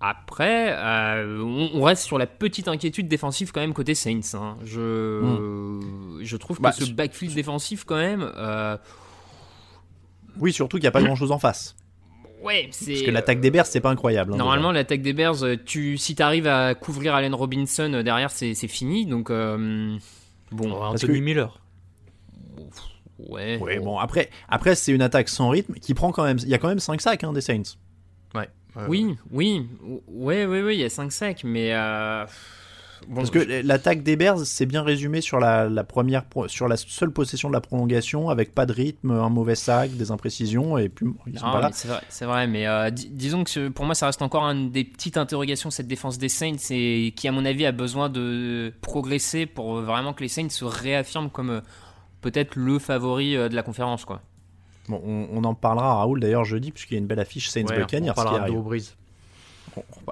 Après, 0.02 0.74
euh, 0.78 1.40
on, 1.42 1.72
on 1.80 1.84
reste 1.84 2.04
sur 2.04 2.18
la 2.18 2.28
petite 2.28 2.68
inquiétude 2.68 3.08
défensive 3.08 3.52
quand 3.52 3.62
même 3.62 3.74
côté 3.74 3.96
Saints. 3.96 4.20
hein. 4.36 4.58
Je, 4.64 5.80
je 6.22 6.38
trouve 6.38 6.58
que 6.58 6.62
Bah, 6.64 6.72
ce 6.74 6.86
su- 6.86 6.94
backfield 6.94 7.34
défensif 7.34 7.86
quand 7.86 7.96
même, 7.96 8.30
euh, 8.38 8.78
Oui, 10.40 10.52
surtout 10.52 10.78
qu'il 10.78 10.84
n'y 10.84 10.88
a 10.90 10.92
pas 10.92 11.02
grand 11.02 11.16
chose 11.16 11.32
en 11.32 11.40
face. 11.40 11.76
ouais, 12.44 12.68
c'est. 12.72 12.92
Parce 12.92 13.02
que 13.04 13.12
l'attaque 13.12 13.40
des 13.40 13.52
Bears, 13.52 13.66
c'est 13.66 13.80
pas 13.80 13.90
incroyable. 13.90 14.34
hein, 14.34 14.38
Normalement, 14.38 14.72
l'attaque 14.74 15.02
des 15.02 15.14
Bears, 15.14 15.38
tu, 15.66 15.98
si 15.98 16.14
tu 16.14 16.22
arrives 16.22 16.48
à 16.48 16.76
couvrir 16.76 17.16
Allen 17.16 17.34
Robinson 17.34 18.02
derrière, 18.04 18.32
c'est 18.32 18.54
c'est 18.54 18.68
fini. 18.68 19.06
Donc, 19.06 19.30
euh, 19.32 19.98
bon, 20.52 20.72
Anthony 20.74 21.20
que- 21.20 21.24
Miller. 21.24 21.62
Ouais. 23.20 23.58
Ouais, 23.60 23.80
bon, 23.80 23.98
après, 23.98 24.30
après 24.50 24.76
c'est 24.76 24.92
une 24.92 25.02
attaque 25.02 25.30
sans 25.30 25.50
rythme 25.50 25.74
qui 25.76 25.94
prend 25.94 26.12
quand 26.12 26.24
même. 26.24 26.38
Il 26.42 26.50
y 26.50 26.54
a 26.54 26.58
quand 26.58 26.68
même 26.70 26.80
5 26.80 27.02
sacs 27.02 27.24
hein, 27.24 27.34
des 27.34 27.42
Saints. 27.42 27.64
Ouais. 28.34 28.50
Euh, 28.78 28.86
Oui, 28.90 29.16
oui, 29.32 29.68
ouais, 30.08 30.46
ouais, 30.46 30.62
ouais, 30.64 30.76
il 30.76 30.82
y 30.82 30.84
a 30.84 30.90
5 30.90 31.12
sacs, 31.12 31.44
mais. 31.46 31.70
euh, 31.74 32.26
bon, 33.08 33.16
Parce 33.22 33.30
que 33.30 33.40
l'attaque 33.66 34.04
des 34.04 34.18
Bears, 34.18 34.40
c'est 34.40 34.66
bien 34.66 34.84
résumé 34.84 35.22
sur 35.22 35.40
la, 35.40 35.70
la 35.70 35.84
première, 35.86 36.24
sur 36.48 36.68
la 36.68 36.76
seule 36.76 37.12
possession 37.12 37.48
de 37.48 37.54
la 37.54 37.62
prolongation, 37.62 38.30
avec 38.30 38.54
pas 38.54 38.66
de 38.66 38.74
rythme, 38.74 39.12
un 39.12 39.30
mauvais 39.30 39.56
sac, 39.56 39.92
des 39.92 40.12
imprécisions, 40.12 40.78
et 40.78 40.90
puis 40.90 41.06
ils 41.28 41.40
sont 41.40 41.46
Ah, 41.48 41.52
pas 41.54 41.62
là. 41.62 41.70
C'est 41.72 41.88
vrai, 41.88 42.02
c'est 42.10 42.26
vrai, 42.26 42.48
mais 42.48 42.68
euh, 42.68 42.90
dis- 42.90 43.08
disons 43.10 43.46
que 43.46 43.70
pour 43.70 43.86
moi, 43.86 43.96
ça 43.96 44.08
reste 44.08 44.22
encore 44.22 44.44
une 44.44 44.72
des 44.72 44.84
petites 44.84 45.16
interrogations 45.16 45.70
cette 45.72 45.88
défense 45.88 46.18
des 46.18 46.28
Saints, 46.30 46.58
et 46.72 47.14
qui, 47.16 47.30
à 47.30 47.32
mon 47.32 47.46
avis, 47.46 47.66
a 47.66 47.72
besoin 47.72 48.10
de 48.10 48.74
progresser 48.82 49.46
pour 49.46 49.80
vraiment 49.82 50.12
que 50.14 50.22
les 50.24 50.30
Saints 50.30 50.50
se 50.50 50.66
réaffirment 50.66 51.30
comme 51.30 51.50
euh, 51.50 51.62
peut-être 52.26 52.56
le 52.56 52.80
favori 52.80 53.38
euh, 53.38 53.50
de 53.50 53.56
la 53.56 53.62
conférence, 53.62 54.04
quoi. 54.04 54.22
Bon, 54.90 55.00
on, 55.06 55.28
on 55.32 55.44
en 55.44 55.54
parlera, 55.54 55.96
Raoul, 55.96 56.20
d'ailleurs, 56.20 56.44
jeudi, 56.44 56.72
puisqu'il 56.72 56.96
y 56.96 56.98
a 56.98 57.00
une 57.00 57.06
belle 57.06 57.20
affiche 57.20 57.50
Saints 57.50 57.66
Ouais, 57.66 57.78
Buccaneers 57.78 58.10
on 58.10 58.14
qui 58.14 58.24
parlera 58.24 58.50
de 58.50 58.58
Brees. 58.58 58.96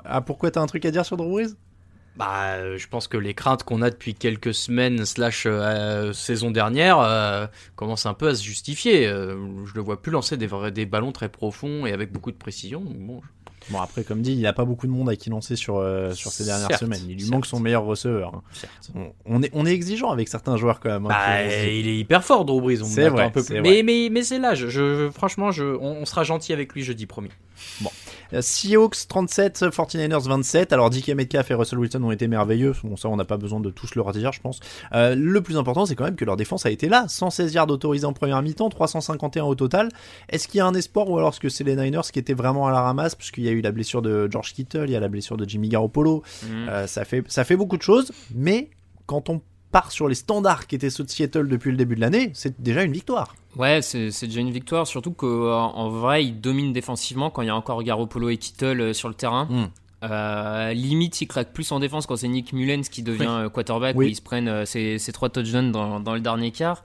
Ah, 0.05 0.22
pourquoi 0.22 0.51
t'as 0.51 0.61
un 0.61 0.68
truc 0.68 0.86
à 0.86 0.91
dire 0.91 1.05
sur 1.05 1.18
Drew 1.18 1.30
Brees? 1.30 1.55
Bah, 2.16 2.53
euh, 2.57 2.78
je 2.78 2.88
pense 2.88 3.07
que 3.07 3.18
les 3.18 3.34
craintes 3.34 3.64
qu'on 3.64 3.82
a 3.82 3.89
depuis 3.89 4.14
quelques 4.14 4.53
semaines 4.53 5.03
slash 5.05 5.45
euh, 5.47 6.14
saison 6.14 6.51
dernière 6.51 6.99
euh, 6.99 7.47
commencent 7.76 8.05
un 8.05 8.14
peu 8.14 8.28
à 8.28 8.36
se 8.36 8.43
justifier. 8.43 9.07
Euh, 9.07 9.66
je 9.66 9.74
le 9.74 9.82
vois 9.82 9.99
plus 9.99 10.11
lancer 10.11 10.38
des, 10.38 10.45
vrais, 10.45 10.72
des 10.72 10.86
ballons 10.86 11.11
très 11.11 11.30
profonds 11.30 11.88
et 11.88 11.91
avec 11.91 12.11
beaucoup 12.11 12.32
de 12.32 12.38
précision. 12.38 12.82
donc 12.82 12.97
Bon, 12.99 13.22
Bon, 13.70 13.80
après, 13.82 14.03
comme 14.03 14.22
dit, 14.22 14.34
il 14.34 14.45
a 14.45 14.53
pas 14.53 14.66
beaucoup 14.66 14.88
de 14.88 14.91
monde 14.91 15.09
à 15.09 15.16
qui 15.16 15.30
lancer 15.30 15.55
sur, 15.55 15.78
euh, 15.78 16.11
sur 16.14 16.32
ces 16.32 16.45
dernières 16.45 16.68
Certes, 16.68 16.82
semaines. 16.82 17.01
Il 17.07 17.14
lui 17.14 17.22
certes. 17.22 17.32
manque 17.34 17.45
son 17.45 17.59
meilleur 17.59 17.84
receveur. 17.84 18.36
hein. 18.36 18.41
On, 18.95 19.11
on 19.26 19.41
est, 19.43 19.49
on 19.53 19.66
est 19.66 19.72
exigeant 19.72 20.11
avec 20.11 20.28
certains 20.28 20.57
joueurs 20.57 20.80
quand 20.80 20.89
même. 20.89 21.05
hein, 21.05 21.09
Bah, 21.09 21.47
qui- 21.47 21.80
il 21.80 21.88
est 21.88 21.97
hyper 21.97 22.24
fort, 22.24 22.45
Drew 22.45 22.61
Brees. 22.61 22.82
On 22.82 22.86
vrai, 22.86 23.24
un 23.24 23.30
peu 23.30 23.43
plus. 23.43 23.61
Mais, 23.61 23.82
mais, 23.84 24.09
mais 24.11 24.24
c'est 24.24 24.39
là. 24.39 24.53
Je, 24.55 24.68
je- 24.68 25.09
franchement, 25.11 25.51
je, 25.51 25.64
on, 25.64 25.97
on 26.01 26.05
sera 26.05 26.24
gentil 26.24 26.51
avec 26.53 26.74
lui 26.74 26.84
jeudi, 26.84 27.05
promis. 27.05 27.30
Euh, 28.34 28.41
Seahawks 28.41 29.08
37, 29.08 29.66
49ers 29.70 30.28
27. 30.28 30.74
Alors 30.74 30.89
DK 30.89 31.10
Metcalf 31.10 31.51
et 31.51 31.54
Russell 31.54 31.80
Wilson 31.80 32.04
ont 32.04 32.12
été 32.12 32.28
merveilleux. 32.28 32.74
Bon, 32.84 32.95
ça, 32.97 33.10
on 33.10 33.16
n'a 33.16 33.26
pas 33.26 33.38
besoin 33.38 33.60
de 33.60 33.70
tous 33.70 33.95
le 33.95 34.01
redire, 34.01 34.32
je 34.32 34.41
pense. 34.41 34.60
Euh, 34.93 35.16
le 35.16 35.41
plus 35.41 35.58
important, 35.58 35.86
c'est 35.86 35.95
quand 35.95 36.06
même 36.06 36.16
que 36.16 36.26
leur 36.26 36.38
défense 36.38 36.66
a 36.66 36.72
été 36.72 36.89
là. 36.89 37.06
116 37.08 37.54
yards 37.54 37.70
autorisés 37.70 38.06
en 38.06 38.14
première 38.14 38.41
mi-temps, 38.41 38.70
351 38.70 39.43
au 39.43 39.56
total. 39.56 39.89
Est-ce 40.30 40.47
qu'il 40.47 40.58
y 40.58 40.62
a 40.62 40.66
un 40.66 40.74
espoir 40.74 41.10
ou 41.10 41.18
alors 41.18 41.30
est-ce 41.30 41.39
que 41.39 41.49
c'est 41.49 41.64
les 41.64 41.76
Niners 41.76 42.01
qui 42.12 42.20
étaient 42.20 42.34
vraiment 42.34 42.68
à 42.68 42.72
la 42.72 42.82
ramasse? 42.82 43.16
Puisqu'il 43.16 43.43
y 43.43 43.49
a 43.49 43.51
eu 43.51 43.62
la 43.62 43.72
blessure 43.72 44.01
de 44.01 44.28
George 44.32 44.54
Kittle, 44.54 44.86
il 44.86 44.91
y 44.91 44.95
a 44.95 44.99
la 44.99 45.10
blessure 45.10 45.38
de 45.38 45.47
Jimmy 45.47 45.70
Garoppolo. 45.70 46.24
Mhm. 46.43 46.70
Euh, 46.70 46.88
ça, 46.88 47.06
fait, 47.06 47.24
ça 47.28 47.43
fait 47.43 47.56
beaucoup 47.56 47.78
de 47.78 47.84
choses. 47.84 48.12
Mais 48.34 48.70
quand 49.06 49.30
on 49.30 49.41
part 49.74 49.91
sur 49.91 50.07
les 50.07 50.15
standards 50.15 50.67
qui 50.67 50.76
étaient 50.76 50.91
ceux 50.91 51.03
de 51.03 51.09
Seattle 51.09 51.49
depuis 51.49 51.71
le 51.71 51.78
début 51.78 51.95
de 51.95 52.01
l'année, 52.01 52.32
c'est 52.34 52.61
déjà 52.61 52.84
une 52.84 52.93
victoire. 52.93 53.36
Ouais, 53.57 53.82
c'est 53.82 54.09
déjà 54.21 54.39
une 54.39 54.51
victoire, 54.51 54.88
surtout 54.88 55.11
qu'en 55.11 55.74
en 55.74 55.89
vrai, 55.89 56.24
ils 56.24 56.39
dominent 56.39 56.71
défensivement 56.71 57.32
quand 57.32 57.41
il 57.41 57.47
y 57.47 57.49
a 57.49 57.55
encore 57.55 57.84
Garoppolo 57.84 58.30
et 58.30 58.38
Kittle 58.38 58.80
euh, 58.80 58.93
sur 58.93 59.09
le 59.09 59.15
terrain. 59.15 59.45
Mm. 59.49 59.69
Euh, 60.03 60.74
limite, 60.74 61.19
il 61.21 61.28
craque 61.28 61.53
plus 61.53 61.71
en 61.71 61.80
défense 61.80 62.05
quand 62.05 62.15
c'est 62.15 62.28
Nick 62.28 62.53
Mullens 62.53 62.84
qui 62.84 63.03
devient 63.03 63.49
quarterback, 63.51 63.95
où 63.95 64.03
ils 64.03 64.15
se 64.15 64.21
prennent 64.21 64.65
ses, 64.65 64.99
trois 65.11 65.30
touchdowns 65.30 65.71
dans, 65.71 65.99
dans, 65.99 66.13
le 66.13 66.19
dernier 66.19 66.51
quart. 66.51 66.84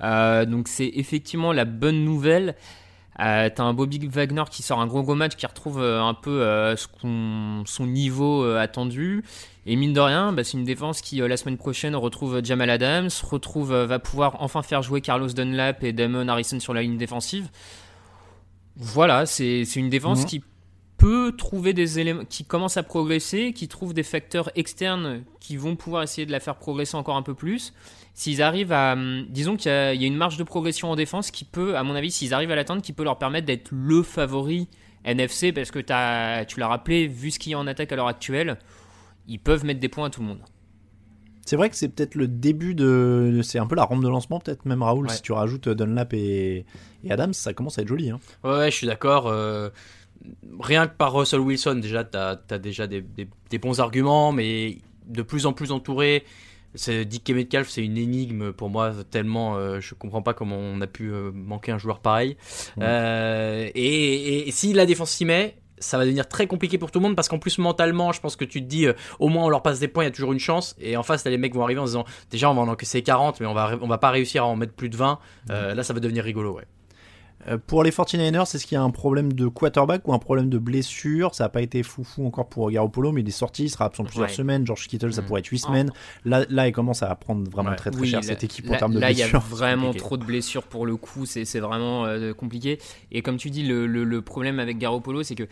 donc 0.00 0.68
c'est 0.68 0.90
effectivement 0.94 1.52
la 1.52 1.64
bonne 1.64 2.04
nouvelle. 2.04 2.56
Euh, 3.20 3.48
T'as 3.54 3.62
un 3.62 3.74
Bobby 3.74 4.08
Wagner 4.08 4.42
qui 4.50 4.62
sort 4.62 4.80
un 4.80 4.86
gros 4.86 5.02
gros 5.02 5.14
match 5.14 5.36
qui 5.36 5.46
retrouve 5.46 5.80
un 5.80 6.14
peu 6.14 6.74
son 7.04 7.86
niveau 7.86 8.44
attendu. 8.44 9.22
Et 9.66 9.76
mine 9.76 9.92
de 9.92 10.00
rien, 10.00 10.32
bah, 10.32 10.44
c'est 10.44 10.58
une 10.58 10.64
défense 10.64 11.00
qui 11.00 11.16
la 11.16 11.36
semaine 11.36 11.56
prochaine 11.56 11.96
retrouve 11.96 12.44
Jamal 12.44 12.68
Adams, 12.68 13.08
retrouve, 13.22 13.74
va 13.74 13.98
pouvoir 13.98 14.36
enfin 14.40 14.62
faire 14.62 14.82
jouer 14.82 15.00
Carlos 15.00 15.28
Dunlap 15.28 15.82
et 15.84 15.92
Damon 15.92 16.28
Harrison 16.28 16.60
sur 16.60 16.74
la 16.74 16.82
ligne 16.82 16.98
défensive. 16.98 17.48
Voilà, 18.76 19.24
c'est 19.24 19.62
une 19.76 19.88
défense 19.88 20.22
mhm. 20.22 20.26
qui 20.26 20.42
peut 20.96 21.34
trouver 21.36 21.72
des 21.72 21.98
éléments, 21.98 22.24
qui 22.24 22.44
commence 22.44 22.76
à 22.76 22.82
progresser, 22.82 23.52
qui 23.52 23.68
trouve 23.68 23.94
des 23.94 24.02
facteurs 24.02 24.50
externes 24.54 25.24
qui 25.40 25.56
vont 25.56 25.76
pouvoir 25.76 26.02
essayer 26.02 26.26
de 26.26 26.32
la 26.32 26.40
faire 26.40 26.56
progresser 26.56 26.96
encore 26.96 27.16
un 27.16 27.22
peu 27.22 27.34
plus. 27.34 27.72
S'ils 28.14 28.42
arrivent 28.42 28.72
à, 28.72 28.92
hum, 28.92 29.26
disons 29.28 29.56
qu'il 29.56 29.70
y, 29.70 30.04
a 30.04 30.06
une 30.06 30.16
marge 30.16 30.36
de 30.36 30.44
progression 30.44 30.90
en 30.90 30.96
défense 30.96 31.30
qui 31.30 31.44
peut, 31.44 31.76
à 31.76 31.82
mon 31.82 31.94
avis, 31.94 32.10
s'ils 32.10 32.32
arrivent 32.32 32.52
à 32.52 32.56
l'atteindre, 32.56 32.82
qui 32.82 32.92
peut 32.92 33.04
leur 33.04 33.18
permettre 33.18 33.46
d'être 33.46 33.70
le 33.72 34.02
favori 34.02 34.68
NFC 35.04 35.52
parce 35.52 35.70
que 35.70 35.80
as, 35.92 36.44
tu 36.46 36.60
l'as 36.60 36.68
rappelé, 36.68 37.06
vu 37.06 37.30
ce 37.30 37.38
qu'il 37.38 37.52
y 37.52 37.54
a 37.54 37.58
en 37.58 37.66
attaque 37.66 37.92
à 37.92 37.96
l'heure 37.96 38.08
actuelle, 38.08 38.58
ils 39.26 39.38
peuvent 39.38 39.64
mettre 39.64 39.80
des 39.80 39.88
points 39.88 40.06
à 40.06 40.10
tout 40.10 40.20
le 40.20 40.26
monde. 40.26 40.40
C'est 41.46 41.56
vrai 41.56 41.68
que 41.68 41.76
c'est 41.76 41.88
peut-être 41.88 42.14
le 42.14 42.26
début 42.26 42.74
de. 42.74 43.40
C'est 43.42 43.58
un 43.58 43.66
peu 43.66 43.74
la 43.74 43.84
rampe 43.84 44.02
de 44.02 44.08
lancement, 44.08 44.40
peut-être 44.40 44.64
même 44.64 44.82
Raoul, 44.82 45.10
si 45.10 45.20
tu 45.20 45.32
rajoutes 45.32 45.68
Dunlap 45.68 46.14
et, 46.14 46.64
et 47.04 47.10
Adams, 47.10 47.34
ça 47.34 47.52
commence 47.52 47.78
à 47.78 47.82
être 47.82 47.88
joli. 47.88 48.10
Hein. 48.10 48.18
Ouais, 48.42 48.70
je 48.70 48.76
suis 48.76 48.86
d'accord. 48.86 49.26
Euh, 49.26 49.68
rien 50.58 50.86
que 50.86 50.96
par 50.96 51.12
Russell 51.12 51.40
Wilson, 51.40 51.76
déjà, 51.76 52.02
tu 52.02 52.16
as, 52.16 52.58
déjà 52.58 52.86
des, 52.86 53.04
bons 53.58 53.80
arguments, 53.80 54.32
mais 54.32 54.78
de 55.06 55.22
plus 55.22 55.44
en 55.44 55.52
plus 55.52 55.70
entouré. 55.70 56.24
Dick 56.74 57.30
Metcalf, 57.30 57.68
c'est 57.68 57.84
une 57.84 57.98
énigme 57.98 58.52
pour 58.52 58.68
moi, 58.68 58.92
tellement 59.08 59.56
euh, 59.56 59.78
je 59.78 59.94
comprends 59.94 60.22
pas 60.22 60.34
comment 60.34 60.56
on 60.56 60.80
a 60.80 60.88
pu 60.88 61.12
euh, 61.12 61.30
manquer 61.32 61.70
un 61.70 61.78
joueur 61.78 62.00
pareil. 62.00 62.36
et, 62.80 62.84
et, 63.76 64.48
et, 64.48 64.50
si 64.50 64.72
la 64.72 64.84
défense 64.84 65.12
s'y 65.12 65.24
met, 65.24 65.56
ça 65.78 65.98
va 65.98 66.04
devenir 66.04 66.28
très 66.28 66.46
compliqué 66.46 66.78
pour 66.78 66.90
tout 66.90 66.98
le 66.98 67.04
monde 67.04 67.16
parce 67.16 67.28
qu'en 67.28 67.38
plus 67.38 67.58
mentalement 67.58 68.12
je 68.12 68.20
pense 68.20 68.36
que 68.36 68.44
tu 68.44 68.62
te 68.62 68.66
dis 68.66 68.86
euh, 68.86 68.94
au 69.18 69.28
moins 69.28 69.44
on 69.44 69.48
leur 69.48 69.62
passe 69.62 69.80
des 69.80 69.88
points 69.88 70.04
il 70.04 70.06
y 70.06 70.08
a 70.08 70.12
toujours 70.12 70.32
une 70.32 70.38
chance. 70.38 70.74
Et 70.80 70.96
en 70.96 71.02
face 71.02 71.24
les 71.24 71.38
mecs 71.38 71.54
vont 71.54 71.62
arriver 71.62 71.80
en 71.80 71.84
disant 71.84 72.04
déjà 72.30 72.50
on 72.50 72.54
va 72.54 72.62
en 72.62 72.68
encaisser 72.68 73.02
40 73.02 73.40
mais 73.40 73.46
on 73.46 73.54
va 73.54 73.76
on 73.80 73.88
va 73.88 73.98
pas 73.98 74.10
réussir 74.10 74.44
à 74.44 74.46
en 74.46 74.56
mettre 74.56 74.74
plus 74.74 74.88
de 74.88 74.96
20 74.96 75.18
euh, 75.50 75.74
là 75.74 75.82
ça 75.82 75.92
va 75.92 76.00
devenir 76.00 76.24
rigolo 76.24 76.52
ouais 76.52 76.64
pour 77.66 77.82
les 77.82 77.90
49ers, 77.90 78.42
est-ce 78.42 78.66
qu'il 78.66 78.76
y 78.76 78.78
a 78.78 78.82
un 78.82 78.90
problème 78.90 79.32
de 79.32 79.46
quarterback 79.46 80.06
ou 80.08 80.12
un 80.12 80.18
problème 80.18 80.48
de 80.48 80.58
blessure? 80.58 81.34
Ça 81.34 81.44
n'a 81.44 81.48
pas 81.48 81.62
été 81.62 81.82
foufou 81.82 82.26
encore 82.26 82.48
pour 82.48 82.70
Garoppolo, 82.70 83.12
mais 83.12 83.20
il 83.20 83.28
est 83.28 83.32
sorti, 83.32 83.64
il 83.64 83.70
sera 83.70 83.86
absent 83.86 84.04
plusieurs 84.04 84.30
semaines. 84.30 84.66
George 84.66 84.86
Kittle, 84.88 85.12
ça 85.12 85.22
mm. 85.22 85.26
pourrait 85.26 85.40
être 85.40 85.48
8 85.48 85.58
semaines. 85.58 85.92
Là, 86.24 86.44
là, 86.48 86.68
il 86.68 86.72
commence 86.72 87.02
à 87.02 87.14
prendre 87.14 87.48
vraiment 87.50 87.74
très 87.74 87.90
très 87.90 88.06
cher 88.06 88.24
cette 88.24 88.44
équipe 88.44 88.70
en 88.70 88.76
termes 88.76 88.94
de 88.94 88.98
blessures. 88.98 89.24
Là, 89.24 89.28
il 89.28 89.32
y 89.32 89.36
a 89.36 89.38
vraiment 89.38 89.92
trop 89.92 90.16
de 90.16 90.24
blessures 90.24 90.64
pour 90.64 90.86
le 90.86 90.96
coup, 90.96 91.26
c'est 91.26 91.60
vraiment 91.60 92.06
compliqué. 92.36 92.78
Et 93.12 93.22
comme 93.22 93.36
tu 93.36 93.50
dis, 93.50 93.62
le, 93.62 93.86
le, 93.86 94.04
le 94.04 94.22
problème 94.22 94.58
avec 94.58 94.78
Garoppolo, 94.78 95.22
c'est 95.22 95.34
que 95.34 95.48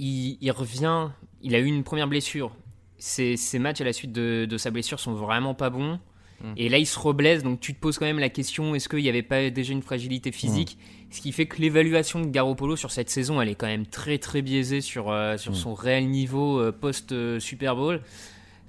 il, 0.00 0.50
revient, 0.50 1.08
il 1.42 1.54
a 1.54 1.58
eu 1.58 1.66
une 1.66 1.84
première 1.84 2.08
blessure. 2.08 2.56
Ses, 2.98 3.36
matchs 3.58 3.80
à 3.80 3.84
la 3.84 3.92
suite 3.92 4.12
de, 4.12 4.56
sa 4.56 4.70
blessure 4.70 5.00
sont 5.00 5.14
vraiment 5.14 5.54
pas 5.54 5.70
bons. 5.70 5.98
Mm. 6.42 6.52
Et 6.56 6.68
là, 6.68 6.78
il 6.78 6.86
se 6.86 6.98
reblesse, 6.98 7.42
donc 7.42 7.60
tu 7.60 7.74
te 7.74 7.80
poses 7.80 7.98
quand 7.98 8.06
même 8.06 8.18
la 8.18 8.28
question 8.28 8.74
est-ce 8.74 8.88
qu'il 8.88 9.02
n'y 9.02 9.08
avait 9.08 9.22
pas 9.22 9.50
déjà 9.50 9.72
une 9.72 9.82
fragilité 9.82 10.32
physique 10.32 10.78
mm. 10.78 11.12
Ce 11.12 11.20
qui 11.20 11.32
fait 11.32 11.46
que 11.46 11.60
l'évaluation 11.60 12.20
de 12.20 12.26
Garoppolo 12.26 12.76
sur 12.76 12.90
cette 12.90 13.10
saison, 13.10 13.40
elle 13.40 13.48
est 13.48 13.54
quand 13.54 13.66
même 13.66 13.86
très 13.86 14.18
très 14.18 14.42
biaisée 14.42 14.80
sur, 14.80 15.10
euh, 15.10 15.36
sur 15.36 15.52
mm. 15.52 15.56
son 15.56 15.74
réel 15.74 16.08
niveau 16.08 16.60
euh, 16.60 16.72
post-Super 16.72 17.76
Bowl. 17.76 18.00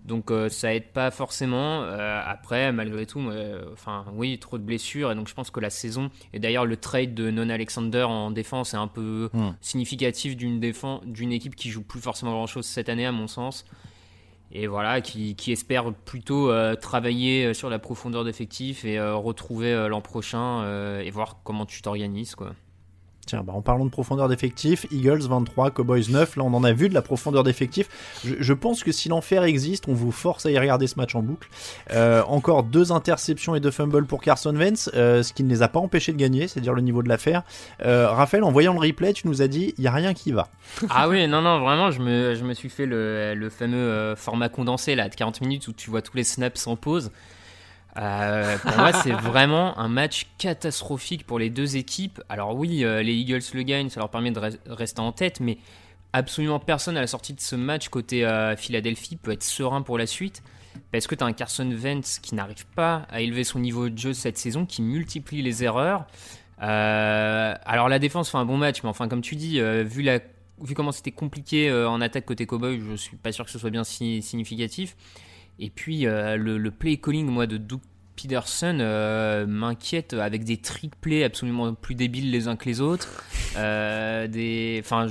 Donc 0.03 0.31
euh, 0.31 0.49
ça 0.49 0.73
aide 0.73 0.87
pas 0.87 1.11
forcément. 1.11 1.83
Euh, 1.83 2.21
après, 2.25 2.71
malgré 2.71 3.05
tout, 3.05 3.21
enfin 3.71 4.05
oui, 4.15 4.39
trop 4.39 4.57
de 4.57 4.63
blessures 4.63 5.11
et 5.11 5.15
donc 5.15 5.27
je 5.27 5.35
pense 5.35 5.51
que 5.51 5.59
la 5.59 5.69
saison 5.69 6.09
et 6.33 6.39
d'ailleurs 6.39 6.65
le 6.65 6.75
trade 6.75 7.13
de 7.13 7.29
Non 7.29 7.49
Alexander 7.49 8.03
en 8.03 8.31
défense 8.31 8.73
est 8.73 8.77
un 8.77 8.87
peu 8.87 9.29
significatif 9.61 10.35
d'une 10.35 10.59
défense 10.59 11.01
d'une 11.05 11.31
équipe 11.31 11.55
qui 11.55 11.69
joue 11.69 11.83
plus 11.83 12.01
forcément 12.01 12.31
grand 12.31 12.47
chose 12.47 12.65
cette 12.65 12.89
année 12.89 13.05
à 13.05 13.11
mon 13.11 13.27
sens. 13.27 13.63
Et 14.53 14.67
voilà, 14.67 15.01
qui, 15.01 15.35
qui 15.35 15.51
espère 15.51 15.93
plutôt 15.93 16.51
euh, 16.51 16.75
travailler 16.75 17.53
sur 17.53 17.69
la 17.69 17.79
profondeur 17.79 18.23
d'effectifs 18.23 18.85
et 18.85 18.99
retrouver 18.99 19.87
l'an 19.87 20.01
prochain 20.01 20.99
et 20.99 21.09
voir 21.11 21.39
comment 21.43 21.65
tu 21.65 21.81
t'organises 21.81 22.35
quoi. 22.35 22.53
Tiens, 23.25 23.43
bah 23.45 23.53
en 23.55 23.61
parlant 23.61 23.85
de 23.85 23.91
profondeur 23.91 24.27
d'effectif, 24.27 24.87
Eagles 24.91 25.21
23, 25.21 25.71
Cowboys 25.71 26.09
9, 26.09 26.37
là 26.37 26.43
on 26.43 26.53
en 26.53 26.63
a 26.63 26.73
vu 26.73 26.89
de 26.89 26.93
la 26.93 27.03
profondeur 27.03 27.43
d'effectif. 27.43 27.87
Je, 28.25 28.53
pense 28.53 28.83
que 28.83 28.91
si 28.91 29.09
l'enfer 29.09 29.43
existe, 29.43 29.87
on 29.87 29.93
vous 29.93 30.11
force 30.11 30.45
à 30.47 30.51
y 30.51 30.57
regarder 30.57 30.87
ce 30.87 30.95
match 30.95 31.13
en 31.13 31.21
boucle. 31.21 31.47
Euh, 31.91 32.23
encore 32.27 32.63
deux 32.63 32.91
interceptions 32.91 33.55
et 33.55 33.59
deux 33.59 33.69
fumbles 33.69 34.05
pour 34.05 34.21
Carson 34.21 34.55
Wentz, 34.55 34.89
euh, 34.95 35.21
ce 35.21 35.33
qui 35.33 35.43
ne 35.43 35.49
les 35.49 35.61
a 35.61 35.67
pas 35.67 35.79
empêchés 35.79 36.11
de 36.13 36.17
gagner, 36.17 36.47
c'est-à-dire 36.47 36.73
le 36.73 36.81
niveau 36.81 37.03
de 37.03 37.09
l'affaire. 37.09 37.43
Euh, 37.85 38.09
Raphaël, 38.09 38.43
en 38.43 38.51
voyant 38.51 38.73
le 38.73 38.79
replay, 38.79 39.13
tu 39.13 39.27
nous 39.27 39.41
as 39.41 39.47
dit, 39.47 39.75
il 39.77 39.81
n'y 39.81 39.87
a 39.87 39.91
rien 39.91 40.13
qui 40.13 40.31
va. 40.31 40.47
Ah 40.89 41.07
oui, 41.07 41.27
non, 41.27 41.41
non, 41.41 41.59
vraiment, 41.59 41.89
je 41.89 42.01
me, 42.01 42.35
je 42.35 42.43
me 42.43 42.53
suis 42.53 42.69
fait 42.69 42.85
le, 42.85 43.33
le 43.33 43.49
fameux 43.49 44.13
format 44.15 44.49
condensé 44.49 44.95
là, 44.95 45.09
de 45.09 45.15
40 45.15 45.41
minutes 45.41 45.67
où 45.67 45.73
tu 45.73 45.89
vois 45.89 46.01
tous 46.01 46.17
les 46.17 46.23
snaps 46.23 46.59
sans 46.59 46.75
pause. 46.75 47.11
Euh, 47.97 48.57
pour 48.57 48.77
moi, 48.77 48.93
c'est 48.93 49.11
vraiment 49.11 49.77
un 49.77 49.87
match 49.87 50.27
catastrophique 50.37 51.25
pour 51.25 51.39
les 51.39 51.49
deux 51.49 51.77
équipes. 51.77 52.21
Alors 52.29 52.55
oui, 52.55 52.83
euh, 52.83 53.01
les 53.01 53.13
Eagles 53.13 53.41
le 53.53 53.63
gagnent, 53.63 53.89
ça 53.89 53.99
leur 53.99 54.09
permet 54.09 54.31
de 54.31 54.39
rester 54.67 55.01
en 55.01 55.11
tête, 55.11 55.39
mais 55.39 55.57
absolument 56.13 56.59
personne 56.59 56.97
à 56.97 57.01
la 57.01 57.07
sortie 57.07 57.33
de 57.33 57.41
ce 57.41 57.55
match 57.55 57.89
côté 57.89 58.25
euh, 58.25 58.55
Philadelphie 58.55 59.17
peut 59.17 59.31
être 59.31 59.43
serein 59.43 59.81
pour 59.81 59.97
la 59.97 60.07
suite. 60.07 60.43
Parce 60.93 61.05
que 61.05 61.15
tu 61.15 61.23
as 61.23 61.27
un 61.27 61.33
Carson 61.33 61.69
Wentz 61.69 62.19
qui 62.19 62.33
n'arrive 62.33 62.65
pas 62.75 63.05
à 63.09 63.19
élever 63.19 63.43
son 63.43 63.59
niveau 63.59 63.89
de 63.89 63.97
jeu 63.97 64.13
cette 64.13 64.37
saison, 64.37 64.65
qui 64.65 64.81
multiplie 64.81 65.41
les 65.41 65.65
erreurs. 65.65 66.05
alors 66.59 67.89
la 67.89 67.99
défense 67.99 68.29
fait 68.29 68.37
un 68.37 68.45
bon 68.45 68.55
match, 68.55 68.81
mais 68.83 68.89
enfin 68.89 69.09
comme 69.09 69.21
tu 69.21 69.35
dis, 69.35 69.59
vu, 69.59 70.05
comment 70.73 70.93
c'était 70.93 71.11
compliqué 71.11 71.69
en 71.69 71.99
attaque 71.99 72.25
côté 72.25 72.45
Cowboy, 72.45 72.81
je 72.89 72.95
suis 72.95 73.17
pas 73.17 73.33
sûr 73.33 73.43
que 73.43 73.51
ce 73.51 73.59
soit 73.59 73.69
bien 73.69 73.83
si 73.83 74.21
significatif. 74.21 74.95
Et 75.61 75.69
puis 75.69 76.07
euh, 76.07 76.37
le, 76.37 76.71
play 76.71 76.97
calling 76.97 77.27
moi 77.27 77.45
de 77.45 77.57
Doug 77.57 77.81
Peterson 78.15 78.79
euh, 78.81 79.45
m'inquiète 79.45 80.13
avec 80.13 80.43
des 80.43 80.57
trick 80.57 80.95
plays 80.99 81.23
absolument 81.23 81.75
plus 81.75 81.93
débiles 81.93 82.31
les 82.31 82.47
uns 82.47 82.55
que 82.55 82.65
les 82.65 82.81
autres. 82.81 83.23
Euh, 83.55 84.27
des, 84.27 84.81
enfin, 84.83 85.07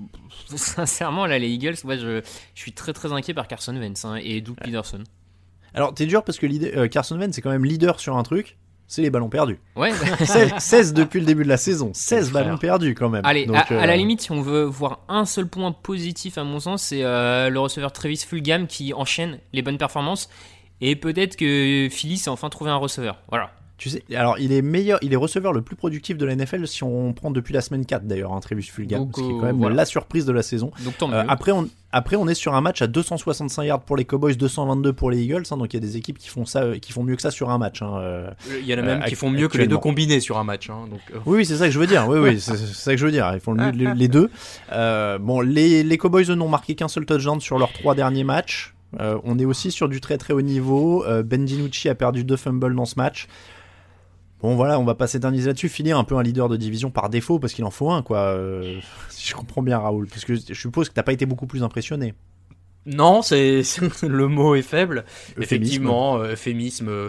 sincèrement 0.56 1.26
là 1.26 1.38
les 1.38 1.50
Eagles, 1.50 1.76
moi 1.84 1.96
je, 1.96 2.22
je, 2.54 2.60
suis 2.60 2.72
très 2.72 2.94
très 2.94 3.12
inquiet 3.12 3.34
par 3.34 3.48
Carson 3.48 3.76
Wentz 3.76 4.06
hein, 4.06 4.16
et 4.16 4.40
Doug 4.40 4.56
Peterson. 4.56 5.04
Alors 5.74 5.92
t'es 5.92 6.06
dur 6.06 6.24
parce 6.24 6.38
que 6.38 6.86
Carson 6.86 7.18
Wentz 7.18 7.34
c'est 7.34 7.42
quand 7.42 7.50
même 7.50 7.66
leader 7.66 8.00
sur 8.00 8.16
un 8.16 8.22
truc 8.22 8.56
c'est 8.88 9.02
les 9.02 9.10
ballons 9.10 9.28
perdus. 9.28 9.58
Ouais. 9.74 9.92
16, 10.58 10.94
depuis 10.94 11.20
le 11.20 11.26
début 11.26 11.42
de 11.42 11.48
la 11.48 11.56
saison. 11.56 11.90
16 11.92 12.32
ballons 12.32 12.58
perdus 12.58 12.94
quand 12.94 13.08
même. 13.08 13.22
Allez, 13.24 13.46
à, 13.48 13.86
la 13.86 13.92
euh, 13.92 13.96
limite, 13.96 14.20
si 14.20 14.32
on 14.32 14.42
veut 14.42 14.62
voir 14.62 15.00
un 15.08 15.24
seul 15.24 15.46
point 15.48 15.72
positif 15.72 16.38
à 16.38 16.44
mon 16.44 16.60
sens, 16.60 16.84
c'est 16.84 17.02
euh, 17.02 17.50
le 17.50 17.58
receveur 17.58 17.92
Travis 17.92 18.24
Fulgham 18.26 18.66
qui 18.66 18.94
enchaîne 18.94 19.38
les 19.52 19.62
bonnes 19.62 19.78
performances. 19.78 20.28
Et 20.80 20.94
peut-être 20.94 21.36
que 21.36 21.88
Philly 21.90 22.18
s'est 22.18 22.30
enfin 22.30 22.50
trouvé 22.50 22.70
un 22.70 22.76
receveur. 22.76 23.18
Voilà. 23.28 23.50
Tu 23.78 23.90
sais, 23.90 24.02
alors 24.14 24.38
il 24.38 24.52
est 24.52 24.62
meilleur, 24.62 24.98
il 25.02 25.12
est 25.12 25.16
receveur 25.16 25.52
le 25.52 25.60
plus 25.60 25.76
productif 25.76 26.16
de 26.16 26.24
la 26.24 26.34
NFL 26.34 26.66
si 26.66 26.82
on 26.82 27.12
prend 27.12 27.30
depuis 27.30 27.52
la 27.52 27.60
semaine 27.60 27.84
4 27.84 28.06
d'ailleurs, 28.06 28.32
un 28.32 28.38
hein, 28.38 28.60
Fulgham, 28.62 29.10
ce 29.14 29.20
qui 29.20 29.28
est 29.28 29.32
quand 29.32 29.42
même 29.42 29.68
la 29.68 29.84
surprise 29.84 30.24
de 30.24 30.32
la 30.32 30.42
saison. 30.42 30.70
Euh, 31.02 31.24
après, 31.28 31.52
on, 31.52 31.68
après, 31.92 32.16
on 32.16 32.26
est 32.26 32.34
sur 32.34 32.54
un 32.54 32.62
match 32.62 32.80
à 32.80 32.86
265 32.86 33.64
yards 33.64 33.82
pour 33.82 33.98
les 33.98 34.06
Cowboys, 34.06 34.34
222 34.34 34.94
pour 34.94 35.10
les 35.10 35.20
Eagles, 35.20 35.42
hein, 35.50 35.58
donc 35.58 35.74
il 35.74 35.76
y 35.76 35.76
a 35.76 35.80
des 35.80 35.98
équipes 35.98 36.16
qui 36.16 36.30
font 36.30 36.46
ça, 36.46 36.62
euh, 36.62 36.78
qui 36.78 36.92
font 36.92 37.02
mieux 37.02 37.16
que 37.16 37.22
ça 37.22 37.30
sur 37.30 37.50
un 37.50 37.58
match. 37.58 37.82
Hein, 37.82 37.98
euh, 37.98 38.30
il 38.60 38.66
y 38.66 38.74
en 38.74 38.78
a 38.78 38.82
même 38.82 39.04
qui 39.04 39.14
font 39.14 39.28
mieux 39.28 39.48
que 39.48 39.58
les 39.58 39.66
deux 39.66 39.76
combinés 39.76 40.20
sur 40.20 40.38
un 40.38 40.44
match. 40.44 40.68
donc, 40.68 41.00
Oui, 41.26 41.44
c'est 41.44 41.56
ça 41.56 41.66
que 41.66 41.72
je 41.72 41.78
veux 41.78 41.86
dire. 41.86 42.08
Oui, 42.08 42.18
oui, 42.18 42.40
c'est 42.40 42.56
ça 42.56 42.92
que 42.92 42.96
je 42.96 43.04
veux 43.04 43.12
dire. 43.12 43.30
Ils 43.34 43.40
font 43.40 43.52
les, 43.52 44.08
deux. 44.08 44.30
bon, 45.20 45.40
les, 45.42 45.82
les 45.82 45.98
Cowboys 45.98 46.30
n'ont 46.30 46.48
marqué 46.48 46.74
qu'un 46.74 46.88
seul 46.88 47.04
touchdown 47.04 47.40
sur 47.42 47.58
leurs 47.58 47.72
trois 47.74 47.94
derniers 47.94 48.24
matchs. 48.24 48.74
on 48.98 49.38
est 49.38 49.44
aussi 49.44 49.70
sur 49.70 49.90
du 49.90 50.00
très 50.00 50.16
très 50.16 50.32
haut 50.32 50.40
niveau. 50.40 51.04
ben 51.24 51.44
DiNucci 51.44 51.90
a 51.90 51.94
perdu 51.94 52.24
deux 52.24 52.36
fumbles 52.36 52.74
dans 52.74 52.86
ce 52.86 52.94
match. 52.96 53.28
Bon 54.40 54.54
voilà, 54.54 54.78
on 54.78 54.84
va 54.84 54.94
pas 54.94 55.06
s'éterniser 55.06 55.46
là-dessus. 55.48 55.68
Finir 55.68 55.98
un 55.98 56.04
peu 56.04 56.16
un 56.16 56.22
leader 56.22 56.48
de 56.48 56.56
division 56.56 56.90
par 56.90 57.08
défaut 57.08 57.38
parce 57.38 57.52
qu'il 57.52 57.64
en 57.64 57.70
faut 57.70 57.90
un, 57.90 58.02
quoi. 58.02 58.18
Euh, 58.18 58.80
si 59.08 59.26
je 59.26 59.34
comprends 59.34 59.62
bien, 59.62 59.78
Raoul, 59.78 60.06
parce 60.08 60.24
que 60.24 60.34
je 60.34 60.54
suppose 60.54 60.88
que 60.88 60.94
t'as 60.94 61.02
pas 61.02 61.12
été 61.12 61.26
beaucoup 61.26 61.46
plus 61.46 61.62
impressionné. 61.62 62.14
Non, 62.86 63.20
c'est 63.22 63.62
le 64.02 64.28
mot 64.28 64.54
est 64.54 64.62
faible. 64.62 65.04
Effectivement, 65.40 66.18
euh, 66.18 66.32
euphémisme. 66.32 66.88
Euh, 66.88 67.08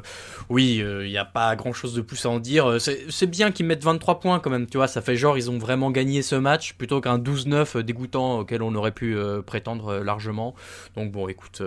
oui, 0.49 0.77
il 0.77 0.83
euh, 0.83 1.07
n'y 1.07 1.17
a 1.17 1.25
pas 1.25 1.55
grand 1.55 1.71
chose 1.71 1.93
de 1.93 2.01
plus 2.01 2.25
à 2.25 2.29
en 2.29 2.39
dire. 2.39 2.77
C'est 2.79 3.27
bien 3.27 3.51
qu'ils 3.51 3.67
mettent 3.67 3.83
23 3.83 4.19
points 4.19 4.39
quand 4.39 4.49
même. 4.49 4.65
Tu 4.65 4.77
vois, 4.77 4.87
ça 4.87 5.01
fait 5.01 5.15
genre 5.15 5.37
ils 5.37 5.51
ont 5.51 5.59
vraiment 5.59 5.91
gagné 5.91 6.23
ce 6.23 6.35
match 6.35 6.73
plutôt 6.73 6.99
qu'un 6.99 7.19
12-9 7.19 7.79
dégoûtant 7.81 8.39
auquel 8.39 8.63
on 8.63 8.73
aurait 8.73 8.91
pu 8.91 9.15
prétendre 9.45 9.99
largement. 9.99 10.55
Donc 10.95 11.11
bon, 11.11 11.27
écoute, 11.27 11.61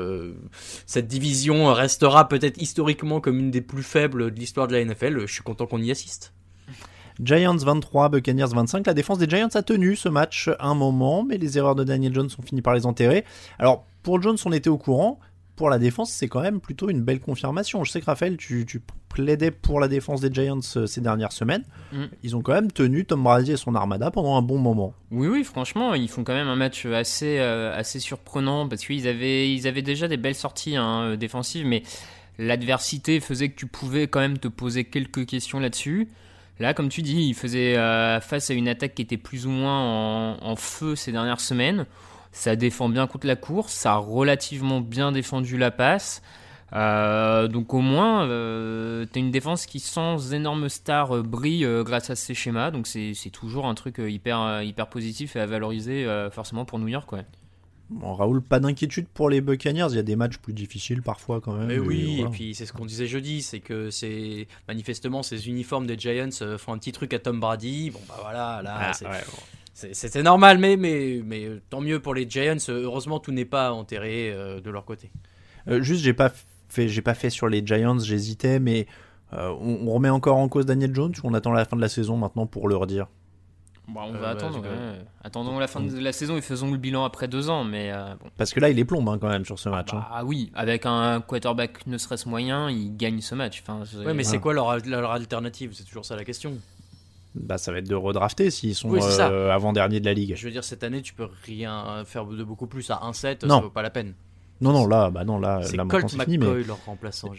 cette 0.87 1.07
division 1.07 1.73
restera 1.73 2.29
peut-être 2.29 2.61
historiquement 2.61 3.21
comme 3.21 3.39
une 3.39 3.51
des 3.51 3.61
plus 3.61 3.85
faibles 3.85 4.33
de 4.33 4.41
l'histoire 4.41 4.67
de 4.67 4.73
la 4.75 4.85
NFL. 4.85 5.21
Je 5.21 5.33
suis 5.33 5.43
content 5.43 5.67
qu'on 5.67 5.81
y 5.81 5.91
assiste. 5.91 6.33
Giants 7.23 7.57
23, 7.57 8.09
Buccaneers 8.09 8.47
25. 8.47 8.87
La 8.87 8.95
défense 8.95 9.19
des 9.19 9.29
Giants 9.29 9.49
a 9.53 9.63
tenu 9.63 9.95
ce 9.95 10.09
match 10.09 10.49
un 10.59 10.75
moment, 10.75 11.23
mais 11.23 11.37
les 11.37 11.59
erreurs 11.59 11.75
de 11.75 11.85
Daniel 11.85 12.15
Jones 12.15 12.31
ont 12.39 12.43
fini 12.43 12.63
par 12.63 12.75
les 12.75 12.87
enterrer. 12.87 13.25
Alors, 13.59 13.85
pour 14.03 14.21
Jones, 14.23 14.37
on 14.45 14.53
était 14.53 14.71
au 14.71 14.79
courant. 14.79 15.19
Pour 15.57 15.69
la 15.69 15.79
défense, 15.79 16.11
c'est 16.11 16.29
quand 16.29 16.41
même 16.41 16.59
plutôt 16.61 16.89
une 16.89 17.03
belle 17.03 17.21
confirmation. 17.21 17.85
Je 17.85 17.91
sais 17.91 18.01
que 18.01 18.07
Raphaël, 18.07 18.39
tu, 18.39 18.65
tu 18.65 18.81
plaidais 19.11 19.51
pour 19.51 19.79
la 19.79 19.89
défense 19.89 20.23
des 20.23 20.33
Giants 20.33 20.61
euh, 20.77 20.87
ces 20.87 21.03
dernières 21.03 21.33
semaines. 21.33 21.65
Mm. 21.93 22.05
Ils 22.23 22.37
ont 22.37 22.41
quand 22.41 22.55
même 22.55 22.73
tenu 22.73 23.05
Tom 23.05 23.23
Brady 23.23 23.53
et 23.53 23.57
son 23.59 23.75
armada 23.75 24.11
pendant 24.11 24.37
un 24.37 24.43
bon 24.43 24.59
moment. 24.59 24.95
Oui, 25.11 25.29
oui, 25.29 25.45
franchement, 25.45 25.95
ils 25.95 26.09
font 26.09 26.25
quand 26.25 26.33
même 26.33 26.49
un 26.49 26.57
match 26.57 26.87
assez, 26.87 27.39
euh, 27.39 27.77
assez 27.77 28.01
surprenant 28.01 28.69
parce 28.69 28.87
qu'ils 28.87 29.07
avaient, 29.07 29.53
ils 29.53 29.67
avaient 29.69 29.83
déjà 29.83 30.09
des 30.09 30.17
belles 30.17 30.35
sorties 30.35 30.77
hein, 30.77 31.17
défensives, 31.17 31.67
mais 31.67 31.83
l'adversité 32.39 33.21
faisait 33.21 33.51
que 33.51 33.57
tu 33.57 33.67
pouvais 33.67 34.07
quand 34.07 34.21
même 34.21 34.39
te 34.39 34.49
poser 34.49 34.85
quelques 34.85 35.27
questions 35.27 35.61
là-dessus. 35.61 36.09
Là, 36.59 36.73
comme 36.73 36.89
tu 36.89 37.03
dis, 37.03 37.29
ils 37.29 37.35
faisaient 37.35 37.77
euh, 37.77 38.21
face 38.21 38.51
à 38.51 38.55
une 38.55 38.69
attaque 38.69 38.95
qui 38.95 39.03
était 39.03 39.17
plus 39.17 39.47
ou 39.47 39.51
moins 39.51 39.79
en, 39.79 40.39
en 40.43 40.57
feu 40.57 40.97
ces 40.97 41.13
dernières 41.13 41.41
semaines. 41.41 41.87
Ça 42.33 42.55
défend 42.57 42.89
bien 42.89 43.07
contre 43.07 43.27
la 43.27 43.37
course, 43.37 43.73
ça 43.73 43.95
a 43.95 43.97
relativement 43.97 44.81
bien 44.81 45.11
défendu 45.13 45.59
la 45.59 45.71
passe. 45.71 46.23
Euh, 46.73 47.49
donc 47.49 47.75
au 47.75 47.81
moins, 47.81 48.25
euh, 48.29 49.05
t'as 49.13 49.19
une 49.19 49.33
défense 49.33 49.67
qui 49.67 49.81
sans 49.81 50.33
énorme 50.33 50.69
star 50.69 51.17
euh, 51.17 51.23
brille 51.23 51.65
euh, 51.65 51.83
grâce 51.83 52.11
à 52.11 52.15
ces 52.17 52.35
schémas. 52.35 52.71
Donc 52.71 52.87
c'est 52.87 53.13
c'est 53.15 53.31
toujours 53.31 53.67
un 53.67 53.75
truc 53.75 53.99
euh, 53.99 54.09
hyper, 54.09 54.41
euh, 54.41 54.63
hyper 54.63 54.87
positif 54.87 55.35
et 55.35 55.41
à 55.41 55.47
valoriser 55.47 56.05
euh, 56.07 56.31
forcément 56.31 56.65
pour 56.65 56.79
New 56.79 56.87
York. 56.87 57.11
Ouais. 57.11 57.25
Bon, 57.93 58.15
Raoul, 58.15 58.41
pas 58.41 58.61
d'inquiétude 58.61 59.09
pour 59.09 59.29
les 59.31 59.41
Buccaneers. 59.41 59.89
Il 59.91 59.97
y 59.97 59.99
a 59.99 60.05
des 60.05 60.15
matchs 60.15 60.39
plus 60.39 60.53
difficiles 60.53 61.03
parfois 61.03 61.41
quand 61.41 61.55
même. 61.55 61.67
Mais 61.67 61.81
oui, 61.81 62.19
voilà. 62.19 62.29
et 62.29 62.33
puis 62.33 62.55
c'est 62.55 62.65
ce 62.67 62.73
qu'on 62.73 62.87
disait 62.87 63.09
jeudi, 63.09 63.43
c'est 63.43 63.59
que 63.59 63.91
c'est 63.91 64.47
manifestement 64.69 65.25
ces 65.25 65.49
uniformes 65.49 65.89
des 65.89 65.99
Giants 65.99 66.31
font 66.57 66.73
un 66.73 66.79
petit 66.79 66.93
truc 66.93 67.13
à 67.15 67.19
Tom 67.19 67.41
Brady. 67.41 67.91
Bon 67.91 67.99
bah 68.09 68.15
voilà, 68.23 68.63
là 68.63 68.77
Ah, 68.79 68.93
c'est- 68.93 69.07
ouais, 69.07 69.25
bon. 69.27 69.43
C'était 69.93 70.23
normal, 70.23 70.59
mais, 70.59 70.77
mais, 70.77 71.21
mais 71.25 71.45
euh, 71.45 71.61
tant 71.71 71.81
mieux 71.81 72.01
pour 72.01 72.15
les 72.15 72.29
Giants. 72.29 72.57
Euh, 72.69 72.83
Heureusement, 72.85 73.19
tout 73.21 73.33
n'est 73.33 73.45
pas 73.45 73.73
enterré 73.73 74.31
euh, 74.33 74.61
de 74.61 74.71
leur 74.71 74.85
côté. 74.85 75.11
Euh, 75.69 75.83
juste, 75.83 76.03
j'ai 76.03 76.15
pas 76.15 76.31
fait, 76.69 76.89
j'ai 76.89 77.03
pas 77.03 77.15
fait 77.15 77.31
sur 77.31 77.49
les 77.49 77.65
Giants, 77.67 77.99
j'hésitais, 77.99 78.59
mais 78.61 78.87
euh, 79.33 79.49
on, 79.61 79.87
on 79.89 79.93
remet 79.93 80.09
encore 80.11 80.37
en 80.39 80.49
cause 80.49 80.67
Daniel 80.67 80.95
Jones 80.95 81.13
ou 81.23 81.29
on 81.29 81.35
attend 81.35 81.53
la 81.53 81.65
fin 81.65 81.77
de 81.77 81.81
la 81.83 81.89
saison 81.89 82.17
maintenant 82.17 82.47
pour 82.47 82.69
le 82.69 82.77
redire? 82.77 83.07
Bon, 83.89 84.03
on 84.05 84.15
Euh, 84.15 84.19
va 84.19 84.29
attendre. 84.31 84.61
c'est 84.63 84.69
ouais. 84.69 85.05
Attendons 85.25 85.59
la 85.59 85.67
fin 85.67 85.81
de 85.81 85.99
la 85.99 86.13
saison 86.13 86.37
et 86.37 86.41
faisons 86.43 86.71
le 86.71 86.77
bilan 86.77 87.05
après 87.05 87.27
deux 87.27 87.51
ans. 87.51 87.65
Mais 87.65 87.91
euh, 87.93 88.15
bon. 88.21 88.31
Parce 88.37 88.53
que 88.53 88.61
là, 88.61 88.71
il 88.71 88.79
est 88.79 88.85
plombe 88.85 89.09
hein, 89.09 89.19
quand 89.21 89.29
même 89.29 89.45
sur 89.45 89.59
ce 89.59 89.69
match. 89.69 89.93
hein. 89.93 90.05
Ah 90.13 90.25
oui, 90.25 90.53
avec 90.55 90.87
un 90.87 91.21
quarterback 91.21 91.85
ne 91.89 91.99
serait-ce 91.99 92.29
moyen, 92.29 92.71
il 92.71 92.97
gagne 92.97 93.21
ce 93.21 93.35
match. 93.35 93.63
Enfin, 93.67 93.83
Ouais, 94.05 94.15
mais 94.15 94.23
c'est 94.23 94.39
quoi 94.39 94.55
leur, 94.55 94.79
leur 94.87 95.11
alternative? 95.11 95.73
C'est 95.75 95.85
toujours 95.85 96.05
ça 96.05 96.15
la 96.15 96.25
question. 96.25 96.53
Bah, 97.35 97.59
ça 97.59 97.71
va 97.71 97.79
être 97.79 97.89
de 97.89 97.95
redrafter 97.95 98.51
s'ils 98.51 98.75
sont 98.75 98.91
Oui, 98.91 99.01
euh, 99.03 99.51
avant-dernier 99.51 100.01
de 100.01 100.05
la 100.05 100.15
ligue. 100.15 100.35
Je 100.37 100.45
veux 100.45 100.51
dire, 100.53 100.65
cette 100.65 100.83
année, 100.83 101.01
tu 101.01 101.15
peux 101.15 101.29
rien 101.45 102.05
faire 102.05 102.27
de 102.27 102.43
beaucoup 102.43 102.67
plus 102.67 102.91
à 102.91 102.97
1-7, 103.05 103.47
Non. 103.47 103.57
ça 103.57 103.61
vaut 103.63 103.71
pas 103.71 103.83
la 103.83 103.91
peine. 103.91 104.15
Non, 104.61 104.73
non, 104.73 104.87
là, 104.87 105.11
bah 105.11 105.25
non, 105.25 105.39
là, 105.39 105.61
C'est 105.63 105.77
Colt. 105.89 106.15
Mais... 106.19 106.37
McCoy, 106.37 106.65
leur 106.65 106.85
remplaçant. 106.85 107.33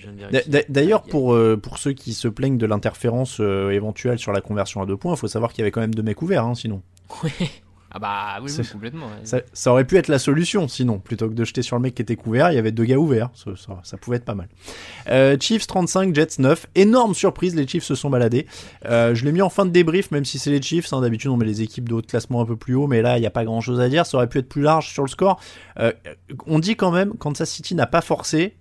D'ailleurs, 0.70 1.04
pour, 1.04 1.34
euh, 1.34 1.56
pour 1.56 1.78
ceux 1.78 1.94
qui 1.94 2.14
se 2.14 2.28
plaignent 2.28 2.58
de 2.58 2.66
l'interférence 2.66 3.38
euh, 3.39 3.70
éventuelle 3.70 4.18
sur 4.18 4.32
la 4.32 4.42
conversion 4.42 4.82
à 4.82 4.86
deux 4.88 4.98
points, 4.98 5.14
il 5.14 5.18
faut 5.18 5.28
savoir 5.28 5.52
qu'il 5.54 5.60
y 5.60 5.64
avait 5.64 5.72
quand 5.72 5.82
même 5.82 5.94
deux 5.94 6.04
mecs 6.04 6.22
ouverts, 6.22 6.46
hein, 6.46 6.56
sinon. 6.56 6.82
Ah 7.94 8.00
bah 8.00 8.39
oui, 8.42 8.50
complètement. 8.72 9.08
ouais. 9.08 9.26
Ça, 9.26 9.42
ça 9.52 9.72
aurait 9.72 9.84
pu 9.84 9.98
être 9.98 10.08
la 10.08 10.18
solution, 10.18 10.68
sinon. 10.70 11.00
Plutôt 11.00 11.28
que 11.28 11.34
de 11.34 11.44
jeter 11.44 11.62
sur 11.62 11.76
le 11.76 11.82
mec 11.82 11.94
qui 11.94 12.02
était 12.02 12.16
couvert, 12.16 12.50
il 12.52 12.56
y 12.56 12.58
avait 12.58 12.72
deux 12.72 12.86
gars 12.86 12.98
ouverts. 12.98 13.30
Ça, 13.34 13.52
ça- 13.58 13.80
ça 13.84 13.98
pouvait 13.98 14.16
être 14.18 14.24
pas 14.26 14.34
mal. 14.34 14.48
Euh, 15.10 15.36
Chiefs 15.39 15.68
35, 15.68 16.16
Jets 16.16 16.39
9. 16.39 16.68
Énorme 16.76 17.14
surprise, 17.14 17.54
les 17.54 17.68
Chiefs 17.68 17.84
se 17.84 17.96
sont 17.96 18.10
baladés. 18.10 18.48
Euh, 18.86 19.14
je 19.14 19.26
l'ai 19.26 19.34
mis 19.34 19.42
en 19.42 19.50
fin 19.50 19.66
de 19.66 19.72
débrief, 19.72 20.10
même 20.12 20.24
si 20.24 20.39
c'est 20.39 20.52
les 20.52 20.62
Chiefs. 20.62 20.94
hein. 20.94 21.02
D'habitude, 21.02 21.30
on 21.32 21.38
met 21.38 21.46
les 21.46 21.62
équipes 21.62 21.89
de 21.89 21.96
haut 21.96 22.02
de 22.02 22.06
classement 22.08 22.39
un 22.42 22.46
peu 22.46 22.56
plus 22.56 22.76
haut, 22.76 22.88
mais 22.88 23.02
là, 23.02 23.18
il 23.18 23.22
n'y 23.22 23.28
a 23.28 23.32
pas 23.32 23.44
grand 23.44 23.60
chose 23.60 23.82
à 23.82 23.89
dire. 23.89 24.06
Ça 24.06 24.16
aurait 24.18 24.30
pu 24.30 24.38
être 24.39 24.48
plus 24.50 24.62
large 24.62 24.89
sur 24.94 25.04
le 25.04 25.10
score. 25.10 25.42
Euh, 25.80 25.92
on 26.48 26.60
dit 26.60 26.78
quand 26.78 26.92
même, 26.92 27.14
Kansas 27.18 27.50
City 27.50 27.76
n'a 27.76 27.88
pas 27.88 28.02
forcé. 28.02 28.56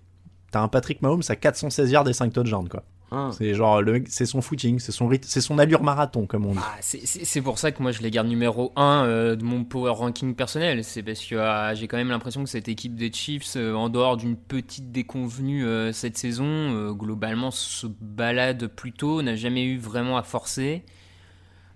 T'as 0.50 0.60
un 0.60 0.66
Patrick 0.68 1.02
Mahomes 1.02 1.22
à 1.28 1.36
416 1.36 1.88
yards 1.92 2.08
et 2.08 2.12
5 2.12 2.32
touchdowns, 2.32 2.68
quoi. 2.68 2.82
Hein. 3.12 3.30
C'est 3.36 3.54
genre, 3.54 3.82
le 3.82 4.02
c'est 4.08 4.26
son 4.26 4.40
footing, 4.40 4.78
c'est 4.78 4.92
son 4.92 5.08
rythme, 5.08 5.26
c'est 5.28 5.40
son 5.40 5.58
allure 5.58 5.82
marathon, 5.82 6.26
comme 6.26 6.46
on 6.46 6.52
dit. 6.52 6.58
Ah, 6.62 6.76
c'est- 6.80 7.40
pour 7.42 7.58
ça 7.58 7.72
que 7.72 7.82
moi 7.82 7.90
je 7.92 8.02
les 8.02 8.10
garde 8.10 8.28
numéro 8.28 8.72
1 8.76 9.06
de 9.36 9.42
mon 9.44 9.64
power 9.64 9.90
ranking 9.92 10.34
personnel. 10.34 10.84
C'est 10.84 11.02
parce 11.02 11.24
que 11.24 11.34
ah, 11.36 11.74
j'ai 11.74 11.88
quand 11.88 11.96
même 11.96 12.10
l'impression 12.10 12.44
que 12.44 12.50
cette 12.50 12.68
équipe 12.68 12.94
des 12.94 13.12
Chiefs, 13.12 13.54
euh, 13.56 13.74
en 13.74 13.88
dehors 13.88 14.16
d'une 14.16 14.36
petite 14.36 14.92
déconvenue 14.92 15.64
euh, 15.64 15.92
cette 15.92 16.16
saison, 16.18 16.44
euh, 16.46 16.92
globalement 16.92 17.50
se 17.50 17.86
balade 18.00 18.66
plutôt, 18.68 19.22
n'a 19.22 19.34
jamais 19.36 19.64
eu 19.64 19.78
vraiment 19.78 20.16
à 20.16 20.22
forcer. 20.22 20.84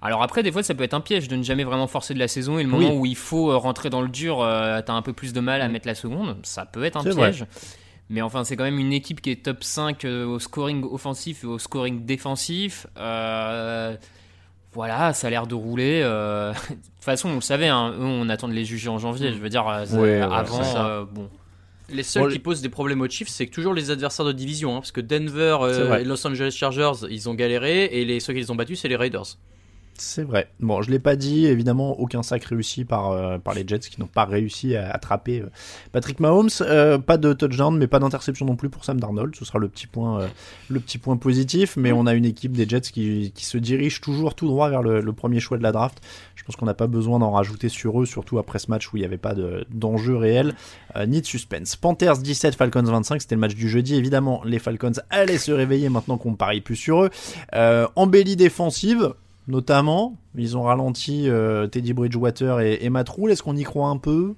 Alors 0.02 0.22
après, 0.22 0.42
des 0.42 0.52
fois, 0.52 0.62
ça 0.62 0.74
peut 0.74 0.84
être 0.84 0.92
un 0.92 1.00
piège 1.00 1.28
de 1.28 1.36
ne 1.36 1.42
jamais 1.42 1.64
vraiment 1.64 1.86
forcer 1.86 2.12
de 2.12 2.18
la 2.18 2.28
saison 2.28 2.58
et 2.58 2.62
le 2.62 2.68
moment 2.68 2.90
Oui. 2.90 2.96
où 2.98 3.06
il 3.06 3.16
faut 3.16 3.50
euh, 3.50 3.56
rentrer 3.56 3.88
dans 3.88 4.02
le 4.02 4.08
dur, 4.08 4.42
euh, 4.42 4.82
t'as 4.84 4.92
un 4.92 5.00
peu 5.00 5.14
plus 5.14 5.32
de 5.32 5.40
mal 5.40 5.62
à 5.62 5.68
mettre 5.68 5.86
la 5.88 5.94
seconde. 5.94 6.36
Ça 6.42 6.66
peut 6.66 6.84
être 6.84 6.98
un 6.98 7.02
vrai. 7.02 7.32
Mais 8.10 8.20
enfin, 8.22 8.44
c'est 8.44 8.56
quand 8.56 8.64
même 8.64 8.78
une 8.78 8.92
équipe 8.92 9.20
qui 9.22 9.30
est 9.30 9.42
top 9.44 9.64
5 9.64 10.04
euh, 10.04 10.26
au 10.26 10.38
scoring 10.38 10.84
offensif 10.84 11.42
et 11.44 11.46
au 11.46 11.58
scoring 11.58 12.04
défensif. 12.04 12.86
Euh, 12.98 13.96
voilà, 14.72 15.12
ça 15.12 15.28
a 15.28 15.30
l'air 15.30 15.46
de 15.46 15.54
rouler. 15.54 16.00
euh. 16.02 16.52
De 16.68 16.74
toute 16.74 16.80
façon, 17.00 17.28
on 17.30 17.34
le 17.36 17.40
savait, 17.40 17.68
hein, 17.68 17.92
eux, 17.98 18.04
on 18.04 18.28
attend 18.28 18.48
de 18.48 18.52
les 18.54 18.64
juger 18.64 18.88
en 18.88 18.98
janvier. 18.98 19.32
Je 19.32 19.38
veux 19.38 19.48
dire, 19.48 19.64
Ouais, 19.66 19.98
ouais, 19.98 20.20
avant, 20.20 20.62
euh, 20.76 21.04
bon. 21.04 21.28
Les 21.90 22.02
seuls 22.02 22.24
Bon, 22.24 22.28
qui 22.30 22.38
posent 22.38 22.62
des 22.62 22.70
problèmes 22.70 23.02
aux 23.02 23.08
Chiefs, 23.08 23.28
c'est 23.28 23.46
que 23.46 23.52
toujours 23.52 23.74
les 23.74 23.90
adversaires 23.90 24.24
de 24.24 24.32
division. 24.32 24.72
hein, 24.76 24.80
parce 24.80 24.90
que 24.92 25.02
Denver 25.02 25.58
euh, 25.60 25.98
et 25.98 26.04
Los 26.04 26.26
Angeles 26.26 26.54
Chargers, 26.56 27.06
ils 27.10 27.28
ont 27.28 27.34
galéré. 27.34 27.84
Et 27.86 28.04
les, 28.06 28.20
ceux 28.20 28.32
qui 28.32 28.38
les 28.40 28.50
ont 28.50 28.54
battus, 28.54 28.80
c'est 28.80 28.88
les 28.88 28.96
Raiders. 28.96 29.36
C'est 29.96 30.24
vrai. 30.24 30.48
Bon, 30.58 30.82
je 30.82 30.90
l'ai 30.90 30.98
pas 30.98 31.14
dit, 31.14 31.46
évidemment, 31.46 32.00
aucun 32.00 32.24
sac 32.24 32.42
réussi 32.44 32.84
par, 32.84 33.12
euh, 33.12 33.38
par 33.38 33.54
les 33.54 33.64
Jets 33.66 33.78
qui 33.78 34.00
n'ont 34.00 34.08
pas 34.08 34.24
réussi 34.24 34.74
à 34.74 34.90
attraper 34.90 35.40
euh, 35.42 35.46
Patrick 35.92 36.18
Mahomes. 36.18 36.48
Euh, 36.62 36.98
pas 36.98 37.16
de 37.16 37.32
touchdown, 37.32 37.78
mais 37.78 37.86
pas 37.86 38.00
d'interception 38.00 38.44
non 38.44 38.56
plus 38.56 38.68
pour 38.70 38.84
Sam 38.84 38.98
Darnold. 38.98 39.36
Ce 39.36 39.44
sera 39.44 39.60
le 39.60 39.68
petit 39.68 39.86
point, 39.86 40.28
le 40.68 40.80
petit 40.80 40.98
point 40.98 41.16
positif. 41.16 41.76
Mais 41.76 41.92
on 41.92 42.06
a 42.06 42.14
une 42.14 42.24
équipe 42.24 42.52
des 42.52 42.68
Jets 42.68 42.80
qui, 42.80 43.30
qui 43.36 43.46
se 43.46 43.56
dirige 43.56 44.00
toujours 44.00 44.34
tout 44.34 44.48
droit 44.48 44.68
vers 44.68 44.82
le, 44.82 45.00
le 45.00 45.12
premier 45.12 45.38
choix 45.38 45.58
de 45.58 45.62
la 45.62 45.70
draft. 45.70 46.00
Je 46.34 46.42
pense 46.42 46.56
qu'on 46.56 46.66
n'a 46.66 46.74
pas 46.74 46.88
besoin 46.88 47.20
d'en 47.20 47.30
rajouter 47.30 47.68
sur 47.68 48.02
eux, 48.02 48.06
surtout 48.06 48.38
après 48.38 48.58
ce 48.58 48.70
match 48.72 48.92
où 48.92 48.96
il 48.96 49.00
n'y 49.00 49.06
avait 49.06 49.16
pas 49.16 49.34
de- 49.34 49.64
d'enjeu 49.70 50.16
réel, 50.16 50.54
ni 51.06 51.20
de 51.20 51.26
suspense. 51.26 51.76
Panthers 51.76 52.18
17, 52.18 52.56
Falcons 52.56 52.82
25, 52.82 53.22
c'était 53.22 53.36
le 53.36 53.40
match 53.40 53.54
du 53.54 53.68
jeudi. 53.68 53.94
Évidemment, 53.94 54.42
les 54.44 54.58
Falcons 54.58 54.92
allaient 55.10 55.38
se 55.38 55.52
réveiller 55.52 55.88
maintenant 55.88 56.18
qu'on 56.18 56.34
parie 56.34 56.60
plus 56.60 56.76
sur 56.76 57.04
eux. 57.04 57.10
Embellie 57.96 58.36
défensive, 58.36 59.14
notamment. 59.48 60.16
Ils 60.36 60.56
ont 60.56 60.62
ralenti 60.62 61.28
euh, 61.28 61.66
Teddy 61.66 61.92
Bridgewater 61.92 62.60
et, 62.60 62.84
et 62.84 62.90
Matt 62.90 63.08
Rule. 63.08 63.30
Est-ce 63.30 63.42
qu'on 63.42 63.56
y 63.56 63.62
croit 63.64 63.88
un 63.88 63.98
peu? 63.98 64.34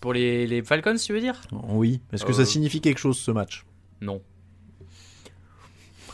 Pour 0.00 0.12
les, 0.12 0.46
les 0.46 0.62
Falcons, 0.62 0.94
tu 0.96 1.12
veux 1.12 1.20
dire? 1.20 1.40
Oui. 1.68 2.00
Est-ce 2.12 2.24
que 2.24 2.30
Euh. 2.30 2.34
ça 2.34 2.44
signifie 2.44 2.80
quelque 2.80 2.98
chose 2.98 3.18
ce 3.18 3.30
match? 3.30 3.64
Non. 4.00 4.20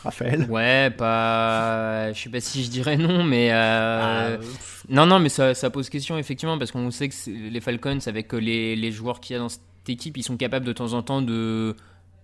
Raphaël? 0.03 0.47
Ouais, 0.49 0.89
pas. 0.97 2.11
Je 2.11 2.19
sais 2.23 2.29
pas 2.29 2.41
si 2.41 2.63
je 2.63 2.69
dirais 2.69 2.97
non, 2.97 3.23
mais. 3.23 3.51
euh, 3.51 4.37
Ah, 4.37 4.43
Non, 4.89 5.05
non, 5.05 5.19
mais 5.19 5.29
ça, 5.29 5.53
ça 5.53 5.69
pose 5.69 5.89
question, 5.89 6.17
effectivement, 6.17 6.57
parce 6.57 6.71
qu'on 6.71 6.91
sait 6.91 7.07
que 7.09 7.15
les 7.29 7.61
Falcons, 7.61 7.99
avec 8.05 8.33
les, 8.33 8.75
les 8.75 8.91
joueurs 8.91 9.19
qu'il 9.21 9.33
y 9.35 9.37
a 9.37 9.39
dans 9.39 9.47
cette 9.49 9.61
équipe, 9.87 10.17
ils 10.17 10.23
sont 10.23 10.35
capables 10.37 10.65
de 10.65 10.73
temps 10.73 10.91
en 10.93 11.03
temps 11.03 11.21
de, 11.21 11.75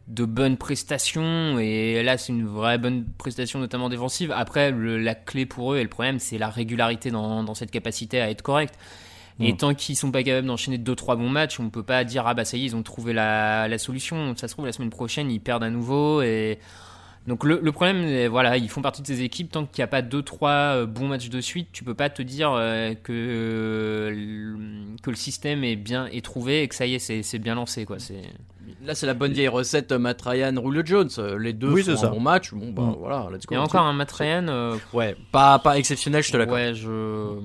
de 0.10 0.26
bonnes 0.26 0.58
prestations, 0.58 1.60
et 1.60 2.02
là, 2.04 2.18
c'est 2.18 2.34
une 2.34 2.46
vraie 2.48 2.78
bonne 2.78 3.06
prestation, 3.18 3.60
notamment 3.60 3.90
défensive. 3.90 4.34
Après, 4.36 4.72
le- 4.72 4.98
la 4.98 5.14
clé 5.16 5.46
pour 5.46 5.74
eux, 5.74 5.78
et 5.78 5.84
le 5.84 5.90
problème, 5.90 6.20
c'est 6.20 6.38
la 6.38 6.50
régularité 6.50 7.12
dans, 7.12 7.44
dans 7.44 7.54
cette 7.54 7.72
capacité 7.72 8.20
à 8.20 8.30
être 8.30 8.42
correct. 8.42 8.74
Et 9.40 9.54
Mm. 9.54 9.58
tant 9.58 9.74
qu'ils 9.74 9.96
sont 9.96 10.12
pas 10.12 10.24
capables 10.24 10.48
d'enchaîner 10.48 10.78
2-3 10.78 11.16
bons 11.16 11.30
matchs, 11.30 11.60
on 11.60 11.70
peut 11.70 11.84
pas 11.84 12.04
dire 12.04 12.28
ah 12.28 12.34
bah 12.34 12.44
ça 12.44 12.58
y 12.58 12.64
est, 12.64 12.66
ils 12.66 12.76
ont 12.76 12.84
trouvé 12.84 13.14
la, 13.14 13.68
la 13.70 13.78
solution. 13.78 14.36
Ça 14.36 14.48
se 14.50 14.54
trouve 14.54 14.66
la 14.66 14.74
semaine 14.74 14.90
prochaine, 14.90 15.32
ils 15.32 15.40
perdent 15.40 15.64
à 15.64 15.70
nouveau 15.70 16.22
et 16.22 16.60
donc 17.28 17.44
le, 17.46 17.60
le 17.62 17.72
problème, 17.72 18.02
euh, 18.04 18.28
voilà, 18.30 18.58
ils 18.58 18.68
font 18.70 18.82
partie 18.82 19.02
de 19.02 19.08
ces 19.08 19.22
équipes. 19.22 19.52
Tant 19.52 19.66
qu'il 19.66 19.82
n'y 19.82 19.84
a 19.84 19.88
pas 19.88 20.02
2-3 20.02 20.86
bons 20.88 21.08
matchs 21.08 21.30
de 21.30 21.40
suite, 21.40 21.70
tu 21.72 21.84
peux 21.86 21.94
pas 21.94 22.10
te 22.10 22.22
dire 22.22 22.52
euh, 22.54 22.94
que, 22.96 23.14
euh, 23.14 24.10
le- 24.12 24.98
que 25.04 25.10
le 25.10 25.16
système 25.16 25.64
est 25.64 25.76
bien 25.78 26.08
est 26.08 26.26
trouvé 26.26 26.64
et 26.64 26.68
que 26.68 26.76
ça 26.76 26.86
y 26.86 26.96
est, 26.96 27.00
c'est 27.24 27.40
bien 27.40 27.56
lancé. 27.56 27.86
Quoi. 27.86 28.00
C'est- 28.00 28.34
Là, 28.86 28.96
c'est 28.96 29.06
la 29.06 29.14
bonne 29.14 29.34
vieille 29.34 29.48
recette 29.50 29.92
euh, 29.92 30.00
Matt 30.00 30.22
Ryan, 30.22 30.54
Julio 30.64 30.82
Jones. 30.86 31.10
Euh, 31.18 31.38
Les 31.38 31.54
deux 31.54 31.72
Oui, 31.72 31.82
font 31.84 31.92
c'est 31.92 31.98
ça. 31.98 32.08
un 32.08 32.12
bon 32.12 32.20
match. 32.22 32.54
Bon, 32.54 32.72
bah 32.72 32.84
Mm. 32.84 32.96
voilà, 33.00 33.28
let's 33.32 33.46
go. 33.46 33.52
Il 33.52 33.56
y 33.56 33.58
a 33.58 33.62
encore 33.62 33.82
un 33.86 33.94
Matt 33.94 34.12
Ryan. 34.12 34.48
euh, 34.48 34.76
Ouais, 34.94 35.16
pas, 35.32 35.60
pas 35.60 35.78
exceptionnel, 35.78 36.24
je 36.24 36.32
te 36.32 36.38
l'accorde. 36.38 36.58
ouais, 36.60 36.74
je. 36.76 37.40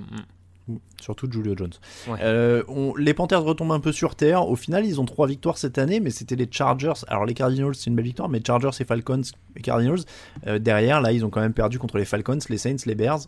Surtout 0.99 1.30
Julio 1.30 1.55
Jones. 1.55 1.72
Ouais. 2.09 2.18
Euh, 2.22 2.62
on- 2.68 2.95
les 2.97 3.12
Panthers 3.12 3.43
retombent 3.43 3.72
un 3.72 3.80
peu 3.80 3.93
sur 3.93 4.14
terre. 4.14 4.49
Au 4.49 4.57
final, 4.57 4.87
ils 4.87 4.99
ont 4.99 5.05
trois 5.05 5.26
victoires 5.26 5.59
cette 5.59 5.76
année, 5.76 6.01
mais 6.01 6.09
c'était 6.09 6.37
les 6.37 6.49
Chargers. 6.51 6.95
Alors 7.09 7.26
les 7.26 7.35
Cardinals, 7.35 7.74
c'est 7.74 7.91
une 7.91 7.97
belle 7.97 8.07
victoire, 8.07 8.30
mais 8.30 8.41
Chargers 8.47 8.70
et 8.80 8.85
Falcons 8.85 9.20
et 9.57 9.61
Cardinals. 9.61 9.99
euh, 10.47 10.59
derrière, 10.59 11.03
là, 11.03 11.12
ils 11.12 11.22
ont 11.26 11.28
quand 11.30 11.41
même 11.43 11.53
perdu 11.53 11.78
contre 11.78 11.99
les 11.99 12.07
Falcons, 12.07 12.39
les 12.49 12.57
Saints, 12.57 12.76
les 12.87 12.95
Bears. 12.95 13.20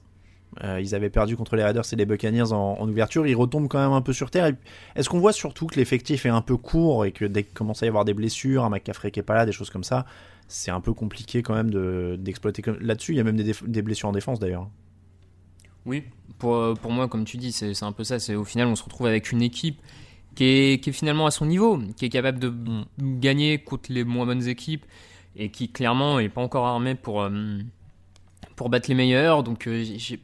Euh, 0.65 0.81
ils 0.81 0.95
avaient 0.95 1.11
perdu 1.11 1.37
contre 1.37 1.57
les 1.57 1.63
Raiders 1.63 1.85
et 1.93 1.97
les 1.97 2.07
Buccaneers 2.07 2.53
en, 2.53 2.89
ouverture. 2.89 3.27
Ils 3.27 3.35
retombent 3.35 3.69
quand 3.69 3.79
même 3.79 3.93
un 3.93 4.01
peu 4.01 4.13
sur 4.13 4.31
terre. 4.31 4.53
Est-ce 4.95 5.09
qu'on 5.09 5.19
voit 5.19 5.33
surtout 5.33 5.67
que 5.67 5.77
l'effectif 5.77 6.25
est 6.25 6.31
un 6.31 6.41
peu 6.41 6.57
court 6.57 7.05
et 7.05 7.13
que 7.13 7.25
dès 7.25 7.43
qu'il 7.45 7.53
commence 7.53 7.83
à 7.83 7.87
y 7.87 7.89
avoir 7.89 8.05
des 8.05 8.15
blessures, 8.15 8.65
un 8.65 8.71
McCaffrey 8.71 9.11
qui 9.11 9.21
est 9.21 9.25
pas 9.25 9.35
là, 9.35 9.45
des 9.45 9.53
choses 9.53 9.71
comme 9.71 9.85
ça, 9.85 10.07
c'est 10.49 10.71
un 10.71 10.81
peu 10.81 10.93
compliqué 10.95 11.43
quand 11.43 11.55
même 11.55 11.71
de- 11.71 12.17
d'exploiter. 12.19 12.63
Là-dessus, 12.81 13.13
il 13.13 13.17
y 13.17 13.21
a 13.21 13.25
même 13.25 13.37
des, 13.37 13.83
blessures 13.83 14.09
en 14.09 14.13
défense 14.13 14.39
d'ailleurs. 14.39 14.69
Oui, 15.85 16.05
pour, 16.39 16.75
pour 16.75 16.91
moi, 16.91 17.07
comme 17.09 17.25
tu 17.25 17.37
dis, 17.37 17.53
c'est 17.53 17.83
un 17.83 17.93
peu 17.93 18.05
ça. 18.05 18.17
Au 18.35 18.45
final, 18.45 18.69
on 18.69 18.77
se 18.77 18.83
retrouve 18.83 19.07
avec 19.07 19.33
une 19.33 19.43
équipe 19.43 19.81
qui 20.35 20.45
est, 20.45 20.83
qui 20.83 20.91
est 20.91 20.93
finalement 20.93 21.27
à 21.27 21.31
son 21.31 21.47
niveau, 21.47 21.79
qui 21.97 22.07
est 22.07 22.09
capable 22.09 22.39
de 22.39 22.53
gagner 23.01 23.59
contre 23.59 23.93
les 23.93 24.05
moins 24.05 24.27
bonnes 24.27 24.47
équipes 24.47 24.85
et 25.37 25.51
qui 25.51 25.69
clairement 25.69 26.19
est 26.19 26.29
pas 26.29 26.41
encore 26.41 26.67
armée 26.67 26.95
pour, 26.95 27.23
euh, 27.23 27.59
pour 28.55 28.69
battre 28.69 28.89
les 28.89 28.95
meilleurs. 28.95 29.43
Donc, 29.43 29.67
euh, 29.67 29.85
j'ai- 29.85 30.21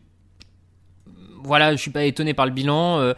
voilà, 1.43 1.73
je 1.73 1.77
suis 1.81 1.91
pas 1.91 2.05
étonné 2.05 2.35
par 2.35 2.47
le 2.47 2.53
bilan. 2.53 2.99
euh, 3.01 3.15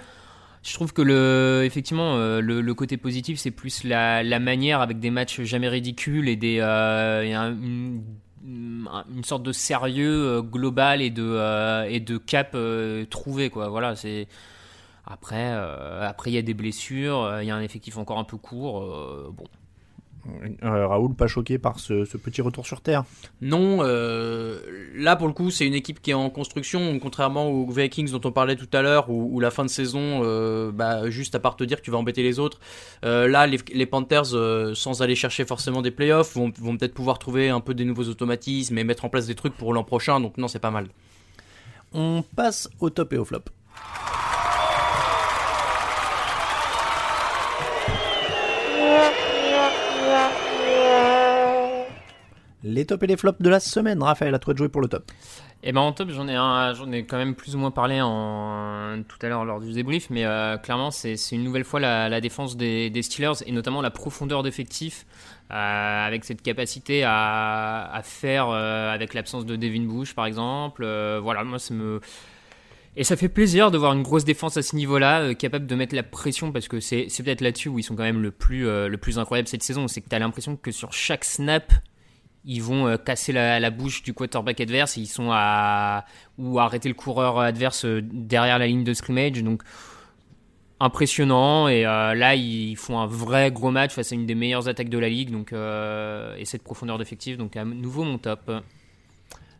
je 0.62 0.72
trouve 0.72 0.92
que 0.92 1.02
le, 1.02 1.62
effectivement, 1.64 2.16
euh, 2.16 2.40
le, 2.40 2.74
côté 2.74 2.96
positif, 2.96 3.38
c'est 3.38 3.50
plus 3.50 3.84
la, 3.84 4.22
manière 4.38 4.80
avec 4.80 4.98
des 4.98 5.10
matchs 5.10 5.42
jamais 5.42 5.68
ridicules 5.68 6.28
et 6.28 6.36
des, 6.36 6.58
euh, 6.60 7.22
une, 7.52 8.02
une 8.46 9.24
sorte 9.24 9.42
de 9.42 9.52
sérieux 9.52 10.42
global 10.42 11.02
et 11.02 11.10
de, 11.10 11.86
et 11.88 12.00
de 12.00 12.16
cap 12.16 12.56
trouvé, 13.10 13.50
quoi. 13.50 13.68
Voilà, 13.68 13.96
c'est. 13.96 14.28
Après, 15.06 15.52
après 16.00 16.30
il 16.30 16.34
y 16.34 16.38
a 16.38 16.42
des 16.42 16.54
blessures, 16.54 17.40
il 17.42 17.46
y 17.46 17.50
a 17.50 17.56
un 17.56 17.60
effectif 17.60 17.98
encore 17.98 18.18
un 18.18 18.24
peu 18.24 18.38
court. 18.38 18.80
bon, 19.32 19.44
Euh, 20.62 20.86
Raoul, 20.86 21.14
pas 21.14 21.26
choqué 21.26 21.58
par 21.58 21.78
ce, 21.78 22.04
ce 22.04 22.16
petit 22.16 22.40
retour 22.40 22.66
sur 22.66 22.80
terre. 22.80 23.04
Non, 23.42 23.78
euh, 23.82 24.58
là 24.94 25.16
pour 25.16 25.26
le 25.26 25.34
coup, 25.34 25.50
c'est 25.50 25.66
une 25.66 25.74
équipe 25.74 26.00
qui 26.00 26.12
est 26.12 26.14
en 26.14 26.30
construction, 26.30 26.98
contrairement 26.98 27.48
aux 27.48 27.70
Vikings 27.70 28.10
dont 28.10 28.20
on 28.24 28.32
parlait 28.32 28.56
tout 28.56 28.68
à 28.72 28.80
l'heure, 28.80 29.10
où, 29.10 29.28
où 29.34 29.40
la 29.40 29.50
fin 29.50 29.64
de 29.64 29.70
saison, 29.70 30.22
euh, 30.24 30.72
bah, 30.72 31.10
juste 31.10 31.34
à 31.34 31.40
part 31.40 31.56
te 31.56 31.64
dire 31.64 31.78
que 31.78 31.84
tu 31.84 31.90
vas 31.90 31.98
embêter 31.98 32.22
les 32.22 32.38
autres. 32.38 32.58
euh, 33.04 33.28
là, 33.28 33.46
les, 33.46 33.58
les 33.74 33.86
Panthers, 33.86 34.34
euh, 34.34 34.74
sans 34.74 35.02
aller 35.02 35.14
chercher 35.14 35.44
forcément 35.44 35.82
des 35.82 35.90
playoffs, 35.90 36.34
vont, 36.34 36.50
vont 36.58 36.76
peut-être 36.76 36.94
pouvoir 36.94 37.18
trouver 37.18 37.50
un 37.50 37.60
peu 37.60 37.74
des 37.74 37.84
nouveaux 37.84 38.08
automatismes 38.08 38.78
et 38.78 38.84
mettre 38.84 39.04
en 39.04 39.10
place 39.10 39.26
des 39.26 39.34
trucs 39.34 39.54
pour 39.54 39.74
l'an 39.74 39.84
prochain. 39.84 40.20
Donc 40.20 40.38
non, 40.38 40.48
c'est 40.48 40.58
pas 40.58 40.70
mal. 40.70 40.88
On 41.92 42.24
passe 42.34 42.68
au 42.80 42.90
top 42.90 43.12
et 43.12 43.18
au 43.18 43.24
flop. 43.24 43.44
Les 52.66 52.86
tops 52.86 53.02
et 53.02 53.06
les 53.06 53.18
flops 53.18 53.42
de 53.42 53.50
la 53.50 53.60
semaine. 53.60 54.02
Raphaël, 54.02 54.34
à 54.34 54.38
toi 54.38 54.54
de 54.54 54.58
jouer 54.58 54.70
pour 54.70 54.80
le 54.80 54.88
top. 54.88 55.12
Et 55.62 55.72
ben 55.72 55.82
en 55.82 55.92
top, 55.92 56.08
j'en 56.10 56.28
ai, 56.28 57.04
quand 57.04 57.18
même 57.18 57.34
plus 57.34 57.54
ou 57.54 57.58
moins 57.58 57.70
parlé 57.70 58.00
en, 58.00 59.02
tout 59.06 59.18
à 59.20 59.28
l'heure 59.28 59.44
lors 59.44 59.60
du 59.60 59.72
débrief, 59.72 60.08
mais 60.10 60.24
euh, 60.24 60.56
clairement, 60.56 60.90
c'est 60.90 61.16
une 61.32 61.44
nouvelle 61.44 61.64
fois 61.64 61.80
la, 61.80 62.20
défense 62.20 62.56
des, 62.56 62.90
Steelers 63.02 63.42
et 63.46 63.52
notamment 63.52 63.82
la 63.82 63.90
profondeur 63.90 64.42
d'effectif 64.42 65.06
euh, 65.50 66.06
avec 66.06 66.24
cette 66.24 66.42
capacité 66.42 67.02
à, 67.04 68.00
faire 68.02 68.48
euh, 68.48 68.92
avec 68.92 69.12
l'absence 69.14 69.44
de 69.44 69.56
Devin 69.56 69.84
Bush 69.84 70.14
par 70.14 70.26
exemple. 70.26 70.84
Euh, 70.84 71.20
voilà, 71.22 71.44
moi 71.44 71.58
ça 71.58 71.72
me. 71.74 72.00
Et 72.96 73.04
ça 73.04 73.16
fait 73.16 73.28
plaisir 73.28 73.70
de 73.70 73.78
voir 73.78 73.92
une 73.92 74.02
grosse 74.02 74.24
défense 74.24 74.56
à 74.56 74.62
ce 74.62 74.76
niveau-là, 74.76 75.34
capable 75.34 75.66
de 75.66 75.74
mettre 75.74 75.94
la 75.94 76.02
pression, 76.02 76.52
parce 76.52 76.68
que 76.68 76.78
c'est 76.80 77.08
peut-être 77.24 77.40
là-dessus 77.40 77.68
où 77.68 77.78
ils 77.78 77.82
sont 77.82 77.96
quand 77.96 78.04
même 78.04 78.22
le 78.22 78.30
plus, 78.30 78.64
le 78.64 78.96
plus 78.96 79.18
incroyable 79.18 79.48
cette 79.48 79.64
saison, 79.64 79.88
c'est 79.88 80.00
que 80.00 80.08
tu 80.08 80.14
as 80.14 80.20
l'impression 80.20 80.56
que 80.56 80.70
sur 80.70 80.92
chaque 80.92 81.24
snap, 81.24 81.72
ils 82.44 82.62
vont 82.62 82.86
euh, 82.86 82.96
casser 82.96 83.32
la, 83.32 83.70
bouche 83.70 84.02
du 84.02 84.12
quarterback 84.12 84.60
adverse, 84.60 84.98
et 84.98 85.02
ils 85.02 85.06
sont 85.06 85.30
à 85.30 86.04
ou 86.38 86.58
arrêter 86.58 86.88
le 86.88 86.94
coureur 86.94 87.38
adverse 87.38 87.84
euh, 87.84 88.00
derrière 88.02 88.58
la 88.58 88.66
ligne 88.66 88.84
de 88.84 88.94
scrimmage. 88.94 89.42
Donc 89.42 89.62
impressionnant 90.80 91.68
et 91.68 91.86
euh, 91.86 92.14
là 92.14 92.34
ils 92.34 92.76
font 92.76 92.98
un 92.98 93.06
vrai 93.06 93.52
gros 93.52 93.70
match 93.70 93.92
face 93.92 94.10
à 94.10 94.16
une 94.16 94.26
des 94.26 94.34
meilleures 94.34 94.68
attaques 94.68 94.88
de 94.88 94.98
la 94.98 95.08
ligue 95.08 95.30
donc 95.30 95.52
et 95.52 96.44
cette 96.44 96.64
profondeur 96.64 96.98
d'effectif 96.98 97.38
donc 97.38 97.56
à 97.56 97.64
nouveau 97.64 98.02
mon 98.02 98.18
top. 98.18 98.50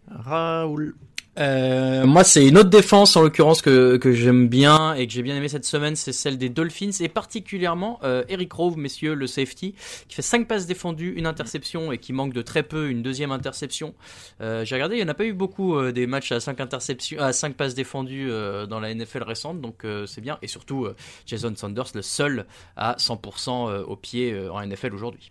Raoul. 0.09 0.95
Euh, 1.39 2.07
moi, 2.07 2.25
c'est 2.25 2.47
une 2.47 2.59
autre 2.59 2.71
défense 2.71 3.17
en 3.17 3.23
l'occurrence 3.23 3.61
que, 3.61 3.97
que 3.97 4.13
j'aime 4.13 4.49
bien 4.49 4.95
et 4.95 5.07
que 5.07 5.13
j'ai 5.13 5.23
bien 5.23 5.37
aimé 5.37 5.49
cette 5.49 5.65
semaine, 5.65 5.97
c'est 5.97 6.13
celle 6.13 6.39
des 6.39 6.49
Dolphins 6.49 6.91
et 7.01 7.09
particulièrement 7.09 7.99
euh, 8.05 8.25
Eric 8.29 8.53
Rove, 8.53 8.79
messieurs, 8.79 9.15
le 9.15 9.27
safety, 9.27 9.75
qui 10.09 10.15
fait 10.15 10.23
5 10.23 10.47
passes 10.47 10.67
défendues, 10.67 11.15
une 11.17 11.27
interception 11.27 11.93
et 11.93 11.99
qui 11.99 12.13
manque 12.13 12.33
de 12.33 12.43
très 12.43 12.63
peu 12.63 12.89
une 12.89 13.03
deuxième 13.03 13.33
interception. 13.33 13.95
Euh, 14.41 14.65
j'ai 14.65 14.77
regardé, 14.77 14.97
il 14.97 14.99
n'y 14.99 15.05
en 15.05 15.09
a 15.09 15.15
pas 15.15 15.25
eu 15.25 15.33
beaucoup 15.33 15.81
des 15.91 16.07
matchs 16.07 16.33
à 16.33 16.41
5 16.41 16.61
interceptions, 16.61 17.19
à 17.21 17.33
5 17.33 17.55
passes 17.55 17.75
défendues 17.75 18.29
dans 18.69 18.81
la 18.81 18.95
NFL 18.95 19.23
récente, 19.25 19.61
donc 19.61 19.85
c'est 20.07 20.21
bien. 20.21 20.39
Et 20.43 20.49
surtout, 20.49 20.89
Jason 21.27 21.55
Sanders, 21.57 21.87
le 21.95 22.03
seul 22.03 22.47
à 22.77 22.97
100% 22.99 23.71
euh, 23.71 23.85
au 23.85 23.97
pied 23.97 24.37
en 24.49 24.65
NFL 24.65 24.95
aujourd'hui. 24.95 25.31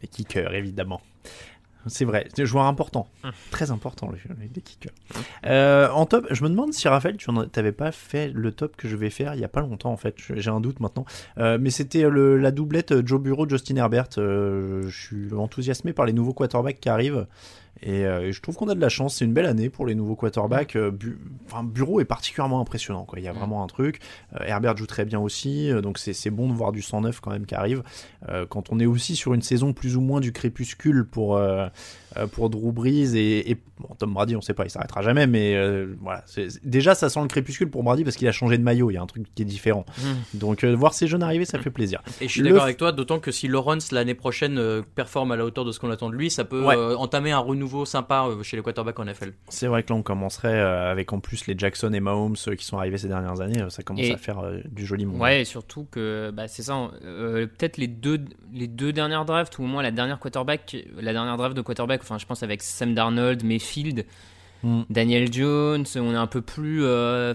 Les 0.00 0.08
kickers, 0.08 0.54
évidemment. 0.54 1.00
C'est 1.88 2.04
vrai, 2.04 2.26
c'est 2.34 2.42
un 2.42 2.44
joueur 2.46 2.64
important. 2.64 3.08
Très 3.50 3.70
important, 3.70 4.10
les, 4.10 4.48
les 4.54 4.60
kickers. 4.62 4.92
Euh, 5.46 5.88
en 5.90 6.06
top, 6.06 6.26
je 6.30 6.42
me 6.42 6.48
demande 6.48 6.72
si 6.72 6.88
Raphaël, 6.88 7.16
tu 7.16 7.30
n'avais 7.30 7.72
pas 7.72 7.92
fait 7.92 8.28
le 8.34 8.52
top 8.52 8.76
que 8.76 8.88
je 8.88 8.96
vais 8.96 9.10
faire 9.10 9.34
il 9.34 9.40
y 9.40 9.44
a 9.44 9.48
pas 9.48 9.60
longtemps, 9.60 9.92
en 9.92 9.96
fait. 9.96 10.14
J'ai 10.34 10.50
un 10.50 10.60
doute 10.60 10.80
maintenant. 10.80 11.04
Euh, 11.38 11.58
mais 11.60 11.70
c'était 11.70 12.08
le- 12.08 12.36
la 12.38 12.50
doublette 12.50 13.06
Joe 13.06 13.20
Bureau, 13.20 13.48
Justin 13.48 13.76
Herbert. 13.76 14.08
Euh, 14.18 14.82
je 14.88 15.00
suis 15.00 15.34
enthousiasmé 15.34 15.92
par 15.92 16.06
les 16.06 16.12
nouveaux 16.12 16.32
quarterbacks 16.34 16.80
qui 16.80 16.88
arrivent. 16.88 17.26
Et 17.82 18.04
euh, 18.06 18.32
je 18.32 18.40
trouve 18.40 18.56
qu'on 18.56 18.68
a 18.68 18.74
de 18.74 18.80
la 18.80 18.88
chance. 18.88 19.16
C'est 19.16 19.24
une 19.24 19.34
belle 19.34 19.46
année 19.46 19.68
pour 19.68 19.86
les 19.86 19.94
nouveaux 19.94 20.16
quarterbacks. 20.16 20.76
Euh, 20.76 20.90
Bu- 20.90 21.18
enfin, 21.46 21.62
Bureau 21.62 22.00
est 22.00 22.04
particulièrement 22.06 22.60
impressionnant. 22.60 23.04
Quoi. 23.04 23.18
Il 23.18 23.24
y 23.24 23.28
a 23.28 23.32
vraiment 23.32 23.62
un 23.62 23.66
truc. 23.66 24.00
Euh, 24.34 24.44
Herbert 24.46 24.76
joue 24.76 24.86
très 24.86 25.04
bien 25.04 25.20
aussi. 25.20 25.70
euh, 25.70 25.80
donc 25.82 25.98
c'est 25.98 26.12
c'est 26.14 26.30
bon 26.30 26.48
de 26.48 26.54
voir 26.54 26.72
du 26.72 26.80
109 26.82 27.20
quand 27.20 27.30
même 27.30 27.44
qui 27.46 27.54
arrive. 27.54 27.82
Euh, 28.28 28.46
quand 28.48 28.72
on 28.72 28.80
est 28.80 28.86
aussi 28.86 29.14
sur 29.14 29.34
une 29.34 29.42
saison 29.42 29.72
plus 29.72 29.96
ou 29.96 30.00
moins 30.00 30.20
du 30.20 30.32
crépuscule 30.32 31.04
pour, 31.04 31.36
euh, 31.36 31.66
euh, 31.66 31.68
pour 32.32 32.50
Drew 32.50 32.72
Brees 32.72 33.14
et, 33.16 33.50
et 33.50 33.56
bon, 33.78 33.88
Tom 33.98 34.14
Brady, 34.14 34.36
on 34.36 34.40
sait 34.40 34.54
pas, 34.54 34.64
il 34.64 34.70
s'arrêtera 34.70 35.02
jamais. 35.02 35.26
Mais 35.26 35.54
euh, 35.56 35.94
voilà, 36.00 36.24
déjà 36.64 36.94
ça 36.94 37.08
sent 37.08 37.20
le 37.20 37.28
crépuscule 37.28 37.70
pour 37.70 37.82
Brady 37.82 38.04
parce 38.04 38.16
qu'il 38.16 38.28
a 38.28 38.32
changé 38.32 38.56
de 38.58 38.62
maillot. 38.62 38.90
Il 38.90 38.94
y 38.94 38.96
a 38.96 39.02
un 39.02 39.06
truc 39.06 39.24
qui 39.34 39.42
est 39.42 39.46
différent. 39.46 39.84
Donc 40.34 40.64
euh, 40.64 40.74
voir 40.74 40.94
ces 40.94 41.06
jeunes 41.06 41.22
arriver, 41.22 41.44
ça 41.44 41.58
fait 41.58 41.70
plaisir. 41.70 42.02
Et 42.20 42.26
je 42.28 42.32
suis 42.32 42.40
Le 42.42 42.48
d'accord 42.50 42.64
avec 42.64 42.76
toi, 42.76 42.92
d'autant 42.92 43.18
que 43.18 43.30
si 43.30 43.48
Lawrence 43.48 43.92
l'année 43.92 44.14
prochaine 44.14 44.58
euh, 44.58 44.82
performe 44.94 45.32
à 45.32 45.36
la 45.36 45.44
hauteur 45.44 45.64
de 45.64 45.72
ce 45.72 45.80
qu'on 45.80 45.90
attend 45.90 46.10
de 46.10 46.14
lui, 46.14 46.30
ça 46.30 46.44
peut 46.44 46.64
Ouais. 46.64 46.76
euh, 46.76 46.96
entamer 46.96 47.32
un 47.32 47.38
renouveau 47.38 47.84
sympa 47.84 48.26
euh, 48.28 48.42
chez 48.42 48.56
les 48.56 48.62
quarterbacks 48.62 48.98
en 48.98 49.04
NFL. 49.04 49.32
C'est 49.48 49.66
vrai 49.66 49.82
que 49.82 49.92
là 49.92 49.96
on 49.98 50.02
commencerait 50.02 50.48
euh, 50.60 50.90
avec 50.90 51.12
en 51.12 51.20
plus 51.20 51.46
les 51.46 51.54
Jackson 51.56 51.92
et 51.92 52.00
Mahomes 52.00 52.36
euh, 52.48 52.54
qui 52.54 52.64
sont 52.64 52.78
arrivés 52.78 52.98
ces 52.98 53.08
dernières 53.08 53.40
années. 53.40 53.60
euh, 53.62 53.68
Ça 53.70 53.82
commence 53.82 54.04
Et- 54.04 54.12
à 54.14 54.16
faire 54.16 54.38
euh, 54.40 54.60
du 54.70 54.86
joli 54.86 55.04
monde. 55.06 55.20
Ouais, 55.20 55.42
et 55.42 55.44
surtout 55.44 55.86
que 55.90 56.30
bah, 56.32 56.48
c'est 56.48 56.62
ça. 56.62 56.90
euh, 57.04 57.46
Peut-être 57.46 57.76
les 57.76 57.86
deux, 57.88 58.20
les 58.52 58.66
deux 58.66 58.92
dernières 58.92 59.24
drafts, 59.24 59.58
ou 59.58 59.64
au 59.64 59.66
moins 59.66 59.82
la 59.82 59.90
dernière 59.90 60.18
quarterback, 60.18 60.76
la 61.00 61.12
dernière 61.12 61.36
draft 61.36 61.56
de 61.56 61.60
quarterback, 61.62 62.02
enfin 62.06 62.18
je 62.18 62.26
pense 62.26 62.42
avec 62.42 62.62
Sam 62.62 62.94
Darnold, 62.94 63.44
Mayfield, 63.44 64.06
Mm. 64.62 64.82
Daniel 64.88 65.30
Jones, 65.32 65.84
on 65.96 66.12
est 66.12 66.16
un 66.16 66.26
peu 66.26 66.40
plus. 66.40 66.82
euh, 66.84 67.34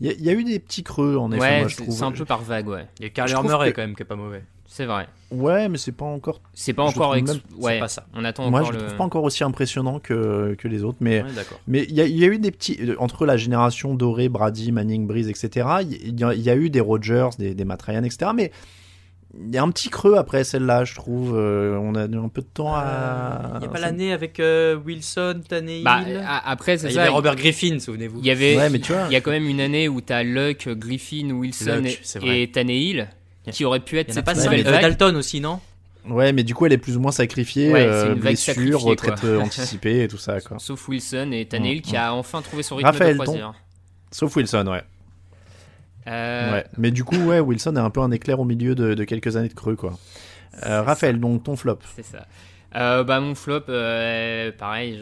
Il 0.00 0.06
y, 0.06 0.10
a- 0.10 0.12
il 0.12 0.22
y 0.24 0.28
a 0.28 0.32
eu 0.32 0.44
des 0.44 0.58
petits 0.60 0.84
creux 0.84 1.16
en 1.16 1.32
effet, 1.32 1.40
ouais, 1.40 1.58
moi 1.60 1.68
je 1.68 1.74
c'est 1.76 1.82
trouve. 1.82 1.96
c'est 1.96 2.04
un 2.04 2.12
peu 2.12 2.24
par 2.24 2.42
vague, 2.42 2.68
ouais. 2.68 2.86
Il 3.00 3.06
y 3.06 3.20
a 3.20 3.24
trouve 3.26 3.46
Murray 3.46 3.70
que- 3.70 3.76
quand 3.76 3.82
même 3.82 3.96
qui 3.96 4.02
est 4.02 4.06
pas 4.06 4.14
mauvais. 4.16 4.44
C'est 4.70 4.84
vrai. 4.84 5.08
Ouais, 5.32 5.68
mais 5.70 5.78
c'est 5.78 5.90
pas 5.92 6.04
encore. 6.04 6.40
C'est 6.52 6.74
pas 6.74 6.84
encore. 6.84 7.16
ex- 7.16 7.32
même- 7.32 7.40
c'est 7.58 7.64
ouais, 7.64 7.80
pas 7.80 7.88
ça. 7.88 8.06
On 8.14 8.22
attend 8.24 8.48
Moi 8.50 8.60
encore 8.60 8.72
je 8.74 8.78
le. 8.78 8.84
trouve 8.84 8.96
pas 8.98 9.04
encore 9.04 9.24
aussi 9.24 9.42
impressionnant 9.42 9.98
que, 9.98 10.54
que 10.58 10.68
les 10.68 10.84
autres, 10.84 10.98
mais 11.00 11.22
Ouais, 11.22 11.32
d'accord. 11.34 11.58
mais 11.66 11.84
il 11.88 11.94
y, 11.94 12.00
a- 12.02 12.06
il 12.06 12.16
y 12.16 12.24
a 12.24 12.28
eu 12.28 12.38
des 12.38 12.50
petits 12.52 12.76
euh, 12.80 12.94
entre 12.98 13.24
la 13.26 13.36
génération 13.38 13.94
dorée, 13.94 14.28
Brady, 14.28 14.70
Manning, 14.70 15.06
Breeze, 15.06 15.28
etc. 15.30 15.66
Il 15.82 16.20
y, 16.20 16.22
a- 16.22 16.34
il 16.34 16.42
y 16.42 16.50
a 16.50 16.54
eu 16.54 16.68
des 16.70 16.80
Rodgers, 16.80 17.30
des, 17.38 17.54
des 17.54 17.64
Matt 17.64 17.80
Ryan, 17.82 18.04
etc. 18.04 18.30
Mais 18.36 18.52
il 19.34 19.54
y 19.54 19.58
a 19.58 19.62
un 19.62 19.70
petit 19.70 19.90
creux 19.90 20.16
après 20.16 20.42
celle-là, 20.44 20.84
je 20.84 20.94
trouve. 20.94 21.36
Euh, 21.36 21.76
on 21.82 21.94
a 21.94 22.06
eu 22.06 22.16
un 22.16 22.28
peu 22.28 22.40
de 22.40 22.46
temps 22.46 22.74
à. 22.74 23.52
Il 23.56 23.60
n'y 23.60 23.66
a 23.66 23.68
pas 23.68 23.78
l'année 23.80 24.12
avec 24.12 24.40
euh, 24.40 24.76
Wilson, 24.76 25.42
Tannehill 25.48 25.84
Bah, 25.84 26.00
après, 26.44 26.72
Ah, 26.72 26.78
c'est 26.78 26.86
Il 26.88 26.90
y 26.92 26.94
ça. 26.94 27.00
avait 27.02 27.10
Robert 27.10 27.36
Griffin, 27.36 27.78
souvenez-vous. 27.78 28.20
Il 28.20 28.26
y 28.26 28.30
avait, 28.30 28.56
Ouais, 28.56 28.70
mais 28.70 28.78
tu 28.78 28.92
vois. 28.92 29.04
il 29.08 29.12
y 29.12 29.16
a 29.16 29.20
quand 29.20 29.30
même 29.30 29.46
une 29.46 29.60
année 29.60 29.88
où 29.88 30.00
t'as 30.00 30.22
Luck, 30.22 30.68
Griffin, 30.70 31.30
Wilson 31.30 31.82
Luck, 31.82 31.86
et- 31.86 31.98
c'est 32.02 32.24
et 32.24 32.50
Tannehill 32.50 33.08
qui 33.50 33.64
auraient 33.64 33.80
pu 33.80 33.98
être 33.98 34.08
Il 34.08 34.12
n'y 34.12 34.18
en 34.18 34.22
a 34.22 34.34
cette 34.34 34.50
pas. 34.50 34.54
Euh, 34.56 34.62
vague. 34.72 34.82
Dalton 34.82 35.16
aussi, 35.16 35.40
non? 35.40 35.60
Ouais, 36.08 36.32
mais 36.32 36.42
du 36.42 36.54
coup, 36.54 36.64
elle 36.64 36.72
est 36.72 36.78
plus 36.78 36.96
ou 36.96 37.00
moins 37.00 37.12
sacrifiée. 37.12 37.70
Ouais, 37.70 37.80
euh, 37.86 38.14
c'est 38.14 38.20
blessure, 38.54 38.80
retraite 38.80 39.20
quoi. 39.20 39.28
euh, 39.28 39.40
anticipée 39.42 40.04
et 40.04 40.08
tout 40.08 40.16
ça, 40.16 40.40
quoi. 40.40 40.58
Sauf 40.58 40.88
Wilson 40.88 41.30
et 41.32 41.44
Tannehill 41.46 41.78
Mm, 41.78 41.82
qui 41.82 41.96
a 41.96 42.14
enfin 42.14 42.40
trouvé 42.40 42.62
son 42.62 42.76
rythme 42.76 42.86
Raphaël, 42.86 43.12
de 43.14 43.18
ton- 43.18 43.24
croisière. 43.24 43.54
Sauf 44.10 44.34
Wilson, 44.36 44.66
ouais. 44.68 44.82
Euh, 46.06 46.52
ouais. 46.52 46.66
Mais 46.76 46.90
du 46.90 47.04
coup, 47.04 47.16
ouais, 47.16 47.40
Wilson 47.40 47.76
est 47.76 47.80
un 47.80 47.90
peu 47.90 48.00
un 48.00 48.10
éclair 48.10 48.40
au 48.40 48.44
milieu 48.44 48.74
de, 48.74 48.94
de 48.94 49.04
quelques 49.04 49.36
années 49.36 49.48
de 49.48 49.54
creux, 49.54 49.76
quoi. 49.76 49.98
Euh, 50.66 50.82
Raphaël, 50.82 51.20
donc 51.20 51.44
ton 51.44 51.56
flop. 51.56 51.78
C'est 51.96 52.04
ça. 52.04 52.26
Euh, 52.76 53.02
bah 53.02 53.18
mon 53.20 53.34
flop, 53.34 53.62
pareil, 54.58 55.00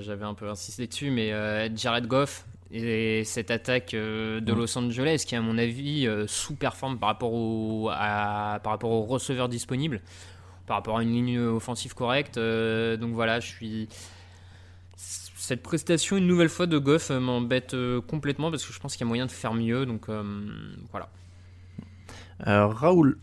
j'avais 0.00 0.24
un 0.24 0.34
peu 0.34 0.48
insisté 0.48 0.86
dessus, 0.86 1.10
mais 1.10 1.30
Jared 1.76 2.06
Goff 2.06 2.46
et 2.70 3.22
cette 3.24 3.50
attaque 3.50 3.92
de 3.92 4.52
Los 4.52 4.76
Angeles 4.78 5.24
qui, 5.26 5.34
à 5.36 5.40
mon 5.40 5.58
avis, 5.58 6.08
sous-performe 6.26 6.98
par 6.98 7.08
rapport 7.10 7.32
au 7.32 7.88
à- 7.92 8.60
par 8.62 8.72
rapport 8.72 8.90
aux 8.90 9.02
receveurs 9.02 9.48
disponibles, 9.48 10.00
par 10.66 10.76
rapport 10.76 10.98
à 10.98 11.02
une 11.02 11.12
ligne 11.12 11.38
offensive 11.40 11.94
correcte. 11.94 12.36
donc 12.38 13.12
voilà, 13.12 13.40
je 13.40 13.46
suis 13.48 13.88
cette 15.48 15.62
prestation 15.62 16.16
une 16.18 16.26
nouvelle 16.26 16.48
fois 16.50 16.66
de 16.66 16.76
Goff 16.78 17.10
euh, 17.10 17.18
m'embête 17.20 17.72
euh, 17.74 18.00
complètement 18.02 18.50
parce 18.50 18.64
que 18.66 18.72
je 18.72 18.78
pense 18.78 18.92
qu'il 18.92 19.00
y 19.00 19.04
a 19.04 19.08
moyen 19.08 19.24
de 19.26 19.30
faire 19.30 19.54
mieux. 19.54 19.86
Donc 19.86 20.08
euh, 20.08 20.22
voilà. 20.90 21.08
Euh, 22.46 22.66
Raoul. 22.66 23.18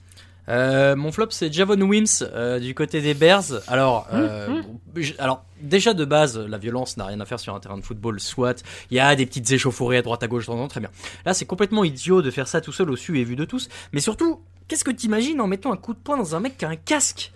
Euh, 0.47 0.95
mon 0.95 1.11
flop, 1.11 1.27
c'est 1.31 1.51
Javon 1.51 1.81
Wims 1.81 2.05
euh, 2.21 2.59
du 2.59 2.75
côté 2.75 3.01
des 3.01 3.13
Bears. 3.15 3.45
Alors, 3.67 4.07
euh, 4.13 4.61
j- 4.95 5.15
alors 5.17 5.43
déjà 5.61 5.93
de 5.95 6.05
base, 6.05 6.37
la 6.37 6.57
violence 6.59 6.97
n'a 6.97 7.05
rien 7.05 7.19
à 7.19 7.25
faire 7.25 7.39
sur 7.39 7.55
un 7.55 7.59
terrain 7.59 7.77
de 7.77 7.83
football. 7.83 8.19
Soit 8.19 8.63
il 8.91 8.97
y 8.97 8.99
a 8.99 9.15
des 9.15 9.25
petites 9.25 9.49
échauffourées 9.51 9.97
à 9.97 10.01
droite 10.03 10.21
à 10.21 10.27
gauche 10.27 10.43
de 10.43 10.47
temps 10.47 10.53
en 10.59 10.63
temps, 10.63 10.67
très 10.67 10.81
bien. 10.81 10.91
Là, 11.25 11.33
c'est 11.33 11.45
complètement 11.45 11.83
idiot 11.83 12.21
de 12.21 12.29
faire 12.29 12.47
ça 12.47 12.61
tout 12.61 12.71
seul 12.71 12.89
au 12.91 12.95
su 12.95 13.19
et 13.19 13.23
vu 13.23 13.35
de 13.35 13.45
tous. 13.45 13.69
Mais 13.91 14.01
surtout, 14.01 14.39
qu'est-ce 14.67 14.83
que 14.83 14.91
t'imagines 14.91 15.41
en 15.41 15.47
mettant 15.47 15.71
un 15.73 15.77
coup 15.77 15.93
de 15.93 15.99
poing 15.99 16.17
dans 16.17 16.35
un 16.35 16.39
mec 16.39 16.57
qui 16.57 16.65
a 16.65 16.69
un 16.69 16.75
casque? 16.75 17.31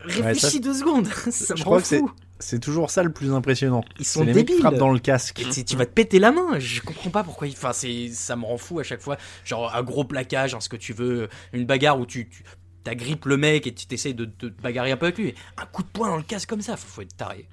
Réfléchis 0.00 0.40
ça- 0.56 0.58
deux 0.60 0.74
secondes, 0.74 1.06
ça 1.30 1.52
me 1.54 1.58
Je 1.58 1.62
rend 1.64 1.70
crois 1.72 1.80
que 1.82 1.86
c'est 1.88 1.98
fou. 1.98 2.10
C'est 2.38 2.58
toujours 2.60 2.90
ça 2.90 3.02
le 3.02 3.12
plus 3.12 3.32
impressionnant. 3.32 3.82
Ils 3.98 4.04
sont 4.04 4.20
les 4.24 4.34
mecs 4.34 4.46
qui 4.46 4.52
débiles. 4.52 4.60
frappent 4.60 4.76
dans 4.78 4.92
le 4.92 4.98
casque. 4.98 5.40
Et 5.40 5.64
tu- 5.64 5.76
vas 5.76 5.86
te 5.86 5.92
péter 5.92 6.18
la 6.18 6.32
main. 6.32 6.58
Je 6.58 6.80
comprends 6.80 7.10
pas 7.10 7.24
pourquoi. 7.24 7.48
Enfin, 7.48 7.72
c'est 7.72 8.08
ça 8.12 8.36
me 8.36 8.44
rend 8.44 8.58
fou 8.58 8.78
à 8.78 8.82
chaque 8.82 9.00
fois. 9.00 9.16
Genre 9.44 9.74
un 9.74 9.82
gros 9.82 10.04
plaquage, 10.04 10.54
hein, 10.54 10.60
ce 10.60 10.68
que 10.68 10.76
tu 10.76 10.92
veux, 10.92 11.28
une 11.52 11.64
bagarre 11.66 11.98
où 11.98 12.06
tu, 12.06 12.28
tu 12.28 12.42
t'agrippes 12.84 13.24
le 13.26 13.36
mec 13.36 13.66
et 13.66 13.74
tu 13.74 13.86
t'essayes 13.86 14.14
de, 14.14 14.26
de 14.26 14.48
te 14.50 14.62
bagarrer 14.62 14.92
un 14.92 14.96
peu 14.96 15.06
avec 15.06 15.18
lui. 15.18 15.34
Un 15.56 15.66
coup 15.66 15.82
de 15.82 15.88
poing 15.88 16.08
dans 16.08 16.16
le 16.16 16.22
casque 16.22 16.48
comme 16.48 16.62
ça, 16.62 16.76
faut, 16.76 16.86
faut 16.86 17.02
être 17.02 17.16
taré. 17.16 17.48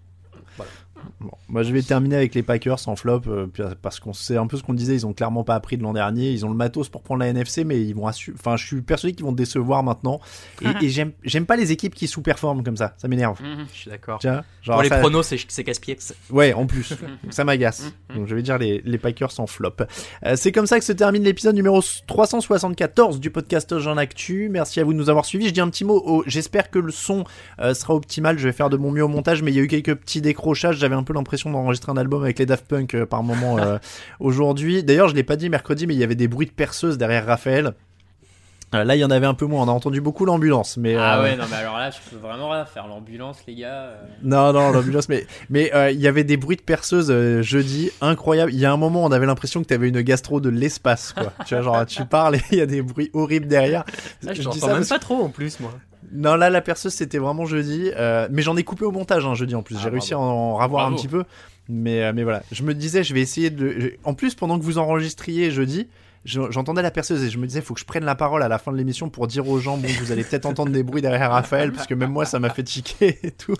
Bon, 1.19 1.31
moi 1.49 1.63
je 1.63 1.73
vais 1.73 1.81
terminer 1.81 2.15
avec 2.15 2.33
les 2.35 2.43
Packers 2.43 2.87
en 2.87 2.95
flop 2.95 3.21
euh, 3.27 3.47
puis- 3.47 3.63
parce 3.81 3.99
qu'on 3.99 4.13
sait 4.13 4.37
un 4.37 4.47
peu 4.47 4.57
ce 4.57 4.63
qu'on 4.63 4.73
disait, 4.73 4.93
ils 4.95 5.05
ont 5.05 5.13
clairement 5.13 5.43
pas 5.43 5.55
appris 5.55 5.77
de 5.77 5.83
l'an 5.83 5.93
dernier, 5.93 6.31
ils 6.31 6.45
ont 6.45 6.49
le 6.49 6.55
matos 6.55 6.89
pour 6.89 7.01
prendre 7.03 7.19
la 7.21 7.27
NFC 7.27 7.63
mais 7.63 7.81
ils 7.81 7.93
vont 7.93 8.07
enfin 8.07 8.55
je 8.57 8.65
suis 8.65 8.81
persuadé 8.81 9.15
qu'ils 9.15 9.25
vont 9.25 9.31
décevoir 9.31 9.83
maintenant 9.83 10.19
et, 10.61 10.67
et 10.85 10.89
j'aime 10.89 11.45
pas 11.45 11.55
les 11.55 11.71
équipes 11.71 11.95
qui 11.95 12.07
sous-performent 12.07 12.63
comme 12.63 12.77
ça, 12.77 12.93
ça 12.97 13.07
m'énerve. 13.07 13.39
Je 13.73 13.77
suis 13.77 13.89
d'accord. 13.89 14.19
Pour 14.75 14.83
les 14.83 14.89
ça- 14.89 14.99
pronos, 14.99 15.23
c'est 15.27 15.37
c'est 15.47 15.63
casse-pied. 15.63 15.97
Ouais, 16.29 16.53
en 16.53 16.65
plus, 16.65 16.93
ça 17.29 17.43
m'agace. 17.43 17.91
Donc 18.15 18.27
je 18.27 18.35
vais 18.35 18.41
dire 18.41 18.57
les, 18.57 18.81
les 18.85 18.97
Packers 18.97 19.39
en 19.39 19.47
flop. 19.47 19.75
Euh, 20.25 20.35
c'est 20.35 20.51
comme 20.51 20.67
ça 20.67 20.79
que 20.79 20.85
se 20.85 20.93
termine 20.93 21.23
l'épisode 21.23 21.55
numéro 21.55 21.81
374 22.07 23.19
du 23.19 23.29
podcast 23.29 23.77
Jean 23.79 23.97
Actu. 23.97 24.47
Merci 24.49 24.79
à 24.79 24.83
vous 24.83 24.93
de 24.93 24.97
nous 24.97 25.09
avoir 25.09 25.25
suivis. 25.25 25.47
Je 25.47 25.53
dis 25.53 25.61
un 25.61 25.69
petit 25.69 25.83
mot. 25.85 26.01
au- 26.05 26.23
J'espère 26.25 26.69
que 26.71 26.79
le 26.79 26.91
son 26.91 27.25
euh, 27.59 27.73
sera 27.73 27.93
optimal. 27.93 28.39
Je 28.39 28.47
vais 28.47 28.53
faire 28.53 28.69
de 28.69 28.77
mon 28.77 28.91
mieux 28.91 29.03
au 29.03 29.07
montage, 29.09 29.41
mais 29.43 29.51
il 29.51 29.55
y 29.55 29.59
a 29.59 29.63
eu 29.63 29.67
quelques 29.67 29.95
petits 29.95 30.21
décrochages. 30.21 30.77
J'avais 30.77 30.92
un 30.93 31.03
peu 31.03 31.13
l'impression 31.13 31.51
d'enregistrer 31.51 31.91
un 31.91 31.97
album 31.97 32.23
avec 32.23 32.39
les 32.39 32.45
Daft 32.45 32.65
Punk 32.67 32.93
euh, 32.95 33.05
par 33.05 33.23
moment 33.23 33.57
euh, 33.57 33.77
aujourd'hui. 34.19 34.83
D'ailleurs, 34.83 35.07
je 35.09 35.15
l'ai 35.15 35.23
pas 35.23 35.35
dit 35.35 35.49
mercredi, 35.49 35.87
mais 35.87 35.93
il 35.93 35.99
y 35.99 36.03
avait 36.03 36.15
des 36.15 36.27
bruits 36.27 36.47
de 36.47 36.51
perceuse 36.51 36.97
derrière 36.97 37.25
Raphaël. 37.25 37.73
Euh, 38.75 38.83
là, 38.83 38.95
il 38.95 38.99
y 38.99 39.05
en 39.05 39.11
avait 39.11 39.27
un 39.27 39.35
peu 39.35 39.45
moins. 39.45 39.61
On 39.63 39.67
a 39.67 39.71
entendu 39.71 40.01
beaucoup 40.01 40.25
l'ambulance, 40.25 40.77
mais 40.77 40.95
Ah 40.95 41.19
euh, 41.19 41.23
ouais, 41.23 41.35
non, 41.35 41.43
mais 41.47 41.57
alors 41.57 41.77
là, 41.77 41.91
je 41.91 41.97
peux 42.09 42.15
vraiment 42.15 42.49
rien 42.49 42.65
faire. 42.65 42.87
L'ambulance, 42.87 43.37
les 43.45 43.53
gars. 43.53 43.67
euh, 43.83 43.95
non, 44.23 44.51
non, 44.51 44.71
l'ambulance, 44.71 45.09
mais 45.09 45.27
mais 45.51 45.71
euh, 45.75 45.91
il 45.91 45.99
y 45.99 46.07
avait 46.07 46.23
des 46.23 46.37
bruits 46.37 46.57
de 46.57 46.63
perceuse 46.63 47.11
euh, 47.11 47.43
jeudi, 47.43 47.91
incroyable. 48.01 48.51
Il 48.51 48.59
y 48.59 48.65
a 48.65 48.71
un 48.73 48.77
moment, 48.77 49.03
on 49.03 49.11
avait 49.11 49.27
l'impression 49.27 49.61
que 49.61 49.67
t'avais 49.67 49.89
une 49.89 50.01
gastro 50.01 50.39
de 50.41 50.49
l'espace, 50.49 51.13
quoi. 51.13 51.33
tu 51.45 51.53
vois, 51.53 51.63
genre 51.63 51.85
tu 51.85 52.03
parles 52.05 52.37
et 52.37 52.41
il 52.51 52.57
y 52.57 52.61
a 52.61 52.65
des 52.65 52.81
bruits 52.81 53.11
horribles 53.13 53.47
derrière. 53.47 53.83
Là, 54.23 54.33
je 54.33 54.41
dis 54.49 54.59
ça 54.59 54.65
même 54.67 54.77
parce- 54.77 54.89
pas 54.89 54.97
trop 54.97 55.21
en 55.21 55.29
plus, 55.29 55.59
moi. 55.59 55.71
Non, 56.11 56.35
là, 56.35 56.49
la 56.49 56.61
perceuse, 56.61 56.93
c'était 56.93 57.17
vraiment 57.17 57.45
jeudi, 57.45 57.91
euh, 57.95 58.27
mais 58.31 58.41
j'en 58.41 58.57
ai 58.57 58.63
coupé 58.63 58.85
au 58.85 58.91
montage, 58.91 59.25
hein, 59.25 59.33
jeudi 59.33 59.55
en 59.55 59.63
plus. 59.63 59.75
Ah, 59.77 59.81
J'ai 59.83 59.89
réussi 59.89 60.13
à 60.13 60.19
en 60.19 60.55
ravoir 60.55 60.85
un 60.85 60.93
petit 60.93 61.07
peu, 61.07 61.23
mais 61.69 62.03
euh, 62.03 62.11
mais 62.13 62.23
voilà. 62.23 62.43
Je 62.51 62.63
me 62.63 62.73
disais, 62.73 63.03
je 63.03 63.13
vais 63.13 63.21
essayer 63.21 63.49
de. 63.49 63.93
En 64.03 64.13
plus, 64.13 64.35
pendant 64.35 64.59
que 64.59 64.63
vous 64.63 64.77
enregistriez 64.77 65.51
jeudi. 65.51 65.87
Je- 66.25 66.51
J'entendais 66.51 66.81
la 66.81 66.91
perceuse 66.91 67.23
et 67.23 67.29
je 67.29 67.37
me 67.37 67.47
disais, 67.47 67.61
faut 67.61 67.73
que 67.73 67.79
je 67.79 67.85
prenne 67.85 68.05
la 68.05 68.15
parole 68.15 68.43
à 68.43 68.47
la 68.47 68.57
fin 68.57 68.71
de 68.71 68.77
l'émission 68.77 69.09
pour 69.09 69.27
dire 69.27 69.47
aux 69.49 69.59
gens, 69.59 69.77
bon, 69.77 69.87
vous 69.99 70.11
allez 70.11 70.23
peut-être 70.23 70.45
entendre 70.45 70.71
des 70.71 70.83
bruits 70.83 71.01
derrière 71.01 71.31
Raphaël, 71.31 71.71
parce 71.71 71.87
que 71.87 71.93
même 71.93 72.11
moi, 72.11 72.25
ça 72.25 72.39
m'a 72.39 72.49
fait 72.49 72.63
tiquer 72.63 73.19
et 73.23 73.31
tout. 73.31 73.55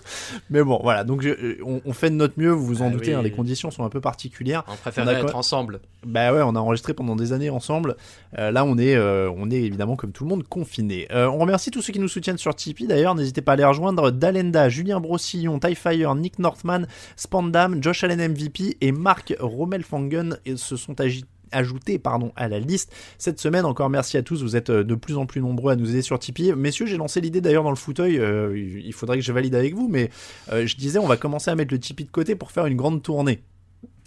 Mais 0.50 0.62
bon, 0.62 0.80
voilà. 0.82 1.04
Donc, 1.04 1.22
je- 1.22 1.62
on, 1.64 1.80
on 1.84 1.92
fait 1.92 2.10
de 2.10 2.14
notre 2.16 2.34
mieux, 2.38 2.50
vous 2.50 2.64
vous 2.66 2.82
en 2.82 2.86
Ah 2.88 2.90
doutez, 2.90 3.10
oui. 3.10 3.14
hein, 3.14 3.22
les 3.22 3.30
conditions 3.30 3.70
sont 3.70 3.84
un 3.84 3.88
peu 3.88 4.00
particulières. 4.00 4.64
On 4.96 5.06
a 5.06 5.12
être 5.12 5.36
ensemble. 5.36 5.80
Bah 6.06 6.32
ouais, 6.32 6.42
on 6.42 6.54
a 6.56 6.58
enregistré 6.60 6.94
pendant 6.94 7.16
des 7.16 7.32
années 7.32 7.50
ensemble. 7.50 7.96
Euh, 8.38 8.50
là, 8.50 8.64
on 8.64 8.78
est, 8.78 8.94
euh, 8.94 9.30
on 9.36 9.50
est 9.50 9.60
évidemment 9.62 9.96
comme 9.96 10.12
tout 10.12 10.24
le 10.24 10.30
monde 10.30 10.44
confiné. 10.48 11.06
Euh, 11.12 11.26
on 11.28 11.38
remercie 11.38 11.70
tous 11.70 11.82
ceux 11.82 11.92
qui 11.92 11.98
nous 12.00 12.08
soutiennent 12.08 12.38
sur 12.38 12.54
Tipeee. 12.54 12.86
D'ailleurs, 12.86 13.14
n'hésitez 13.14 13.42
pas 13.42 13.52
à 13.52 13.56
les 13.56 13.64
rejoindre. 13.64 14.10
Dalenda, 14.10 14.68
Julien 14.68 15.00
Brossillon, 15.00 15.58
Tyfire, 15.58 16.14
Nick 16.14 16.38
Northman, 16.38 16.86
Spandam, 17.16 17.82
Josh 17.82 18.04
Allen 18.04 18.20
MVP 18.32 18.76
et 18.80 18.92
Marc 18.92 19.34
Rommelfangen 19.40 20.38
et 20.44 20.56
se 20.56 20.76
sont 20.76 20.94
agi- 20.94 21.24
ajoutés 21.54 21.98
pardon, 21.98 22.32
à 22.36 22.48
la 22.48 22.58
liste 22.58 22.92
cette 23.18 23.40
semaine. 23.40 23.64
Encore 23.64 23.90
merci 23.90 24.16
à 24.16 24.22
tous, 24.22 24.42
vous 24.42 24.56
êtes 24.56 24.70
euh, 24.70 24.84
de 24.84 24.94
plus 24.94 25.16
en 25.16 25.26
plus 25.26 25.40
nombreux 25.40 25.72
à 25.72 25.76
nous 25.76 25.90
aider 25.90 26.02
sur 26.02 26.18
Tipeee. 26.18 26.52
Messieurs, 26.52 26.86
j'ai 26.86 26.96
lancé 26.96 27.20
l'idée 27.20 27.40
d'ailleurs 27.40 27.64
dans 27.64 27.70
le 27.70 27.76
fauteuil, 27.76 28.18
euh, 28.18 28.56
il 28.56 28.92
faudrait 28.92 29.16
que 29.16 29.24
je 29.24 29.32
valide 29.32 29.54
avec 29.54 29.74
vous, 29.74 29.88
mais 29.88 30.10
euh, 30.52 30.66
je 30.66 30.76
disais 30.76 30.98
on 30.98 31.06
va 31.06 31.16
commencer 31.16 31.50
à 31.50 31.54
mettre 31.54 31.72
le 31.72 31.80
Tipeee 31.80 32.04
de 32.04 32.10
côté 32.10 32.34
pour 32.34 32.50
faire 32.50 32.66
une 32.66 32.76
grande 32.76 33.02
tournée. 33.02 33.42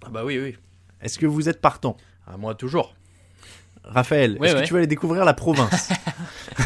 Ah 0.05 0.09
bah 0.09 0.23
oui, 0.23 0.39
oui. 0.39 0.55
Est-ce 1.01 1.17
que 1.17 1.25
vous 1.25 1.49
êtes 1.49 1.61
partant? 1.61 1.97
Ah, 2.27 2.37
moi 2.37 2.55
toujours. 2.55 2.93
Raphaël, 3.83 4.37
est-ce 4.43 4.55
que 4.55 4.65
tu 4.65 4.73
vas 4.73 4.79
aller 4.79 4.87
découvrir 4.87 5.23
la 5.23 5.33
province? 5.33 5.89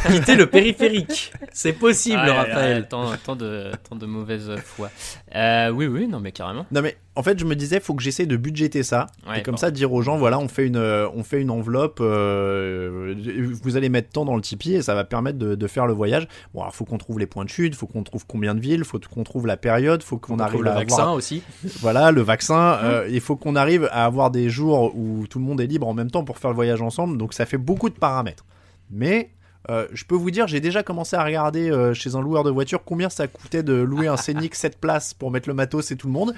Quitter 0.08 0.36
le 0.36 0.48
périphérique. 0.48 1.34
C'est 1.52 1.74
possible, 1.74 2.18
ah 2.22 2.34
Raphaël. 2.44 2.88
tant, 2.88 3.12
tant 3.24 3.36
de, 3.36 3.72
tant 3.90 3.96
de 3.96 4.06
mauvaise 4.06 4.50
foi. 4.64 4.90
Euh, 5.36 5.70
oui, 5.70 5.88
oui, 5.88 6.08
non, 6.08 6.20
mais 6.20 6.32
carrément. 6.32 6.66
Non 6.72 6.82
mais 6.82 6.98
en 7.16 7.24
fait 7.24 7.38
je 7.38 7.44
me 7.44 7.56
disais 7.56 7.82
faut 7.82 7.94
que 7.94 8.02
j'essaie 8.02 8.26
de 8.26 8.38
budgéter 8.38 8.84
ça 8.84 9.08
Ouais, 9.28 9.40
et 9.40 9.44
comme 9.44 9.56
bon. 9.56 9.58
ça 9.60 9.70
dire 9.70 9.92
aux 9.92 10.02
gens 10.02 10.18
voilà 10.18 10.40
on 10.40 10.48
fait 10.48 10.66
une 10.66 10.78
euh, 10.78 11.10
on 11.14 11.24
fait 11.26 11.42
une 11.42 11.50
enveloppe 11.52 12.00
euh, 12.00 13.14
vous 13.62 13.76
allez 13.76 13.90
mettre 13.90 14.10
tant 14.10 14.24
dans 14.26 14.36
le 14.38 14.42
Tipeee 14.42 14.76
et 14.76 14.82
ça 14.82 14.96
va 14.96 15.04
permettre 15.04 15.38
de, 15.38 15.56
de 15.56 15.68
faire 15.68 15.88
le 15.88 15.94
voyage 15.94 16.26
bon 16.54 16.62
alors 16.62 16.74
faut 16.74 16.86
qu'on 16.86 16.98
trouve 16.98 17.20
les 17.20 17.26
points 17.26 17.44
de 17.44 17.50
chute 17.50 17.76
faut 17.76 17.86
qu'on 17.88 18.04
trouve 18.04 18.26
combien 18.26 18.56
de 18.56 18.62
villes 18.62 18.86
faut 18.86 18.98
qu'on 19.14 19.24
trouve 19.26 19.46
la 19.46 19.58
période 19.58 20.04
faut 20.04 20.18
qu'on 20.18 20.36
On 20.36 20.40
arrive 20.40 20.54
trouve 20.54 20.64
le 20.64 20.72
à 20.72 20.76
vaccin 20.76 20.98
avoir 21.00 21.16
aussi. 21.16 21.44
voilà 21.82 22.12
le 22.12 22.22
vaccin 22.22 22.80
euh, 22.84 23.08
il 23.10 23.20
faut 23.20 23.36
qu'on 23.36 23.58
arrive 23.58 23.90
à 23.92 24.06
avoir 24.06 24.32
des 24.32 24.50
jours 24.50 24.96
où 24.96 25.28
tout 25.28 25.40
le 25.40 25.46
monde 25.46 25.60
est 25.60 25.68
libre 25.68 25.88
en 25.90 25.94
même 25.94 26.12
temps 26.12 26.24
pour 26.24 26.38
faire 26.38 26.52
le 26.52 26.56
voyage 26.56 26.82
ensemble 26.82 27.18
donc 27.18 27.34
ça 27.34 27.46
fait 27.46 27.58
beaucoup 27.58 27.90
de 27.90 27.96
paramètres 27.96 28.46
mais 28.90 29.32
euh, 29.70 29.88
je 29.94 30.06
peux 30.06 30.16
vous 30.16 30.32
dire, 30.32 30.48
j'ai 30.48 30.60
déjà 30.60 30.82
commencé 30.84 31.16
à 31.16 31.24
regarder 31.24 31.70
euh, 31.70 31.94
chez 31.94 32.16
un 32.16 32.22
loueur 32.22 32.44
de 32.44 32.50
voiture 32.50 32.84
combien 32.84 33.10
ça 33.10 33.28
coûtait 33.28 33.64
de 33.64 33.74
louer 33.74 34.08
un 34.08 34.18
Scénic 34.18 34.56
7 34.56 34.80
places 34.80 35.14
pour 35.14 35.30
mettre 35.32 35.48
le 35.48 35.54
matos 35.54 35.92
et 35.92 35.96
tout 35.98 36.08
le 36.08 36.14
monde. 36.14 36.34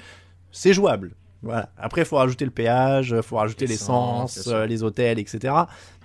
C'est 0.51 0.73
jouable. 0.73 1.11
Voilà. 1.41 1.69
Après, 1.77 2.01
il 2.01 2.05
faut 2.05 2.15
rajouter 2.17 2.45
le 2.45 2.51
péage, 2.51 3.13
il 3.17 3.21
faut 3.21 3.35
rajouter 3.35 3.67
L'essence, 3.67 4.47
euh, 4.47 4.65
les 4.65 4.81
hôtels, 4.83 5.19
etc. 5.19 5.53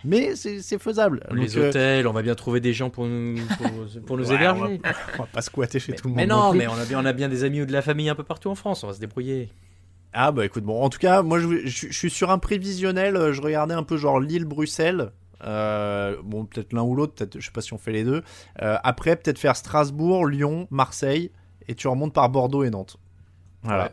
Mais 0.04 0.34
c'est 0.34 0.78
faisable. 0.80 1.24
Les 1.32 1.46
Donc, 1.46 1.56
euh, 1.56 1.68
hôtels, 1.68 2.06
on 2.08 2.12
va 2.12 2.22
bien 2.22 2.34
trouver 2.34 2.60
des 2.60 2.72
gens 2.72 2.90
pour 2.90 3.06
nous, 3.06 3.36
pour, 3.56 4.02
pour 4.06 4.16
nous 4.16 4.24
ouais, 4.30 4.34
héberger. 4.34 4.80
on, 4.82 4.88
va, 4.88 4.94
on 5.14 5.22
va 5.22 5.28
pas 5.32 5.42
squatter 5.42 5.78
chez 5.78 5.92
tout 5.92 6.08
le 6.08 6.10
monde. 6.10 6.16
Mais 6.16 6.26
non, 6.26 6.52
mais 6.54 6.66
on 6.66 6.74
a, 6.74 6.84
bien, 6.84 7.00
on 7.00 7.04
a 7.04 7.12
bien 7.12 7.28
des 7.28 7.44
amis 7.44 7.62
ou 7.62 7.66
de 7.66 7.72
la 7.72 7.82
famille 7.82 8.08
un 8.08 8.14
peu 8.16 8.24
partout 8.24 8.48
en 8.50 8.54
France, 8.56 8.82
on 8.82 8.88
va 8.88 8.94
se 8.94 9.00
débrouiller. 9.00 9.48
Ah 10.12 10.32
bah 10.32 10.44
écoute, 10.44 10.64
bon, 10.64 10.80
en 10.82 10.88
tout 10.88 10.98
cas, 10.98 11.22
moi 11.22 11.38
je, 11.38 11.66
je- 11.66 11.88
je 11.88 11.96
suis 11.96 12.10
sur 12.10 12.30
un 12.30 12.38
prévisionnel, 12.38 13.14
euh, 13.16 13.32
je 13.32 13.40
regardais 13.42 13.74
un 13.74 13.82
peu 13.84 13.96
genre 13.96 14.18
Lille-Bruxelles. 14.20 15.10
Euh, 15.44 16.16
bon, 16.24 16.44
peut-être 16.44 16.72
l'un 16.72 16.82
ou 16.82 16.94
l'autre, 16.94 17.14
peut-être, 17.14 17.38
je 17.38 17.44
sais 17.44 17.52
pas 17.52 17.60
si 17.60 17.72
on 17.72 17.78
fait 17.78 17.92
les 17.92 18.04
deux. 18.04 18.22
Euh, 18.62 18.76
après, 18.82 19.16
peut-être 19.16 19.38
faire 19.38 19.56
Strasbourg, 19.56 20.26
Lyon, 20.26 20.66
Marseille, 20.70 21.30
et 21.68 21.74
tu 21.74 21.88
remontes 21.88 22.12
par 22.12 22.28
Bordeaux 22.28 22.64
et 22.64 22.70
Nantes. 22.70 22.96
Voilà. 23.62 23.84
Ouais. 23.84 23.90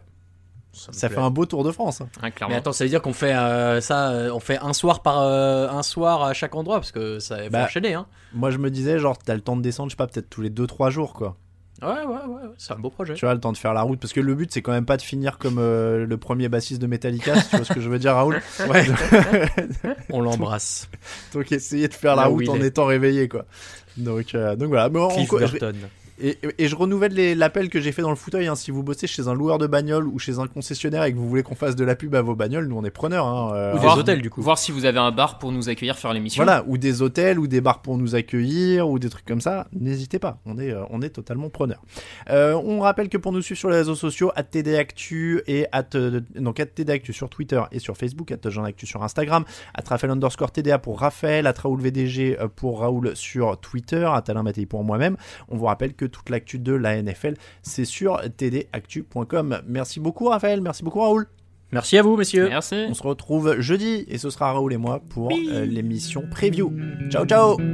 Ça, 0.73 1.07
fait 1.07 1.19
un 1.19 1.29
beau 1.29 1.45
tour 1.45 1.63
de 1.63 1.71
France. 1.71 2.01
Ah, 2.21 2.31
clairement. 2.31 2.53
Mais 2.53 2.59
attends, 2.59 2.73
ça 2.73 2.83
veut 2.83 2.89
dire 2.89 3.01
qu'on 3.01 3.13
fait 3.13 3.33
euh, 3.33 3.79
ça, 3.79 4.11
on 4.33 4.41
fait 4.41 4.57
un 4.57 4.73
soir 4.73 5.01
par 5.01 5.21
euh, 5.21 5.69
un 5.69 5.83
soir 5.83 6.21
à 6.21 6.33
chaque 6.33 6.53
endroit 6.53 6.75
parce 6.75 6.91
que 6.91 7.19
ça 7.19 7.37
va 7.43 7.49
Bah, 7.49 7.63
enchaîner, 7.63 7.93
hein. 7.93 8.07
Moi 8.33 8.51
je 8.51 8.57
me 8.57 8.69
disais, 8.69 8.99
genre, 8.99 9.17
t'as 9.17 9.35
le 9.35 9.41
temps 9.41 9.55
de 9.55 9.61
descendre, 9.61 9.89
je 9.89 9.93
sais 9.93 9.97
pas, 9.97 10.07
peut-être 10.07 10.29
tous 10.29 10.41
les 10.41 10.49
2-3 10.49 10.89
jours, 10.89 11.13
quoi. 11.13 11.37
Ouais, 11.81 11.89
ouais, 11.89 12.05
ouais, 12.05 12.41
c'est 12.57 12.73
un 12.73 12.77
beau 12.77 12.89
projet. 12.89 13.15
Tu 13.15 13.25
vois, 13.25 13.33
le 13.33 13.39
temps 13.39 13.51
de 13.51 13.57
faire 13.57 13.73
la 13.73 13.81
route. 13.81 13.99
Parce 13.99 14.13
que 14.13 14.21
le 14.21 14.33
but, 14.33 14.51
c'est 14.51 14.61
quand 14.61 14.71
même 14.71 14.85
pas 14.85 14.95
de 14.95 15.01
finir 15.01 15.37
comme 15.37 15.57
euh, 15.59 16.05
le 16.05 16.17
premier 16.17 16.47
bassiste 16.47 16.81
de 16.81 16.87
Metallica, 16.87 17.35
si 17.41 17.49
tu 17.49 17.55
vois 17.57 17.65
ce 17.65 17.73
que 17.73 17.81
je 17.81 17.89
veux 17.89 17.99
dire, 17.99 18.13
Raoul. 18.13 18.41
Ouais. 18.69 18.85
on 20.09 20.21
l'embrasse. 20.21 20.89
Donc, 21.33 21.51
essayer 21.51 21.87
de 21.87 21.93
faire 21.93 22.15
la 22.15 22.23
Là 22.23 22.27
route 22.29 22.47
en 22.47 22.61
étant 22.61 22.85
réveillé, 22.85 23.27
quoi. 23.27 23.45
Donc, 23.97 24.33
euh, 24.33 24.55
donc 24.55 24.69
voilà. 24.69 24.89
Mais 24.89 24.99
Cliff 25.09 25.29
Burton. 25.29 25.75
Et, 26.19 26.37
et 26.57 26.67
je 26.67 26.75
renouvelle 26.75 27.37
l'appel 27.37 27.69
que 27.69 27.79
j'ai 27.81 27.91
fait 27.91 28.01
dans 28.01 28.09
le 28.09 28.15
fauteuil. 28.15 28.47
Hein, 28.47 28.55
si 28.55 28.71
vous 28.71 28.83
bossez 28.83 29.07
chez 29.07 29.27
un 29.27 29.33
loueur 29.33 29.57
de 29.57 29.67
bagnole 29.67 30.07
ou 30.07 30.17
chez 30.19 30.39
un 30.39 30.47
concessionnaire 30.47 31.03
et 31.03 31.11
que 31.11 31.17
vous 31.17 31.27
voulez 31.27 31.43
qu'on 31.43 31.55
fasse 31.55 31.75
de 31.75 31.83
la 31.83 31.95
pub 31.95 32.15
à 32.15 32.21
vos 32.21 32.35
bagnoles, 32.35 32.67
nous 32.67 32.77
on 32.77 32.83
est 32.85 32.89
preneurs. 32.89 33.25
Hein, 33.27 33.51
euh, 33.53 33.71
Ou 33.73 33.75
des 33.75 33.81
Voir- 33.81 33.97
hôtels, 33.97 34.21
du 34.21 34.29
coup. 34.29 34.41
Voir 34.41 34.57
si 34.57 34.71
vous 34.71 34.85
avez 34.85 34.99
un 34.99 35.11
bar 35.11 35.39
pour 35.39 35.51
nous 35.51 35.67
accueillir, 35.69 35.97
faire 35.97 36.13
l'émission. 36.13 36.43
Voilà, 36.43 36.63
ou 36.67 36.77
des 36.77 37.01
hôtels, 37.01 37.37
ou 37.39 37.47
des 37.47 37.59
bars 37.61 37.81
pour 37.81 37.97
nous 37.97 38.15
accueillir, 38.15 38.87
ou 38.89 38.97
des 38.99 39.09
trucs 39.09 39.25
comme 39.25 39.41
ça. 39.41 39.67
N'hésitez 39.73 40.19
pas, 40.19 40.39
on 40.45 40.57
est, 40.57 40.71
euh, 40.71 40.83
on 40.89 41.01
est 41.01 41.09
totalement 41.09 41.49
preneurs. 41.49 41.81
Euh, 42.29 42.53
on 42.53 42.79
rappelle 42.79 43.09
que 43.09 43.17
pour 43.17 43.31
nous 43.31 43.41
suivre 43.41 43.59
sur 43.59 43.69
les 43.69 43.77
réseaux 43.77 43.95
sociaux, 43.95 44.31
@tdactu 44.51 45.41
et 45.47 45.67
at, 45.71 45.83
euh, 45.95 46.21
donc 46.35 46.59
@tdactu 46.59 47.13
sur 47.13 47.29
Twitter 47.29 47.61
et 47.71 47.79
sur 47.79 47.97
Facebook, 47.97 48.33
@jeanactu 48.47 48.85
sur 48.85 49.03
Instagram, 49.03 49.43
@raphaël 49.85 50.11
underscore 50.11 50.51
tda 50.51 50.77
pour 50.79 50.99
Raphaël, 50.99 51.51
@raoul 51.61 51.81
vdg 51.81 52.37
pour 52.55 52.79
Raoul 52.79 53.11
sur 53.15 53.57
Twitter, 53.59 54.09
@alain 54.27 54.43
Mattei 54.43 54.65
pour 54.65 54.83
moi-même. 54.83 55.17
On 55.49 55.57
vous 55.57 55.65
rappelle 55.65 55.93
que 55.93 56.04
toute 56.07 56.29
l'actu 56.29 56.59
de 56.59 56.73
la 56.73 57.01
NFL, 57.01 57.33
c'est 57.61 57.85
sur 57.85 58.21
tdactu.com. 58.21 59.61
Merci 59.67 59.99
beaucoup 59.99 60.29
Raphaël, 60.29 60.61
merci 60.61 60.83
beaucoup 60.83 61.01
Raoul. 61.01 61.27
Merci 61.71 61.97
à 61.97 62.03
vous, 62.03 62.15
messieurs. 62.15 62.47
Merci. 62.47 62.85
On 62.89 62.93
se 62.93 63.03
retrouve 63.03 63.59
jeudi 63.59 64.05
et 64.07 64.17
ce 64.17 64.29
sera 64.29 64.53
Raoul 64.53 64.71
et 64.73 64.77
moi 64.77 65.01
pour 65.09 65.29
euh, 65.31 65.65
l'émission 65.65 66.23
preview. 66.29 66.71
Ciao 67.09 67.25
ciao 67.25 67.57
Les 67.57 67.65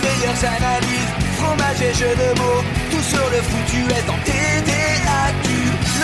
meilleures 0.00 0.44
analyses, 0.44 1.12
fromage 1.36 1.82
et 1.82 1.94
jeux 1.94 2.16
de 2.16 2.38
mots, 2.38 2.62
tout 2.90 3.02
sur 3.02 3.30
le 3.30 3.42
foutu 3.42 3.80
est 3.92 4.08
en 4.08 4.18
TDAQ. 4.24 5.47